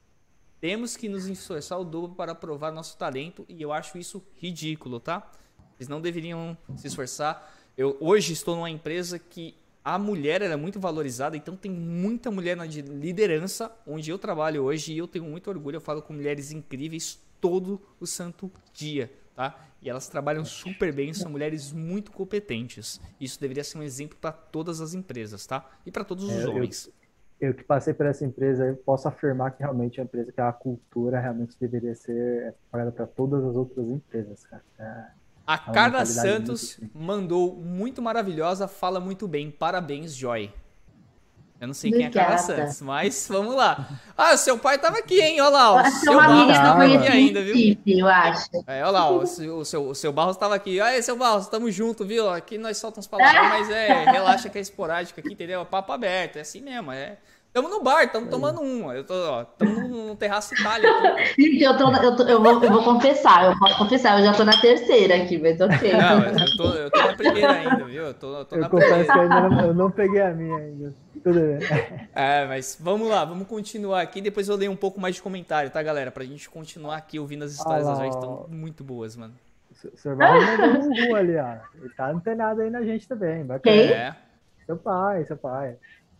Temos 0.60 0.96
que 0.96 1.08
nos 1.08 1.26
esforçar 1.26 1.80
o 1.80 1.84
dobro 1.84 2.14
para 2.14 2.36
provar 2.36 2.70
nosso 2.70 2.96
talento 2.96 3.44
e 3.48 3.60
eu 3.60 3.72
acho 3.72 3.98
isso 3.98 4.24
ridículo, 4.36 5.00
tá? 5.00 5.28
Eles 5.76 5.88
não 5.88 6.00
deveriam 6.00 6.56
se 6.76 6.86
esforçar. 6.86 7.52
Eu 7.76 7.96
hoje 7.98 8.32
estou 8.32 8.54
numa 8.54 8.70
empresa 8.70 9.18
que 9.18 9.56
a 9.84 9.98
mulher 9.98 10.40
é 10.40 10.54
muito 10.54 10.78
valorizada, 10.78 11.36
então 11.36 11.56
tem 11.56 11.68
muita 11.68 12.30
mulher 12.30 12.56
na 12.56 12.64
liderança 12.64 13.76
onde 13.84 14.08
eu 14.08 14.16
trabalho 14.16 14.62
hoje 14.62 14.92
e 14.92 14.98
eu 14.98 15.08
tenho 15.08 15.24
muito 15.24 15.50
orgulho. 15.50 15.78
Eu 15.78 15.80
falo 15.80 16.00
com 16.00 16.12
mulheres 16.12 16.52
incríveis 16.52 17.18
todo 17.42 17.82
o 18.00 18.06
santo 18.06 18.50
dia, 18.72 19.12
tá? 19.34 19.68
E 19.82 19.90
elas 19.90 20.08
trabalham 20.08 20.44
super 20.44 20.94
bem, 20.94 21.12
são 21.12 21.28
mulheres 21.28 21.72
muito 21.72 22.12
competentes. 22.12 23.00
Isso 23.20 23.38
deveria 23.40 23.64
ser 23.64 23.78
um 23.78 23.82
exemplo 23.82 24.16
para 24.16 24.30
todas 24.30 24.80
as 24.80 24.94
empresas, 24.94 25.44
tá? 25.44 25.68
E 25.84 25.90
para 25.90 26.04
todos 26.04 26.24
os 26.24 26.44
é, 26.44 26.48
homens. 26.48 26.88
Eu, 27.40 27.48
eu, 27.48 27.54
que 27.54 27.64
passei 27.64 27.92
por 27.92 28.06
essa 28.06 28.24
empresa, 28.24 28.64
eu 28.64 28.76
posso 28.76 29.08
afirmar 29.08 29.50
que 29.50 29.58
realmente 29.58 29.98
é 29.98 30.02
uma 30.02 30.06
empresa 30.06 30.30
que 30.30 30.40
a 30.40 30.52
cultura 30.52 31.18
realmente 31.18 31.56
deveria 31.60 31.96
ser 31.96 32.54
pagada 32.70 32.92
para 32.92 33.08
todas 33.08 33.44
as 33.44 33.56
outras 33.56 33.88
empresas, 33.88 34.46
cara. 34.46 34.62
É... 34.78 35.22
A 35.44 35.54
é 35.54 35.72
Carla 35.74 36.06
Santos 36.06 36.78
muito 36.78 36.98
mandou 36.98 37.56
muito 37.56 38.00
maravilhosa, 38.00 38.68
fala 38.68 39.00
muito 39.00 39.26
bem. 39.26 39.50
Parabéns, 39.50 40.14
Joy. 40.14 40.52
Eu 41.62 41.68
não 41.68 41.74
sei 41.74 41.92
quem 41.92 42.06
é 42.06 42.10
Carla 42.10 42.38
Santos, 42.38 42.82
mas 42.82 43.28
vamos 43.30 43.54
lá. 43.54 43.88
Ah, 44.16 44.34
o 44.34 44.36
seu 44.36 44.58
pai 44.58 44.78
tava 44.78 44.98
aqui, 44.98 45.20
hein? 45.20 45.40
Olha 45.40 45.50
lá. 45.50 45.82
O 45.86 45.90
seu 45.92 46.16
Barros 46.16 46.56
tava 46.56 46.84
aqui 46.84 47.06
ainda, 47.06 47.40
viu? 47.40 47.78
Eu 47.86 48.08
acho. 48.08 48.48
É, 48.66 48.82
olha 48.82 48.90
lá, 48.90 49.08
o, 49.08 49.18
o, 49.20 49.64
seu, 49.64 49.86
o 49.86 49.94
seu 49.94 50.12
Barros 50.12 50.36
tava 50.36 50.56
aqui. 50.56 50.80
Aí, 50.80 51.00
seu 51.04 51.16
Barros, 51.16 51.46
tamo 51.46 51.70
junto, 51.70 52.04
viu? 52.04 52.28
Aqui 52.28 52.58
nós 52.58 52.78
soltamos 52.78 53.06
palavras, 53.06 53.48
mas 53.48 53.70
é, 53.70 54.02
relaxa 54.10 54.48
que 54.48 54.58
é 54.58 54.60
esporádico 54.60 55.20
aqui, 55.20 55.34
entendeu? 55.34 55.60
É 55.60 55.64
papo 55.64 55.92
aberto, 55.92 56.38
é 56.38 56.40
assim 56.40 56.60
mesmo, 56.60 56.90
é. 56.90 57.16
Tamo 57.52 57.68
no 57.68 57.82
bar, 57.82 58.10
tamo 58.10 58.28
tomando 58.28 58.62
um. 58.62 58.90
Eu 58.90 59.04
tô, 59.04 59.14
ó, 59.14 59.44
tamo 59.44 59.86
no, 59.86 60.16
terraço 60.16 60.54
Itália 60.54 60.88
aqui. 60.90 61.62
eu, 61.62 61.76
tô, 61.76 61.92
eu, 61.92 62.16
tô, 62.16 62.22
eu, 62.24 62.42
vou, 62.42 62.64
eu 62.64 62.72
vou 62.72 62.82
confessar, 62.82 63.44
eu 63.44 63.58
posso 63.58 63.76
confessar, 63.76 64.18
eu 64.18 64.24
já 64.24 64.32
tô 64.32 64.42
na 64.42 64.58
terceira 64.58 65.16
aqui, 65.22 65.36
mas 65.36 65.60
ok. 65.60 65.92
Não, 65.92 66.18
mas 66.18 66.40
eu 66.40 66.56
tô, 66.56 66.72
eu 66.72 66.90
tô 66.90 66.98
na 66.98 67.12
primeira 67.14 67.52
ainda, 67.52 67.84
viu? 67.84 68.04
Eu 68.04 68.14
tô, 68.14 68.38
eu 68.38 68.44
tô 68.46 68.56
eu 68.56 68.60
na 68.62 68.68
confesso 68.70 68.88
primeira. 68.88 69.12
que 69.12 69.20
ainda 69.20 69.48
não, 69.50 69.66
eu 69.66 69.74
não 69.74 69.90
peguei 69.90 70.22
a 70.22 70.30
minha 70.30 70.56
ainda. 70.56 70.94
Tudo 71.22 71.40
bem. 71.40 71.58
É, 72.14 72.46
mas 72.46 72.76
vamos 72.78 73.08
lá, 73.08 73.24
vamos 73.24 73.46
continuar 73.46 74.02
aqui. 74.02 74.20
Depois 74.20 74.48
eu 74.48 74.56
leio 74.56 74.70
um 74.70 74.76
pouco 74.76 75.00
mais 75.00 75.14
de 75.14 75.22
comentário, 75.22 75.70
tá, 75.70 75.82
galera? 75.82 76.10
Pra 76.10 76.24
gente 76.24 76.48
continuar 76.50 76.96
aqui 76.96 77.18
ouvindo 77.18 77.44
as 77.44 77.52
histórias 77.52 77.86
ah, 77.86 77.94
das 77.94 78.14
estão 78.14 78.46
muito 78.50 78.84
boas, 78.84 79.16
mano. 79.16 79.34
O 79.70 79.96
senhor 79.96 80.16
vai 80.16 80.30
um 80.30 81.14
ali, 81.14 81.36
ó. 81.36 81.56
Ele 81.74 81.88
tá 81.94 82.10
antenado 82.10 82.60
aí 82.60 82.70
na 82.70 82.82
gente 82.82 83.08
também. 83.08 83.44
Bacana. 83.44 83.76
Quem? 83.76 83.92
É. 83.92 84.14
Seu 84.66 84.76
pai, 84.76 85.24
seu 85.24 85.36
pai. 85.36 85.76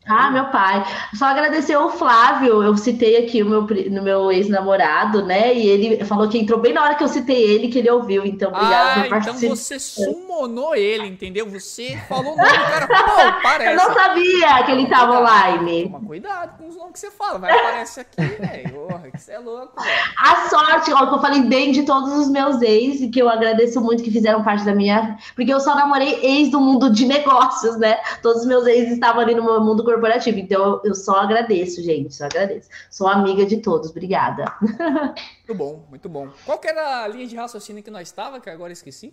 Ah, 0.06 0.30
meu 0.30 0.46
pai. 0.46 0.84
Só 1.14 1.26
agradecer 1.26 1.74
ao 1.74 1.90
Flávio. 1.90 2.62
Eu 2.62 2.76
citei 2.76 3.24
aqui 3.24 3.42
o 3.42 3.46
meu, 3.46 3.62
no 3.62 4.02
meu 4.02 4.32
ex-namorado, 4.32 5.24
né? 5.24 5.54
E 5.54 5.66
ele 5.66 6.04
falou 6.04 6.28
que 6.28 6.38
entrou 6.38 6.58
bem 6.58 6.72
na 6.72 6.82
hora 6.82 6.94
que 6.96 7.04
eu 7.04 7.08
citei 7.08 7.40
ele, 7.42 7.68
que 7.68 7.78
ele 7.78 7.90
ouviu. 7.90 8.24
Então, 8.24 8.50
obrigado 8.50 8.98
ah, 8.98 9.02
por 9.02 9.10
participar. 9.10 9.44
Então 9.44 9.56
você 9.56 9.78
sumonou 9.78 10.74
ele, 10.74 11.06
entendeu? 11.06 11.48
Você 11.48 11.96
falou 12.08 12.34
o 12.34 12.36
nome 12.36 12.48
do 12.48 12.54
cara. 12.54 12.86
Pô, 12.86 13.42
parece. 13.42 13.70
Eu 13.72 13.76
não 13.76 13.94
sabia 13.94 14.64
que 14.64 14.72
ele 14.72 14.82
estava 14.82 15.20
online. 15.20 15.84
Toma 15.84 16.00
cuidado 16.00 16.58
com 16.58 16.68
os 16.68 16.76
nomes 16.76 16.92
que 16.92 16.98
você 16.98 17.10
fala. 17.10 17.38
Vai 17.38 17.52
aparecer 17.52 18.00
aqui, 18.00 18.22
velho. 18.22 18.88
Você 19.22 19.32
é 19.34 19.38
louco, 19.38 19.80
velho. 19.80 20.02
A 20.18 20.48
sorte, 20.48 20.92
ó, 20.92 21.06
que 21.06 21.14
eu 21.14 21.20
falei 21.20 21.42
bem 21.42 21.70
de 21.70 21.84
todos 21.84 22.12
os 22.12 22.28
meus 22.28 22.60
ex, 22.60 23.00
e 23.00 23.08
que 23.08 23.22
eu 23.22 23.28
agradeço 23.28 23.80
muito 23.80 24.02
que 24.02 24.10
fizeram 24.10 24.42
parte 24.42 24.64
da 24.64 24.74
minha. 24.74 25.16
Porque 25.36 25.54
eu 25.54 25.60
só 25.60 25.76
namorei 25.76 26.18
ex 26.24 26.50
do 26.50 26.58
mundo 26.58 26.90
de 26.90 27.06
negócios, 27.06 27.78
né? 27.78 27.98
Todos 28.20 28.42
os 28.42 28.48
meus 28.48 28.66
ex 28.66 28.90
estavam 28.90 29.20
ali 29.20 29.32
no 29.32 29.44
meu 29.44 29.60
mundo 29.60 29.84
corporativo. 29.84 30.40
Então 30.40 30.80
eu 30.82 30.92
só 30.92 31.20
agradeço, 31.20 31.80
gente. 31.84 32.12
Só 32.12 32.24
agradeço. 32.24 32.68
Sou 32.90 33.06
amiga 33.06 33.46
de 33.46 33.58
todos. 33.58 33.90
Obrigada. 33.90 34.44
Muito 35.46 35.54
bom, 35.54 35.84
muito 35.90 36.08
bom. 36.08 36.28
Qual 36.46 36.58
que 36.58 36.66
era 36.66 37.04
a 37.04 37.08
linha 37.08 37.26
de 37.26 37.36
raciocínio 37.36 37.82
que 37.82 37.90
nós 37.90 38.08
estava, 38.08 38.40
que 38.40 38.48
agora 38.48 38.72
esqueci? 38.72 39.12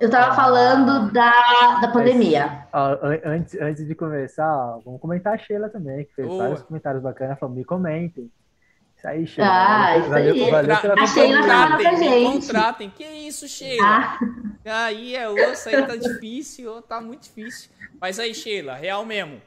Eu 0.00 0.06
estava 0.08 0.34
falando 0.34 1.12
da, 1.12 1.80
da 1.80 1.88
pandemia. 1.88 2.66
antes, 3.24 3.54
antes 3.60 3.86
de 3.86 3.94
começar, 3.94 4.78
vamos 4.84 5.00
comentar 5.00 5.34
a 5.34 5.38
Sheila 5.38 5.68
também, 5.68 6.04
que 6.04 6.14
fez 6.14 6.28
Boa. 6.28 6.44
vários 6.44 6.62
comentários 6.62 7.02
bacanas, 7.02 7.38
falou, 7.38 7.54
me 7.54 7.64
comentem. 7.64 8.30
Isso 9.04 9.08
aí, 9.08 9.26
Sheila. 9.26 9.50
Ah, 9.50 9.98
isso 9.98 10.08
valeu, 10.08 10.34
aí. 10.34 10.50
Valeu, 10.50 10.76
valeu 10.76 11.02
a 11.02 11.06
Sheila 11.06 11.46
tá 11.46 11.76
pra 11.76 11.94
gente. 11.94 12.32
Contratem. 12.32 12.90
Que 12.90 13.04
isso, 13.04 13.46
Sheila? 13.46 13.84
Ah. 14.64 14.86
Aí 14.86 15.14
é 15.14 15.28
osso, 15.28 15.68
aí 15.68 15.86
tá 15.86 15.94
difícil, 15.94 16.80
tá 16.82 17.00
muito 17.02 17.24
difícil. 17.24 17.70
Mas 18.00 18.18
aí, 18.18 18.34
Sheila, 18.34 18.74
real 18.74 19.04
mesmo. 19.04 19.42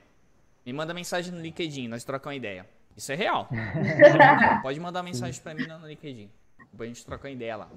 Me 0.64 0.74
manda 0.74 0.94
mensagem 0.94 1.34
no 1.34 1.42
LinkedIn, 1.42 1.88
nós 1.88 2.04
trocamos 2.04 2.36
uma 2.36 2.38
ideia. 2.38 2.68
Isso 2.96 3.12
é 3.12 3.16
real. 3.16 3.50
Pode 4.62 4.80
mandar 4.80 5.02
mensagem 5.02 5.42
pra 5.42 5.56
mim 5.56 5.66
no 5.66 5.88
LinkedIn. 5.88 6.30
Depois 6.72 6.92
a 6.92 6.94
gente 6.94 7.06
troca 7.06 7.28
uma 7.28 7.34
ideia 7.34 7.56
lá. 7.56 7.70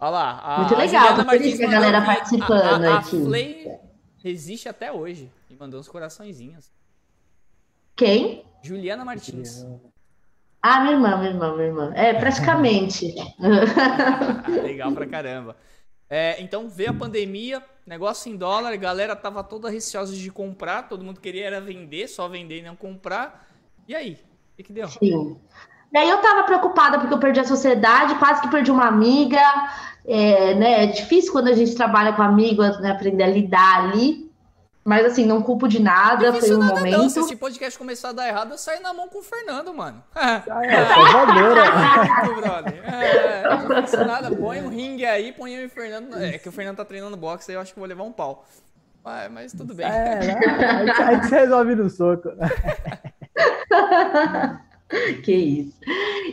Olha 0.00 0.10
lá. 0.10 0.40
A, 0.40 0.58
Muito 0.60 0.76
legal, 0.76 1.28
feliz 1.28 1.58
que 1.58 1.64
a 1.64 1.70
galera 1.70 2.04
participando 2.04 2.84
a, 2.84 2.94
a, 2.94 2.98
a 2.98 3.02
Flay 3.02 3.78
resiste 4.16 4.68
até 4.68 4.90
hoje. 4.90 5.30
E 5.48 5.54
mandou 5.54 5.78
uns 5.78 5.88
coraçõezinhos. 5.88 6.72
Quem? 7.94 8.44
Juliana 8.62 9.04
Martins. 9.04 9.64
Ah, 10.62 10.80
minha 10.80 10.94
irmã, 10.94 11.16
minha 11.16 11.30
irmã, 11.30 11.54
minha 11.54 11.66
irmã. 11.66 11.92
É, 11.94 12.14
praticamente. 12.14 13.14
legal 14.62 14.92
pra 14.92 15.06
caramba. 15.06 15.56
É, 16.10 16.40
então 16.42 16.68
veio 16.68 16.90
a 16.90 16.94
pandemia, 16.94 17.62
negócio 17.86 18.32
em 18.32 18.36
dólar, 18.36 18.72
a 18.72 18.76
galera 18.76 19.14
tava 19.14 19.44
toda 19.44 19.68
receosa 19.68 20.14
de 20.14 20.30
comprar, 20.30 20.88
todo 20.88 21.04
mundo 21.04 21.20
queria 21.20 21.46
era 21.46 21.60
vender, 21.60 22.08
só 22.08 22.26
vender 22.26 22.60
e 22.60 22.62
não 22.62 22.74
comprar. 22.74 23.46
E 23.86 23.94
aí? 23.94 24.14
O 24.52 24.56
que, 24.56 24.62
que 24.64 24.72
deu? 24.72 24.88
Sim. 24.88 25.36
E 25.92 25.98
aí 25.98 26.08
eu 26.08 26.18
tava 26.20 26.44
preocupada 26.44 26.98
porque 26.98 27.14
eu 27.14 27.18
perdi 27.18 27.40
a 27.40 27.44
sociedade, 27.44 28.14
quase 28.16 28.40
que 28.40 28.48
perdi 28.48 28.70
uma 28.70 28.86
amiga. 28.86 29.40
É, 30.06 30.54
né, 30.54 30.84
é 30.84 30.86
difícil 30.86 31.30
quando 31.32 31.48
a 31.48 31.54
gente 31.54 31.74
trabalha 31.74 32.14
com 32.14 32.22
amigos, 32.22 32.80
né, 32.80 32.90
aprender 32.90 33.24
a 33.24 33.28
lidar 33.28 33.84
ali. 33.84 34.27
Mas 34.84 35.04
assim, 35.04 35.26
não 35.26 35.42
culpo 35.42 35.68
de 35.68 35.80
nada, 35.80 36.32
foi 36.32 36.54
um 36.54 36.58
nada 36.58 36.74
momento. 36.74 36.98
Não. 36.98 37.08
Se 37.10 37.20
esse 37.20 37.36
podcast 37.36 37.78
começar 37.78 38.08
a 38.10 38.12
dar 38.12 38.28
errado, 38.28 38.52
eu 38.52 38.58
saio 38.58 38.82
na 38.82 38.94
mão 38.94 39.08
com 39.08 39.18
o 39.18 39.22
Fernando, 39.22 39.72
mano. 39.74 40.02
É, 40.16 40.42
é, 40.72 40.86
salvadora. 40.86 42.70
É, 42.70 43.48
não 43.48 43.66
faço 43.66 44.04
nada, 44.04 44.34
põe 44.34 44.62
um 44.62 44.68
ringue 44.68 45.04
aí, 45.04 45.32
põe 45.32 45.54
eu 45.54 45.62
e 45.62 45.66
o 45.66 45.70
Fernando. 45.70 46.16
É 46.16 46.38
que 46.38 46.48
o 46.48 46.52
Fernando 46.52 46.76
tá 46.76 46.84
treinando 46.84 47.16
boxe, 47.16 47.50
aí 47.50 47.56
eu 47.56 47.60
acho 47.60 47.72
que 47.72 47.78
vou 47.78 47.88
levar 47.88 48.04
um 48.04 48.12
pau. 48.12 48.46
Mas, 49.04 49.32
mas 49.32 49.52
tudo 49.52 49.74
bem. 49.74 49.86
É, 49.86 50.20
né? 50.20 50.92
a 50.98 51.14
gente 51.14 51.30
resolve 51.30 51.74
no 51.74 51.88
soco. 51.88 52.30
Que 55.22 55.32
isso. 55.32 55.78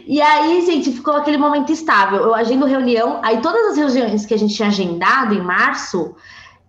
E 0.06 0.22
aí, 0.22 0.66
gente, 0.66 0.92
ficou 0.92 1.16
aquele 1.16 1.38
momento 1.38 1.72
estável. 1.72 2.22
Eu 2.22 2.34
agendo 2.34 2.66
reunião, 2.66 3.20
aí 3.24 3.42
todas 3.42 3.72
as 3.72 3.78
reuniões 3.78 4.26
que 4.26 4.34
a 4.34 4.38
gente 4.38 4.56
tinha 4.56 4.70
agendado 4.70 5.34
em 5.34 5.42
março, 5.42 6.16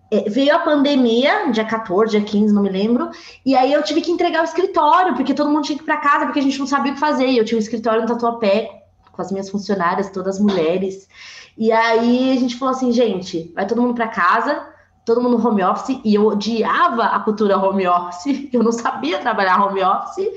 é, 0.09 0.29
veio 0.29 0.55
a 0.55 0.59
pandemia, 0.59 1.51
dia 1.51 1.65
14, 1.65 2.11
dia 2.11 2.21
15, 2.21 2.53
não 2.53 2.63
me 2.63 2.69
lembro, 2.69 3.09
e 3.45 3.55
aí 3.55 3.73
eu 3.73 3.83
tive 3.83 4.01
que 4.01 4.11
entregar 4.11 4.41
o 4.41 4.45
escritório, 4.45 5.15
porque 5.15 5.33
todo 5.33 5.49
mundo 5.49 5.65
tinha 5.65 5.77
que 5.77 5.83
ir 5.83 5.85
para 5.85 5.97
casa, 5.97 6.25
porque 6.25 6.39
a 6.39 6.43
gente 6.43 6.57
não 6.57 6.67
sabia 6.67 6.91
o 6.91 6.95
que 6.95 6.99
fazer. 6.99 7.27
E 7.27 7.37
eu 7.37 7.45
tinha 7.45 7.57
um 7.57 7.61
escritório 7.61 8.01
no 8.01 8.07
Tatuapé, 8.07 8.83
com 9.11 9.21
as 9.21 9.31
minhas 9.31 9.49
funcionárias, 9.49 10.09
todas 10.09 10.39
mulheres. 10.39 11.09
E 11.57 11.71
aí 11.71 12.31
a 12.31 12.39
gente 12.39 12.55
falou 12.55 12.73
assim, 12.73 12.91
gente, 12.91 13.51
vai 13.53 13.65
todo 13.65 13.81
mundo 13.81 13.95
para 13.95 14.07
casa, 14.07 14.65
todo 15.05 15.21
mundo 15.21 15.45
home 15.45 15.63
office, 15.63 15.99
e 16.05 16.15
eu 16.15 16.25
odiava 16.27 17.03
a 17.03 17.19
cultura 17.19 17.57
home 17.57 17.87
office, 17.87 18.47
eu 18.53 18.63
não 18.63 18.71
sabia 18.71 19.19
trabalhar 19.19 19.65
home 19.65 19.83
office. 19.83 20.27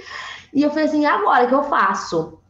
E 0.52 0.62
eu 0.62 0.70
falei 0.70 0.86
assim, 0.86 1.06
agora 1.06 1.46
que 1.46 1.54
eu 1.54 1.62
faço? 1.64 2.40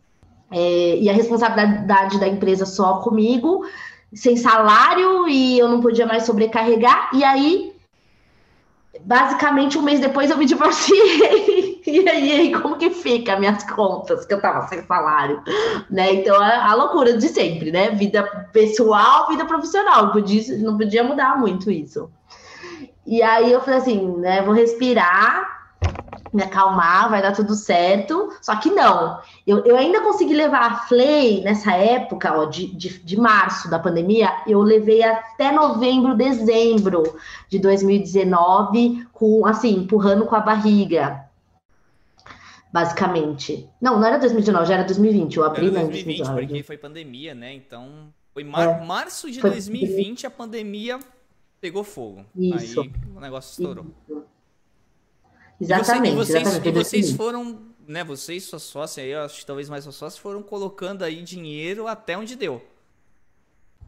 É, 0.51 0.97
e 0.97 1.09
a 1.09 1.13
responsabilidade 1.13 2.19
da 2.19 2.27
empresa 2.27 2.67
só 2.67 2.99
comigo, 3.01 3.65
sem 4.13 4.37
salário, 4.37 5.29
e 5.29 5.59
eu 5.59 5.69
não 5.69 5.81
podia 5.81 6.07
mais 6.07 6.25
sobrecarregar. 6.25 7.11
E 7.13 7.23
aí, 7.23 7.73
basicamente, 9.05 9.79
um 9.79 9.83
mês 9.83 10.01
depois 10.01 10.31
eu 10.31 10.37
me 10.37 10.47
divorciei. 10.47 11.71
E 11.87 12.09
aí, 12.09 12.53
como 12.53 12.77
que 12.77 12.91
fica 12.91 13.39
minhas 13.39 13.65
contas, 13.65 14.27
que 14.27 14.35
eu 14.35 14.41
tava 14.41 14.69
sem 14.69 14.85
salário, 14.85 15.43
né? 15.91 16.13
Então, 16.13 16.41
a, 16.41 16.71
a 16.71 16.75
loucura 16.75 17.17
de 17.17 17.27
sempre, 17.27 17.73
né? 17.73 17.91
Vida 17.91 18.23
pessoal, 18.53 19.27
vida 19.29 19.47
profissional, 19.47 20.05
não 20.05 20.13
podia, 20.13 20.59
não 20.59 20.77
podia 20.77 21.03
mudar 21.03 21.39
muito 21.39 21.71
isso. 21.71 22.11
E 23.07 23.23
aí 23.23 23.51
eu 23.51 23.61
falei 23.63 23.81
assim, 23.81 24.19
né? 24.19 24.43
Vou 24.43 24.55
respirar, 24.55 25.60
me 26.33 26.43
acalmar, 26.43 27.11
vai 27.11 27.21
dar 27.23 27.33
tudo 27.33 27.55
certo. 27.55 28.33
Só 28.41 28.57
que 28.57 28.71
não. 28.71 29.21
Eu, 29.47 29.65
eu 29.65 29.77
ainda 29.77 30.01
consegui 30.01 30.35
levar 30.35 30.61
a 30.61 30.77
Flay 30.87 31.43
nessa 31.43 31.73
época, 31.73 32.33
ó, 32.33 32.45
de, 32.45 32.67
de, 32.67 32.99
de 33.01 33.17
março 33.17 33.69
da 33.69 33.79
pandemia, 33.79 34.31
eu 34.47 34.61
levei 34.61 35.03
até 35.03 35.53
novembro, 35.53 36.17
dezembro 36.17 37.03
de 37.49 37.59
2019, 37.59 39.07
com 39.13 39.47
assim, 39.47 39.77
empurrando 39.77 40.25
com 40.27 40.37
a 40.37 40.41
barriga. 40.41 41.25
Basicamente. 42.73 43.69
Não, 43.81 43.99
não 43.99 44.07
era 44.07 44.19
2019, 44.19 44.67
já 44.67 44.75
era 44.75 44.85
2020. 44.85 45.37
Eu 45.37 45.45
abri 45.45 45.67
era 45.67 45.87
2020, 45.87 46.29
né, 46.29 46.35
porque 46.35 46.63
foi 46.63 46.79
pandemia, 46.79 47.35
né? 47.35 47.53
Então, 47.53 48.15
foi 48.33 48.45
mar 48.45 48.81
é, 48.81 48.87
março 48.87 49.29
de 49.29 49.41
foi 49.41 49.51
2020 49.51 50.27
a 50.27 50.31
pandemia 50.31 51.01
pegou 51.61 51.83
fogo. 51.83 52.25
Isso. 52.37 52.81
Aí 52.81 52.93
o 53.17 53.21
negócio 53.21 53.51
estourou. 53.51 53.87
Isso. 54.09 54.30
Exatamente. 55.61 56.13
E, 56.13 56.17
você, 56.17 56.33
e 56.33 56.45
vocês, 56.45 56.49
exatamente, 56.49 56.69
e 56.69 56.85
vocês 56.85 57.13
foram, 57.13 57.59
né? 57.87 58.03
Vocês, 58.03 58.45
sua 58.45 58.59
sócia, 58.59 59.03
eu 59.03 59.23
acho 59.23 59.41
que 59.41 59.47
talvez 59.47 59.69
mais 59.69 59.85
sua 59.85 59.93
sócia, 59.93 60.21
foram 60.21 60.43
colocando 60.43 61.03
aí 61.03 61.23
dinheiro 61.23 61.87
até 61.87 62.17
onde 62.17 62.35
deu 62.35 62.63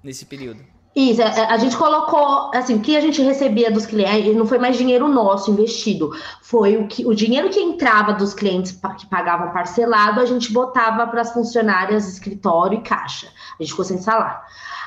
nesse 0.02 0.26
período. 0.26 0.62
Isso, 0.94 1.22
a, 1.22 1.26
é, 1.26 1.44
a 1.46 1.56
gente 1.56 1.74
colocou, 1.76 2.50
assim, 2.54 2.74
o 2.74 2.80
que 2.80 2.96
a 2.96 3.00
gente 3.00 3.22
recebia 3.22 3.70
dos 3.70 3.86
clientes, 3.86 4.36
não 4.36 4.46
foi 4.46 4.58
mais 4.58 4.76
dinheiro 4.76 5.08
nosso 5.08 5.50
investido, 5.50 6.10
foi 6.42 6.76
o, 6.76 6.86
que, 6.86 7.06
o 7.06 7.14
dinheiro 7.14 7.48
que 7.48 7.60
entrava 7.60 8.12
dos 8.12 8.34
clientes 8.34 8.78
que 8.98 9.06
pagavam 9.06 9.52
parcelado, 9.52 10.20
a 10.20 10.26
gente 10.26 10.52
botava 10.52 11.06
para 11.06 11.22
as 11.22 11.32
funcionárias, 11.32 12.06
escritório 12.06 12.78
e 12.78 12.82
caixa. 12.82 13.28
A 13.58 13.62
gente 13.62 13.70
ficou 13.70 13.84
sem 13.84 13.98
salário. 13.98 14.38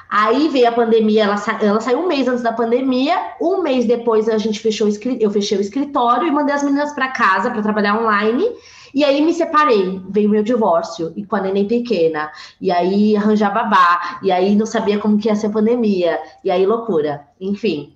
Aí 0.10 0.48
veio 0.50 0.68
a 0.68 0.72
pandemia, 0.72 1.24
ela, 1.24 1.38
sa... 1.38 1.58
ela 1.62 1.82
saiu 1.82 2.00
um 2.00 2.08
mês 2.08 2.28
antes 2.28 2.44
da 2.44 2.54
pandemia. 2.54 3.18
Um 3.42 3.62
mês 3.62 3.86
depois 3.86 4.30
a 4.30 4.38
gente 4.38 4.60
fechou, 4.60 4.88
eu 5.20 5.32
fechei 5.32 5.58
o 5.58 5.62
escritório 5.62 6.28
e 6.28 6.32
mandei 6.32 6.56
as 6.56 6.64
meninas 6.64 6.94
para 6.94 7.10
casa 7.10 7.50
para 7.50 7.62
trabalhar 7.62 8.00
online. 8.00 8.46
E 8.94 9.04
aí 9.04 9.20
me 9.22 9.34
separei, 9.34 10.02
veio 10.08 10.30
meu 10.30 10.42
divórcio, 10.42 11.12
e 11.18 11.26
com 11.26 11.36
a 11.36 11.42
neném 11.42 11.68
pequena, 11.68 12.32
e 12.62 12.72
aí 12.72 13.18
arranjar 13.18 13.54
babá, 13.54 14.20
e 14.24 14.32
aí 14.32 14.56
não 14.56 14.66
sabia 14.66 14.98
como 14.98 15.18
que 15.18 15.28
ia 15.28 15.36
ser 15.36 15.48
a 15.48 15.50
pandemia, 15.50 16.18
e 16.46 16.50
aí 16.50 16.66
loucura, 16.66 17.28
enfim. 17.42 17.94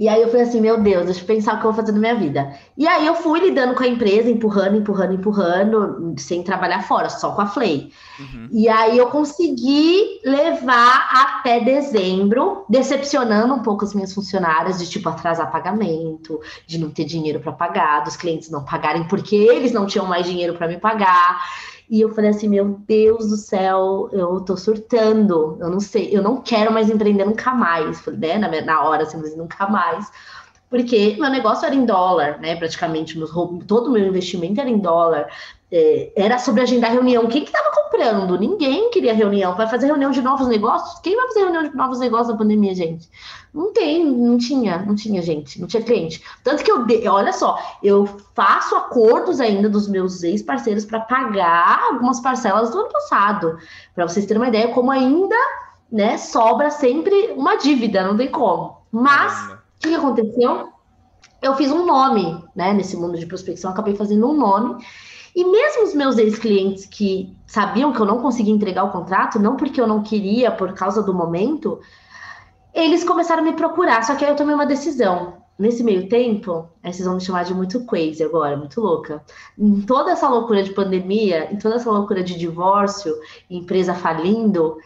E 0.00 0.08
aí 0.08 0.22
eu 0.22 0.28
falei 0.28 0.46
assim, 0.46 0.62
meu 0.62 0.80
Deus, 0.80 1.04
deixa 1.04 1.20
eu 1.20 1.26
pensar 1.26 1.56
o 1.56 1.60
que 1.60 1.66
eu 1.66 1.72
vou 1.72 1.78
fazer 1.78 1.92
na 1.92 1.98
minha 1.98 2.14
vida. 2.14 2.54
E 2.74 2.88
aí 2.88 3.06
eu 3.06 3.14
fui 3.16 3.38
lidando 3.38 3.74
com 3.74 3.82
a 3.82 3.86
empresa, 3.86 4.30
empurrando, 4.30 4.78
empurrando, 4.78 5.12
empurrando, 5.12 6.14
sem 6.16 6.42
trabalhar 6.42 6.84
fora, 6.84 7.10
só 7.10 7.32
com 7.32 7.42
a 7.42 7.46
Flay. 7.46 7.92
Uhum. 8.18 8.48
E 8.50 8.66
aí 8.66 8.96
eu 8.96 9.08
consegui 9.08 10.22
levar 10.24 11.06
até 11.12 11.60
dezembro, 11.60 12.64
decepcionando 12.66 13.52
um 13.52 13.62
pouco 13.62 13.84
as 13.84 13.92
minhas 13.92 14.14
funcionárias, 14.14 14.78
de 14.78 14.88
tipo 14.88 15.06
atrasar 15.06 15.52
pagamento, 15.52 16.40
de 16.66 16.78
não 16.78 16.88
ter 16.88 17.04
dinheiro 17.04 17.38
para 17.38 17.52
pagar, 17.52 18.02
dos 18.02 18.16
clientes 18.16 18.50
não 18.50 18.64
pagarem 18.64 19.04
porque 19.04 19.36
eles 19.36 19.70
não 19.70 19.84
tinham 19.84 20.06
mais 20.06 20.24
dinheiro 20.24 20.54
para 20.54 20.66
me 20.66 20.78
pagar. 20.78 21.42
E 21.90 22.00
eu 22.00 22.14
falei 22.14 22.30
assim, 22.30 22.48
meu 22.48 22.80
Deus 22.86 23.28
do 23.28 23.36
céu, 23.36 24.08
eu 24.12 24.40
tô 24.42 24.56
surtando, 24.56 25.58
eu 25.60 25.68
não 25.68 25.80
sei, 25.80 26.16
eu 26.16 26.22
não 26.22 26.40
quero 26.40 26.72
mais 26.72 26.88
empreender 26.88 27.24
nunca 27.24 27.52
mais, 27.52 28.06
né, 28.06 28.38
na, 28.38 28.48
na 28.62 28.84
hora, 28.84 29.02
assim, 29.02 29.18
nunca 29.36 29.68
mais, 29.68 30.08
porque 30.70 31.16
meu 31.18 31.28
negócio 31.28 31.66
era 31.66 31.74
em 31.74 31.84
dólar, 31.84 32.38
né, 32.38 32.54
praticamente, 32.54 33.18
meus, 33.18 33.32
todo 33.66 33.88
o 33.88 33.90
meu 33.90 34.06
investimento 34.06 34.60
era 34.60 34.70
em 34.70 34.78
dólar, 34.78 35.26
é, 35.72 36.12
era 36.14 36.38
sobre 36.38 36.62
agendar 36.62 36.92
reunião, 36.92 37.26
quem 37.26 37.44
que 37.44 37.50
tava 37.50 37.72
comprando? 37.74 38.38
Ninguém 38.38 38.88
queria 38.90 39.12
reunião, 39.12 39.56
vai 39.56 39.68
fazer 39.68 39.86
reunião 39.86 40.12
de 40.12 40.22
novos 40.22 40.46
negócios? 40.46 41.00
Quem 41.00 41.16
vai 41.16 41.26
fazer 41.26 41.40
reunião 41.40 41.64
de 41.64 41.74
novos 41.74 41.98
negócios 41.98 42.28
na 42.28 42.36
pandemia, 42.36 42.72
gente? 42.72 43.08
Não 43.52 43.72
tem, 43.72 44.04
não 44.04 44.38
tinha, 44.38 44.78
não 44.78 44.94
tinha 44.94 45.20
gente, 45.22 45.60
não 45.60 45.66
tinha 45.66 45.82
cliente. 45.82 46.22
Tanto 46.44 46.62
que 46.62 46.70
eu, 46.70 47.12
olha 47.12 47.32
só, 47.32 47.58
eu 47.82 48.06
faço 48.34 48.76
acordos 48.76 49.40
ainda 49.40 49.68
dos 49.68 49.88
meus 49.88 50.22
ex-parceiros 50.22 50.84
para 50.84 51.00
pagar 51.00 51.80
algumas 51.90 52.20
parcelas 52.20 52.70
do 52.70 52.78
ano 52.78 52.88
passado, 52.92 53.58
para 53.94 54.06
vocês 54.06 54.24
terem 54.24 54.40
uma 54.40 54.48
ideia 54.48 54.68
como 54.68 54.90
ainda, 54.90 55.34
né, 55.90 56.16
sobra 56.16 56.70
sempre 56.70 57.32
uma 57.36 57.56
dívida, 57.56 58.06
não 58.06 58.16
tem 58.16 58.28
como. 58.30 58.78
Mas 58.92 59.32
o 59.50 59.58
que, 59.80 59.88
que 59.88 59.94
aconteceu? 59.94 60.68
Eu 61.42 61.56
fiz 61.56 61.72
um 61.72 61.84
nome, 61.84 62.44
né, 62.54 62.72
nesse 62.72 62.96
mundo 62.96 63.18
de 63.18 63.26
prospecção, 63.26 63.72
acabei 63.72 63.96
fazendo 63.96 64.28
um 64.28 64.34
nome 64.34 64.84
E 65.34 65.44
mesmo 65.44 65.84
os 65.84 65.94
meus 65.94 66.18
ex-clientes 66.18 66.86
que 66.86 67.36
sabiam 67.46 67.92
que 67.92 68.00
eu 68.00 68.06
não 68.06 68.20
conseguia 68.20 68.52
entregar 68.52 68.84
o 68.84 68.90
contrato, 68.90 69.38
não 69.38 69.56
porque 69.56 69.80
eu 69.80 69.86
não 69.86 70.02
queria, 70.02 70.50
por 70.50 70.72
causa 70.74 71.02
do 71.02 71.14
momento, 71.14 71.80
eles 72.74 73.04
começaram 73.04 73.42
a 73.42 73.44
me 73.44 73.52
procurar. 73.52 74.02
Só 74.02 74.14
que 74.14 74.24
aí 74.24 74.30
eu 74.30 74.36
tomei 74.36 74.54
uma 74.54 74.66
decisão. 74.66 75.40
Nesse 75.58 75.84
meio 75.84 76.08
tempo, 76.08 76.70
aí 76.82 76.90
vocês 76.90 77.06
vão 77.06 77.16
me 77.16 77.20
chamar 77.20 77.44
de 77.44 77.52
muito 77.52 77.84
crazy 77.84 78.24
agora, 78.24 78.56
muito 78.56 78.80
louca. 78.80 79.22
Em 79.58 79.82
toda 79.82 80.12
essa 80.12 80.26
loucura 80.26 80.62
de 80.62 80.72
pandemia, 80.72 81.52
em 81.52 81.58
toda 81.58 81.74
essa 81.74 81.90
loucura 81.90 82.24
de 82.24 82.38
divórcio, 82.38 83.14
empresa 83.50 83.92
falindo, 83.92 84.78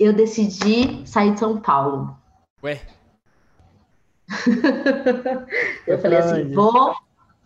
eu 0.00 0.12
decidi 0.14 1.06
sair 1.06 1.32
de 1.32 1.38
São 1.38 1.60
Paulo. 1.60 2.16
Ué? 2.64 2.80
eu 5.86 5.98
falei 5.98 6.18
assim, 6.18 6.50
vou 6.52 6.94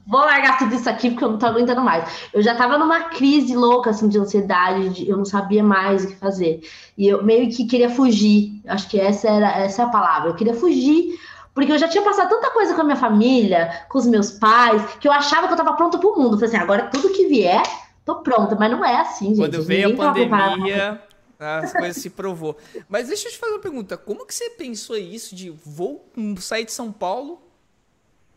vou 0.07 0.21
largar 0.21 0.59
tudo 0.59 0.75
isso 0.75 0.89
aqui 0.89 1.11
porque 1.11 1.25
eu 1.25 1.31
não 1.31 1.39
tô 1.39 1.47
aguentando 1.47 1.81
mais. 1.81 2.29
Eu 2.33 2.41
já 2.41 2.55
tava 2.55 2.79
numa 2.79 3.05
crise 3.05 3.55
louca, 3.57 3.91
assim, 3.91 4.09
de 4.09 4.19
ansiedade, 4.19 4.91
de, 4.91 5.09
eu 5.09 5.17
não 5.17 5.25
sabia 5.25 5.65
mais 5.65 6.05
o 6.05 6.09
que 6.09 6.17
fazer. 6.17 6.61
E 6.97 7.09
eu 7.09 7.25
meio 7.25 7.51
que 7.51 7.67
queria 7.67 7.91
fugir. 7.91 8.63
Acho 8.67 8.89
que 8.89 9.01
essa 9.01 9.29
era 9.29 9.51
essa 9.59 9.83
é 9.83 9.85
a 9.85 9.89
palavra. 9.89 10.31
Eu 10.31 10.35
queria 10.35 10.55
fugir, 10.55 11.19
porque 11.53 11.73
eu 11.73 11.79
já 11.79 11.89
tinha 11.89 12.05
passado 12.05 12.29
tanta 12.29 12.51
coisa 12.51 12.75
com 12.75 12.83
a 12.83 12.85
minha 12.85 12.97
família, 12.97 13.85
com 13.89 13.99
os 13.99 14.07
meus 14.07 14.31
pais, 14.31 14.83
que 15.01 15.09
eu 15.09 15.13
achava 15.13 15.49
que 15.49 15.53
eu 15.53 15.57
tava 15.57 15.73
pronta 15.73 15.99
pro 15.99 16.17
mundo. 16.17 16.39
Falei 16.39 16.49
assim, 16.49 16.57
agora 16.63 16.87
tudo 16.87 17.13
que 17.13 17.27
vier, 17.27 17.63
tô 18.05 18.17
pronta. 18.17 18.55
Mas 18.55 18.71
não 18.71 18.85
é 18.85 19.01
assim, 19.01 19.35
gente. 19.35 19.39
Quando 19.39 19.63
veio 19.65 19.93
a 19.93 19.97
pandemia, 19.97 21.03
as 21.39 21.73
coisas 21.73 21.97
se 21.97 22.11
provou. 22.11 22.57
Mas 22.89 23.09
deixa 23.09 23.27
eu 23.27 23.33
te 23.33 23.39
fazer 23.39 23.53
uma 23.53 23.61
pergunta. 23.61 23.97
Como 23.97 24.25
que 24.25 24.35
você 24.35 24.51
pensou 24.51 24.97
isso 24.97 25.35
de 25.35 25.51
vou 25.51 26.09
sair 26.39 26.65
de 26.65 26.73
São 26.73 26.93
Paulo 26.93 27.46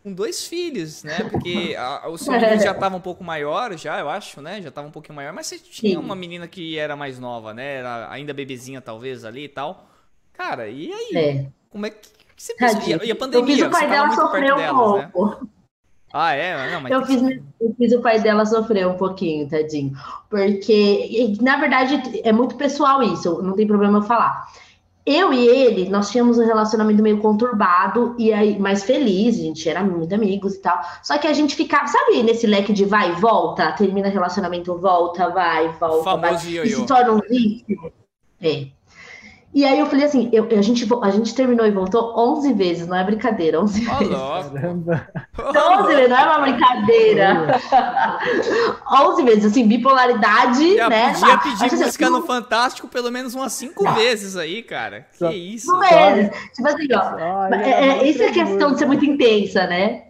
com 0.03 0.13
dois 0.13 0.47
filhos, 0.47 1.03
né? 1.03 1.17
Porque 1.29 1.75
a, 1.77 2.07
o 2.07 2.17
seu 2.17 2.39
já 2.39 2.71
estava 2.71 2.95
um 2.95 3.01
pouco 3.01 3.23
maior, 3.23 3.77
já, 3.77 3.99
eu 3.99 4.09
acho, 4.09 4.41
né? 4.41 4.61
Já 4.61 4.69
estava 4.69 4.87
um 4.87 4.91
pouquinho 4.91 5.15
maior, 5.15 5.33
mas 5.33 5.47
você 5.47 5.59
tinha 5.59 5.97
Sim. 5.97 6.03
uma 6.03 6.15
menina 6.15 6.47
que 6.47 6.77
era 6.77 6.95
mais 6.95 7.19
nova, 7.19 7.53
né? 7.53 7.75
Era 7.75 8.11
ainda 8.11 8.33
bebezinha, 8.33 8.81
talvez, 8.81 9.25
ali 9.25 9.45
e 9.45 9.49
tal. 9.49 9.87
Cara, 10.33 10.67
e 10.67 10.91
aí? 10.91 11.17
É. 11.17 11.45
Como 11.69 11.85
é 11.85 11.89
que, 11.89 12.07
você 12.35 12.55
pensou? 12.55 12.81
E, 13.03 13.11
a 13.11 13.15
pandemia? 13.15 13.53
Eu 13.53 13.57
fiz 13.57 13.67
o 13.67 13.69
pai 13.69 13.89
dela 13.89 14.15
sofrer 14.15 14.53
um 14.53 14.57
delas, 14.57 14.95
né? 14.95 15.09
pouco. 15.11 15.43
Né? 15.43 15.49
Ah, 16.11 16.33
é? 16.33 16.71
Não, 16.71 16.81
mas 16.81 16.91
eu, 16.91 17.05
fiz, 17.05 17.21
eu 17.21 17.75
fiz 17.77 17.93
o 17.93 18.01
pai 18.01 18.19
dela 18.19 18.43
sofrer 18.43 18.87
um 18.87 18.97
pouquinho, 18.97 19.47
tadinho. 19.47 19.93
Porque, 20.27 21.37
na 21.39 21.57
verdade, 21.57 22.01
é 22.23 22.31
muito 22.31 22.55
pessoal 22.55 23.03
isso, 23.03 23.43
não 23.43 23.53
tem 23.53 23.67
problema 23.67 23.99
eu 23.99 24.03
falar 24.03 24.47
eu 25.09 25.33
e 25.33 25.47
ele, 25.47 25.89
nós 25.89 26.11
tínhamos 26.11 26.37
um 26.37 26.45
relacionamento 26.45 27.01
meio 27.01 27.17
conturbado 27.17 28.15
e 28.17 28.31
aí 28.31 28.59
mais 28.59 28.83
feliz, 28.83 29.39
a 29.39 29.41
gente 29.41 29.67
era 29.67 29.83
muito 29.83 30.13
amigos 30.13 30.55
e 30.55 30.59
tal. 30.59 30.79
Só 31.01 31.17
que 31.17 31.25
a 31.25 31.33
gente 31.33 31.55
ficava, 31.55 31.87
sabe, 31.87 32.21
nesse 32.21 32.45
leque 32.45 32.71
de 32.71 32.85
vai 32.85 33.11
e 33.11 33.15
volta, 33.15 33.71
termina 33.71 34.07
relacionamento, 34.07 34.77
volta, 34.77 35.29
vai, 35.29 35.69
volta, 35.79 36.03
Famoso 36.03 36.51
vai, 36.51 36.67
e 36.67 36.69
se 36.69 36.85
torna 36.85 37.13
um 37.13 37.19
vício. 37.21 37.91
É. 38.41 38.67
E 39.51 39.65
aí 39.65 39.79
eu 39.79 39.87
falei 39.87 40.05
assim, 40.05 40.29
eu, 40.31 40.47
a, 40.57 40.61
gente, 40.61 40.87
a 41.01 41.09
gente 41.09 41.33
terminou 41.33 41.65
e 41.65 41.71
voltou 41.71 42.13
11 42.15 42.53
vezes, 42.53 42.87
não 42.87 42.95
é 42.95 43.03
brincadeira, 43.03 43.59
11 43.59 43.87
oh, 43.87 43.97
vezes. 43.97 44.15
Caramba! 44.15 45.07
11 45.39 45.95
vezes, 45.95 46.09
não 46.09 46.17
é 46.17 46.25
uma 46.25 46.39
brincadeira. 46.39 47.59
11 48.91 49.23
vezes, 49.23 49.45
assim, 49.45 49.67
bipolaridade, 49.67 50.75
Já 50.75 50.87
né? 50.87 51.13
Podia 51.13 51.37
pedir 51.39 51.65
Acho 51.65 51.75
música 51.77 52.05
assim, 52.05 52.15
no 52.15 52.21
Fantástico 52.21 52.87
pelo 52.87 53.11
menos 53.11 53.33
umas 53.33 53.53
5 53.53 53.91
vezes 53.93 54.37
aí, 54.37 54.61
cara. 54.61 55.07
Que 55.17 55.27
isso? 55.29 55.65
5 55.65 55.79
vezes. 55.79 56.31
Tipo 56.55 56.67
assim, 56.67 56.87
ó, 56.93 57.47
é, 57.55 57.71
é, 57.71 58.07
isso 58.07 58.21
é 58.21 58.31
questão 58.31 58.73
de 58.73 58.77
ser 58.77 58.85
muito 58.85 59.03
intensa, 59.03 59.65
né? 59.65 60.08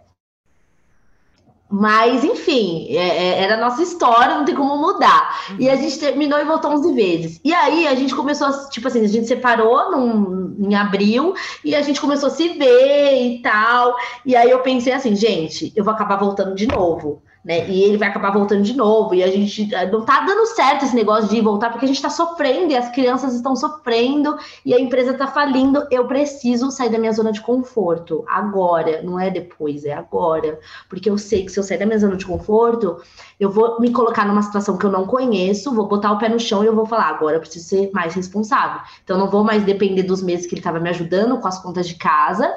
Mas, 1.72 2.24
enfim, 2.24 2.88
é, 2.90 3.08
é, 3.08 3.44
era 3.44 3.54
a 3.54 3.60
nossa 3.60 3.84
história, 3.84 4.36
não 4.36 4.44
tem 4.44 4.56
como 4.56 4.76
mudar. 4.76 5.40
Uhum. 5.52 5.58
E 5.60 5.70
a 5.70 5.76
gente 5.76 6.00
terminou 6.00 6.40
e 6.40 6.44
voltou 6.44 6.72
11 6.72 6.94
vezes. 6.94 7.42
E 7.44 7.54
aí 7.54 7.88
a 7.88 7.94
gente 7.94 8.16
começou, 8.16 8.48
a, 8.48 8.70
tipo 8.70 8.88
assim, 8.88 9.04
a 9.04 9.08
gente 9.08 9.28
separou 9.28 9.92
num, 9.92 10.56
em 10.60 10.74
abril 10.74 11.36
e 11.64 11.76
a 11.76 11.82
gente 11.84 12.02
começou 12.02 12.28
a 12.28 12.32
se 12.32 12.50
ver 12.50 13.22
e 13.22 13.42
tal. 13.44 13.96
E 14.26 14.36
aí 14.36 14.50
eu 14.50 14.60
pensei 14.60 14.94
assim, 14.94 15.16
gente, 15.16 15.72
eu 15.76 15.84
vou 15.84 15.94
acabar 15.94 16.18
voltando 16.18 16.56
de 16.56 16.66
novo 16.66 17.22
né? 17.44 17.70
E 17.70 17.84
ele 17.84 17.98
vai 17.98 18.10
acabar 18.10 18.32
voltando 18.32 18.64
de 18.64 18.76
novo. 18.76 19.16
E 19.16 19.24
a 19.24 19.28
gente 19.28 19.74
eh, 19.74 19.90
não 19.90 20.04
tá 20.04 20.22
dando 20.22 20.46
certo 20.48 20.86
esse 20.86 20.96
negócio 20.96 21.30
de 21.30 21.40
voltar, 21.42 21.70
porque 21.70 21.86
a 21.86 21.88
gente 21.88 22.02
tá 22.02 22.10
sofrendo 22.10 22.72
e 22.72 22.78
as 22.78 22.90
crianças 22.90 23.34
estão 23.34 23.56
sofrendo 23.56 24.38
e 24.66 24.74
a 24.74 24.80
empresa 24.80 25.14
tá 25.14 25.28
falindo. 25.28 25.88
Eu 25.90 26.06
preciso 26.06 26.70
sair 26.72 26.90
da 26.90 26.98
minha 26.98 27.12
zona 27.12 27.32
de 27.32 27.42
conforto 27.42 28.26
agora, 28.28 29.02
não 29.02 29.20
é 29.20 29.30
depois, 29.30 29.86
é 29.86 29.94
agora. 29.94 30.60
Porque 30.90 31.10
eu 31.10 31.18
sei 31.18 31.46
que 31.46 31.52
se 31.52 31.60
eu 31.60 31.64
sair 31.64 31.78
da 31.78 31.86
minha 31.86 32.00
zona 32.00 32.18
de 32.18 32.26
conforto, 32.26 32.98
eu 33.40 33.50
vou 33.50 33.80
me 33.80 33.92
colocar 33.92 34.26
numa 34.26 34.42
situação 34.42 34.78
que 34.78 34.86
eu 34.86 34.92
não 34.92 35.06
conheço, 35.06 35.74
vou 35.74 35.88
botar 35.88 36.12
o 36.12 36.18
pé 36.18 36.28
no 36.28 36.40
chão 36.40 36.64
e 36.64 36.68
eu 36.68 36.76
vou 36.76 36.86
falar, 36.86 37.08
agora 37.08 37.38
eu 37.38 37.40
preciso 37.40 37.68
ser 37.68 37.90
mais 37.94 38.14
responsável. 38.14 38.82
Então, 39.04 39.18
não 39.18 39.30
vou 39.30 39.44
mais 39.44 39.64
depender 39.64 40.04
dos 40.04 40.22
meses 40.22 40.46
que 40.46 40.54
ele 40.54 40.60
estava 40.60 40.80
me 40.80 40.90
ajudando 40.90 41.40
com 41.40 41.48
as 41.48 41.62
contas 41.62 41.88
de 41.88 41.96
casa 41.96 42.54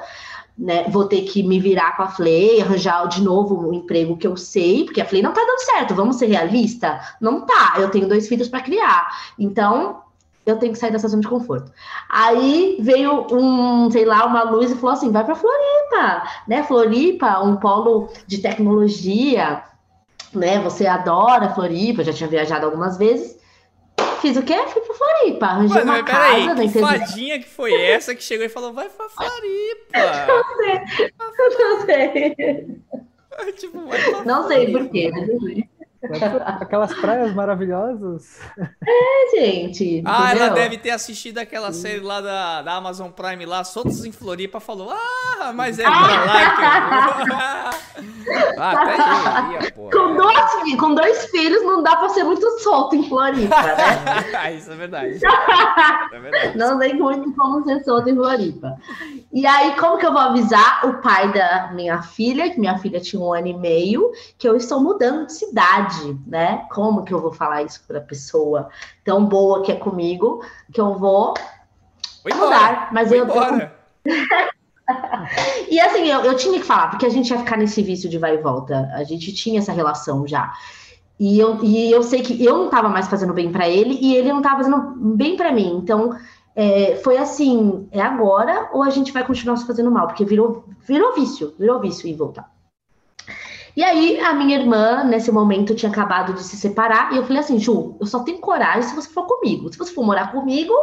né, 0.56 0.84
vou 0.88 1.06
ter 1.06 1.22
que 1.22 1.42
me 1.42 1.58
virar 1.58 1.96
com 1.96 2.02
a 2.02 2.08
Flay, 2.08 2.60
arranjar 2.60 3.06
de 3.08 3.22
novo 3.22 3.68
um 3.68 3.72
emprego 3.72 4.16
que 4.16 4.26
eu 4.26 4.36
sei, 4.36 4.84
porque 4.84 5.00
a 5.00 5.04
Flay 5.04 5.22
não 5.22 5.32
tá 5.32 5.40
dando 5.40 5.60
certo, 5.60 5.94
vamos 5.94 6.16
ser 6.16 6.26
realista? 6.26 7.00
Não 7.20 7.46
tá, 7.46 7.74
eu 7.78 7.90
tenho 7.90 8.08
dois 8.08 8.28
filhos 8.28 8.48
para 8.48 8.60
criar. 8.60 9.08
Então, 9.38 10.02
eu 10.44 10.58
tenho 10.58 10.72
que 10.72 10.78
sair 10.78 10.90
dessa 10.90 11.08
zona 11.08 11.22
de 11.22 11.28
conforto. 11.28 11.72
Aí 12.08 12.76
veio 12.80 13.26
um, 13.30 13.90
sei 13.90 14.04
lá, 14.04 14.26
uma 14.26 14.42
luz 14.42 14.70
e 14.70 14.74
falou 14.74 14.90
assim: 14.90 15.10
vai 15.10 15.24
para 15.24 15.36
Floripa, 15.36 16.24
né? 16.48 16.62
Floripa, 16.64 17.40
um 17.40 17.56
polo 17.56 18.08
de 18.26 18.38
tecnologia, 18.38 19.62
né? 20.34 20.58
Você 20.60 20.86
adora 20.86 21.54
Floripa, 21.54 22.02
já 22.02 22.12
tinha 22.12 22.28
viajado 22.28 22.66
algumas 22.66 22.96
vezes. 22.96 23.40
Fiz 24.22 24.36
o 24.36 24.42
quê? 24.44 24.54
Fui 24.68 24.80
pra 24.82 24.94
Floripa. 24.94 25.46
Arranjei 25.46 25.84
Mano, 25.84 25.92
uma 25.92 26.04
casa 26.04 26.60
aí, 26.60 26.70
que 26.70 26.78
fadinha 26.78 27.40
que 27.40 27.48
foi 27.48 27.74
essa 27.74 28.14
que 28.14 28.22
chegou 28.22 28.46
e 28.46 28.48
falou, 28.48 28.72
vai 28.72 28.88
pra 28.88 29.08
Floripa. 29.08 29.98
Não 31.18 31.34
sei. 31.36 31.58
Não 31.58 31.84
sei. 31.84 33.52
tipo, 33.58 33.80
vai 33.88 34.00
pra 34.00 34.24
Não 34.24 34.46
sei 34.46 34.70
por 34.70 34.88
quê, 34.90 35.10
Aquelas 36.60 36.92
praias 36.94 37.32
maravilhosas. 37.32 38.40
É, 38.58 39.36
gente. 39.36 40.02
Ah, 40.04 40.30
entendeu? 40.30 40.46
ela 40.46 40.54
deve 40.54 40.78
ter 40.78 40.90
assistido 40.90 41.38
aquela 41.38 41.72
Sim. 41.72 41.80
série 41.80 42.00
lá 42.00 42.20
da, 42.20 42.62
da 42.62 42.74
Amazon 42.74 43.10
Prime 43.10 43.46
lá, 43.46 43.62
Soltos 43.62 44.04
em 44.04 44.10
Floripa, 44.10 44.58
falou: 44.58 44.90
Ah, 44.90 45.52
mas 45.54 45.78
é 45.78 45.84
pra 45.84 46.24
lá 46.24 46.56
que 46.56 46.62
eu 46.62 47.36
vou. 47.36 47.42
ah, 48.58 48.72
até 48.72 49.64
ia, 49.66 49.72
pô. 49.72 49.90
Com 49.90 50.16
dois, 50.16 50.76
com 50.78 50.94
dois 50.94 51.24
filhos 51.26 51.62
não 51.62 51.82
dá 51.82 51.96
pra 51.96 52.08
ser 52.08 52.24
muito 52.24 52.48
solto 52.58 52.96
em 52.96 53.08
Floripa, 53.08 53.62
né? 53.62 54.54
Isso 54.58 54.72
é 54.72 54.76
verdade. 54.76 55.14
Isso 55.14 55.26
é 56.12 56.18
verdade. 56.18 56.58
Não 56.58 56.78
tem 56.78 56.94
muito 56.94 57.32
como 57.34 57.64
ser 57.64 57.82
solto 57.84 58.08
em 58.08 58.16
Floripa. 58.16 58.76
E 59.32 59.46
aí, 59.46 59.76
como 59.76 59.98
que 59.98 60.06
eu 60.06 60.12
vou 60.12 60.20
avisar 60.20 60.86
o 60.86 61.00
pai 61.00 61.32
da 61.32 61.70
minha 61.72 62.02
filha, 62.02 62.50
que 62.50 62.58
minha 62.58 62.76
filha 62.78 63.00
tinha 63.00 63.20
um 63.22 63.32
ano 63.32 63.46
e 63.46 63.54
meio, 63.54 64.10
que 64.36 64.48
eu 64.48 64.56
estou 64.56 64.80
mudando 64.80 65.26
de 65.26 65.32
cidade? 65.32 65.91
Né? 66.26 66.66
Como 66.70 67.04
que 67.04 67.12
eu 67.12 67.20
vou 67.20 67.32
falar 67.32 67.62
isso 67.62 67.82
para 67.86 67.98
a 67.98 68.02
pessoa 68.02 68.68
tão 69.04 69.24
boa 69.24 69.62
que 69.62 69.72
é 69.72 69.76
comigo, 69.76 70.44
que 70.72 70.80
eu 70.80 70.98
vou 70.98 71.34
Oi, 72.24 72.34
mudar, 72.34 72.88
mas 72.92 73.10
eu 73.10 73.26
e 75.70 75.80
assim, 75.80 76.08
eu, 76.08 76.20
eu 76.20 76.36
tinha 76.36 76.58
que 76.58 76.64
falar, 76.64 76.90
porque 76.90 77.06
a 77.06 77.08
gente 77.08 77.30
ia 77.30 77.38
ficar 77.38 77.56
nesse 77.56 77.82
vício 77.82 78.08
de 78.08 78.18
vai 78.18 78.34
e 78.34 78.38
volta. 78.38 78.90
A 78.94 79.04
gente 79.04 79.32
tinha 79.32 79.58
essa 79.58 79.72
relação 79.72 80.26
já. 80.26 80.52
E 81.18 81.38
eu, 81.38 81.62
e 81.62 81.90
eu 81.90 82.02
sei 82.02 82.22
que 82.22 82.44
eu 82.44 82.56
não 82.56 82.64
estava 82.66 82.88
mais 82.88 83.06
fazendo 83.06 83.32
bem 83.32 83.52
para 83.52 83.68
ele 83.68 83.96
e 84.00 84.16
ele 84.16 84.30
não 84.30 84.38
estava 84.38 84.56
fazendo 84.56 84.94
bem 84.96 85.36
para 85.36 85.52
mim. 85.52 85.76
Então, 85.76 86.16
é, 86.54 86.96
foi 86.96 87.16
assim: 87.16 87.88
é 87.92 88.00
agora 88.00 88.70
ou 88.72 88.82
a 88.82 88.90
gente 88.90 89.12
vai 89.12 89.24
continuar 89.24 89.56
se 89.56 89.66
fazendo 89.66 89.90
mal? 89.90 90.06
Porque 90.06 90.24
virou, 90.24 90.64
virou 90.86 91.14
vício, 91.14 91.54
virou 91.58 91.80
vício 91.80 92.08
e 92.08 92.14
voltar. 92.14 92.50
E 93.74 93.82
aí, 93.82 94.20
a 94.20 94.34
minha 94.34 94.58
irmã, 94.58 95.02
nesse 95.02 95.32
momento, 95.32 95.74
tinha 95.74 95.90
acabado 95.90 96.34
de 96.34 96.42
se 96.42 96.56
separar, 96.56 97.12
e 97.12 97.16
eu 97.16 97.22
falei 97.22 97.38
assim, 97.38 97.58
Ju, 97.58 97.96
eu 97.98 98.06
só 98.06 98.22
tenho 98.22 98.38
coragem 98.38 98.82
se 98.82 98.94
você 98.94 99.08
for 99.08 99.26
comigo. 99.26 99.72
Se 99.72 99.78
você 99.78 99.94
for 99.94 100.04
morar 100.04 100.30
comigo, 100.30 100.74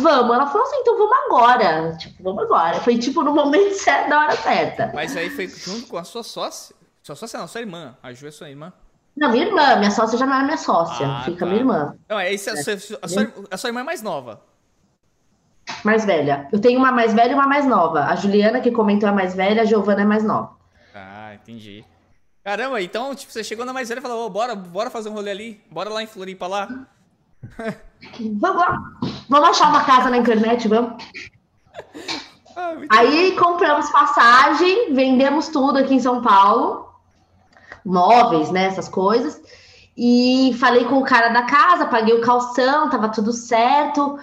vamos. 0.00 0.34
Ela 0.34 0.46
falou 0.46 0.66
assim, 0.66 0.76
então 0.76 0.96
vamos 0.96 1.16
agora. 1.26 1.96
Tipo, 1.96 2.22
vamos 2.22 2.44
agora. 2.44 2.80
Foi 2.80 2.98
tipo 2.98 3.22
no 3.22 3.34
momento 3.34 3.74
certo, 3.74 4.08
na 4.08 4.22
hora 4.22 4.36
certa. 4.36 4.92
Mas 4.94 5.16
aí 5.16 5.28
foi 5.30 5.48
junto 5.48 5.88
com 5.88 5.96
a 5.96 6.04
sua 6.04 6.22
sócia? 6.22 6.74
Sua 7.02 7.16
sócia 7.16 7.40
não, 7.40 7.48
sua 7.48 7.60
irmã. 7.60 7.96
A 8.00 8.12
Ju 8.12 8.28
é 8.28 8.30
sua 8.30 8.48
irmã. 8.48 8.72
Não, 9.16 9.30
minha 9.30 9.46
irmã. 9.46 9.76
Minha 9.76 9.90
sócia 9.90 10.16
já 10.16 10.24
não 10.24 10.34
era 10.34 10.44
minha 10.44 10.56
sócia. 10.56 11.06
Ah, 11.06 11.22
fica 11.24 11.40
tá. 11.40 11.46
minha 11.46 11.58
irmã. 11.58 11.96
Não, 12.08 12.18
é, 12.18 12.32
esse, 12.32 12.48
a, 12.48 12.56
sua, 12.56 12.74
a, 13.02 13.08
sua, 13.08 13.32
a 13.50 13.56
sua 13.56 13.68
irmã 13.68 13.80
é 13.80 13.84
mais 13.84 14.02
nova. 14.02 14.40
Mais 15.84 16.04
velha. 16.04 16.48
Eu 16.52 16.60
tenho 16.60 16.78
uma 16.78 16.92
mais 16.92 17.12
velha 17.12 17.32
e 17.32 17.34
uma 17.34 17.46
mais 17.46 17.66
nova. 17.66 18.04
A 18.04 18.14
Juliana, 18.14 18.60
que 18.60 18.70
comentou, 18.70 19.08
é 19.08 19.12
mais 19.12 19.34
velha, 19.34 19.62
a 19.62 19.64
Giovana 19.64 20.02
é 20.02 20.04
mais 20.04 20.22
nova. 20.22 20.52
Ah, 20.94 21.34
entendi. 21.34 21.84
Caramba, 22.44 22.80
então, 22.80 23.14
tipo, 23.14 23.32
você 23.32 23.44
chegou 23.44 23.66
na 23.66 23.72
mais 23.72 23.88
velha 23.88 23.98
e 23.98 24.02
falou, 24.02 24.26
oh, 24.26 24.30
bora, 24.30 24.54
bora 24.54 24.90
fazer 24.90 25.10
um 25.10 25.12
rolê 25.12 25.30
ali, 25.30 25.60
bora 25.70 25.90
lá 25.90 26.02
em 26.02 26.06
Floripa 26.06 26.46
lá. 26.46 26.68
vamos 28.38 28.60
lá, 28.60 28.78
vamos 29.28 29.48
achar 29.50 29.68
uma 29.68 29.84
casa 29.84 30.08
na 30.10 30.18
internet, 30.18 30.68
vamos. 30.68 31.02
Ah, 32.56 32.74
Aí 32.90 33.36
compramos 33.36 33.88
passagem, 33.90 34.92
vendemos 34.92 35.48
tudo 35.48 35.78
aqui 35.78 35.94
em 35.94 36.00
São 36.00 36.20
Paulo, 36.20 36.92
móveis, 37.84 38.50
né, 38.50 38.64
essas 38.64 38.88
coisas. 38.88 39.40
E 39.96 40.56
falei 40.58 40.84
com 40.84 40.98
o 40.98 41.04
cara 41.04 41.28
da 41.28 41.44
casa, 41.44 41.86
paguei 41.86 42.12
o 42.12 42.20
calção, 42.20 42.90
tava 42.90 43.08
tudo 43.08 43.32
certo. 43.32 44.18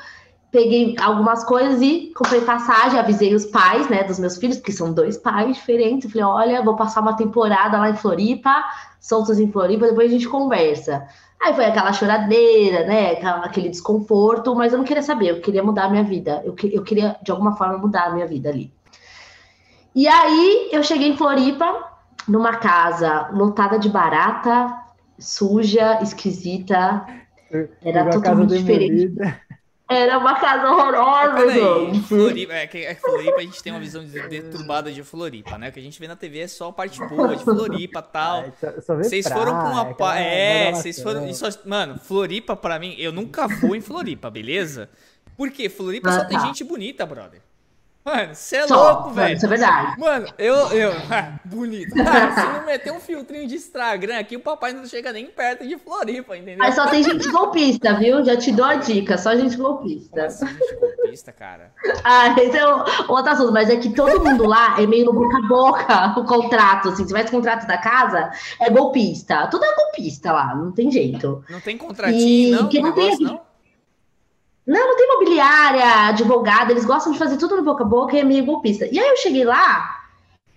Peguei 0.52 0.96
algumas 1.02 1.44
coisas 1.44 1.82
e 1.82 2.12
comprei 2.16 2.42
passagem, 2.42 3.00
avisei 3.00 3.36
os 3.36 3.46
pais, 3.46 3.90
né, 3.90 4.04
dos 4.04 4.18
meus 4.18 4.38
filhos, 4.38 4.58
porque 4.58 4.72
são 4.72 4.94
dois 4.94 5.18
pais 5.18 5.58
diferentes. 5.58 6.10
Falei, 6.12 6.26
olha, 6.26 6.64
vou 6.64 6.76
passar 6.76 7.02
uma 7.02 7.18
temporada 7.18 7.78
lá 7.78 7.90
em 7.90 7.96
Floripa, 7.96 8.64
soltos 9.00 9.40
em 9.40 9.52
Floripa, 9.52 9.88
depois 9.88 10.10
a 10.10 10.14
gente 10.14 10.28
conversa. 10.28 11.06
Aí 11.40 11.54
foi 11.54 11.66
aquela 11.66 11.94
choradeira, 11.94 12.86
né? 12.86 13.12
Aquele 13.44 13.70
desconforto, 13.70 14.56
mas 14.56 14.72
eu 14.72 14.80
não 14.80 14.86
queria 14.86 15.04
saber, 15.04 15.30
eu 15.30 15.42
queria 15.42 15.64
mudar 15.64 15.86
a 15.86 15.90
minha 15.90 16.04
vida. 16.04 16.42
Eu, 16.44 16.56
eu 16.72 16.84
queria, 16.84 17.18
de 17.22 17.30
alguma 17.30 17.56
forma, 17.56 17.78
mudar 17.78 18.06
a 18.06 18.14
minha 18.14 18.26
vida 18.26 18.50
ali. 18.50 18.72
E 19.94 20.08
aí 20.08 20.70
eu 20.72 20.84
cheguei 20.84 21.10
em 21.10 21.18
Floripa, 21.18 21.92
numa 22.28 22.58
casa 22.58 23.30
lotada 23.34 23.78
de 23.78 23.90
barata, 23.90 24.74
suja, 25.20 26.02
esquisita. 26.02 27.06
Era 27.82 28.10
totalmente 28.10 28.58
diferente. 28.58 29.14
Era 29.90 30.18
uma 30.18 30.38
casa 30.38 30.70
horrorosa, 30.70 31.50
gente. 31.50 32.08
Floripa, 32.08 32.54
é 32.54 32.68
que 32.68 32.78
é 32.80 32.96
Floripa 32.96 33.38
a 33.38 33.42
gente 33.42 33.64
tem 33.64 33.72
uma 33.72 33.80
visão 33.80 34.04
deturbada 34.04 34.92
de 34.92 35.02
Floripa, 35.02 35.58
né? 35.58 35.70
O 35.70 35.72
que 35.72 35.80
a 35.80 35.84
gente 35.84 35.98
vê 35.98 36.08
na 36.08 36.16
TV 36.16 36.40
é 36.40 36.48
só 36.48 36.70
a 36.70 36.74
parte 36.74 37.00
boa 37.08 37.36
de 37.36 37.44
Floripa 37.44 38.00
e 38.00 38.12
tal. 38.12 38.46
Vocês 38.86 39.28
foram 39.28 39.54
com 39.54 39.68
uma. 39.70 39.94
Pa... 39.94 40.20
É, 40.20 40.74
vocês 40.74 41.02
foram. 41.02 41.34
Só... 41.34 41.48
Mano, 41.66 41.98
Floripa 42.00 42.56
pra 42.56 42.78
mim, 42.78 42.96
eu 42.98 43.14
nunca 43.14 43.48
vou 43.48 43.76
em 43.76 43.82
Floripa, 43.82 44.30
beleza? 44.30 44.90
Porque 45.38 45.70
Floripa 45.70 46.10
ah, 46.10 46.14
só 46.14 46.20
tá. 46.20 46.26
tem 46.26 46.40
gente 46.42 46.64
bonita, 46.64 47.06
brother. 47.06 47.42
Mano, 48.08 48.34
você 48.34 48.56
é 48.56 48.68
Só, 48.68 48.94
louco, 48.94 49.10
velho. 49.10 49.36
Isso 49.36 49.46
é 49.46 49.50
verdade. 49.50 50.00
Mano, 50.00 50.28
eu. 50.38 50.56
eu 50.72 50.94
bonito. 51.44 51.94
Cara, 51.94 52.32
se 52.32 52.58
não 52.58 52.66
meter 52.66 52.94
um 52.94 53.02
filtrinho 53.02 53.46
de 53.46 53.56
Instagram 53.56 54.18
aqui, 54.18 54.38
o 54.38 54.40
papai 54.40 54.72
não 54.72 54.86
chega 54.86 55.12
nem 55.12 55.26
perto 55.26 55.68
de 55.68 55.78
Floripa, 55.78 56.38
entendeu? 56.38 56.60
Mas 56.60 56.76
só 56.76 56.88
tem 56.88 57.04
gente 57.04 57.30
golpista, 57.30 57.96
viu? 57.96 58.24
Já 58.24 58.38
te 58.38 58.54
dou 58.54 58.64
a 58.64 58.76
dica, 58.76 59.18
só 59.18 59.36
gente 59.36 59.58
golpista. 59.58 60.24
Nossa, 60.24 60.48
gente 60.48 60.76
golpista, 60.80 61.34
cara. 61.34 61.74
ah, 62.06 62.34
esse 62.40 62.58
é 62.58 62.66
outro 62.66 63.30
assunto, 63.30 63.52
mas 63.52 63.70
é 63.70 63.76
que 63.76 63.90
todo 63.90 64.24
mundo 64.24 64.48
lá 64.48 64.82
é 64.82 64.88
meio 64.88 65.08
no 65.08 65.14
boca 65.14 65.38
a 65.38 65.42
boca 65.42 66.20
o 66.22 66.26
contrato, 66.26 66.88
assim. 66.88 67.06
Se 67.06 67.12
vai 67.12 67.24
esse 67.24 67.32
contrato 67.32 67.68
da 67.68 67.78
casa, 67.78 68.32
é 68.62 68.70
golpista. 68.70 69.48
Tudo 69.48 69.66
é 69.66 69.76
golpista 69.76 70.32
lá, 70.32 70.56
não 70.56 70.72
tem 70.72 70.90
jeito. 70.90 71.44
Não 71.50 71.60
tem 71.60 71.78
contratinho, 71.78 72.48
e, 72.48 72.52
não? 72.52 72.70
Que 72.70 72.80
não 72.80 72.94
tem, 72.94 73.20
não? 73.20 73.47
Não, 74.68 74.86
não 74.86 74.98
tem 74.98 75.06
imobiliária, 75.06 76.10
advogada, 76.10 76.72
eles 76.72 76.84
gostam 76.84 77.14
de 77.14 77.18
fazer 77.18 77.38
tudo 77.38 77.56
no 77.56 77.64
boca 77.64 77.86
a 77.86 77.88
boca 77.88 78.16
e 78.16 78.20
é 78.20 78.24
meio 78.24 78.46
golpista. 78.46 78.86
E 78.92 79.00
aí 79.00 79.08
eu 79.08 79.16
cheguei 79.16 79.46
lá, 79.46 79.98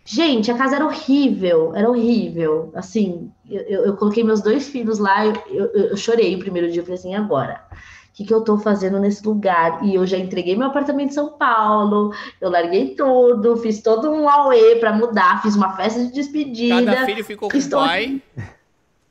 gente, 0.05 0.51
a 0.51 0.57
casa 0.57 0.74
era 0.74 0.85
horrível, 0.85 1.73
era 1.77 1.89
horrível. 1.89 2.73
Assim, 2.74 3.31
eu, 3.49 3.61
eu, 3.62 3.85
eu 3.87 3.97
coloquei 3.97 4.24
meus 4.24 4.43
dois 4.43 4.69
filhos 4.69 4.99
lá, 4.99 5.24
eu, 5.24 5.66
eu, 5.73 5.97
chorei 5.97 6.35
o 6.35 6.41
primeiro 6.41 6.69
dia, 6.73 6.81
eu 6.81 6.85
falei 6.85 6.99
assim, 6.99 7.15
agora? 7.15 7.61
O 7.73 8.12
que, 8.12 8.24
que 8.24 8.35
eu 8.35 8.43
tô 8.43 8.59
fazendo 8.59 8.99
nesse 8.99 9.24
lugar? 9.24 9.85
E 9.85 9.95
eu 9.95 10.05
já 10.05 10.19
entreguei 10.19 10.57
meu 10.57 10.66
apartamento 10.66 11.11
em 11.11 11.15
São 11.15 11.39
Paulo, 11.39 12.12
eu 12.41 12.51
larguei 12.51 12.97
tudo, 12.97 13.57
fiz 13.59 13.81
todo 13.81 14.11
um 14.11 14.28
auê 14.28 14.74
para 14.77 14.93
mudar, 14.93 15.41
fiz 15.41 15.55
uma 15.55 15.77
festa 15.77 16.05
de 16.05 16.12
despedida. 16.12 16.85
Cada 16.85 17.07
filho 17.07 17.24
ficou 17.24 17.49
com 17.49 17.57
o 17.57 17.70
pai. 17.70 18.20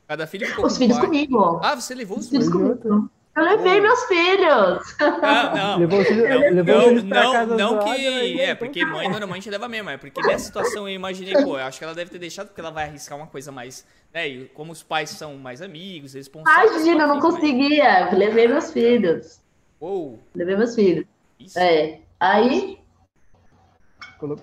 Cada 0.06 0.26
filho 0.26 0.46
ficou 0.46 0.66
os 0.66 0.74
com 0.74 0.78
filhos 0.78 0.98
pai. 0.98 1.06
comigo. 1.06 1.60
Ah, 1.62 1.74
você 1.74 1.94
levou 1.94 2.18
os, 2.18 2.26
os 2.26 2.30
filhos 2.30 2.50
comigo. 2.50 3.10
Eu 3.40 3.44
levei 3.46 3.80
meus 3.80 4.04
filhos. 4.04 4.96
Ah, 5.00 5.52
não. 5.56 5.78
Levou, 5.78 6.02
eu, 6.02 6.54
levou 6.54 7.02
não, 7.02 7.46
não, 7.46 7.56
não 7.56 7.78
que. 7.78 8.38
É, 8.38 8.54
porque 8.54 8.84
mãe 8.84 9.08
normalmente 9.08 9.48
leva 9.48 9.66
mesmo. 9.66 9.88
É 9.88 9.96
porque 9.96 10.20
nessa 10.20 10.44
situação 10.44 10.86
eu 10.86 10.94
imaginei, 10.94 11.32
pô, 11.42 11.58
eu 11.58 11.64
acho 11.64 11.78
que 11.78 11.84
ela 11.84 11.94
deve 11.94 12.10
ter 12.10 12.18
deixado 12.18 12.48
porque 12.48 12.60
ela 12.60 12.70
vai 12.70 12.84
arriscar 12.84 13.16
uma 13.16 13.26
coisa 13.26 13.50
mais. 13.50 13.86
Né, 14.12 14.28
e 14.28 14.44
como 14.48 14.72
os 14.72 14.82
pais 14.82 15.08
são 15.10 15.36
mais 15.36 15.62
amigos, 15.62 16.14
eles 16.14 16.28
Imagina, 16.28 17.04
eu 17.04 17.08
não 17.08 17.20
conseguia. 17.20 18.06
Mas... 18.06 18.18
Levei 18.18 18.46
meus 18.46 18.70
filhos. 18.72 19.40
Uou. 19.80 20.18
Levei 20.34 20.56
meus 20.56 20.74
filhos. 20.74 21.06
Isso. 21.38 21.58
É. 21.58 22.00
Aí. 22.18 22.78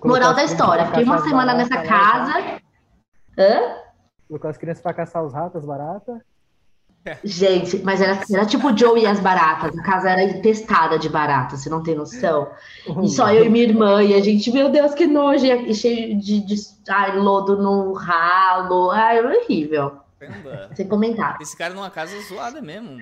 Moral 0.04 0.34
da 0.34 0.44
história. 0.44 0.88
Fiquei 0.88 1.04
uma 1.04 1.20
semana 1.20 1.54
nessa 1.54 1.84
casa. 1.84 2.60
Hã? 3.38 3.76
Colocou 4.28 4.50
as 4.50 4.58
crianças 4.58 4.82
pra 4.82 4.94
caçar 4.94 5.24
os 5.24 5.34
ratos, 5.34 5.64
barata. 5.64 6.20
Gente, 7.24 7.80
mas 7.84 8.02
era, 8.02 8.20
era 8.32 8.46
tipo 8.46 8.70
o 8.70 8.78
Joe 8.78 9.02
e 9.02 9.06
as 9.06 9.20
baratas. 9.20 9.78
A 9.78 9.84
casa 9.84 10.10
era 10.10 10.24
infestada 10.24 10.98
de 10.98 11.10
baratas, 11.10 11.62
você 11.62 11.70
não 11.70 11.84
tem 11.84 11.96
noção. 11.96 12.50
E 13.04 13.10
só 13.10 13.32
eu 13.32 13.46
e 13.46 13.50
minha 13.50 13.66
irmã, 13.66 14.04
e 14.04 14.14
a 14.14 14.22
gente, 14.22 14.52
meu 14.52 14.70
Deus, 14.70 14.94
que 14.94 15.08
nojo, 15.08 15.46
e 15.46 15.74
cheio 15.74 16.20
de, 16.20 16.42
de 16.42 16.56
ai, 16.90 17.18
lodo 17.18 17.58
no 17.58 17.94
ralo. 17.94 18.92
Ai, 18.92 19.20
era 19.20 19.28
horrível. 19.28 19.98
Sem 20.74 20.88
comentar. 20.88 21.38
Esse 21.40 21.56
cara 21.56 21.74
numa 21.74 21.90
casa 21.90 22.20
zoada 22.22 22.62
mesmo. 22.62 23.00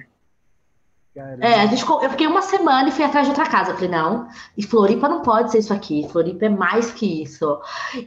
É, 1.39 1.61
a 1.61 1.65
gente, 1.67 1.81
eu 1.89 2.09
fiquei 2.09 2.27
uma 2.27 2.41
semana 2.41 2.89
e 2.89 2.91
fui 2.91 3.05
atrás 3.05 3.25
de 3.25 3.31
outra 3.31 3.49
casa. 3.49 3.71
Eu 3.71 3.75
falei, 3.75 3.89
não, 3.89 4.27
e 4.57 4.61
Floripa 4.61 5.07
não 5.07 5.21
pode 5.21 5.49
ser 5.49 5.59
isso 5.59 5.73
aqui. 5.73 6.05
Floripa 6.11 6.45
é 6.45 6.49
mais 6.49 6.91
que 6.91 7.23
isso. 7.23 7.57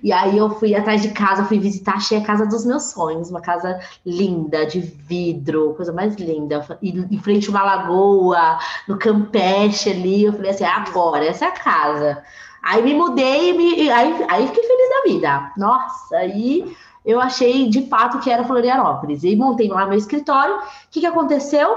E 0.03 0.13
aí 0.13 0.37
eu 0.37 0.51
fui 0.51 0.75
atrás 0.75 1.01
de 1.01 1.09
casa, 1.11 1.47
fui 1.47 1.59
visitar, 1.59 1.95
achei 1.95 2.19
a 2.19 2.25
casa 2.25 2.45
dos 2.45 2.67
meus 2.67 2.91
sonhos, 2.91 3.31
uma 3.31 3.41
casa 3.41 3.81
linda, 4.05 4.67
de 4.67 4.81
vidro, 4.81 5.73
coisa 5.75 5.91
mais 5.91 6.17
linda. 6.17 6.63
E 6.83 6.91
em 6.91 7.19
frente 7.19 7.49
a 7.49 7.51
uma 7.51 7.63
lagoa, 7.63 8.59
no 8.87 8.99
Campeche 8.99 9.89
ali. 9.91 10.25
Eu 10.25 10.35
falei 10.35 10.51
assim, 10.51 10.65
agora, 10.65 11.25
essa 11.25 11.47
é 11.47 11.49
a 11.49 11.53
casa. 11.53 12.23
Aí 12.63 12.83
me 12.83 12.93
mudei 12.93 13.57
me, 13.57 13.91
aí, 13.91 14.27
aí 14.29 14.47
fiquei 14.49 14.65
feliz 14.65 14.91
da 14.91 15.11
vida. 15.11 15.53
Nossa, 15.57 16.17
aí 16.17 16.77
eu 17.07 17.19
achei 17.19 17.71
de 17.71 17.87
fato 17.87 18.19
que 18.19 18.31
era 18.31 18.45
Florianópolis. 18.45 19.25
E 19.25 19.35
montei 19.35 19.69
lá 19.69 19.87
meu 19.87 19.97
escritório. 19.97 20.57
O 20.57 20.61
que, 20.91 21.01
que 21.01 21.07
aconteceu? 21.07 21.75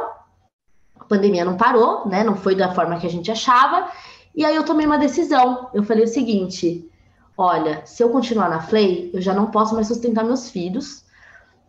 Pandemia 1.12 1.44
não 1.44 1.58
parou, 1.58 2.08
né? 2.08 2.24
Não 2.24 2.36
foi 2.36 2.56
da 2.56 2.74
forma 2.74 2.98
que 2.98 3.06
a 3.06 3.10
gente 3.10 3.30
achava. 3.30 3.92
E 4.34 4.46
aí 4.46 4.56
eu 4.56 4.64
tomei 4.64 4.86
uma 4.86 4.98
decisão. 4.98 5.70
Eu 5.74 5.84
falei 5.84 6.06
o 6.06 6.08
seguinte: 6.08 6.90
olha, 7.38 7.82
se 7.86 8.02
eu 8.02 8.10
continuar 8.10 8.50
na 8.50 8.62
Flay, 8.62 9.12
eu 9.14 9.22
já 9.22 9.34
não 9.34 9.48
posso 9.48 9.76
mais 9.76 9.88
sustentar 9.88 10.24
meus 10.24 10.50
filhos. 10.50 11.04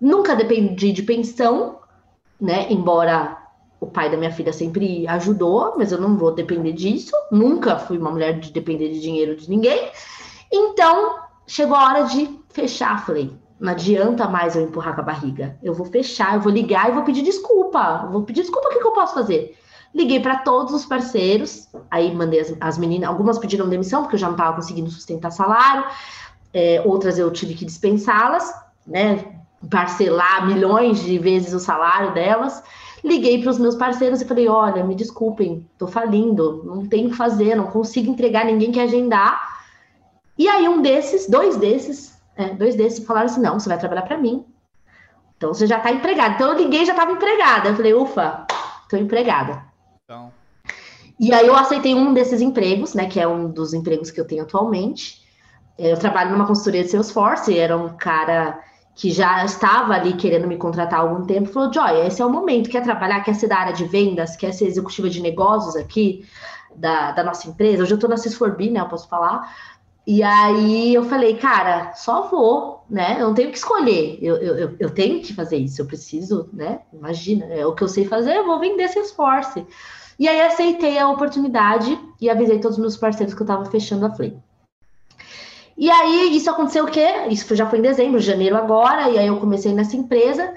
Nunca 0.01 0.37
dependi 0.37 0.93
de 0.93 1.03
pensão, 1.03 1.81
né? 2.41 2.67
Embora 2.71 3.37
o 3.81 3.87
pai 3.87 4.09
da 4.09 4.17
minha 4.17 4.31
filha 4.31 4.53
sempre 4.53 5.09
ajudou, 5.09 5.75
mas 5.77 5.91
eu 5.91 6.01
não 6.01 6.17
vou 6.17 6.33
depender 6.33 6.73
disso. 6.73 7.13
Nunca 7.33 7.79
fui 7.79 7.99
uma 7.99 8.13
mulher 8.13 8.39
de 8.39 8.53
depender 8.53 8.91
de 8.91 9.01
dinheiro 9.01 9.35
de 9.35 9.51
ninguém. 9.51 9.91
Então, 10.53 11.19
chegou 11.49 11.77
a 11.77 11.89
hora 11.89 12.03
de 12.05 12.39
fechar 12.51 12.93
a 12.93 12.99
Flay. 12.99 13.42
Não 13.63 13.71
adianta 13.71 14.27
mais 14.27 14.57
eu 14.57 14.63
empurrar 14.63 14.93
com 14.93 15.03
a 15.03 15.05
barriga. 15.05 15.57
Eu 15.63 15.73
vou 15.73 15.87
fechar, 15.87 16.35
eu 16.35 16.41
vou 16.41 16.51
ligar 16.51 16.91
e 16.91 16.93
vou 16.95 17.05
pedir 17.05 17.23
desculpa. 17.23 18.09
vou 18.11 18.23
pedir 18.23 18.41
desculpa, 18.41 18.67
o 18.67 18.73
que, 18.73 18.81
que 18.81 18.87
eu 18.89 18.91
posso 18.91 19.15
fazer? 19.15 19.57
Liguei 19.95 20.19
para 20.19 20.39
todos 20.39 20.75
os 20.75 20.85
parceiros, 20.85 21.69
aí 21.89 22.13
mandei 22.13 22.41
as, 22.41 22.53
as, 22.61 22.77
meninas, 22.77 23.09
algumas 23.09 23.39
pediram 23.39 23.69
demissão, 23.69 24.03
porque 24.03 24.17
eu 24.17 24.19
já 24.19 24.27
não 24.27 24.35
estava 24.35 24.57
conseguindo 24.57 24.91
sustentar 24.91 25.31
salário, 25.31 25.85
é, 26.53 26.83
outras 26.85 27.21
eu 27.21 27.31
tive 27.31 27.55
que 27.55 27.65
dispensá-las, 27.65 28.53
né? 28.85 29.37
Parcelar 29.71 30.45
milhões 30.45 31.01
de 31.01 31.17
vezes 31.21 31.55
o 31.55 31.61
salário 31.61 32.13
delas. 32.13 32.65
Liguei 33.05 33.41
para 33.41 33.51
os 33.51 33.61
meus 33.61 33.77
parceiros 33.77 34.21
e 34.21 34.25
falei: 34.25 34.49
olha, 34.49 34.83
me 34.83 34.97
desculpem, 34.97 35.65
estou 35.73 35.87
falindo, 35.87 36.65
não 36.65 36.85
tenho 36.85 37.07
o 37.07 37.11
que 37.13 37.17
fazer, 37.17 37.55
não 37.55 37.67
consigo 37.67 38.11
entregar, 38.11 38.45
ninguém 38.45 38.73
quer 38.73 38.83
agendar. 38.83 39.41
E 40.37 40.49
aí, 40.49 40.69
um 40.69 40.83
desses, 40.83 41.29
dois 41.29 41.57
desses, 41.57 42.12
é, 42.37 42.51
dois 42.55 42.75
desses 42.75 43.05
falaram 43.05 43.27
assim: 43.27 43.41
não, 43.41 43.59
você 43.59 43.69
vai 43.69 43.79
trabalhar 43.79 44.03
para 44.03 44.19
mim. 44.19 44.45
Então 45.37 45.53
você 45.53 45.67
já 45.67 45.79
está 45.79 45.91
empregado. 45.91 46.35
Então 46.35 46.53
eu 46.53 46.59
liguei 46.59 46.85
já 46.85 46.93
estava 46.93 47.13
empregada. 47.13 47.71
Eu 47.71 47.77
falei, 47.77 47.95
ufa, 47.95 48.47
estou 48.83 48.99
empregada. 48.99 49.65
Então. 50.05 50.33
E 51.19 51.33
aí 51.33 51.47
eu 51.47 51.57
aceitei 51.57 51.95
um 51.95 52.13
desses 52.13 52.41
empregos, 52.41 52.95
né? 52.95 53.07
Que 53.07 53.21
é 53.21 53.27
um 53.27 53.51
dos 53.51 53.75
empregos 53.75 54.11
que 54.11 54.21
eu 54.21 54.27
tenho 54.27 54.43
atualmente. 54.43 55.23
É, 55.79 55.93
eu 55.93 55.99
trabalho 55.99 56.31
numa 56.31 56.47
consultoria 56.47 56.83
de 56.83 56.91
Salesforce, 56.91 57.59
era 57.59 57.77
um 57.77 57.97
cara 57.97 58.61
que 58.95 59.11
já 59.11 59.45
estava 59.45 59.95
ali 59.95 60.13
querendo 60.13 60.47
me 60.47 60.57
contratar 60.57 61.01
há 61.01 61.03
algum 61.03 61.25
tempo, 61.25 61.49
falou, 61.49 61.73
Joy, 61.73 62.07
esse 62.07 62.21
é 62.21 62.27
o 62.27 62.31
momento, 62.31 62.69
quer 62.69 62.83
trabalhar, 62.83 63.23
quer 63.23 63.35
ser 63.35 63.49
da 63.49 63.57
área 63.57 63.73
de 63.73 63.85
vendas, 63.87 64.37
quer 64.37 64.53
ser 64.53 64.67
executiva 64.67 65.09
de 65.09 65.23
negócios 65.23 65.77
aqui 65.77 66.27
da, 66.77 67.13
da 67.13 67.25
nossa 67.25 67.49
empresa, 67.49 67.83
hoje 67.83 67.93
eu 67.93 67.97
estou 67.97 68.11
na 68.11 68.17
Cisforbi, 68.17 68.71
né, 68.71 68.81
eu 68.81 68.89
posso 68.89 69.09
falar, 69.09 69.51
e 70.07 70.23
aí 70.23 70.93
eu 70.93 71.05
falei, 71.05 71.37
cara, 71.37 71.95
só 71.95 72.29
vou, 72.29 72.85
né? 72.91 73.17
Eu 73.21 73.29
não 73.29 73.35
tenho 73.35 73.51
que 73.51 73.59
escolher, 73.59 74.19
eu, 74.21 74.37
eu, 74.37 74.77
eu 74.79 74.91
tenho 74.91 75.23
que 75.23 75.33
fazer 75.33 75.57
isso, 75.57 75.81
eu 75.81 75.87
preciso, 75.87 76.49
né? 76.53 76.81
Imagina, 76.93 77.45
é 77.47 77.65
o 77.65 77.75
que 77.75 77.83
eu 77.83 77.89
sei 77.89 78.05
fazer, 78.05 78.37
eu 78.37 78.45
vou 78.45 78.59
vender 78.59 78.89
Salesforce. 78.89 79.65
E 80.19 80.29
aí 80.29 80.41
aceitei 80.41 80.99
a 80.99 81.09
oportunidade 81.09 81.99
e 82.21 82.29
avisei 82.29 82.59
todos 82.59 82.77
os 82.77 82.83
meus 82.83 82.97
parceiros 82.97 83.35
que 83.35 83.43
eu 83.43 83.45
estava 83.45 83.65
fechando 83.67 84.07
a 84.07 84.11
Flame. 84.11 84.43
E 85.77 85.91
aí 85.91 86.37
isso 86.37 86.51
aconteceu 86.51 86.85
o 86.85 86.91
quê? 86.91 87.09
Isso 87.31 87.55
já 87.55 87.69
foi 87.69 87.79
em 87.79 87.83
dezembro, 87.83 88.21
janeiro 88.21 88.57
agora, 88.57 89.09
e 89.09 89.19
aí 89.19 89.27
eu 89.27 89.41
comecei 89.41 89.73
nessa 89.73 89.97
empresa. 89.97 90.53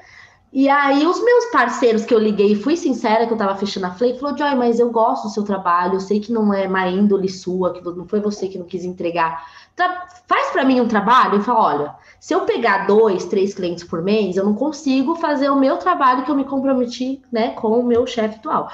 E 0.55 0.69
aí, 0.69 1.05
os 1.05 1.21
meus 1.21 1.47
parceiros 1.47 2.05
que 2.05 2.13
eu 2.13 2.17
liguei 2.17 2.55
fui 2.55 2.77
sincera 2.77 3.27
que 3.27 3.33
eu 3.33 3.37
tava 3.37 3.57
fechando 3.57 3.87
a 3.87 3.91
Flay, 3.91 4.17
falou: 4.17 4.37
Joy, 4.37 4.55
mas 4.55 4.79
eu 4.79 4.89
gosto 4.89 5.23
do 5.23 5.29
seu 5.29 5.43
trabalho, 5.43 5.95
eu 5.95 5.99
sei 5.99 6.21
que 6.21 6.31
não 6.31 6.53
é 6.53 6.65
má 6.65 6.87
índole 6.87 7.27
sua, 7.27 7.73
que 7.73 7.81
não 7.83 8.07
foi 8.07 8.21
você 8.21 8.47
que 8.47 8.57
não 8.57 8.65
quis 8.65 8.85
entregar. 8.85 9.45
Tra 9.75 10.07
faz 10.25 10.51
para 10.51 10.63
mim 10.63 10.79
um 10.79 10.87
trabalho 10.87 11.39
e 11.39 11.43
fala: 11.43 11.59
olha, 11.59 11.95
se 12.21 12.33
eu 12.33 12.45
pegar 12.45 12.87
dois, 12.87 13.25
três 13.25 13.53
clientes 13.53 13.83
por 13.83 14.01
mês, 14.01 14.37
eu 14.37 14.45
não 14.45 14.53
consigo 14.53 15.15
fazer 15.15 15.49
o 15.49 15.59
meu 15.59 15.75
trabalho 15.75 16.23
que 16.23 16.31
eu 16.31 16.35
me 16.35 16.45
comprometi 16.45 17.21
né, 17.29 17.49
com 17.49 17.77
o 17.77 17.83
meu 17.83 18.07
chefe 18.07 18.37
atual. 18.37 18.69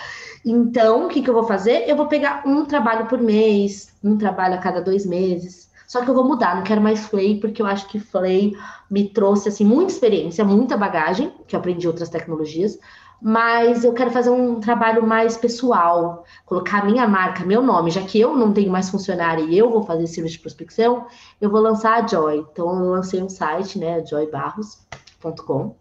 Então, 0.45 1.07
o 1.07 1.09
que, 1.09 1.19
que 1.19 1.31
eu 1.31 1.33
vou 1.33 1.45
fazer? 1.45 1.89
Eu 1.89 1.95
vou 1.95 2.05
pegar 2.05 2.43
um 2.45 2.63
trabalho 2.63 3.07
por 3.07 3.19
mês, 3.19 3.91
um 4.03 4.15
trabalho 4.15 4.53
a 4.53 4.59
cada 4.59 4.81
dois 4.81 5.03
meses. 5.03 5.70
Só 5.91 6.01
que 6.01 6.09
eu 6.09 6.13
vou 6.15 6.23
mudar, 6.23 6.55
não 6.55 6.63
quero 6.63 6.79
mais 6.79 7.05
Flay, 7.07 7.37
porque 7.37 7.61
eu 7.61 7.65
acho 7.65 7.85
que 7.89 7.99
Flay 7.99 8.55
me 8.89 9.09
trouxe 9.09 9.49
assim 9.49 9.65
muita 9.65 9.91
experiência, 9.91 10.45
muita 10.45 10.77
bagagem, 10.77 11.33
que 11.45 11.53
eu 11.53 11.59
aprendi 11.59 11.85
outras 11.85 12.07
tecnologias, 12.07 12.79
mas 13.21 13.83
eu 13.83 13.91
quero 13.91 14.09
fazer 14.09 14.29
um 14.29 14.61
trabalho 14.61 15.05
mais 15.05 15.35
pessoal, 15.35 16.23
colocar 16.45 16.85
minha 16.85 17.05
marca, 17.09 17.43
meu 17.43 17.61
nome, 17.61 17.91
já 17.91 18.01
que 18.03 18.17
eu 18.17 18.37
não 18.37 18.53
tenho 18.53 18.71
mais 18.71 18.89
funcionário 18.89 19.49
e 19.49 19.57
eu 19.57 19.69
vou 19.69 19.83
fazer 19.83 20.07
serviço 20.07 20.35
de 20.35 20.39
prospecção, 20.39 21.07
eu 21.41 21.49
vou 21.49 21.59
lançar 21.59 22.01
a 22.01 22.07
Joy. 22.07 22.37
Então 22.49 22.69
eu 22.69 22.91
lancei 22.91 23.21
um 23.21 23.27
site, 23.27 23.77
né, 23.77 24.01
joybarros.com. 24.05 25.75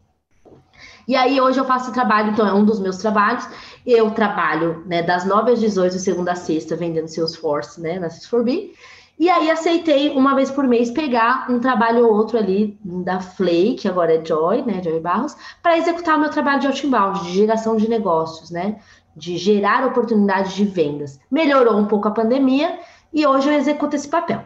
E 1.07 1.15
aí 1.15 1.41
hoje 1.41 1.61
eu 1.61 1.65
faço 1.65 1.93
trabalho, 1.93 2.33
então 2.33 2.49
é 2.49 2.53
um 2.53 2.65
dos 2.65 2.81
meus 2.81 2.97
trabalhos. 2.97 3.49
Eu 3.87 4.11
trabalho, 4.11 4.83
né, 4.87 5.05
das 5.05 5.25
9 5.25 5.53
às 5.53 5.61
18, 5.61 6.01
segunda 6.01 6.33
a 6.33 6.37
sexta, 6.37 6.75
vendendo 6.75 7.07
Salesforce, 7.07 7.81
né, 7.81 8.01
na 8.01 8.09
Sys4B. 8.09 8.73
E 9.21 9.29
aí 9.29 9.51
aceitei 9.51 10.09
uma 10.09 10.35
vez 10.35 10.51
por 10.51 10.67
mês 10.67 10.91
pegar 10.91 11.45
um 11.51 11.61
trabalho 11.61 12.07
ou 12.07 12.15
outro 12.15 12.39
ali 12.39 12.79
da 12.83 13.21
Flay, 13.21 13.75
que 13.75 13.87
agora 13.87 14.15
é 14.15 14.25
Joy, 14.25 14.63
né, 14.63 14.83
Joy 14.83 14.99
Barros, 14.99 15.37
para 15.63 15.77
executar 15.77 16.17
o 16.17 16.21
meu 16.23 16.31
trabalho 16.31 16.63
de 16.63 16.67
outbound, 16.67 17.25
de 17.25 17.33
geração 17.35 17.77
de 17.77 17.87
negócios, 17.87 18.51
né, 18.51 18.81
de 19.15 19.37
gerar 19.37 19.87
oportunidades 19.87 20.55
de 20.55 20.65
vendas. 20.65 21.21
Melhorou 21.31 21.77
um 21.77 21.85
pouco 21.85 22.09
a 22.09 22.13
pandemia 22.13 22.79
e 23.13 23.27
hoje 23.27 23.51
eu 23.51 23.53
executo 23.53 23.95
esse 23.95 24.09
papel. 24.09 24.43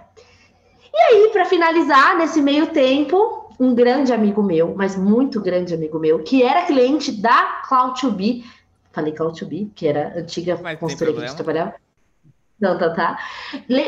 E 0.93 0.99
aí, 0.99 1.31
para 1.33 1.45
finalizar, 1.45 2.19
nesse 2.19 2.43
meio 2.43 2.67
tempo, 2.67 3.49
um 3.61 3.77
grande 3.77 4.13
amigo 4.13 4.43
meu, 4.43 4.75
mas 4.77 4.97
muito 4.97 5.41
grande 5.41 5.73
amigo 5.73 6.01
meu, 6.01 6.25
que 6.25 6.43
era 6.43 6.67
cliente 6.67 7.13
da 7.13 7.63
Cloud2B, 7.69 8.43
falei 8.91 9.13
Cloud2B, 9.13 9.71
que 9.73 9.87
era 9.87 10.15
a 10.17 10.19
antiga 10.19 10.57
consultoria 10.77 11.15
que 11.15 11.23
a 11.23 11.27
gente 11.29 11.37
trabalhava, 11.37 11.75
não, 12.65 12.79
tá, 12.79 12.91
tá. 12.91 13.19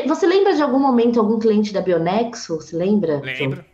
Você 0.07 0.27
lembra 0.27 0.53
de 0.53 0.61
algum 0.61 0.79
momento 0.79 1.19
algum 1.19 1.39
cliente 1.39 1.73
da 1.73 1.81
Bionexo? 1.81 2.57
Você 2.57 2.75
lembra? 2.75 3.19
Lembro, 3.19 3.65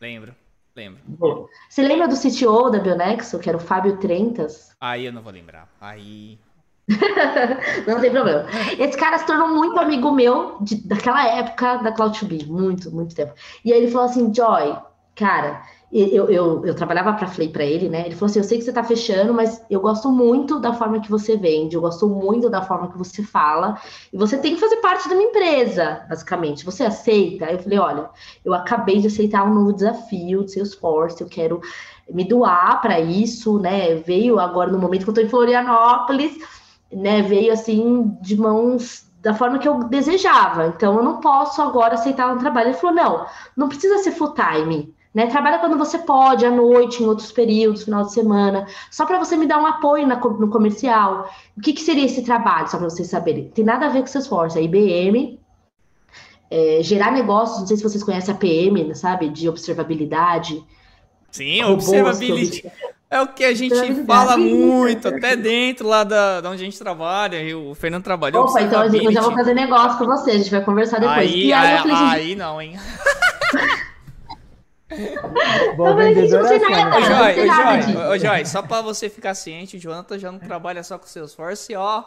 lembro, 0.00 0.34
lembro. 0.74 1.48
Você 1.68 1.82
lembra 1.82 2.08
do 2.08 2.16
CTO 2.16 2.70
da 2.70 2.78
Bionexo, 2.78 3.38
que 3.38 3.50
era 3.50 3.58
o 3.58 3.60
Fábio 3.60 3.98
Trentas? 3.98 4.74
Aí 4.80 5.04
eu 5.04 5.12
não 5.12 5.22
vou 5.22 5.32
lembrar. 5.32 5.68
Aí. 5.78 6.38
não 7.86 8.00
tem 8.00 8.10
problema. 8.10 8.46
Esse 8.78 8.96
cara 8.96 9.18
se 9.18 9.26
tornou 9.26 9.48
muito 9.48 9.78
amigo 9.78 10.10
meu 10.12 10.56
de, 10.60 10.76
daquela 10.86 11.26
época 11.26 11.78
da 11.78 11.92
Cloud2B, 11.92 12.46
muito, 12.46 12.90
muito 12.90 13.14
tempo. 13.14 13.34
E 13.64 13.72
aí 13.72 13.82
ele 13.82 13.90
falou 13.90 14.08
assim: 14.08 14.32
Joy, 14.32 14.76
cara, 15.14 15.62
eu, 15.92 16.28
eu, 16.28 16.66
eu 16.66 16.74
trabalhava 16.74 17.12
para 17.12 17.28
Flay 17.28 17.48
para 17.48 17.64
ele, 17.64 17.88
né? 17.88 18.06
Ele 18.06 18.14
falou 18.14 18.26
assim: 18.26 18.40
Eu 18.40 18.44
sei 18.44 18.58
que 18.58 18.64
você 18.64 18.70
está 18.70 18.82
fechando, 18.82 19.32
mas 19.32 19.62
eu 19.70 19.80
gosto 19.80 20.10
muito 20.10 20.58
da 20.58 20.74
forma 20.74 21.00
que 21.00 21.08
você 21.08 21.36
vende, 21.36 21.76
eu 21.76 21.80
gosto 21.80 22.08
muito 22.08 22.50
da 22.50 22.60
forma 22.60 22.90
que 22.90 22.98
você 22.98 23.22
fala, 23.22 23.80
e 24.12 24.16
você 24.16 24.36
tem 24.36 24.54
que 24.54 24.60
fazer 24.60 24.76
parte 24.76 25.08
da 25.08 25.14
minha 25.14 25.28
empresa, 25.28 26.04
basicamente. 26.08 26.64
Você 26.64 26.82
aceita? 26.82 27.46
Eu 27.46 27.60
falei: 27.60 27.78
Olha, 27.78 28.10
eu 28.44 28.52
acabei 28.52 28.98
de 28.98 29.06
aceitar 29.06 29.44
um 29.44 29.54
novo 29.54 29.72
desafio 29.72 30.44
de 30.44 30.52
Salesforce, 30.52 31.22
eu 31.22 31.28
quero 31.28 31.60
me 32.10 32.24
doar 32.24 32.80
para 32.80 32.98
isso, 32.98 33.58
né? 33.60 33.94
Veio 33.94 34.40
agora 34.40 34.72
no 34.72 34.78
momento 34.78 35.04
que 35.04 35.10
eu 35.10 35.12
estou 35.12 35.24
em 35.24 35.28
Florianópolis, 35.28 36.36
né? 36.92 37.22
Veio 37.22 37.52
assim 37.52 38.16
de 38.20 38.36
mãos 38.36 39.06
da 39.22 39.34
forma 39.34 39.58
que 39.58 39.68
eu 39.68 39.78
desejava. 39.84 40.66
Então 40.66 40.96
eu 40.96 41.02
não 41.04 41.20
posso 41.20 41.62
agora 41.62 41.94
aceitar 41.94 42.34
um 42.34 42.38
trabalho. 42.38 42.70
Ele 42.70 42.76
falou: 42.76 42.96
Não, 42.96 43.26
não 43.56 43.68
precisa 43.68 43.98
ser 43.98 44.10
full 44.10 44.34
time 44.34 44.95
né? 45.16 45.28
Trabalha 45.28 45.58
quando 45.58 45.78
você 45.78 45.96
pode, 45.96 46.44
à 46.44 46.50
noite, 46.50 47.02
em 47.02 47.06
outros 47.06 47.32
períodos, 47.32 47.84
final 47.84 48.04
de 48.04 48.12
semana, 48.12 48.66
só 48.90 49.06
para 49.06 49.18
você 49.18 49.34
me 49.34 49.46
dar 49.46 49.58
um 49.58 49.64
apoio 49.64 50.06
na, 50.06 50.16
no 50.16 50.50
comercial. 50.50 51.30
O 51.56 51.60
que, 51.62 51.72
que 51.72 51.80
seria 51.80 52.04
esse 52.04 52.22
trabalho, 52.22 52.68
só 52.68 52.76
para 52.76 52.90
vocês 52.90 53.08
saberem? 53.08 53.48
Tem 53.48 53.64
nada 53.64 53.86
a 53.86 53.88
ver 53.88 54.00
com 54.00 54.08
seus 54.08 54.24
esforço. 54.24 54.58
A 54.58 54.60
IBM, 54.60 55.40
é, 56.50 56.80
gerar 56.82 57.12
negócios, 57.12 57.60
não 57.60 57.66
sei 57.66 57.78
se 57.78 57.82
vocês 57.82 58.04
conhecem 58.04 58.34
a 58.34 58.36
PM, 58.36 58.94
sabe? 58.94 59.30
De 59.30 59.48
observabilidade. 59.48 60.62
Sim, 61.30 61.64
observabilidade. 61.64 62.70
É 63.08 63.22
o 63.22 63.28
que 63.28 63.44
a 63.44 63.54
gente 63.54 64.04
fala 64.04 64.36
muito, 64.36 65.08
até 65.08 65.34
dentro 65.34 65.88
lá 65.88 66.04
da, 66.04 66.42
da 66.42 66.50
onde 66.50 66.60
a 66.60 66.64
gente 66.66 66.78
trabalha. 66.78 67.40
E 67.40 67.54
o 67.54 67.74
Fernando 67.74 68.04
trabalhou. 68.04 68.44
Opa, 68.44 68.60
então 68.60 68.84
eu 68.84 69.10
já 69.12 69.22
vou 69.22 69.32
fazer 69.32 69.54
negócio 69.54 69.96
com 69.96 70.04
você, 70.04 70.32
a 70.32 70.36
gente 70.36 70.50
vai 70.50 70.62
conversar 70.62 71.00
depois. 71.00 71.18
Aí, 71.18 71.50
aí, 71.54 71.78
aí, 71.78 71.90
aí 71.90 72.34
não, 72.34 72.60
hein? 72.60 72.76
Bom, 75.76 75.96
vendedor 75.96 76.46
é 76.46 76.56
assim, 76.56 76.70
né? 76.70 76.86
Ô, 76.86 77.00
Joy, 77.00 77.96
ô, 77.96 78.18
Joy, 78.18 78.46
só 78.46 78.62
pra 78.62 78.80
você 78.82 79.08
ficar 79.08 79.34
ciente, 79.34 79.76
o 79.76 79.80
Jonathan 79.80 80.18
já 80.18 80.30
não 80.30 80.38
trabalha 80.38 80.82
só 80.84 80.96
com 80.96 81.06
seus 81.06 81.32
Salesforce, 81.32 81.74
ó, 81.74 82.04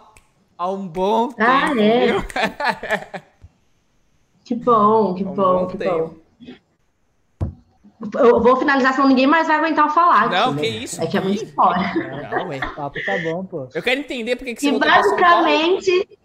há 0.58 0.72
um 0.72 0.88
bom 0.88 1.30
ah, 1.38 1.72
tempo, 1.76 2.26
é? 2.38 3.22
que 4.46 4.56
bom, 4.56 5.14
que 5.14 5.24
um 5.24 5.34
bom, 5.34 5.60
bom, 5.60 5.68
que 5.68 5.78
tempo. 5.78 5.98
bom. 5.98 6.20
Eu 8.18 8.42
vou 8.42 8.56
finalizar, 8.56 8.94
senão 8.94 9.10
ninguém 9.10 9.28
mais 9.28 9.46
vai 9.48 9.58
aguentar 9.58 9.94
falar. 9.94 10.30
Não, 10.30 10.54
aqui, 10.54 10.62
que 10.62 10.72
né? 10.72 10.78
isso? 10.78 11.04
É 11.04 11.08
que 11.08 11.18
é 11.18 11.22
muito 11.22 11.46
fora. 11.54 11.94
Não, 12.32 12.48
ué, 12.48 12.58
o 12.58 12.76
papo 12.76 12.98
tá 13.06 13.18
bom, 13.18 13.44
pô. 13.44 13.68
Eu 13.76 13.84
quero 13.84 14.00
entender 14.00 14.38
porque 14.38 14.56
que 14.56 14.62
você 14.62 14.70
E 14.70 14.80
basicamente 14.80 16.19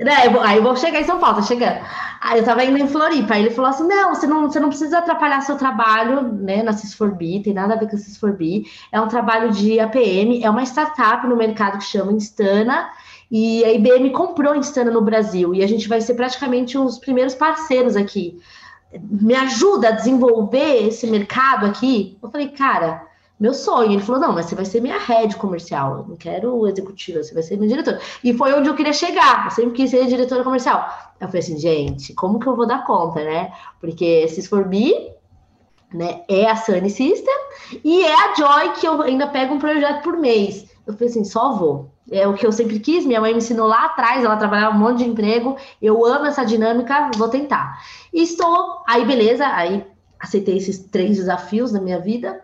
né, 0.00 0.12
aí 0.42 0.56
eu 0.56 0.62
vou 0.62 0.76
chegar 0.76 1.00
em 1.00 1.04
São 1.04 1.18
Paulo, 1.18 1.36
tá 1.36 1.42
chegando. 1.42 1.80
Aí 2.20 2.38
eu 2.38 2.44
tava 2.44 2.64
indo 2.64 2.78
em 2.78 2.86
Floripa, 2.86 3.34
aí 3.34 3.42
ele 3.42 3.50
falou 3.50 3.70
assim: 3.70 3.86
não, 3.86 4.14
você 4.14 4.26
não, 4.26 4.42
você 4.48 4.60
não 4.60 4.68
precisa 4.68 4.98
atrapalhar 4.98 5.40
seu 5.40 5.56
trabalho, 5.56 6.22
né, 6.22 6.62
na 6.62 6.72
Cis4B, 6.72 7.42
tem 7.42 7.52
nada 7.52 7.74
a 7.74 7.76
ver 7.76 7.88
com 7.88 7.96
a 7.96 7.98
Cis4B. 7.98 8.64
É 8.92 9.00
um 9.00 9.08
trabalho 9.08 9.50
de 9.50 9.80
APM, 9.80 10.42
é 10.42 10.48
uma 10.48 10.62
startup 10.62 11.26
no 11.26 11.36
mercado 11.36 11.78
que 11.78 11.84
chama 11.84 12.12
Instana, 12.12 12.90
e 13.30 13.64
a 13.64 13.72
IBM 13.72 14.10
comprou 14.10 14.54
Instana 14.54 14.90
no 14.90 15.00
Brasil, 15.00 15.54
e 15.54 15.62
a 15.62 15.66
gente 15.66 15.88
vai 15.88 16.00
ser 16.00 16.14
praticamente 16.14 16.78
os 16.78 16.98
primeiros 16.98 17.34
parceiros 17.34 17.96
aqui. 17.96 18.38
Me 19.00 19.34
ajuda 19.34 19.88
a 19.88 19.92
desenvolver 19.92 20.86
esse 20.86 21.06
mercado 21.06 21.66
aqui? 21.66 22.18
Eu 22.22 22.30
falei, 22.30 22.48
cara, 22.48 23.02
meu 23.42 23.52
sonho. 23.52 23.92
Ele 23.92 24.00
falou: 24.00 24.20
não, 24.20 24.32
mas 24.32 24.46
você 24.46 24.54
vai 24.54 24.64
ser 24.64 24.80
minha 24.80 24.98
head 24.98 25.34
comercial, 25.36 25.98
eu 25.98 26.04
não 26.06 26.16
quero 26.16 26.66
executiva, 26.68 27.20
você 27.22 27.34
vai 27.34 27.42
ser 27.42 27.56
minha 27.56 27.68
diretora. 27.68 28.00
E 28.22 28.32
foi 28.32 28.54
onde 28.54 28.68
eu 28.68 28.74
queria 28.76 28.92
chegar, 28.92 29.46
eu 29.46 29.50
sempre 29.50 29.72
quis 29.72 29.90
ser 29.90 30.06
diretora 30.06 30.44
comercial. 30.44 30.88
Eu 31.20 31.26
falei 31.26 31.40
assim, 31.40 31.58
gente, 31.58 32.14
como 32.14 32.38
que 32.38 32.46
eu 32.46 32.54
vou 32.54 32.66
dar 32.66 32.86
conta, 32.86 33.22
né? 33.24 33.52
Porque 33.80 34.04
esses 34.04 34.46
for 34.46 34.64
me, 34.66 35.10
né, 35.92 36.22
é 36.28 36.48
a 36.48 36.54
Sunny 36.54 36.88
System 36.88 37.34
e 37.84 38.04
é 38.04 38.14
a 38.14 38.34
Joy 38.34 38.72
que 38.74 38.86
eu 38.86 39.02
ainda 39.02 39.26
pego 39.26 39.54
um 39.54 39.58
projeto 39.58 40.04
por 40.04 40.16
mês. 40.16 40.64
Eu 40.86 40.94
falei 40.94 41.08
assim, 41.08 41.24
só 41.24 41.52
vou. 41.52 41.90
É 42.10 42.26
o 42.28 42.34
que 42.34 42.46
eu 42.46 42.52
sempre 42.52 42.78
quis, 42.78 43.04
minha 43.04 43.20
mãe 43.20 43.32
me 43.32 43.38
ensinou 43.38 43.66
lá 43.66 43.86
atrás, 43.86 44.24
ela 44.24 44.36
trabalhava 44.36 44.76
um 44.76 44.78
monte 44.78 44.98
de 44.98 45.04
emprego, 45.10 45.56
eu 45.80 46.04
amo 46.04 46.26
essa 46.26 46.44
dinâmica, 46.44 47.10
vou 47.16 47.28
tentar. 47.28 47.80
E 48.12 48.22
estou, 48.22 48.82
aí 48.86 49.04
beleza, 49.04 49.46
aí 49.46 49.84
aceitei 50.18 50.56
esses 50.56 50.78
três 50.78 51.16
desafios 51.16 51.72
na 51.72 51.80
minha 51.80 51.98
vida, 51.98 52.40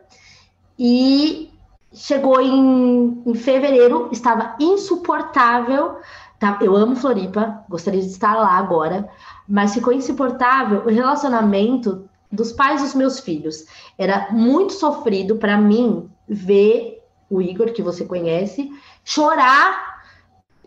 e 0.78 1.50
chegou 1.92 2.40
em, 2.40 3.22
em 3.26 3.34
fevereiro, 3.34 4.08
estava 4.12 4.54
insuportável. 4.60 5.96
Tá? 6.38 6.58
Eu 6.62 6.76
amo 6.76 6.94
Floripa, 6.94 7.64
gostaria 7.68 8.00
de 8.00 8.06
estar 8.06 8.36
lá 8.36 8.52
agora, 8.52 9.08
mas 9.48 9.74
ficou 9.74 9.92
insuportável 9.92 10.82
o 10.84 10.88
relacionamento 10.88 12.08
dos 12.30 12.52
pais 12.52 12.82
dos 12.82 12.94
meus 12.94 13.18
filhos. 13.18 13.64
Era 13.96 14.28
muito 14.30 14.72
sofrido 14.74 15.36
para 15.36 15.56
mim 15.56 16.08
ver 16.28 17.02
o 17.28 17.42
Igor, 17.42 17.72
que 17.72 17.82
você 17.82 18.04
conhece, 18.04 18.70
chorar. 19.04 19.98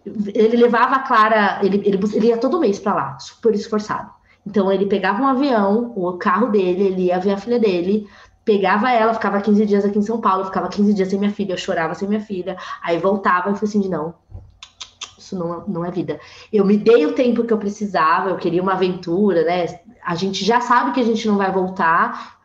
Ele 0.06 0.58
levava 0.58 0.96
a 0.96 1.00
Clara, 1.00 1.60
ele, 1.64 1.78
ele, 1.86 2.00
ele 2.14 2.28
ia 2.28 2.38
todo 2.38 2.60
mês 2.60 2.80
para 2.80 2.94
lá, 2.94 3.20
super 3.20 3.54
esforçado. 3.54 4.12
Então 4.46 4.72
ele 4.72 4.88
pegava 4.88 5.22
um 5.22 5.28
avião, 5.28 5.94
o 5.96 6.14
carro 6.18 6.48
dele, 6.48 6.84
ele 6.84 7.06
ia 7.06 7.20
ver 7.20 7.34
a 7.34 7.38
filha 7.38 7.60
dele, 7.60 8.08
pegava 8.44 8.92
ela, 8.92 9.14
ficava 9.14 9.42
15 9.42 9.66
dias 9.66 9.86
aqui 9.86 10.00
em 10.00 10.04
São 10.04 10.20
Paulo, 10.20 10.46
ficava 10.46 10.68
15 10.68 10.94
dias 10.94 11.10
sem 11.10 11.20
minha 11.20 11.32
filha, 11.32 11.54
eu 11.54 11.58
chorava 11.58 11.94
sem 11.94 12.08
minha 12.08 12.22
filha, 12.22 12.58
aí 12.82 12.98
voltava 12.98 13.52
e 13.52 13.56
falei 13.56 13.70
assim, 13.70 13.88
não, 13.88 14.14
isso 15.18 15.38
não, 15.38 15.64
não 15.68 15.86
é 15.86 15.92
vida. 15.92 16.20
Eu 16.52 16.66
me 16.66 16.78
dei 16.78 17.06
o 17.06 17.14
tempo 17.14 17.44
que 17.44 17.54
eu 17.54 17.58
precisava, 17.58 18.30
eu 18.30 18.38
queria 18.38 18.62
uma 18.62 18.74
aventura, 18.74 19.44
né? 19.44 19.66
A 20.04 20.16
gente 20.16 20.44
já 20.44 20.60
sabe 20.60 20.92
que 20.92 21.00
a 21.00 21.06
gente 21.06 21.28
não 21.28 21.38
vai 21.38 21.52
voltar, 21.52 22.40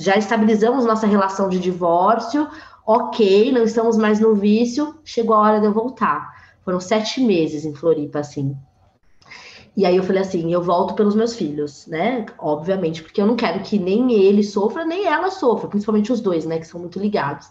já 0.00 0.16
estabilizamos 0.16 0.84
nossa 0.84 1.06
relação 1.06 1.48
de 1.48 1.58
divórcio, 1.58 2.48
ok, 2.86 3.52
não 3.52 3.62
estamos 3.62 3.96
mais 3.96 4.20
no 4.20 4.34
vício, 4.34 4.96
chegou 5.04 5.34
a 5.34 5.40
hora 5.40 5.60
de 5.60 5.66
eu 5.66 5.72
voltar. 5.72 6.30
Foram 6.64 6.80
sete 6.80 7.20
meses 7.20 7.64
em 7.64 7.74
Floripa, 7.74 8.20
assim. 8.20 8.56
E 9.76 9.86
aí 9.86 9.96
eu 9.96 10.02
falei 10.02 10.22
assim, 10.22 10.52
eu 10.52 10.62
volto 10.62 10.94
pelos 10.94 11.14
meus 11.14 11.36
filhos, 11.36 11.86
né? 11.86 12.26
Obviamente, 12.38 13.02
porque 13.02 13.20
eu 13.20 13.26
não 13.26 13.36
quero 13.36 13.60
que 13.60 13.78
nem 13.78 14.12
ele 14.12 14.42
sofra, 14.42 14.84
nem 14.84 15.06
ela 15.06 15.30
sofra, 15.30 15.68
principalmente 15.68 16.12
os 16.12 16.20
dois, 16.20 16.44
né? 16.44 16.58
Que 16.58 16.66
são 16.66 16.80
muito 16.80 16.98
ligados. 16.98 17.48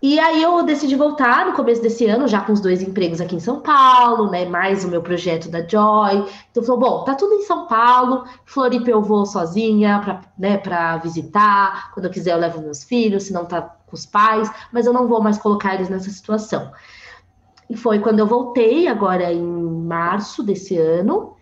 E 0.00 0.16
aí 0.20 0.40
eu 0.40 0.62
decidi 0.62 0.94
voltar 0.94 1.44
no 1.44 1.54
começo 1.54 1.82
desse 1.82 2.06
ano, 2.06 2.28
já 2.28 2.40
com 2.40 2.52
os 2.52 2.60
dois 2.60 2.80
empregos 2.82 3.20
aqui 3.20 3.34
em 3.34 3.40
São 3.40 3.60
Paulo, 3.60 4.30
né? 4.30 4.44
Mais 4.44 4.84
o 4.84 4.88
meu 4.88 5.02
projeto 5.02 5.50
da 5.50 5.66
Joy. 5.66 6.24
Então 6.50 6.62
falou, 6.62 6.78
bom, 6.78 7.04
tá 7.04 7.16
tudo 7.16 7.34
em 7.34 7.42
São 7.42 7.66
Paulo, 7.66 8.24
Floripa 8.44 8.90
eu 8.90 9.02
vou 9.02 9.26
sozinha 9.26 9.98
para 9.98 10.20
né, 10.38 10.56
pra 10.56 10.98
visitar. 10.98 11.92
Quando 11.92 12.06
eu 12.06 12.12
quiser 12.12 12.32
eu 12.32 12.38
levo 12.38 12.62
meus 12.62 12.84
filhos, 12.84 13.24
se 13.24 13.32
não 13.32 13.44
tá 13.44 13.60
com 13.60 13.96
os 13.96 14.06
pais, 14.06 14.48
mas 14.72 14.86
eu 14.86 14.92
não 14.92 15.08
vou 15.08 15.20
mais 15.20 15.36
colocar 15.36 15.74
eles 15.74 15.88
nessa 15.88 16.10
situação. 16.10 16.70
E 17.70 17.76
foi 17.76 17.98
quando 17.98 18.20
eu 18.20 18.26
voltei, 18.26 18.88
agora 18.88 19.32
em 19.32 19.42
março 19.42 20.42
desse 20.42 20.78
ano, 20.78 21.36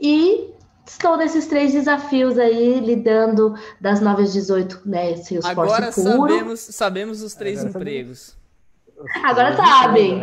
e 0.00 0.52
estou 0.86 1.16
nesses 1.16 1.46
três 1.46 1.72
desafios 1.72 2.38
aí, 2.38 2.80
lidando 2.80 3.54
das 3.80 4.00
9 4.00 4.22
às 4.22 4.32
18, 4.32 4.82
né? 4.84 5.16
Seus 5.16 5.44
Agora 5.44 5.90
sabemos, 5.90 6.60
sabemos 6.60 7.22
os 7.22 7.34
três 7.34 7.60
Agora 7.60 7.78
empregos. 7.78 8.36
Sabemos. 8.96 9.24
Agora 9.24 9.56
sabem. 9.56 10.22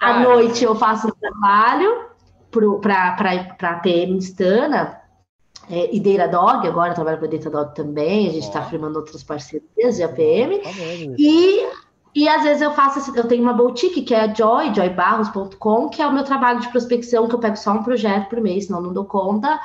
À 0.00 0.20
noite 0.20 0.64
eu 0.64 0.74
faço 0.74 1.08
um 1.08 1.12
trabalho 1.12 2.06
para 2.80 3.16
a 3.60 3.74
PM 3.80 4.18
Stana 4.18 5.00
é, 5.70 5.94
e 5.94 6.00
Deira 6.00 6.28
Dog, 6.28 6.66
agora 6.66 6.90
eu 6.90 6.94
trabalho 6.94 7.18
para 7.18 7.28
Deira 7.28 7.50
Dog 7.50 7.74
também, 7.74 8.28
a 8.28 8.32
gente 8.32 8.44
está 8.44 8.62
firmando 8.62 8.98
outras 8.98 9.22
parcerias 9.22 9.96
de 9.96 10.02
APM. 10.02 10.60
E 11.18 11.68
e 12.14 12.28
às 12.28 12.42
vezes 12.42 12.62
eu 12.62 12.72
faço, 12.72 13.16
eu 13.16 13.26
tenho 13.26 13.42
uma 13.42 13.52
boutique 13.52 14.02
que 14.02 14.14
é 14.14 14.20
a 14.20 14.34
Joy, 14.34 14.74
joybarros.com, 14.74 15.88
que 15.88 16.02
é 16.02 16.06
o 16.06 16.12
meu 16.12 16.24
trabalho 16.24 16.60
de 16.60 16.68
prospecção, 16.68 17.28
que 17.28 17.34
eu 17.34 17.38
pego 17.38 17.56
só 17.56 17.72
um 17.72 17.82
projeto 17.82 18.28
por 18.28 18.40
mês, 18.40 18.66
senão 18.66 18.80
não 18.80 18.92
dou 18.92 19.04
conta 19.04 19.58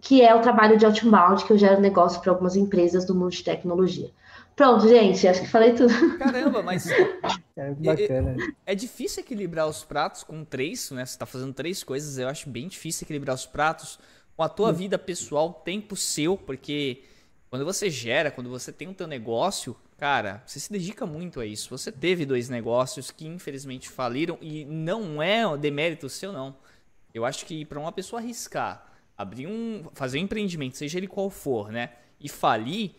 que 0.00 0.22
é 0.22 0.34
o 0.34 0.40
trabalho 0.40 0.78
de 0.78 0.86
outbound, 0.86 1.44
que 1.44 1.52
eu 1.52 1.58
gero 1.58 1.80
negócio 1.80 2.20
para 2.20 2.30
algumas 2.30 2.56
empresas 2.56 3.04
do 3.04 3.14
mundo 3.14 3.32
de 3.32 3.42
tecnologia. 3.42 4.10
Pronto, 4.54 4.86
gente, 4.88 5.26
acho 5.26 5.40
que 5.40 5.48
falei 5.48 5.72
tudo. 5.72 6.18
Caramba, 6.18 6.62
mas. 6.62 6.86
É, 7.56 7.74
bacana. 7.74 8.36
É, 8.64 8.72
é, 8.72 8.74
difícil 8.74 9.22
equilibrar 9.22 9.68
os 9.68 9.84
pratos 9.84 10.24
com 10.24 10.42
três, 10.44 10.90
né? 10.92 11.04
Você 11.04 11.12
está 11.12 11.26
fazendo 11.26 11.52
três 11.52 11.84
coisas, 11.84 12.16
eu 12.16 12.26
acho 12.26 12.48
bem 12.48 12.68
difícil 12.68 13.04
equilibrar 13.04 13.34
os 13.34 13.44
pratos 13.44 13.98
com 14.34 14.42
a 14.42 14.48
tua 14.48 14.72
vida 14.72 14.96
pessoal, 14.98 15.52
tempo 15.62 15.94
seu, 15.94 16.38
porque 16.38 17.02
quando 17.50 17.64
você 17.64 17.90
gera, 17.90 18.30
quando 18.30 18.48
você 18.48 18.72
tem 18.72 18.88
o 18.88 18.94
teu 18.94 19.06
negócio, 19.06 19.76
cara, 19.98 20.42
você 20.46 20.58
se 20.58 20.72
dedica 20.72 21.04
muito 21.04 21.40
a 21.40 21.44
isso. 21.44 21.68
Você 21.70 21.92
teve 21.92 22.24
dois 22.24 22.48
negócios 22.48 23.10
que 23.10 23.26
infelizmente 23.26 23.88
faliram 23.88 24.38
e 24.40 24.64
não 24.64 25.22
é 25.22 25.56
demérito 25.58 26.08
seu, 26.08 26.32
não. 26.32 26.56
Eu 27.12 27.26
acho 27.26 27.44
que 27.44 27.64
para 27.64 27.78
uma 27.78 27.92
pessoa 27.92 28.22
arriscar 28.22 28.90
abrir 29.20 29.46
um. 29.46 29.84
fazer 29.92 30.18
um 30.18 30.22
empreendimento, 30.22 30.78
seja 30.78 30.98
ele 30.98 31.06
qual 31.06 31.28
for, 31.28 31.70
né? 31.70 31.90
E 32.18 32.28
falir, 32.28 32.92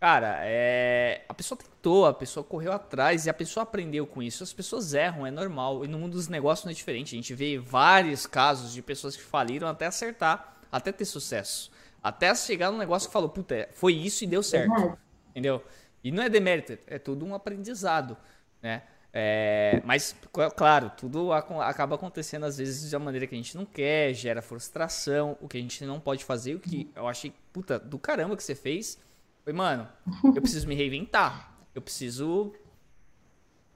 cara, 0.00 0.40
é. 0.42 1.24
A 1.28 1.34
pessoa 1.34 1.56
tentou, 1.56 2.06
a 2.06 2.12
pessoa 2.12 2.42
correu 2.42 2.72
atrás 2.72 3.26
e 3.26 3.30
a 3.30 3.34
pessoa 3.34 3.62
aprendeu 3.62 4.06
com 4.06 4.20
isso. 4.20 4.42
As 4.42 4.52
pessoas 4.52 4.92
erram, 4.92 5.24
é 5.24 5.30
normal. 5.30 5.84
E 5.84 5.88
no 5.88 5.98
mundo 5.98 6.12
dos 6.12 6.28
negócios 6.28 6.64
não 6.64 6.72
é 6.72 6.74
diferente. 6.74 7.14
A 7.14 7.18
gente 7.18 7.32
vê 7.32 7.58
vários 7.58 8.26
casos 8.26 8.72
de 8.72 8.82
pessoas 8.82 9.16
que 9.16 9.22
faliram 9.22 9.68
até 9.68 9.86
acertar, 9.86 10.56
até 10.70 10.90
ter 10.90 11.04
sucesso. 11.04 11.70
Até 12.02 12.34
chegar 12.34 12.70
no 12.70 12.78
negócio 12.78 13.08
que 13.08 13.12
falou, 13.12 13.28
puta, 13.28 13.68
foi 13.72 13.94
isso 13.94 14.24
e 14.24 14.26
deu 14.26 14.42
certo. 14.42 14.98
Entendeu? 15.30 15.62
E 16.02 16.10
não 16.10 16.22
é 16.22 16.28
demérito, 16.28 16.78
é 16.86 16.98
tudo 16.98 17.24
um 17.24 17.34
aprendizado, 17.34 18.16
né? 18.62 18.82
É, 19.12 19.80
mas, 19.84 20.14
claro, 20.56 20.92
tudo 20.96 21.32
acaba 21.32 21.96
acontecendo 21.96 22.44
às 22.44 22.58
vezes 22.58 22.88
de 22.88 22.94
uma 22.94 23.06
maneira 23.06 23.26
que 23.26 23.34
a 23.34 23.38
gente 23.38 23.56
não 23.56 23.64
quer, 23.64 24.12
gera 24.14 24.40
frustração, 24.42 25.36
o 25.40 25.48
que 25.48 25.56
a 25.56 25.60
gente 25.60 25.84
não 25.84 25.98
pode 25.98 26.24
fazer, 26.24 26.54
o 26.54 26.60
que 26.60 26.90
eu 26.94 27.08
achei, 27.08 27.32
puta, 27.52 27.78
do 27.78 27.98
caramba 27.98 28.36
que 28.36 28.42
você 28.42 28.54
fez. 28.54 28.98
Foi, 29.42 29.52
mano, 29.52 29.88
eu 30.24 30.42
preciso 30.42 30.68
me 30.68 30.74
reinventar. 30.74 31.52
Eu 31.74 31.80
preciso 31.80 32.52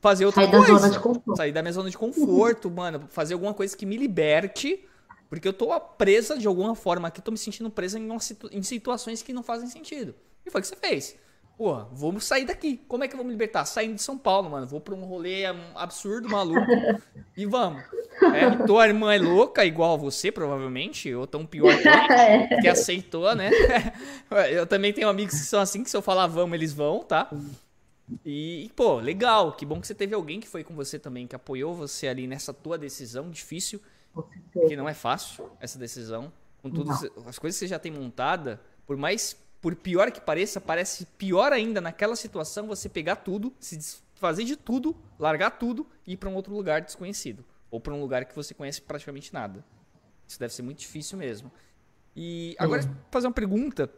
fazer 0.01 0.27
outra 0.27 0.45
Sair 0.45 0.51
coisa. 0.51 1.01
Da. 1.01 1.37
Sair 1.37 1.53
da 1.53 1.63
minha 1.63 1.73
zona 1.73 1.89
de 1.89 1.97
conforto, 1.97 2.71
mano. 2.71 3.07
Fazer 3.09 3.35
alguma 3.35 3.55
coisa 3.55 3.77
que 3.77 3.87
me 3.87 3.97
liberte. 3.97 4.85
Porque 5.33 5.49
eu 5.49 5.53
tô 5.55 5.81
presa 5.81 6.37
de 6.37 6.47
alguma 6.47 6.75
forma 6.75 7.09
aqui, 7.09 7.23
tô 7.23 7.31
me 7.31 7.39
sentindo 7.39 7.71
presa 7.71 7.99
em, 7.99 8.05
uma, 8.05 8.19
em 8.51 8.63
situações 8.63 9.23
que 9.23 9.33
não 9.33 9.43
fazem 9.43 9.67
sentido. 9.67 10.15
E 10.45 10.51
foi 10.51 10.61
o 10.61 10.63
que 10.63 10.69
você 10.69 10.77
fez. 10.77 11.17
Pô, 11.57 11.87
vamos 11.91 12.27
sair 12.27 12.45
daqui. 12.45 12.83
Como 12.87 13.03
é 13.03 13.09
que 13.09 13.15
eu 13.15 13.17
vou 13.17 13.25
me 13.25 13.33
libertar? 13.33 13.65
Saindo 13.65 13.95
de 13.95 14.03
São 14.03 14.19
Paulo, 14.19 14.51
mano. 14.51 14.67
Vou 14.67 14.79
pra 14.79 14.95
um 14.95 15.05
rolê 15.05 15.45
absurdo, 15.75 16.29
maluco. 16.29 16.61
e 17.35 17.47
vamos. 17.47 17.83
É, 18.35 18.67
tua 18.67 18.87
irmã 18.87 19.15
é 19.15 19.19
louca, 19.19 19.65
igual 19.65 19.97
você, 19.97 20.31
provavelmente. 20.31 21.15
Ou 21.15 21.27
tão 21.27 21.47
pior 21.47 21.75
que, 21.79 21.89
eu, 21.89 22.61
que 22.61 22.69
aceitou, 22.69 23.35
né? 23.35 23.51
eu 24.53 24.67
também 24.67 24.93
tenho 24.93 25.09
amigos 25.09 25.41
que 25.41 25.47
são 25.47 25.63
assim, 25.63 25.83
que 25.83 25.89
se 25.89 25.97
eu 25.97 26.03
falar 26.03 26.27
vamos, 26.27 26.55
eles 26.55 26.75
vão, 26.75 27.03
tá? 27.03 27.31
E, 28.23 28.71
pô, 28.77 28.97
legal. 28.97 29.53
Que 29.53 29.65
bom 29.65 29.81
que 29.81 29.87
você 29.87 29.95
teve 29.95 30.15
alguém 30.15 30.41
que 30.41 30.47
foi 30.47 30.63
com 30.63 30.75
você 30.75 30.99
também, 30.99 31.27
que 31.27 31.35
apoiou 31.35 31.75
você 31.75 32.07
ali 32.07 32.27
nessa 32.27 32.53
tua 32.53 32.77
decisão 32.77 33.31
difícil. 33.31 33.81
Que 34.53 34.77
não 34.77 34.89
é 34.89 34.95
fácil, 34.95 35.51
essa 35.61 35.79
decisão. 35.79 36.33
Com 36.61 36.71
todas 36.71 37.03
as 37.27 37.39
coisas 37.39 37.59
que 37.59 37.65
você 37.65 37.67
já 37.67 37.79
tem 37.79 37.91
montada, 37.91 38.61
por 38.87 38.97
mais 38.97 39.37
por 39.61 39.77
pior 39.77 40.11
que 40.11 40.21
pareça, 40.21 40.61
parece 40.61 41.07
pior 41.07 41.53
ainda 41.53 41.81
naquela 41.81 42.17
situação 42.17 42.67
você 42.67 42.89
pegar 42.89 43.17
tudo, 43.17 43.53
se 43.61 43.77
desfazer 43.77 44.45
de 44.45 44.57
tudo, 44.57 44.97
largar 45.19 45.53
tudo 45.53 45.87
e 46.07 46.13
ir 46.13 46.17
para 46.17 46.29
um 46.29 46.35
outro 46.35 46.55
lugar 46.55 46.81
desconhecido. 46.81 47.45
Ou 47.71 47.81
para 47.81 47.95
um 47.95 48.01
lugar 48.01 48.25
que 48.25 48.35
você 48.35 48.53
conhece 48.53 48.83
praticamente 48.83 49.33
nada. 49.33 49.65
Isso 50.27 50.39
deve 50.39 50.53
ser 50.53 50.63
muito 50.63 50.79
difícil 50.79 51.17
mesmo. 51.17 51.51
E 52.15 52.55
agora, 52.59 52.83
uhum. 52.83 52.95
fazer 53.11 53.27
uma 53.27 53.33
pergunta. 53.33 53.91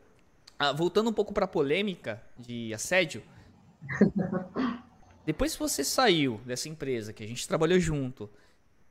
Ah, 0.59 0.73
voltando 0.73 1.11
um 1.11 1.13
pouco 1.13 1.33
para 1.33 1.47
a 1.47 1.49
polêmica 1.49 2.23
de 2.39 2.73
assédio. 2.73 3.23
Depois 5.27 5.55
que 5.55 5.59
você 5.59 5.83
saiu 5.83 6.41
dessa 6.45 6.69
empresa, 6.69 7.13
que 7.13 7.25
a 7.25 7.27
gente 7.27 7.49
trabalhou 7.49 7.79
junto, 7.79 8.31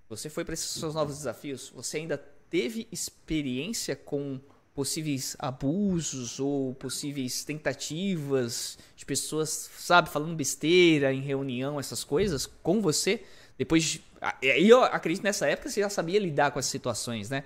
você 0.10 0.30
foi 0.30 0.44
para 0.46 0.54
esses 0.54 0.70
seus 0.72 0.96
novos 0.96 1.18
desafios, 1.18 1.72
você 1.76 1.98
ainda 1.98 2.18
teve 2.50 2.88
experiência 2.92 3.96
com 3.96 4.40
possíveis 4.76 5.36
abusos 5.38 6.40
ou 6.40 6.74
possíveis 6.76 7.44
tentativas 7.44 8.78
de 8.96 9.06
pessoas, 9.06 9.70
sabe, 9.78 10.10
falando 10.10 10.36
besteira 10.36 11.14
em 11.14 11.22
reunião, 11.22 11.80
essas 11.80 12.04
coisas 12.04 12.46
com 12.46 12.82
você? 12.82 13.24
Depois 13.58 13.84
de, 13.84 14.04
eu 14.42 14.84
acredito 14.84 15.24
nessa 15.24 15.48
época 15.48 15.70
você 15.70 15.82
já 15.82 15.90
sabia 15.90 16.20
lidar 16.20 16.52
com 16.52 16.60
essas 16.60 16.72
situações, 16.72 17.30
né? 17.30 17.44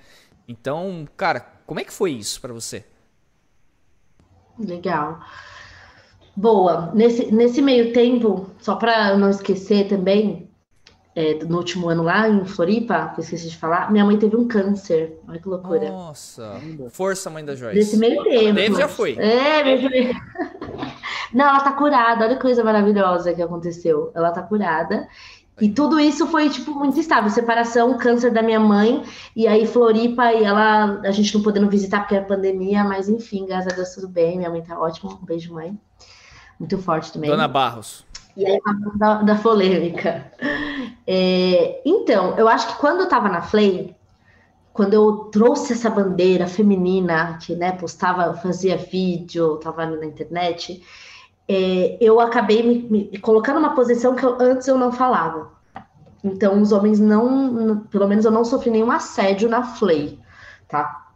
Então, 0.48 1.08
cara, 1.18 1.42
como 1.66 1.80
é 1.80 1.84
que 1.84 1.92
foi 1.92 2.12
isso 2.12 2.40
para 2.40 2.54
você? 2.54 2.86
Legal. 4.58 5.20
Boa. 6.36 6.92
Nesse, 6.94 7.32
nesse 7.32 7.62
meio 7.62 7.92
tempo, 7.94 8.50
só 8.60 8.76
para 8.76 9.18
não 9.18 9.30
esquecer 9.30 9.88
também, 9.88 10.47
é, 11.18 11.34
no 11.46 11.58
último 11.58 11.90
ano 11.90 12.04
lá 12.04 12.30
em 12.30 12.46
Floripa, 12.46 13.08
que 13.08 13.22
eu 13.22 13.24
esqueci 13.24 13.50
de 13.50 13.58
falar, 13.58 13.92
minha 13.92 14.06
mãe 14.06 14.20
teve 14.20 14.36
um 14.36 14.48
câncer. 14.48 15.20
Olha 15.28 15.40
que 15.40 15.50
loucura. 15.50 15.90
Nossa, 15.90 16.62
força, 16.92 17.28
mãe 17.28 17.44
da 17.44 17.56
Joyce. 17.56 17.76
Nesse 17.76 17.98
meio 17.98 18.24
tempo. 18.24 18.54
Teve 18.54 18.76
já 18.76 18.88
foi. 18.88 19.18
É, 19.18 19.64
mesmo. 19.64 19.90
Não, 21.34 21.46
ela 21.46 21.60
tá 21.62 21.72
curada. 21.72 22.24
Olha 22.24 22.36
que 22.36 22.42
coisa 22.44 22.64
maravilhosa 22.64 23.34
que 23.34 23.42
aconteceu. 23.42 24.12
Ela 24.14 24.30
tá 24.30 24.44
curada. 24.44 25.08
E 25.60 25.68
tudo 25.70 26.00
isso 26.00 26.28
foi, 26.28 26.52
tipo, 26.52 26.70
muito 26.76 27.00
estável. 27.00 27.32
Separação, 27.32 27.98
câncer 27.98 28.30
da 28.30 28.44
minha 28.44 28.60
mãe, 28.60 29.04
e 29.36 29.48
aí 29.48 29.66
Floripa, 29.66 30.32
e 30.32 30.44
ela, 30.44 31.02
a 31.04 31.10
gente 31.10 31.34
não 31.34 31.42
podendo 31.42 31.68
visitar 31.68 32.02
porque 32.02 32.14
era 32.14 32.26
pandemia, 32.26 32.84
mas 32.84 33.10
enfim, 33.10 33.48
graças 33.48 33.74
a 33.74 33.76
Deus 33.76 33.90
tudo 33.90 34.08
bem. 34.08 34.38
Minha 34.38 34.52
mãe 34.52 34.62
tá 34.62 34.80
ótima. 34.80 35.12
Um 35.12 35.26
beijo, 35.26 35.52
mãe. 35.52 35.76
Muito 36.60 36.78
forte 36.78 37.12
também. 37.12 37.32
Dona 37.32 37.48
Barros. 37.48 38.06
E 38.38 38.46
aí, 38.46 38.60
da, 39.00 39.24
da 39.24 39.34
polêmica. 39.34 40.32
É, 41.06 41.82
então, 41.86 42.38
eu 42.38 42.48
acho 42.48 42.68
que 42.68 42.80
quando 42.80 43.00
eu 43.00 43.04
estava 43.06 43.30
na 43.30 43.42
Flame, 43.42 43.96
quando 44.74 44.94
eu 44.94 45.30
trouxe 45.32 45.74
essa 45.74 45.90
bandeira 45.90 46.48
feminina, 46.48 47.38
que 47.42 47.56
né, 47.56 47.72
postava, 47.72 48.36
fazia 48.36 48.78
vídeo, 48.78 49.56
estava 49.56 49.86
na 49.86 50.06
internet, 50.06 50.84
é, 51.48 51.98
eu 52.00 52.20
acabei 52.20 52.62
me, 52.62 52.84
me, 52.90 53.18
colocando 53.20 53.60
numa 53.60 53.74
posição 53.74 54.16
que 54.16 54.24
eu, 54.24 54.38
antes 54.40 54.68
eu 54.68 54.78
não 54.78 54.92
falava. 54.92 55.52
Então, 56.24 56.62
os 56.62 56.72
homens 56.72 57.00
não, 57.00 57.80
pelo 57.90 58.08
menos 58.08 58.26
eu 58.26 58.32
não 58.32 58.44
sofri 58.44 58.70
nenhum 58.70 58.92
assédio 58.92 59.48
na 59.50 59.64
Flay, 59.64 60.20
tá? 60.68 61.08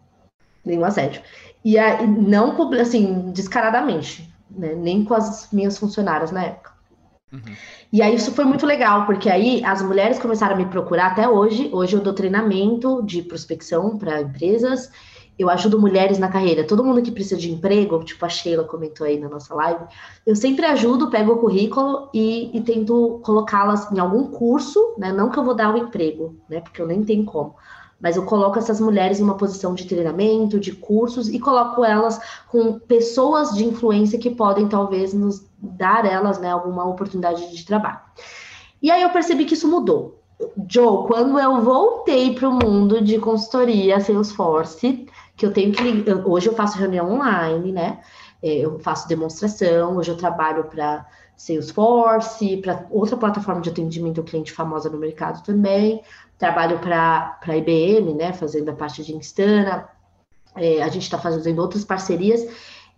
Nenhum 0.66 0.86
assédio. 0.86 1.22
E 1.64 1.78
aí, 1.78 2.08
não, 2.08 2.72
assim, 2.80 3.32
descaradamente, 3.32 4.34
né? 4.50 4.74
Nem 4.74 5.04
com 5.04 5.14
as 5.14 5.52
minhas 5.52 5.78
funcionárias 5.78 6.32
na 6.32 6.46
época. 6.46 6.71
Uhum. 7.32 7.56
E 7.94 8.02
aí 8.02 8.16
isso 8.16 8.32
foi 8.34 8.44
muito 8.44 8.66
legal, 8.66 9.06
porque 9.06 9.30
aí 9.30 9.64
as 9.64 9.82
mulheres 9.82 10.20
começaram 10.20 10.56
a 10.56 10.58
me 10.58 10.66
procurar 10.66 11.08
até 11.08 11.28
hoje. 11.28 11.70
Hoje 11.72 11.96
eu 11.96 12.02
dou 12.02 12.14
treinamento 12.14 13.02
de 13.04 13.22
prospecção 13.22 13.98
para 13.98 14.22
empresas. 14.22 14.92
Eu 15.40 15.50
ajudo 15.50 15.80
mulheres 15.80 16.20
na 16.20 16.28
carreira. 16.28 16.68
Todo 16.68 16.84
mundo 16.84 17.02
que 17.02 17.12
precisa 17.12 17.40
de 17.40 17.50
emprego, 17.52 18.04
tipo 18.04 18.24
a 18.26 18.30
Sheila 18.30 18.66
comentou 18.66 19.08
aí 19.08 19.18
na 19.18 19.30
nossa 19.30 19.56
live, 19.56 19.86
eu 20.26 20.36
sempre 20.36 20.66
ajudo, 20.66 21.10
pego 21.10 21.34
o 21.34 21.38
currículo 21.40 22.10
e, 22.14 22.56
e 22.56 22.62
tento 22.62 23.22
colocá-las 23.24 23.92
em 23.92 24.00
algum 24.00 24.28
curso, 24.28 24.94
né? 24.98 25.12
Não 25.12 25.32
que 25.32 25.40
eu 25.40 25.44
vou 25.44 25.56
dar 25.56 25.74
o 25.74 25.78
emprego, 25.78 26.38
né? 26.50 26.60
Porque 26.60 26.82
eu 26.82 26.86
nem 26.86 27.04
tenho 27.04 27.24
como. 27.24 27.56
Mas 28.02 28.16
eu 28.16 28.26
coloco 28.26 28.58
essas 28.58 28.82
mulheres 28.82 29.20
em 29.20 29.24
uma 29.24 29.38
posição 29.38 29.74
de 29.76 29.86
treinamento, 29.86 30.60
de 30.60 30.72
cursos 30.72 31.30
e 31.30 31.40
coloco 31.40 31.86
elas 31.86 32.20
com 32.48 32.80
pessoas 32.80 33.52
de 33.52 33.66
influência 33.66 34.20
que 34.20 34.30
podem 34.30 34.68
talvez 34.68 35.14
nos 35.14 35.46
dar 35.58 36.06
elas, 36.06 36.40
né, 36.40 36.52
alguma 36.52 36.86
oportunidade 36.86 37.56
de 37.56 37.66
trabalho. 37.66 38.00
E 38.82 38.90
aí 38.90 39.04
eu 39.04 39.10
percebi 39.12 39.46
que 39.46 39.54
isso 39.54 39.68
mudou. 39.68 40.20
Joe, 40.68 41.06
quando 41.06 41.40
eu 41.40 41.62
voltei 41.62 42.34
para 42.34 42.50
o 42.50 42.54
mundo 42.54 43.00
de 43.00 43.20
consultoria 43.20 44.00
Salesforce, 44.00 45.06
que 45.36 45.46
eu 45.46 45.54
tenho 45.54 45.72
que. 45.72 45.84
Hoje 46.26 46.48
eu 46.48 46.56
faço 46.56 46.80
reunião 46.80 47.14
online, 47.14 47.72
né? 47.72 48.00
Eu 48.42 48.80
faço 48.80 49.08
demonstração, 49.08 49.98
hoje 49.98 50.10
eu 50.10 50.18
trabalho 50.18 50.64
para 50.64 51.06
Salesforce, 51.42 52.58
para 52.58 52.86
outra 52.92 53.18
plataforma 53.18 53.62
de 53.62 53.70
atendimento 53.70 54.20
ao 54.20 54.26
cliente 54.26 54.52
famosa 54.52 54.90
no 54.90 54.98
mercado 54.98 55.44
também. 55.44 56.02
Trabalho 56.38 56.78
para 56.80 57.40
a 57.42 57.58
IBM, 57.58 58.14
né? 58.14 58.32
Fazendo 58.32 58.70
a 58.70 58.74
parte 58.74 59.04
de 59.04 59.16
Instana. 59.16 59.90
É, 60.56 60.84
a 60.84 60.90
gente 60.90 61.04
está 61.04 61.18
fazendo 61.18 61.60
outras 61.60 61.84
parcerias 61.84 62.46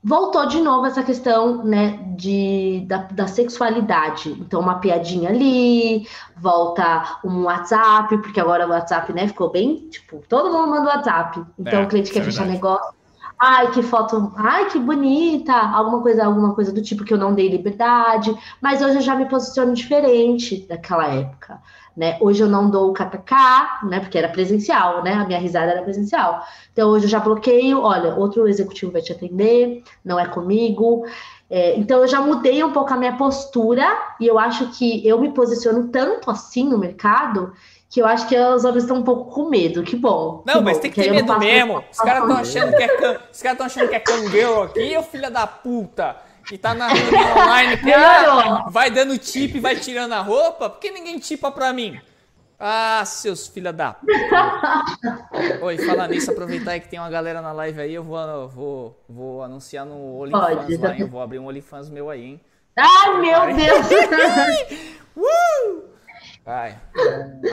voltou 0.04 0.46
de 0.46 0.60
novo 0.60 0.86
essa 0.86 1.02
questão 1.02 1.64
né, 1.64 1.98
de, 2.18 2.84
da, 2.88 2.98
da, 2.98 3.26
sexualidade. 3.26 4.32
Então, 4.32 4.60
uma 4.60 4.80
piadinha 4.80 5.30
ali, 5.30 6.06
volta 6.36 7.20
um 7.24 7.44
WhatsApp, 7.44 8.18
porque 8.18 8.40
agora 8.40 8.68
o 8.68 8.72
WhatsApp 8.72 9.14
né, 9.14 9.28
ficou 9.28 9.50
bem, 9.50 9.88
tipo, 9.90 10.22
todo 10.28 10.52
mundo 10.52 10.72
manda 10.72 10.90
WhatsApp. 10.90 11.46
Então, 11.58 11.80
é, 11.80 11.84
o 11.84 11.88
cliente 11.88 12.12
quer 12.12 12.20
é 12.20 12.24
fechar 12.24 12.46
negócio. 12.46 12.94
Ai, 13.46 13.72
que 13.72 13.84
foto, 13.84 14.32
ai, 14.38 14.70
que 14.70 14.80
bonita, 14.80 15.54
alguma 15.54 16.02
coisa, 16.02 16.24
alguma 16.24 16.56
coisa 16.56 16.72
do 16.72 16.82
tipo 16.82 17.04
que 17.04 17.14
eu 17.14 17.18
não 17.18 17.36
dei 17.36 17.50
liberdade, 17.50 18.34
mas 18.62 18.82
hoje 18.82 18.96
eu 18.96 19.02
já 19.02 19.16
me 19.16 19.26
posiciono 19.28 19.74
diferente 19.74 20.66
daquela 20.66 21.08
época. 21.08 21.62
Né? 21.96 22.18
Hoje 22.22 22.42
eu 22.42 22.48
não 22.48 22.70
dou 22.70 22.90
o 22.90 22.94
kkk, 22.94 23.86
né? 23.90 24.00
Porque 24.00 24.18
era 24.18 24.30
presencial, 24.30 25.04
né? 25.04 25.16
A 25.16 25.26
minha 25.26 25.40
risada 25.40 25.74
era 25.74 25.82
presencial. 25.82 26.42
Então 26.72 26.90
hoje 26.90 27.04
eu 27.04 27.10
já 27.10 27.20
bloqueio, 27.20 27.82
olha, 27.82 28.16
outro 28.16 28.48
executivo 28.48 28.94
vai 28.94 29.02
te 29.02 29.12
atender, 29.12 29.84
não 30.06 30.18
é 30.18 30.26
comigo. 30.26 31.04
É, 31.50 31.78
então 31.78 32.00
eu 32.00 32.08
já 32.08 32.22
mudei 32.22 32.64
um 32.64 32.72
pouco 32.72 32.94
a 32.94 32.98
minha 32.98 33.18
postura 33.18 33.86
e 34.22 34.26
eu 34.26 34.40
acho 34.40 34.70
que 34.70 35.06
eu 35.06 35.20
me 35.20 35.34
posiciono 35.34 35.90
tanto 35.90 36.32
assim 36.32 36.64
no 36.64 36.78
mercado 36.78 37.52
que 37.94 38.02
eu 38.02 38.08
acho 38.08 38.28
que 38.28 38.36
os 38.36 38.66
homens 38.66 38.86
estão 38.86 38.98
um 38.98 39.04
pouco 39.04 39.32
com 39.32 39.50
medo. 39.50 39.84
Que 39.84 39.96
bom. 39.96 40.42
Não, 40.48 40.56
que 40.56 40.62
mas 40.62 40.78
bom, 40.78 40.82
tem 40.82 40.92
que 40.92 41.00
ter 41.00 41.12
medo 41.12 41.38
mesmo. 41.38 41.84
Os 41.92 41.98
caras 42.00 42.24
estão 42.24 42.38
achando 42.38 42.76
que 42.76 42.82
é 42.82 42.88
can... 42.88 43.20
os 43.32 43.42
caras 43.42 43.54
estão 43.54 43.66
achando 43.68 43.88
que 43.88 43.96
é 43.96 44.00
cangueiro 44.00 44.64
aqui, 44.64 44.98
ô 44.98 45.04
filha 45.04 45.30
da 45.30 45.46
puta 45.46 46.16
e 46.52 46.58
tá 46.58 46.74
na 46.74 46.88
online 46.88 47.78
que 47.78 47.94
ah, 47.94 48.66
vai 48.72 48.90
dando 48.90 49.16
tip 49.20 49.56
e 49.56 49.60
vai 49.60 49.76
tirando 49.76 50.12
a 50.14 50.22
roupa, 50.22 50.72
por 50.72 50.80
que 50.80 50.90
ninguém 50.90 51.20
tipa 51.20 51.52
pra 51.52 51.72
mim? 51.72 52.02
Ah, 52.60 53.04
seus 53.06 53.48
filha 53.48 53.72
da. 53.72 53.96
Oi, 55.62 55.78
fala 55.78 56.08
nisso, 56.08 56.32
aproveitar 56.32 56.72
aí 56.72 56.80
que 56.80 56.90
tem 56.90 56.98
uma 56.98 57.12
galera 57.12 57.44
na 57.44 57.52
live 57.52 57.80
aí, 57.80 57.94
eu 57.94 58.04
vou, 58.04 58.48
vou, 58.50 59.04
vou 59.08 59.44
anunciar 59.44 59.86
no 59.86 60.20
OnlyFans 60.20 60.80
lá, 60.80 60.94
hein? 60.96 61.02
Eu 61.02 61.08
vou 61.08 61.22
abrir 61.22 61.38
um 61.38 61.46
OnlyFans 61.46 61.90
meu 61.90 62.10
aí, 62.10 62.24
hein? 62.24 62.42
Ai, 62.76 63.22
meu 63.22 63.56
Deus! 63.56 63.88
uh! 65.16 65.93
Ai, 66.46 66.78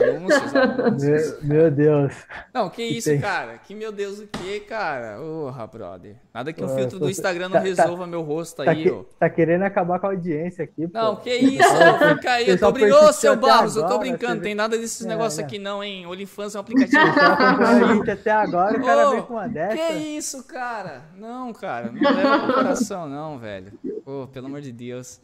anúncios, 0.03 0.57
anúncios. 0.57 1.43
Meu, 1.45 1.63
meu, 1.63 1.71
Deus. 1.71 2.13
Não, 2.53 2.69
que 2.69 2.83
isso, 2.83 3.17
cara? 3.21 3.57
Que 3.59 3.73
meu 3.73 3.93
Deus 3.93 4.19
o 4.19 4.27
que, 4.27 4.59
cara? 4.61 5.17
Porra, 5.17 5.65
brother. 5.69 6.17
Nada 6.35 6.53
que 6.53 6.61
o 6.61 6.67
um 6.67 6.75
filtro 6.75 6.99
do 6.99 7.09
Instagram 7.09 7.49
não 7.49 7.53
tá, 7.53 7.59
tá 7.59 7.65
resolva 7.65 8.03
tá, 8.03 8.07
meu 8.09 8.23
rosto 8.23 8.65
tá 8.65 8.73
aí, 8.73 8.83
que, 8.83 8.91
ó. 8.91 9.05
Tá 9.17 9.31
querendo 9.31 9.63
acabar 9.63 10.01
com 10.01 10.09
a 10.09 10.11
audiência 10.11 10.65
aqui, 10.65 10.89
pô. 10.89 10.99
Não, 10.99 11.15
que 11.15 11.33
isso, 11.33 11.69
fica 12.15 12.33
aí. 12.33 12.49
Eu 12.49 12.59
tô 12.59 12.73
brincando, 12.73 13.13
seu 13.13 13.37
Barros, 13.37 13.77
eu 13.77 13.87
tô 13.87 13.97
brincando. 13.99 14.43
Tem 14.43 14.57
nada 14.57 14.77
desses 14.77 15.07
é, 15.07 15.09
negócios 15.09 15.39
é. 15.39 15.45
aqui 15.45 15.61
não, 15.61 15.85
hein? 15.85 16.07
OnlyFans 16.07 16.57
é 16.57 16.59
um 16.59 16.61
aplicativo. 16.63 17.01
gente 17.95 18.11
até 18.11 18.33
agora, 18.33 18.77
o 18.77 18.85
cara 18.85 19.11
vem 19.11 19.23
com 19.23 19.35
uma 19.35 19.49
dessa. 19.49 19.77
Que 19.77 19.93
isso, 19.93 20.43
cara? 20.45 21.03
Não, 21.17 21.53
cara. 21.53 21.93
Não 21.93 22.13
leva 22.13 22.41
pro 22.41 22.55
coração, 22.55 23.09
não, 23.09 23.39
velho. 23.39 23.73
Pô, 24.05 24.27
pelo 24.27 24.47
amor 24.47 24.61
de 24.61 24.73
Deus. 24.73 25.21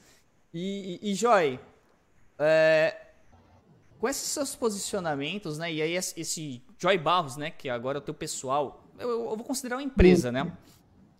E, 0.55 1.01
e, 1.03 1.11
e 1.11 1.15
Joy, 1.15 1.59
é, 2.39 2.95
com 3.99 4.09
esses 4.09 4.29
seus 4.29 4.55
posicionamentos, 4.55 5.59
né? 5.59 5.73
E 5.73 5.83
aí 5.83 5.93
esse 5.93 6.63
Joy 6.79 6.99
Barros, 6.99 7.37
né? 7.37 7.51
Que 7.51 7.69
agora 7.69 7.99
é 7.99 8.01
o 8.01 8.03
teu 8.03 8.15
pessoal, 8.15 8.85
eu, 8.99 9.09
eu 9.09 9.37
vou 9.37 9.45
considerar 9.45 9.77
uma 9.77 9.83
empresa, 9.83 10.31
né? 10.31 10.53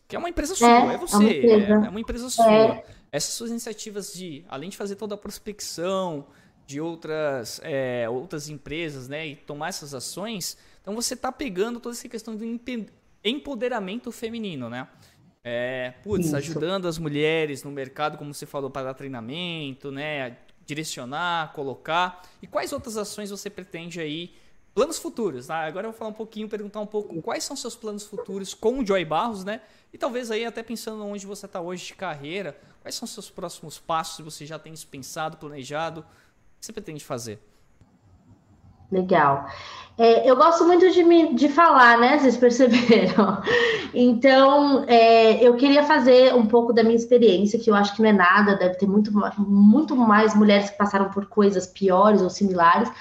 Que 0.09 0.15
é 0.15 0.19
uma 0.19 0.29
empresa 0.29 0.55
sua, 0.55 0.69
é, 0.69 0.95
é 0.95 0.99
você, 0.99 1.15
é 1.15 1.19
uma 1.19 1.31
empresa, 1.31 1.67
é, 1.67 1.87
é 1.87 1.91
uma 1.91 2.01
empresa 2.01 2.31
sua. 2.31 2.53
É. 2.53 2.85
Essas 3.11 3.35
suas 3.35 3.51
iniciativas 3.51 4.13
de, 4.13 4.45
além 4.49 4.69
de 4.69 4.77
fazer 4.77 4.97
toda 4.97 5.15
a 5.15 5.19
prospecção 5.19 6.27
de 6.67 6.81
outras, 6.81 7.61
é, 7.63 8.09
outras 8.09 8.49
empresas, 8.49 9.09
né? 9.09 9.27
E 9.27 9.37
tomar 9.37 9.69
essas 9.69 9.95
ações, 9.95 10.57
então 10.81 10.95
você 10.95 11.15
está 11.15 11.33
pegando 11.33 11.81
toda 11.81 11.95
essa 11.95 12.09
questão 12.09 12.37
do 12.37 12.45
empoderamento 13.25 14.13
feminino, 14.13 14.69
né? 14.69 14.87
É, 15.43 15.95
putz, 16.03 16.27
Isso. 16.27 16.37
ajudando 16.37 16.89
as 16.89 16.99
mulheres 16.99 17.63
no 17.63 17.71
mercado, 17.71 18.19
como 18.19 18.35
você 18.35 18.45
falou, 18.45 18.69
para 18.69 18.89
dar 18.89 18.95
treinamento, 18.95 19.93
né? 19.93 20.37
Direcionar, 20.67 21.53
colocar? 21.53 22.23
E 22.43 22.47
quais 22.47 22.73
outras 22.73 22.97
ações 22.97 23.31
você 23.31 23.49
pretende 23.49 24.01
aí? 24.01 24.35
Planos 24.75 24.99
futuros, 24.99 25.47
tá? 25.47 25.61
Agora 25.65 25.87
eu 25.87 25.93
vou 25.93 25.99
falar 25.99 26.11
um 26.11 26.15
pouquinho, 26.15 26.49
perguntar 26.49 26.81
um 26.81 26.87
pouco 26.87 27.23
quais 27.23 27.45
são 27.45 27.57
seus 27.57 27.75
planos 27.75 28.05
futuros 28.05 28.53
com 28.53 28.81
o 28.81 28.87
Joy 28.87 29.05
Barros, 29.07 29.43
né? 29.43 29.63
E 29.93 29.97
talvez 29.97 30.31
aí 30.31 30.45
até 30.45 30.63
pensando 30.63 31.03
onde 31.07 31.25
você 31.25 31.47
está 31.47 31.61
hoje 31.61 31.87
de 31.87 31.95
carreira, 31.95 32.61
quais 32.83 32.95
são 32.95 33.09
seus 33.09 33.31
próximos 33.31 33.79
passos? 33.79 34.23
Você 34.23 34.45
já 34.45 34.59
tem 34.59 34.75
isso 34.75 34.87
pensado, 34.87 35.39
planejado? 35.39 36.01
O 36.01 36.05
que 36.61 36.67
você 36.67 36.73
pretende 36.73 37.03
fazer? 37.03 37.41
Legal. 38.91 39.47
É, 39.99 40.31
eu 40.31 40.37
gosto 40.37 40.65
muito 40.67 40.91
de, 40.91 41.03
me, 41.03 41.35
de 41.35 41.49
falar, 41.49 41.99
né? 41.99 42.19
Vocês 42.19 42.37
perceberam. 42.37 43.43
Então, 43.99 44.85
é, 44.87 45.43
eu 45.43 45.55
queria 45.57 45.83
fazer 45.83 46.35
um 46.35 46.45
pouco 46.45 46.71
da 46.71 46.83
minha 46.83 46.97
experiência, 46.97 47.59
que 47.59 47.71
eu 47.71 47.75
acho 47.75 47.97
que 47.97 48.03
não 48.03 48.11
é 48.11 48.13
nada, 48.13 48.55
deve 48.55 48.75
ter 48.75 48.87
muito, 48.87 49.11
muito 49.39 49.97
mais 49.97 50.35
mulheres 50.35 50.69
que 50.69 50.77
passaram 50.77 51.09
por 51.09 51.25
coisas 51.25 51.67
piores 51.67 52.21
ou 52.21 52.29
similares. 52.29 52.93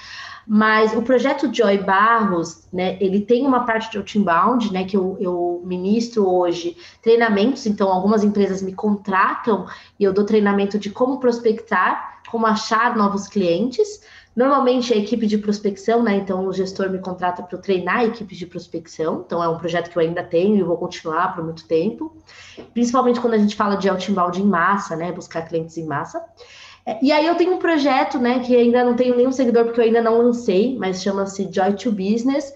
Mas 0.48 0.96
o 0.96 1.02
projeto 1.02 1.54
Joy 1.54 1.80
Barros, 1.80 2.68
né, 2.72 2.98
ele 3.02 3.20
tem 3.20 3.46
uma 3.46 3.66
parte 3.66 3.92
de 3.92 3.98
outbound, 3.98 4.72
né, 4.72 4.86
que 4.86 4.96
eu, 4.96 5.18
eu 5.20 5.62
ministro 5.66 6.30
hoje 6.30 6.78
treinamentos, 7.02 7.66
então 7.66 7.92
algumas 7.92 8.24
empresas 8.24 8.62
me 8.62 8.74
contratam 8.74 9.66
e 10.00 10.04
eu 10.04 10.14
dou 10.14 10.24
treinamento 10.24 10.78
de 10.78 10.92
como 10.92 11.20
prospectar, 11.20 12.20
como 12.30 12.46
achar 12.46 12.96
novos 12.96 13.28
clientes. 13.28 14.02
Normalmente 14.36 14.94
a 14.94 14.98
equipe 14.98 15.26
de 15.26 15.38
prospecção, 15.38 16.04
né? 16.04 16.18
Então 16.18 16.46
o 16.46 16.52
gestor 16.52 16.90
me 16.90 17.00
contrata 17.00 17.42
para 17.42 17.58
treinar 17.58 18.00
a 18.00 18.06
equipe 18.06 18.36
de 18.36 18.46
prospecção. 18.46 19.24
Então 19.26 19.42
é 19.42 19.48
um 19.48 19.58
projeto 19.58 19.90
que 19.90 19.98
eu 19.98 20.02
ainda 20.02 20.24
tenho 20.24 20.58
e 20.58 20.64
vou 20.64 20.78
continuar 20.78 21.34
por 21.34 21.44
muito 21.44 21.66
tempo. 21.66 22.16
Principalmente 22.74 23.22
quando 23.22 23.36
a 23.36 23.38
gente 23.38 23.56
fala 23.56 23.76
de 23.76 23.88
outbound 23.88 24.42
em 24.42 24.46
massa, 24.46 24.96
né? 24.96 25.12
Buscar 25.12 25.48
clientes 25.48 25.78
em 25.78 25.86
massa. 25.86 26.22
É, 26.86 27.00
e 27.02 27.12
aí 27.12 27.26
eu 27.26 27.36
tenho 27.36 27.54
um 27.54 27.60
projeto, 27.60 28.20
né? 28.20 28.40
Que 28.40 28.56
ainda 28.56 28.84
não 28.84 28.96
tenho 28.96 29.16
nenhum 29.16 29.32
seguidor 29.32 29.66
porque 29.66 29.80
eu 29.80 29.86
ainda 29.86 30.02
não 30.02 30.18
lancei, 30.18 30.78
mas 30.78 31.02
chama-se 31.02 31.50
Joy 31.50 31.74
to 31.74 31.92
Business 31.92 32.54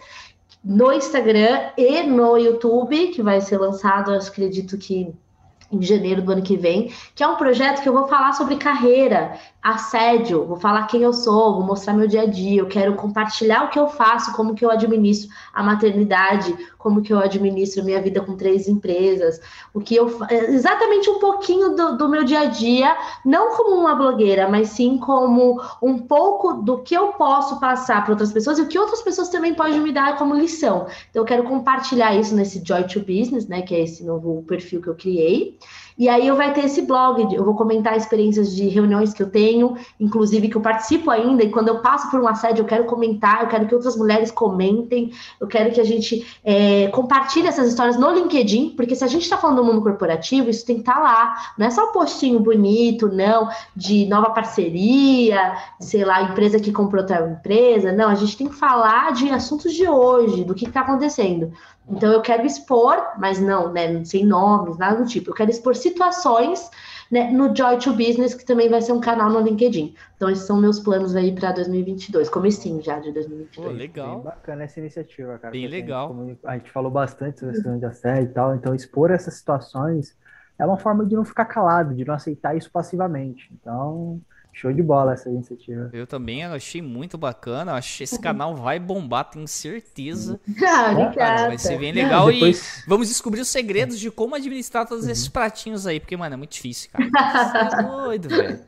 no 0.64 0.92
Instagram 0.92 1.72
e 1.78 2.04
no 2.04 2.38
YouTube, 2.38 3.08
que 3.08 3.22
vai 3.22 3.40
ser 3.40 3.58
lançado, 3.58 4.12
eu 4.12 4.20
acredito 4.20 4.78
que 4.78 5.14
em 5.72 5.82
janeiro 5.82 6.22
do 6.22 6.32
ano 6.32 6.42
que 6.42 6.58
vem, 6.58 6.92
que 7.14 7.24
é 7.24 7.28
um 7.28 7.36
projeto 7.36 7.82
que 7.82 7.90
eu 7.90 7.94
vou 7.94 8.08
falar 8.08 8.34
sobre 8.34 8.56
carreira, 8.56 9.40
assédio, 9.62 10.46
vou 10.46 10.58
falar 10.58 10.88
quem 10.88 11.02
eu 11.02 11.14
sou, 11.14 11.56
vou 11.56 11.64
mostrar 11.64 11.94
meu 11.94 12.08
dia 12.08 12.22
a 12.22 12.26
dia, 12.26 12.62
eu 12.62 12.68
quero 12.68 12.96
compartilhar 12.96 13.66
o 13.66 13.70
que 13.70 13.78
eu 13.78 13.88
faço, 13.88 14.34
como 14.34 14.56
que 14.56 14.64
eu 14.64 14.72
administro 14.72 15.30
a 15.54 15.62
maternidade, 15.62 16.56
como 16.78 17.02
que 17.02 17.12
eu 17.12 17.20
administro 17.20 17.82
a 17.82 17.86
minha 17.86 18.02
vida 18.02 18.22
com 18.22 18.38
três 18.38 18.68
empresas, 18.68 19.40
o 19.74 19.82
que 19.82 19.96
eu 19.96 20.10
exatamente 20.50 21.10
um 21.10 21.20
pouquinho 21.20 21.76
do, 21.76 21.98
do 21.98 22.10
meu 22.10 22.24
dia 22.24 22.42
a 22.42 22.46
dia, 22.46 22.98
não 23.26 23.56
como 23.56 23.76
uma 23.76 23.94
blogueira, 23.94 24.48
mas 24.48 24.70
sim 24.70 24.98
como 24.98 25.62
um 25.84 26.00
pouco 26.00 26.54
do 26.54 26.80
que 26.80 26.96
eu 26.96 27.10
posso 27.10 27.60
passar 27.60 28.04
para 28.04 28.14
outras 28.14 28.32
pessoas 28.32 28.58
e 28.58 28.62
o 28.62 28.68
que 28.68 28.80
outras 28.80 29.02
pessoas 29.02 29.28
também 29.28 29.54
podem 29.54 29.82
me 29.82 29.92
dar 29.92 30.18
como 30.18 30.34
lição. 30.34 30.88
Então 31.10 31.22
eu 31.22 31.26
quero 31.26 31.44
compartilhar 31.44 32.16
isso 32.16 32.34
nesse 32.34 32.64
Joy 32.66 32.86
to 32.86 33.02
Business, 33.02 33.46
né, 33.46 33.62
que 33.62 33.76
é 33.76 33.82
esse 33.82 34.06
novo 34.06 34.42
perfil 34.48 34.82
que 34.82 34.88
eu 34.88 34.96
criei. 34.96 35.59
E 36.00 36.08
aí 36.08 36.26
eu 36.26 36.38
vai 36.38 36.54
ter 36.54 36.64
esse 36.64 36.84
blog, 36.84 37.36
eu 37.36 37.44
vou 37.44 37.56
comentar 37.56 37.98
experiências 37.98 38.56
de 38.56 38.70
reuniões 38.70 39.14
que 39.14 39.22
eu 39.22 39.30
tenho, 39.30 39.76
inclusive 40.00 40.48
que 40.48 40.56
eu 40.56 40.62
participo 40.62 41.12
ainda, 41.12 41.44
e 41.44 41.50
quando 41.50 41.68
eu 41.68 41.80
passo 41.80 42.10
por 42.10 42.22
um 42.22 42.28
assédio, 42.28 42.62
eu 42.62 42.66
quero 42.66 42.86
comentar, 42.86 43.42
eu 43.42 43.50
quero 43.50 43.68
que 43.68 43.76
outras 43.76 43.98
mulheres 43.98 44.32
comentem, 44.32 45.12
eu 45.42 45.46
quero 45.46 45.74
que 45.74 45.82
a 45.82 45.84
gente 45.84 46.26
é, 46.42 46.88
compartilhe 46.88 47.50
essas 47.50 47.68
histórias 47.68 47.98
no 47.98 48.12
LinkedIn, 48.12 48.76
porque 48.78 48.96
se 48.96 49.04
a 49.04 49.08
gente 49.08 49.24
está 49.24 49.38
falando 49.38 49.58
do 49.58 49.66
mundo 49.66 49.82
corporativo, 49.82 50.50
isso 50.50 50.66
tem 50.66 50.78
que 50.78 50.84
estar 50.84 50.96
tá 50.96 51.02
lá. 51.02 51.36
Não 51.58 51.68
é 51.68 51.70
só 51.70 51.90
um 51.90 51.92
postinho 51.92 52.40
bonito, 52.40 53.10
não, 53.10 53.50
de 53.76 54.06
nova 54.06 54.30
parceria, 54.30 55.54
sei 55.82 56.06
lá, 56.06 56.22
empresa 56.24 56.62
que 56.62 56.72
comprou 56.72 57.02
outra 57.02 57.30
empresa. 57.30 57.92
Não, 57.92 58.08
a 58.08 58.16
gente 58.16 58.38
tem 58.38 58.48
que 58.48 58.56
falar 58.56 59.12
de 59.12 59.30
assuntos 59.32 59.74
de 59.74 59.86
hoje, 59.86 60.46
do 60.46 60.56
que 60.56 60.66
está 60.66 60.80
acontecendo. 60.80 61.52
Então 61.90 62.12
eu 62.12 62.22
quero 62.22 62.46
expor, 62.46 62.98
mas 63.18 63.40
não, 63.40 63.72
né, 63.72 64.04
sem 64.06 64.26
nomes, 64.26 64.78
nada 64.78 65.02
do 65.02 65.08
tipo. 65.08 65.32
Eu 65.32 65.34
quero 65.34 65.50
expor 65.50 65.76
situações 65.76 66.70
né, 67.12 67.32
no 67.32 67.56
Joy 67.56 67.78
to 67.80 67.92
Business, 67.94 68.36
que 68.36 68.46
também 68.46 68.70
vai 68.70 68.82
ser 68.82 68.92
um 68.92 69.00
canal 69.00 69.30
no 69.30 69.40
LinkedIn. 69.40 69.96
Então, 70.16 70.30
esses 70.30 70.46
são 70.46 70.60
meus 70.60 70.80
planos 70.80 71.16
aí 71.16 71.34
para 71.34 71.52
2022, 71.52 72.30
comecinho 72.30 72.82
já 72.82 73.00
de 73.00 73.12
2022. 73.12 73.68
Pô, 73.68 73.76
legal. 73.76 74.16
Bem 74.16 74.24
bacana 74.26 74.64
essa 74.64 74.80
iniciativa, 74.80 75.38
cara. 75.40 75.52
Bem 75.52 75.68
legal. 75.68 76.16
A 76.16 76.26
gente, 76.26 76.40
a 76.44 76.58
gente, 76.58 76.72
falou 76.72 76.92
bastante 76.92 77.40
sobre 77.40 77.54
a 77.54 77.56
questão 77.56 77.80
de 77.80 77.86
assédio 77.86 78.30
e 78.30 78.34
tal, 78.34 78.56
então 78.56 78.76
expor 78.76 79.12
essas 79.12 79.34
situações 79.34 80.16
é 80.58 80.66
uma 80.66 80.78
forma 80.78 81.06
de 81.06 81.16
não 81.16 81.24
ficar 81.24 81.46
calado, 81.46 81.96
de 81.96 82.06
não 82.06 82.14
aceitar 82.14 82.56
isso 82.56 82.70
passivamente. 82.70 83.50
Então, 83.54 84.22
Show 84.60 84.74
de 84.74 84.84
bola 84.84 85.14
essa 85.14 85.30
iniciativa. 85.30 85.90
Eu 85.94 86.06
também 86.06 86.44
achei 86.44 86.82
muito 86.82 87.18
bacana. 87.18 87.76
Acho 87.76 88.00
que 88.00 88.04
esse 88.04 88.16
uhum. 88.16 88.22
canal 88.22 88.56
vai 88.58 88.78
bombar, 88.78 89.30
tenho 89.30 89.48
certeza. 89.48 90.38
Ah, 90.70 90.92
obrigada. 90.92 91.48
Vai 91.48 91.58
ser 91.58 91.80
bem 91.80 91.94
legal 91.94 92.30
Depois... 92.30 92.80
e 92.80 92.90
vamos 92.90 93.08
descobrir 93.08 93.40
os 93.40 93.48
segredos 93.48 93.98
de 93.98 94.12
como 94.12 94.36
administrar 94.36 94.86
todos 94.86 95.08
esses 95.08 95.26
uhum. 95.26 95.32
pratinhos 95.32 95.88
aí, 95.88 96.00
porque, 96.00 96.18
mano, 96.18 96.34
é 96.34 96.38
muito 96.38 96.52
difícil, 96.52 96.90
cara. 96.92 97.10
Você 97.10 97.58
é 97.58 97.84
doido, 97.88 98.30
velho. 98.30 98.60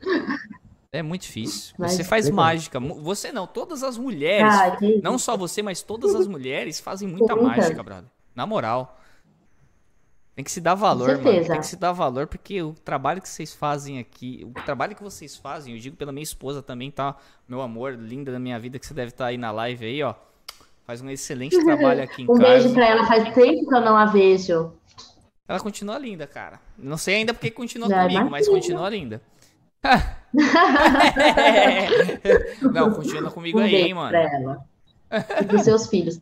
É 0.90 1.02
muito 1.02 1.22
difícil. 1.22 1.74
Mas 1.78 1.92
você 1.92 2.04
faz 2.04 2.24
legal. 2.24 2.36
mágica. 2.36 2.80
Você 2.80 3.30
não, 3.30 3.46
todas 3.46 3.82
as 3.82 3.98
mulheres. 3.98 4.54
Ah, 4.54 4.78
não 5.02 5.18
só 5.18 5.36
você, 5.36 5.62
mas 5.62 5.82
todas 5.82 6.14
as 6.14 6.26
mulheres 6.26 6.80
fazem 6.80 7.06
muita 7.06 7.36
mágica, 7.36 7.82
brother. 7.82 8.10
Na 8.34 8.46
moral. 8.46 8.98
Tem 10.34 10.42
que 10.42 10.50
se 10.50 10.62
dar 10.62 10.74
valor, 10.74 11.18
mano. 11.18 11.46
Tem 11.46 11.60
que 11.60 11.66
se 11.66 11.76
dar 11.76 11.92
valor, 11.92 12.26
porque 12.26 12.62
o 12.62 12.72
trabalho 12.72 13.20
que 13.20 13.28
vocês 13.28 13.54
fazem 13.54 13.98
aqui, 13.98 14.40
o 14.44 14.52
trabalho 14.64 14.96
que 14.96 15.02
vocês 15.02 15.36
fazem, 15.36 15.74
eu 15.74 15.80
digo 15.80 15.94
pela 15.94 16.10
minha 16.10 16.22
esposa 16.22 16.62
também, 16.62 16.90
tá? 16.90 17.14
Meu 17.46 17.60
amor, 17.60 17.92
linda 17.92 18.32
da 18.32 18.38
minha 18.38 18.58
vida, 18.58 18.78
que 18.78 18.86
você 18.86 18.94
deve 18.94 19.10
estar 19.10 19.24
tá 19.24 19.28
aí 19.28 19.36
na 19.36 19.50
live 19.50 19.84
aí, 19.84 20.02
ó. 20.02 20.14
Faz 20.86 21.02
um 21.02 21.10
excelente 21.10 21.62
trabalho 21.62 22.02
aqui 22.02 22.22
em 22.22 22.24
um 22.24 22.28
casa. 22.28 22.40
Um 22.40 22.44
beijo 22.48 22.72
pra 22.72 22.88
ela, 22.88 23.06
faz 23.06 23.24
tempo 23.34 23.68
que 23.68 23.74
eu 23.74 23.80
não 23.82 23.94
a 23.96 24.06
vejo. 24.06 24.72
Ela 25.46 25.60
continua 25.60 25.98
linda, 25.98 26.26
cara. 26.26 26.58
Não 26.78 26.96
sei 26.96 27.16
ainda 27.16 27.34
porque 27.34 27.50
continua 27.50 27.86
Já 27.88 28.02
comigo, 28.02 28.30
mas 28.30 28.48
continua 28.48 28.88
linda. 28.88 29.20
não, 32.72 32.90
continua 32.92 33.30
comigo 33.30 33.58
um 33.58 33.62
aí, 33.62 33.74
hein, 33.74 33.92
mano. 33.94 34.16
E 35.40 35.44
pros 35.44 35.62
seus 35.62 35.88
filhos. 35.88 36.20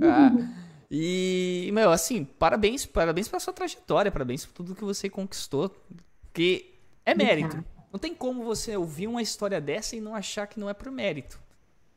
Ah. 0.00 0.30
E, 0.96 1.70
meu, 1.72 1.90
assim, 1.90 2.24
parabéns, 2.24 2.86
parabéns 2.86 3.26
pela 3.26 3.40
sua 3.40 3.52
trajetória, 3.52 4.12
parabéns 4.12 4.46
por 4.46 4.52
tudo 4.52 4.76
que 4.76 4.84
você 4.84 5.10
conquistou. 5.10 5.68
Porque 6.22 6.72
é 7.04 7.12
mérito. 7.16 7.64
Não 7.92 7.98
tem 7.98 8.14
como 8.14 8.44
você 8.44 8.76
ouvir 8.76 9.08
uma 9.08 9.20
história 9.20 9.60
dessa 9.60 9.96
e 9.96 10.00
não 10.00 10.14
achar 10.14 10.46
que 10.46 10.60
não 10.60 10.70
é 10.70 10.72
por 10.72 10.92
mérito. 10.92 11.40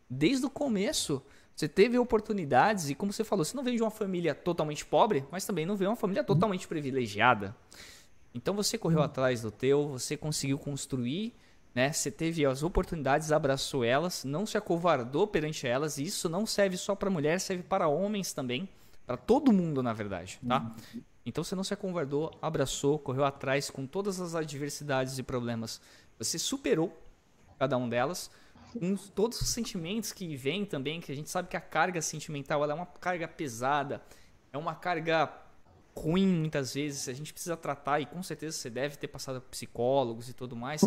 Desde 0.10 0.48
o 0.48 0.50
começo, 0.50 1.22
você 1.56 1.68
teve 1.68 2.00
oportunidades 2.00 2.90
e, 2.90 2.96
como 2.96 3.14
você 3.14 3.24
falou, 3.24 3.46
você 3.46 3.56
não 3.56 3.64
veio 3.64 3.78
de 3.78 3.84
uma 3.84 3.92
família 3.92 4.34
totalmente 4.34 4.84
pobre, 4.84 5.24
mas 5.32 5.46
também 5.46 5.64
não 5.64 5.76
veio 5.76 5.90
de 5.90 5.92
uma 5.92 5.96
família 5.96 6.24
totalmente 6.24 6.68
privilegiada. 6.68 7.56
Então 8.34 8.56
você 8.56 8.80
correu 8.80 9.04
atrás 9.04 9.44
do 9.44 9.52
teu, 9.52 9.90
você 9.90 10.18
conseguiu 10.18 10.58
construir 10.58 11.36
né? 11.78 11.94
Você 11.94 12.10
teve 12.10 12.44
as 12.44 12.64
oportunidades, 12.64 13.32
abraçou 13.32 13.84
elas, 13.84 14.24
não 14.24 14.48
se 14.48 14.58
acovardou 14.58 15.28
perante 15.28 15.68
elas, 15.68 16.00
e 16.00 16.06
isso 16.06 16.28
não 16.28 16.44
serve 16.44 16.76
só 16.76 16.96
para 16.96 17.08
mulheres, 17.08 17.44
serve 17.44 17.62
para 17.62 17.88
homens 17.88 18.34
também, 18.34 18.68
para 19.08 19.16
todo 19.16 19.54
mundo, 19.54 19.82
na 19.82 19.94
verdade, 19.94 20.40
tá? 20.46 20.76
Então 21.26 21.44
você 21.44 21.56
não 21.56 21.64
se 21.64 21.74
acovardou, 21.74 22.38
abraçou, 22.42 23.00
correu 23.00 23.24
atrás 23.24 23.70
com 23.70 23.88
todas 23.88 24.20
as 24.20 24.36
adversidades 24.36 25.18
e 25.18 25.24
problemas. 25.24 25.82
Você 26.20 26.38
superou 26.38 26.96
cada 27.58 27.78
um 27.78 27.88
delas, 27.88 28.30
com 28.74 28.96
todos 28.96 29.42
os 29.42 29.50
sentimentos 29.50 30.12
que 30.12 30.36
vêm 30.36 30.66
também, 30.66 31.00
que 31.00 31.12
a 31.12 31.16
gente 31.16 31.30
sabe 31.30 31.48
que 31.48 31.58
a 31.58 31.62
carga 31.62 32.02
sentimental 32.02 32.70
é 32.70 32.74
uma 32.74 32.86
carga 32.86 33.28
pesada, 33.28 34.02
é 34.52 34.58
uma 34.58 34.76
carga 34.76 35.32
ruim 35.96 36.28
muitas 36.28 36.74
vezes, 36.74 37.10
a 37.10 37.14
gente 37.14 37.34
precisa 37.34 37.58
tratar 37.58 38.00
e 38.02 38.06
com 38.06 38.22
certeza 38.22 38.58
você 38.58 38.70
deve 38.70 38.98
ter 38.98 39.08
passado 39.08 39.42
por 39.42 39.50
psicólogos 39.50 40.30
e 40.30 40.34
tudo 40.34 40.56
mais, 40.56 40.82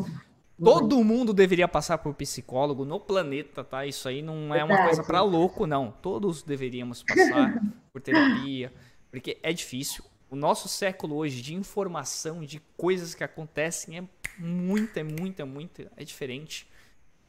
Todo 0.62 1.02
mundo 1.02 1.32
deveria 1.32 1.66
passar 1.66 1.98
por 1.98 2.14
psicólogo 2.14 2.84
no 2.84 3.00
planeta, 3.00 3.64
tá? 3.64 3.86
Isso 3.86 4.08
aí 4.08 4.20
não 4.20 4.54
é 4.54 4.62
uma 4.62 4.84
coisa 4.84 5.02
para 5.02 5.22
louco, 5.22 5.66
não. 5.66 5.90
Todos 6.02 6.42
deveríamos 6.42 7.02
passar 7.02 7.62
por 7.92 8.02
terapia, 8.02 8.72
porque 9.10 9.38
é 9.42 9.52
difícil. 9.52 10.04
O 10.30 10.36
nosso 10.36 10.68
século 10.68 11.16
hoje 11.16 11.42
de 11.42 11.54
informação, 11.54 12.44
de 12.44 12.60
coisas 12.76 13.14
que 13.14 13.24
acontecem 13.24 13.98
é 13.98 14.04
muito, 14.38 14.96
é 14.96 15.02
muito, 15.02 15.40
é 15.40 15.44
muito, 15.44 15.86
é 15.96 16.04
diferente. 16.04 16.68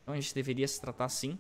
Então 0.02 0.14
a 0.14 0.18
gente 0.18 0.36
deveria 0.36 0.68
se 0.68 0.80
tratar 0.80 1.06
assim. 1.06 1.38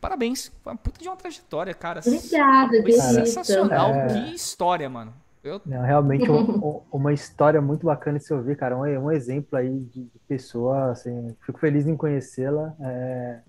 Parabéns, 0.00 0.50
foi 0.62 0.72
uma 0.72 0.78
puta 0.78 1.00
de 1.00 1.08
uma 1.08 1.16
trajetória, 1.16 1.72
cara. 1.74 2.00
Obrigada, 2.04 2.82
Foi 2.82 2.92
sensacional. 2.92 3.90
É... 3.90 4.06
Que 4.08 4.34
história, 4.34 4.88
mano. 4.88 5.14
Eu... 5.42 5.60
Não, 5.66 5.82
realmente 5.82 6.28
um, 6.30 6.82
uma 6.92 7.12
história 7.12 7.60
muito 7.60 7.86
bacana 7.86 8.18
de 8.18 8.24
se 8.24 8.32
ouvir, 8.32 8.56
cara. 8.56 8.76
Um, 8.76 8.82
um 8.82 9.10
exemplo 9.10 9.58
aí 9.58 9.80
de, 9.80 10.04
de, 10.04 10.18
pessoa, 10.28 10.92
assim, 10.92 11.36
fico 11.44 11.58
feliz 11.58 11.86
em 11.86 11.96
conhecê-la, 11.96 12.74
é, 12.80 13.40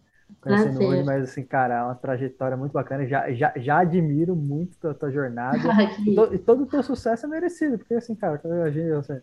conhecendo 0.41 0.77
Prazer. 0.77 0.87
hoje, 0.87 1.03
mas 1.03 1.23
assim, 1.23 1.43
cara, 1.43 1.75
é 1.75 1.83
uma 1.83 1.95
trajetória 1.95 2.57
muito 2.57 2.71
bacana. 2.71 3.05
Já, 3.05 3.31
já, 3.31 3.53
já 3.55 3.79
admiro 3.79 4.35
muito 4.35 4.75
a 4.77 4.79
tua, 4.81 4.93
tua 4.93 5.11
jornada. 5.11 5.57
e, 6.05 6.15
to, 6.15 6.33
e, 6.33 6.39
todo 6.39 6.63
o 6.63 6.67
teu 6.67 6.81
sucesso 6.81 7.25
é 7.25 7.29
merecido, 7.29 7.77
porque 7.77 7.93
assim, 7.93 8.15
cara, 8.15 8.41
a 8.63 8.69
gente, 8.71 8.91
assim, 8.91 9.21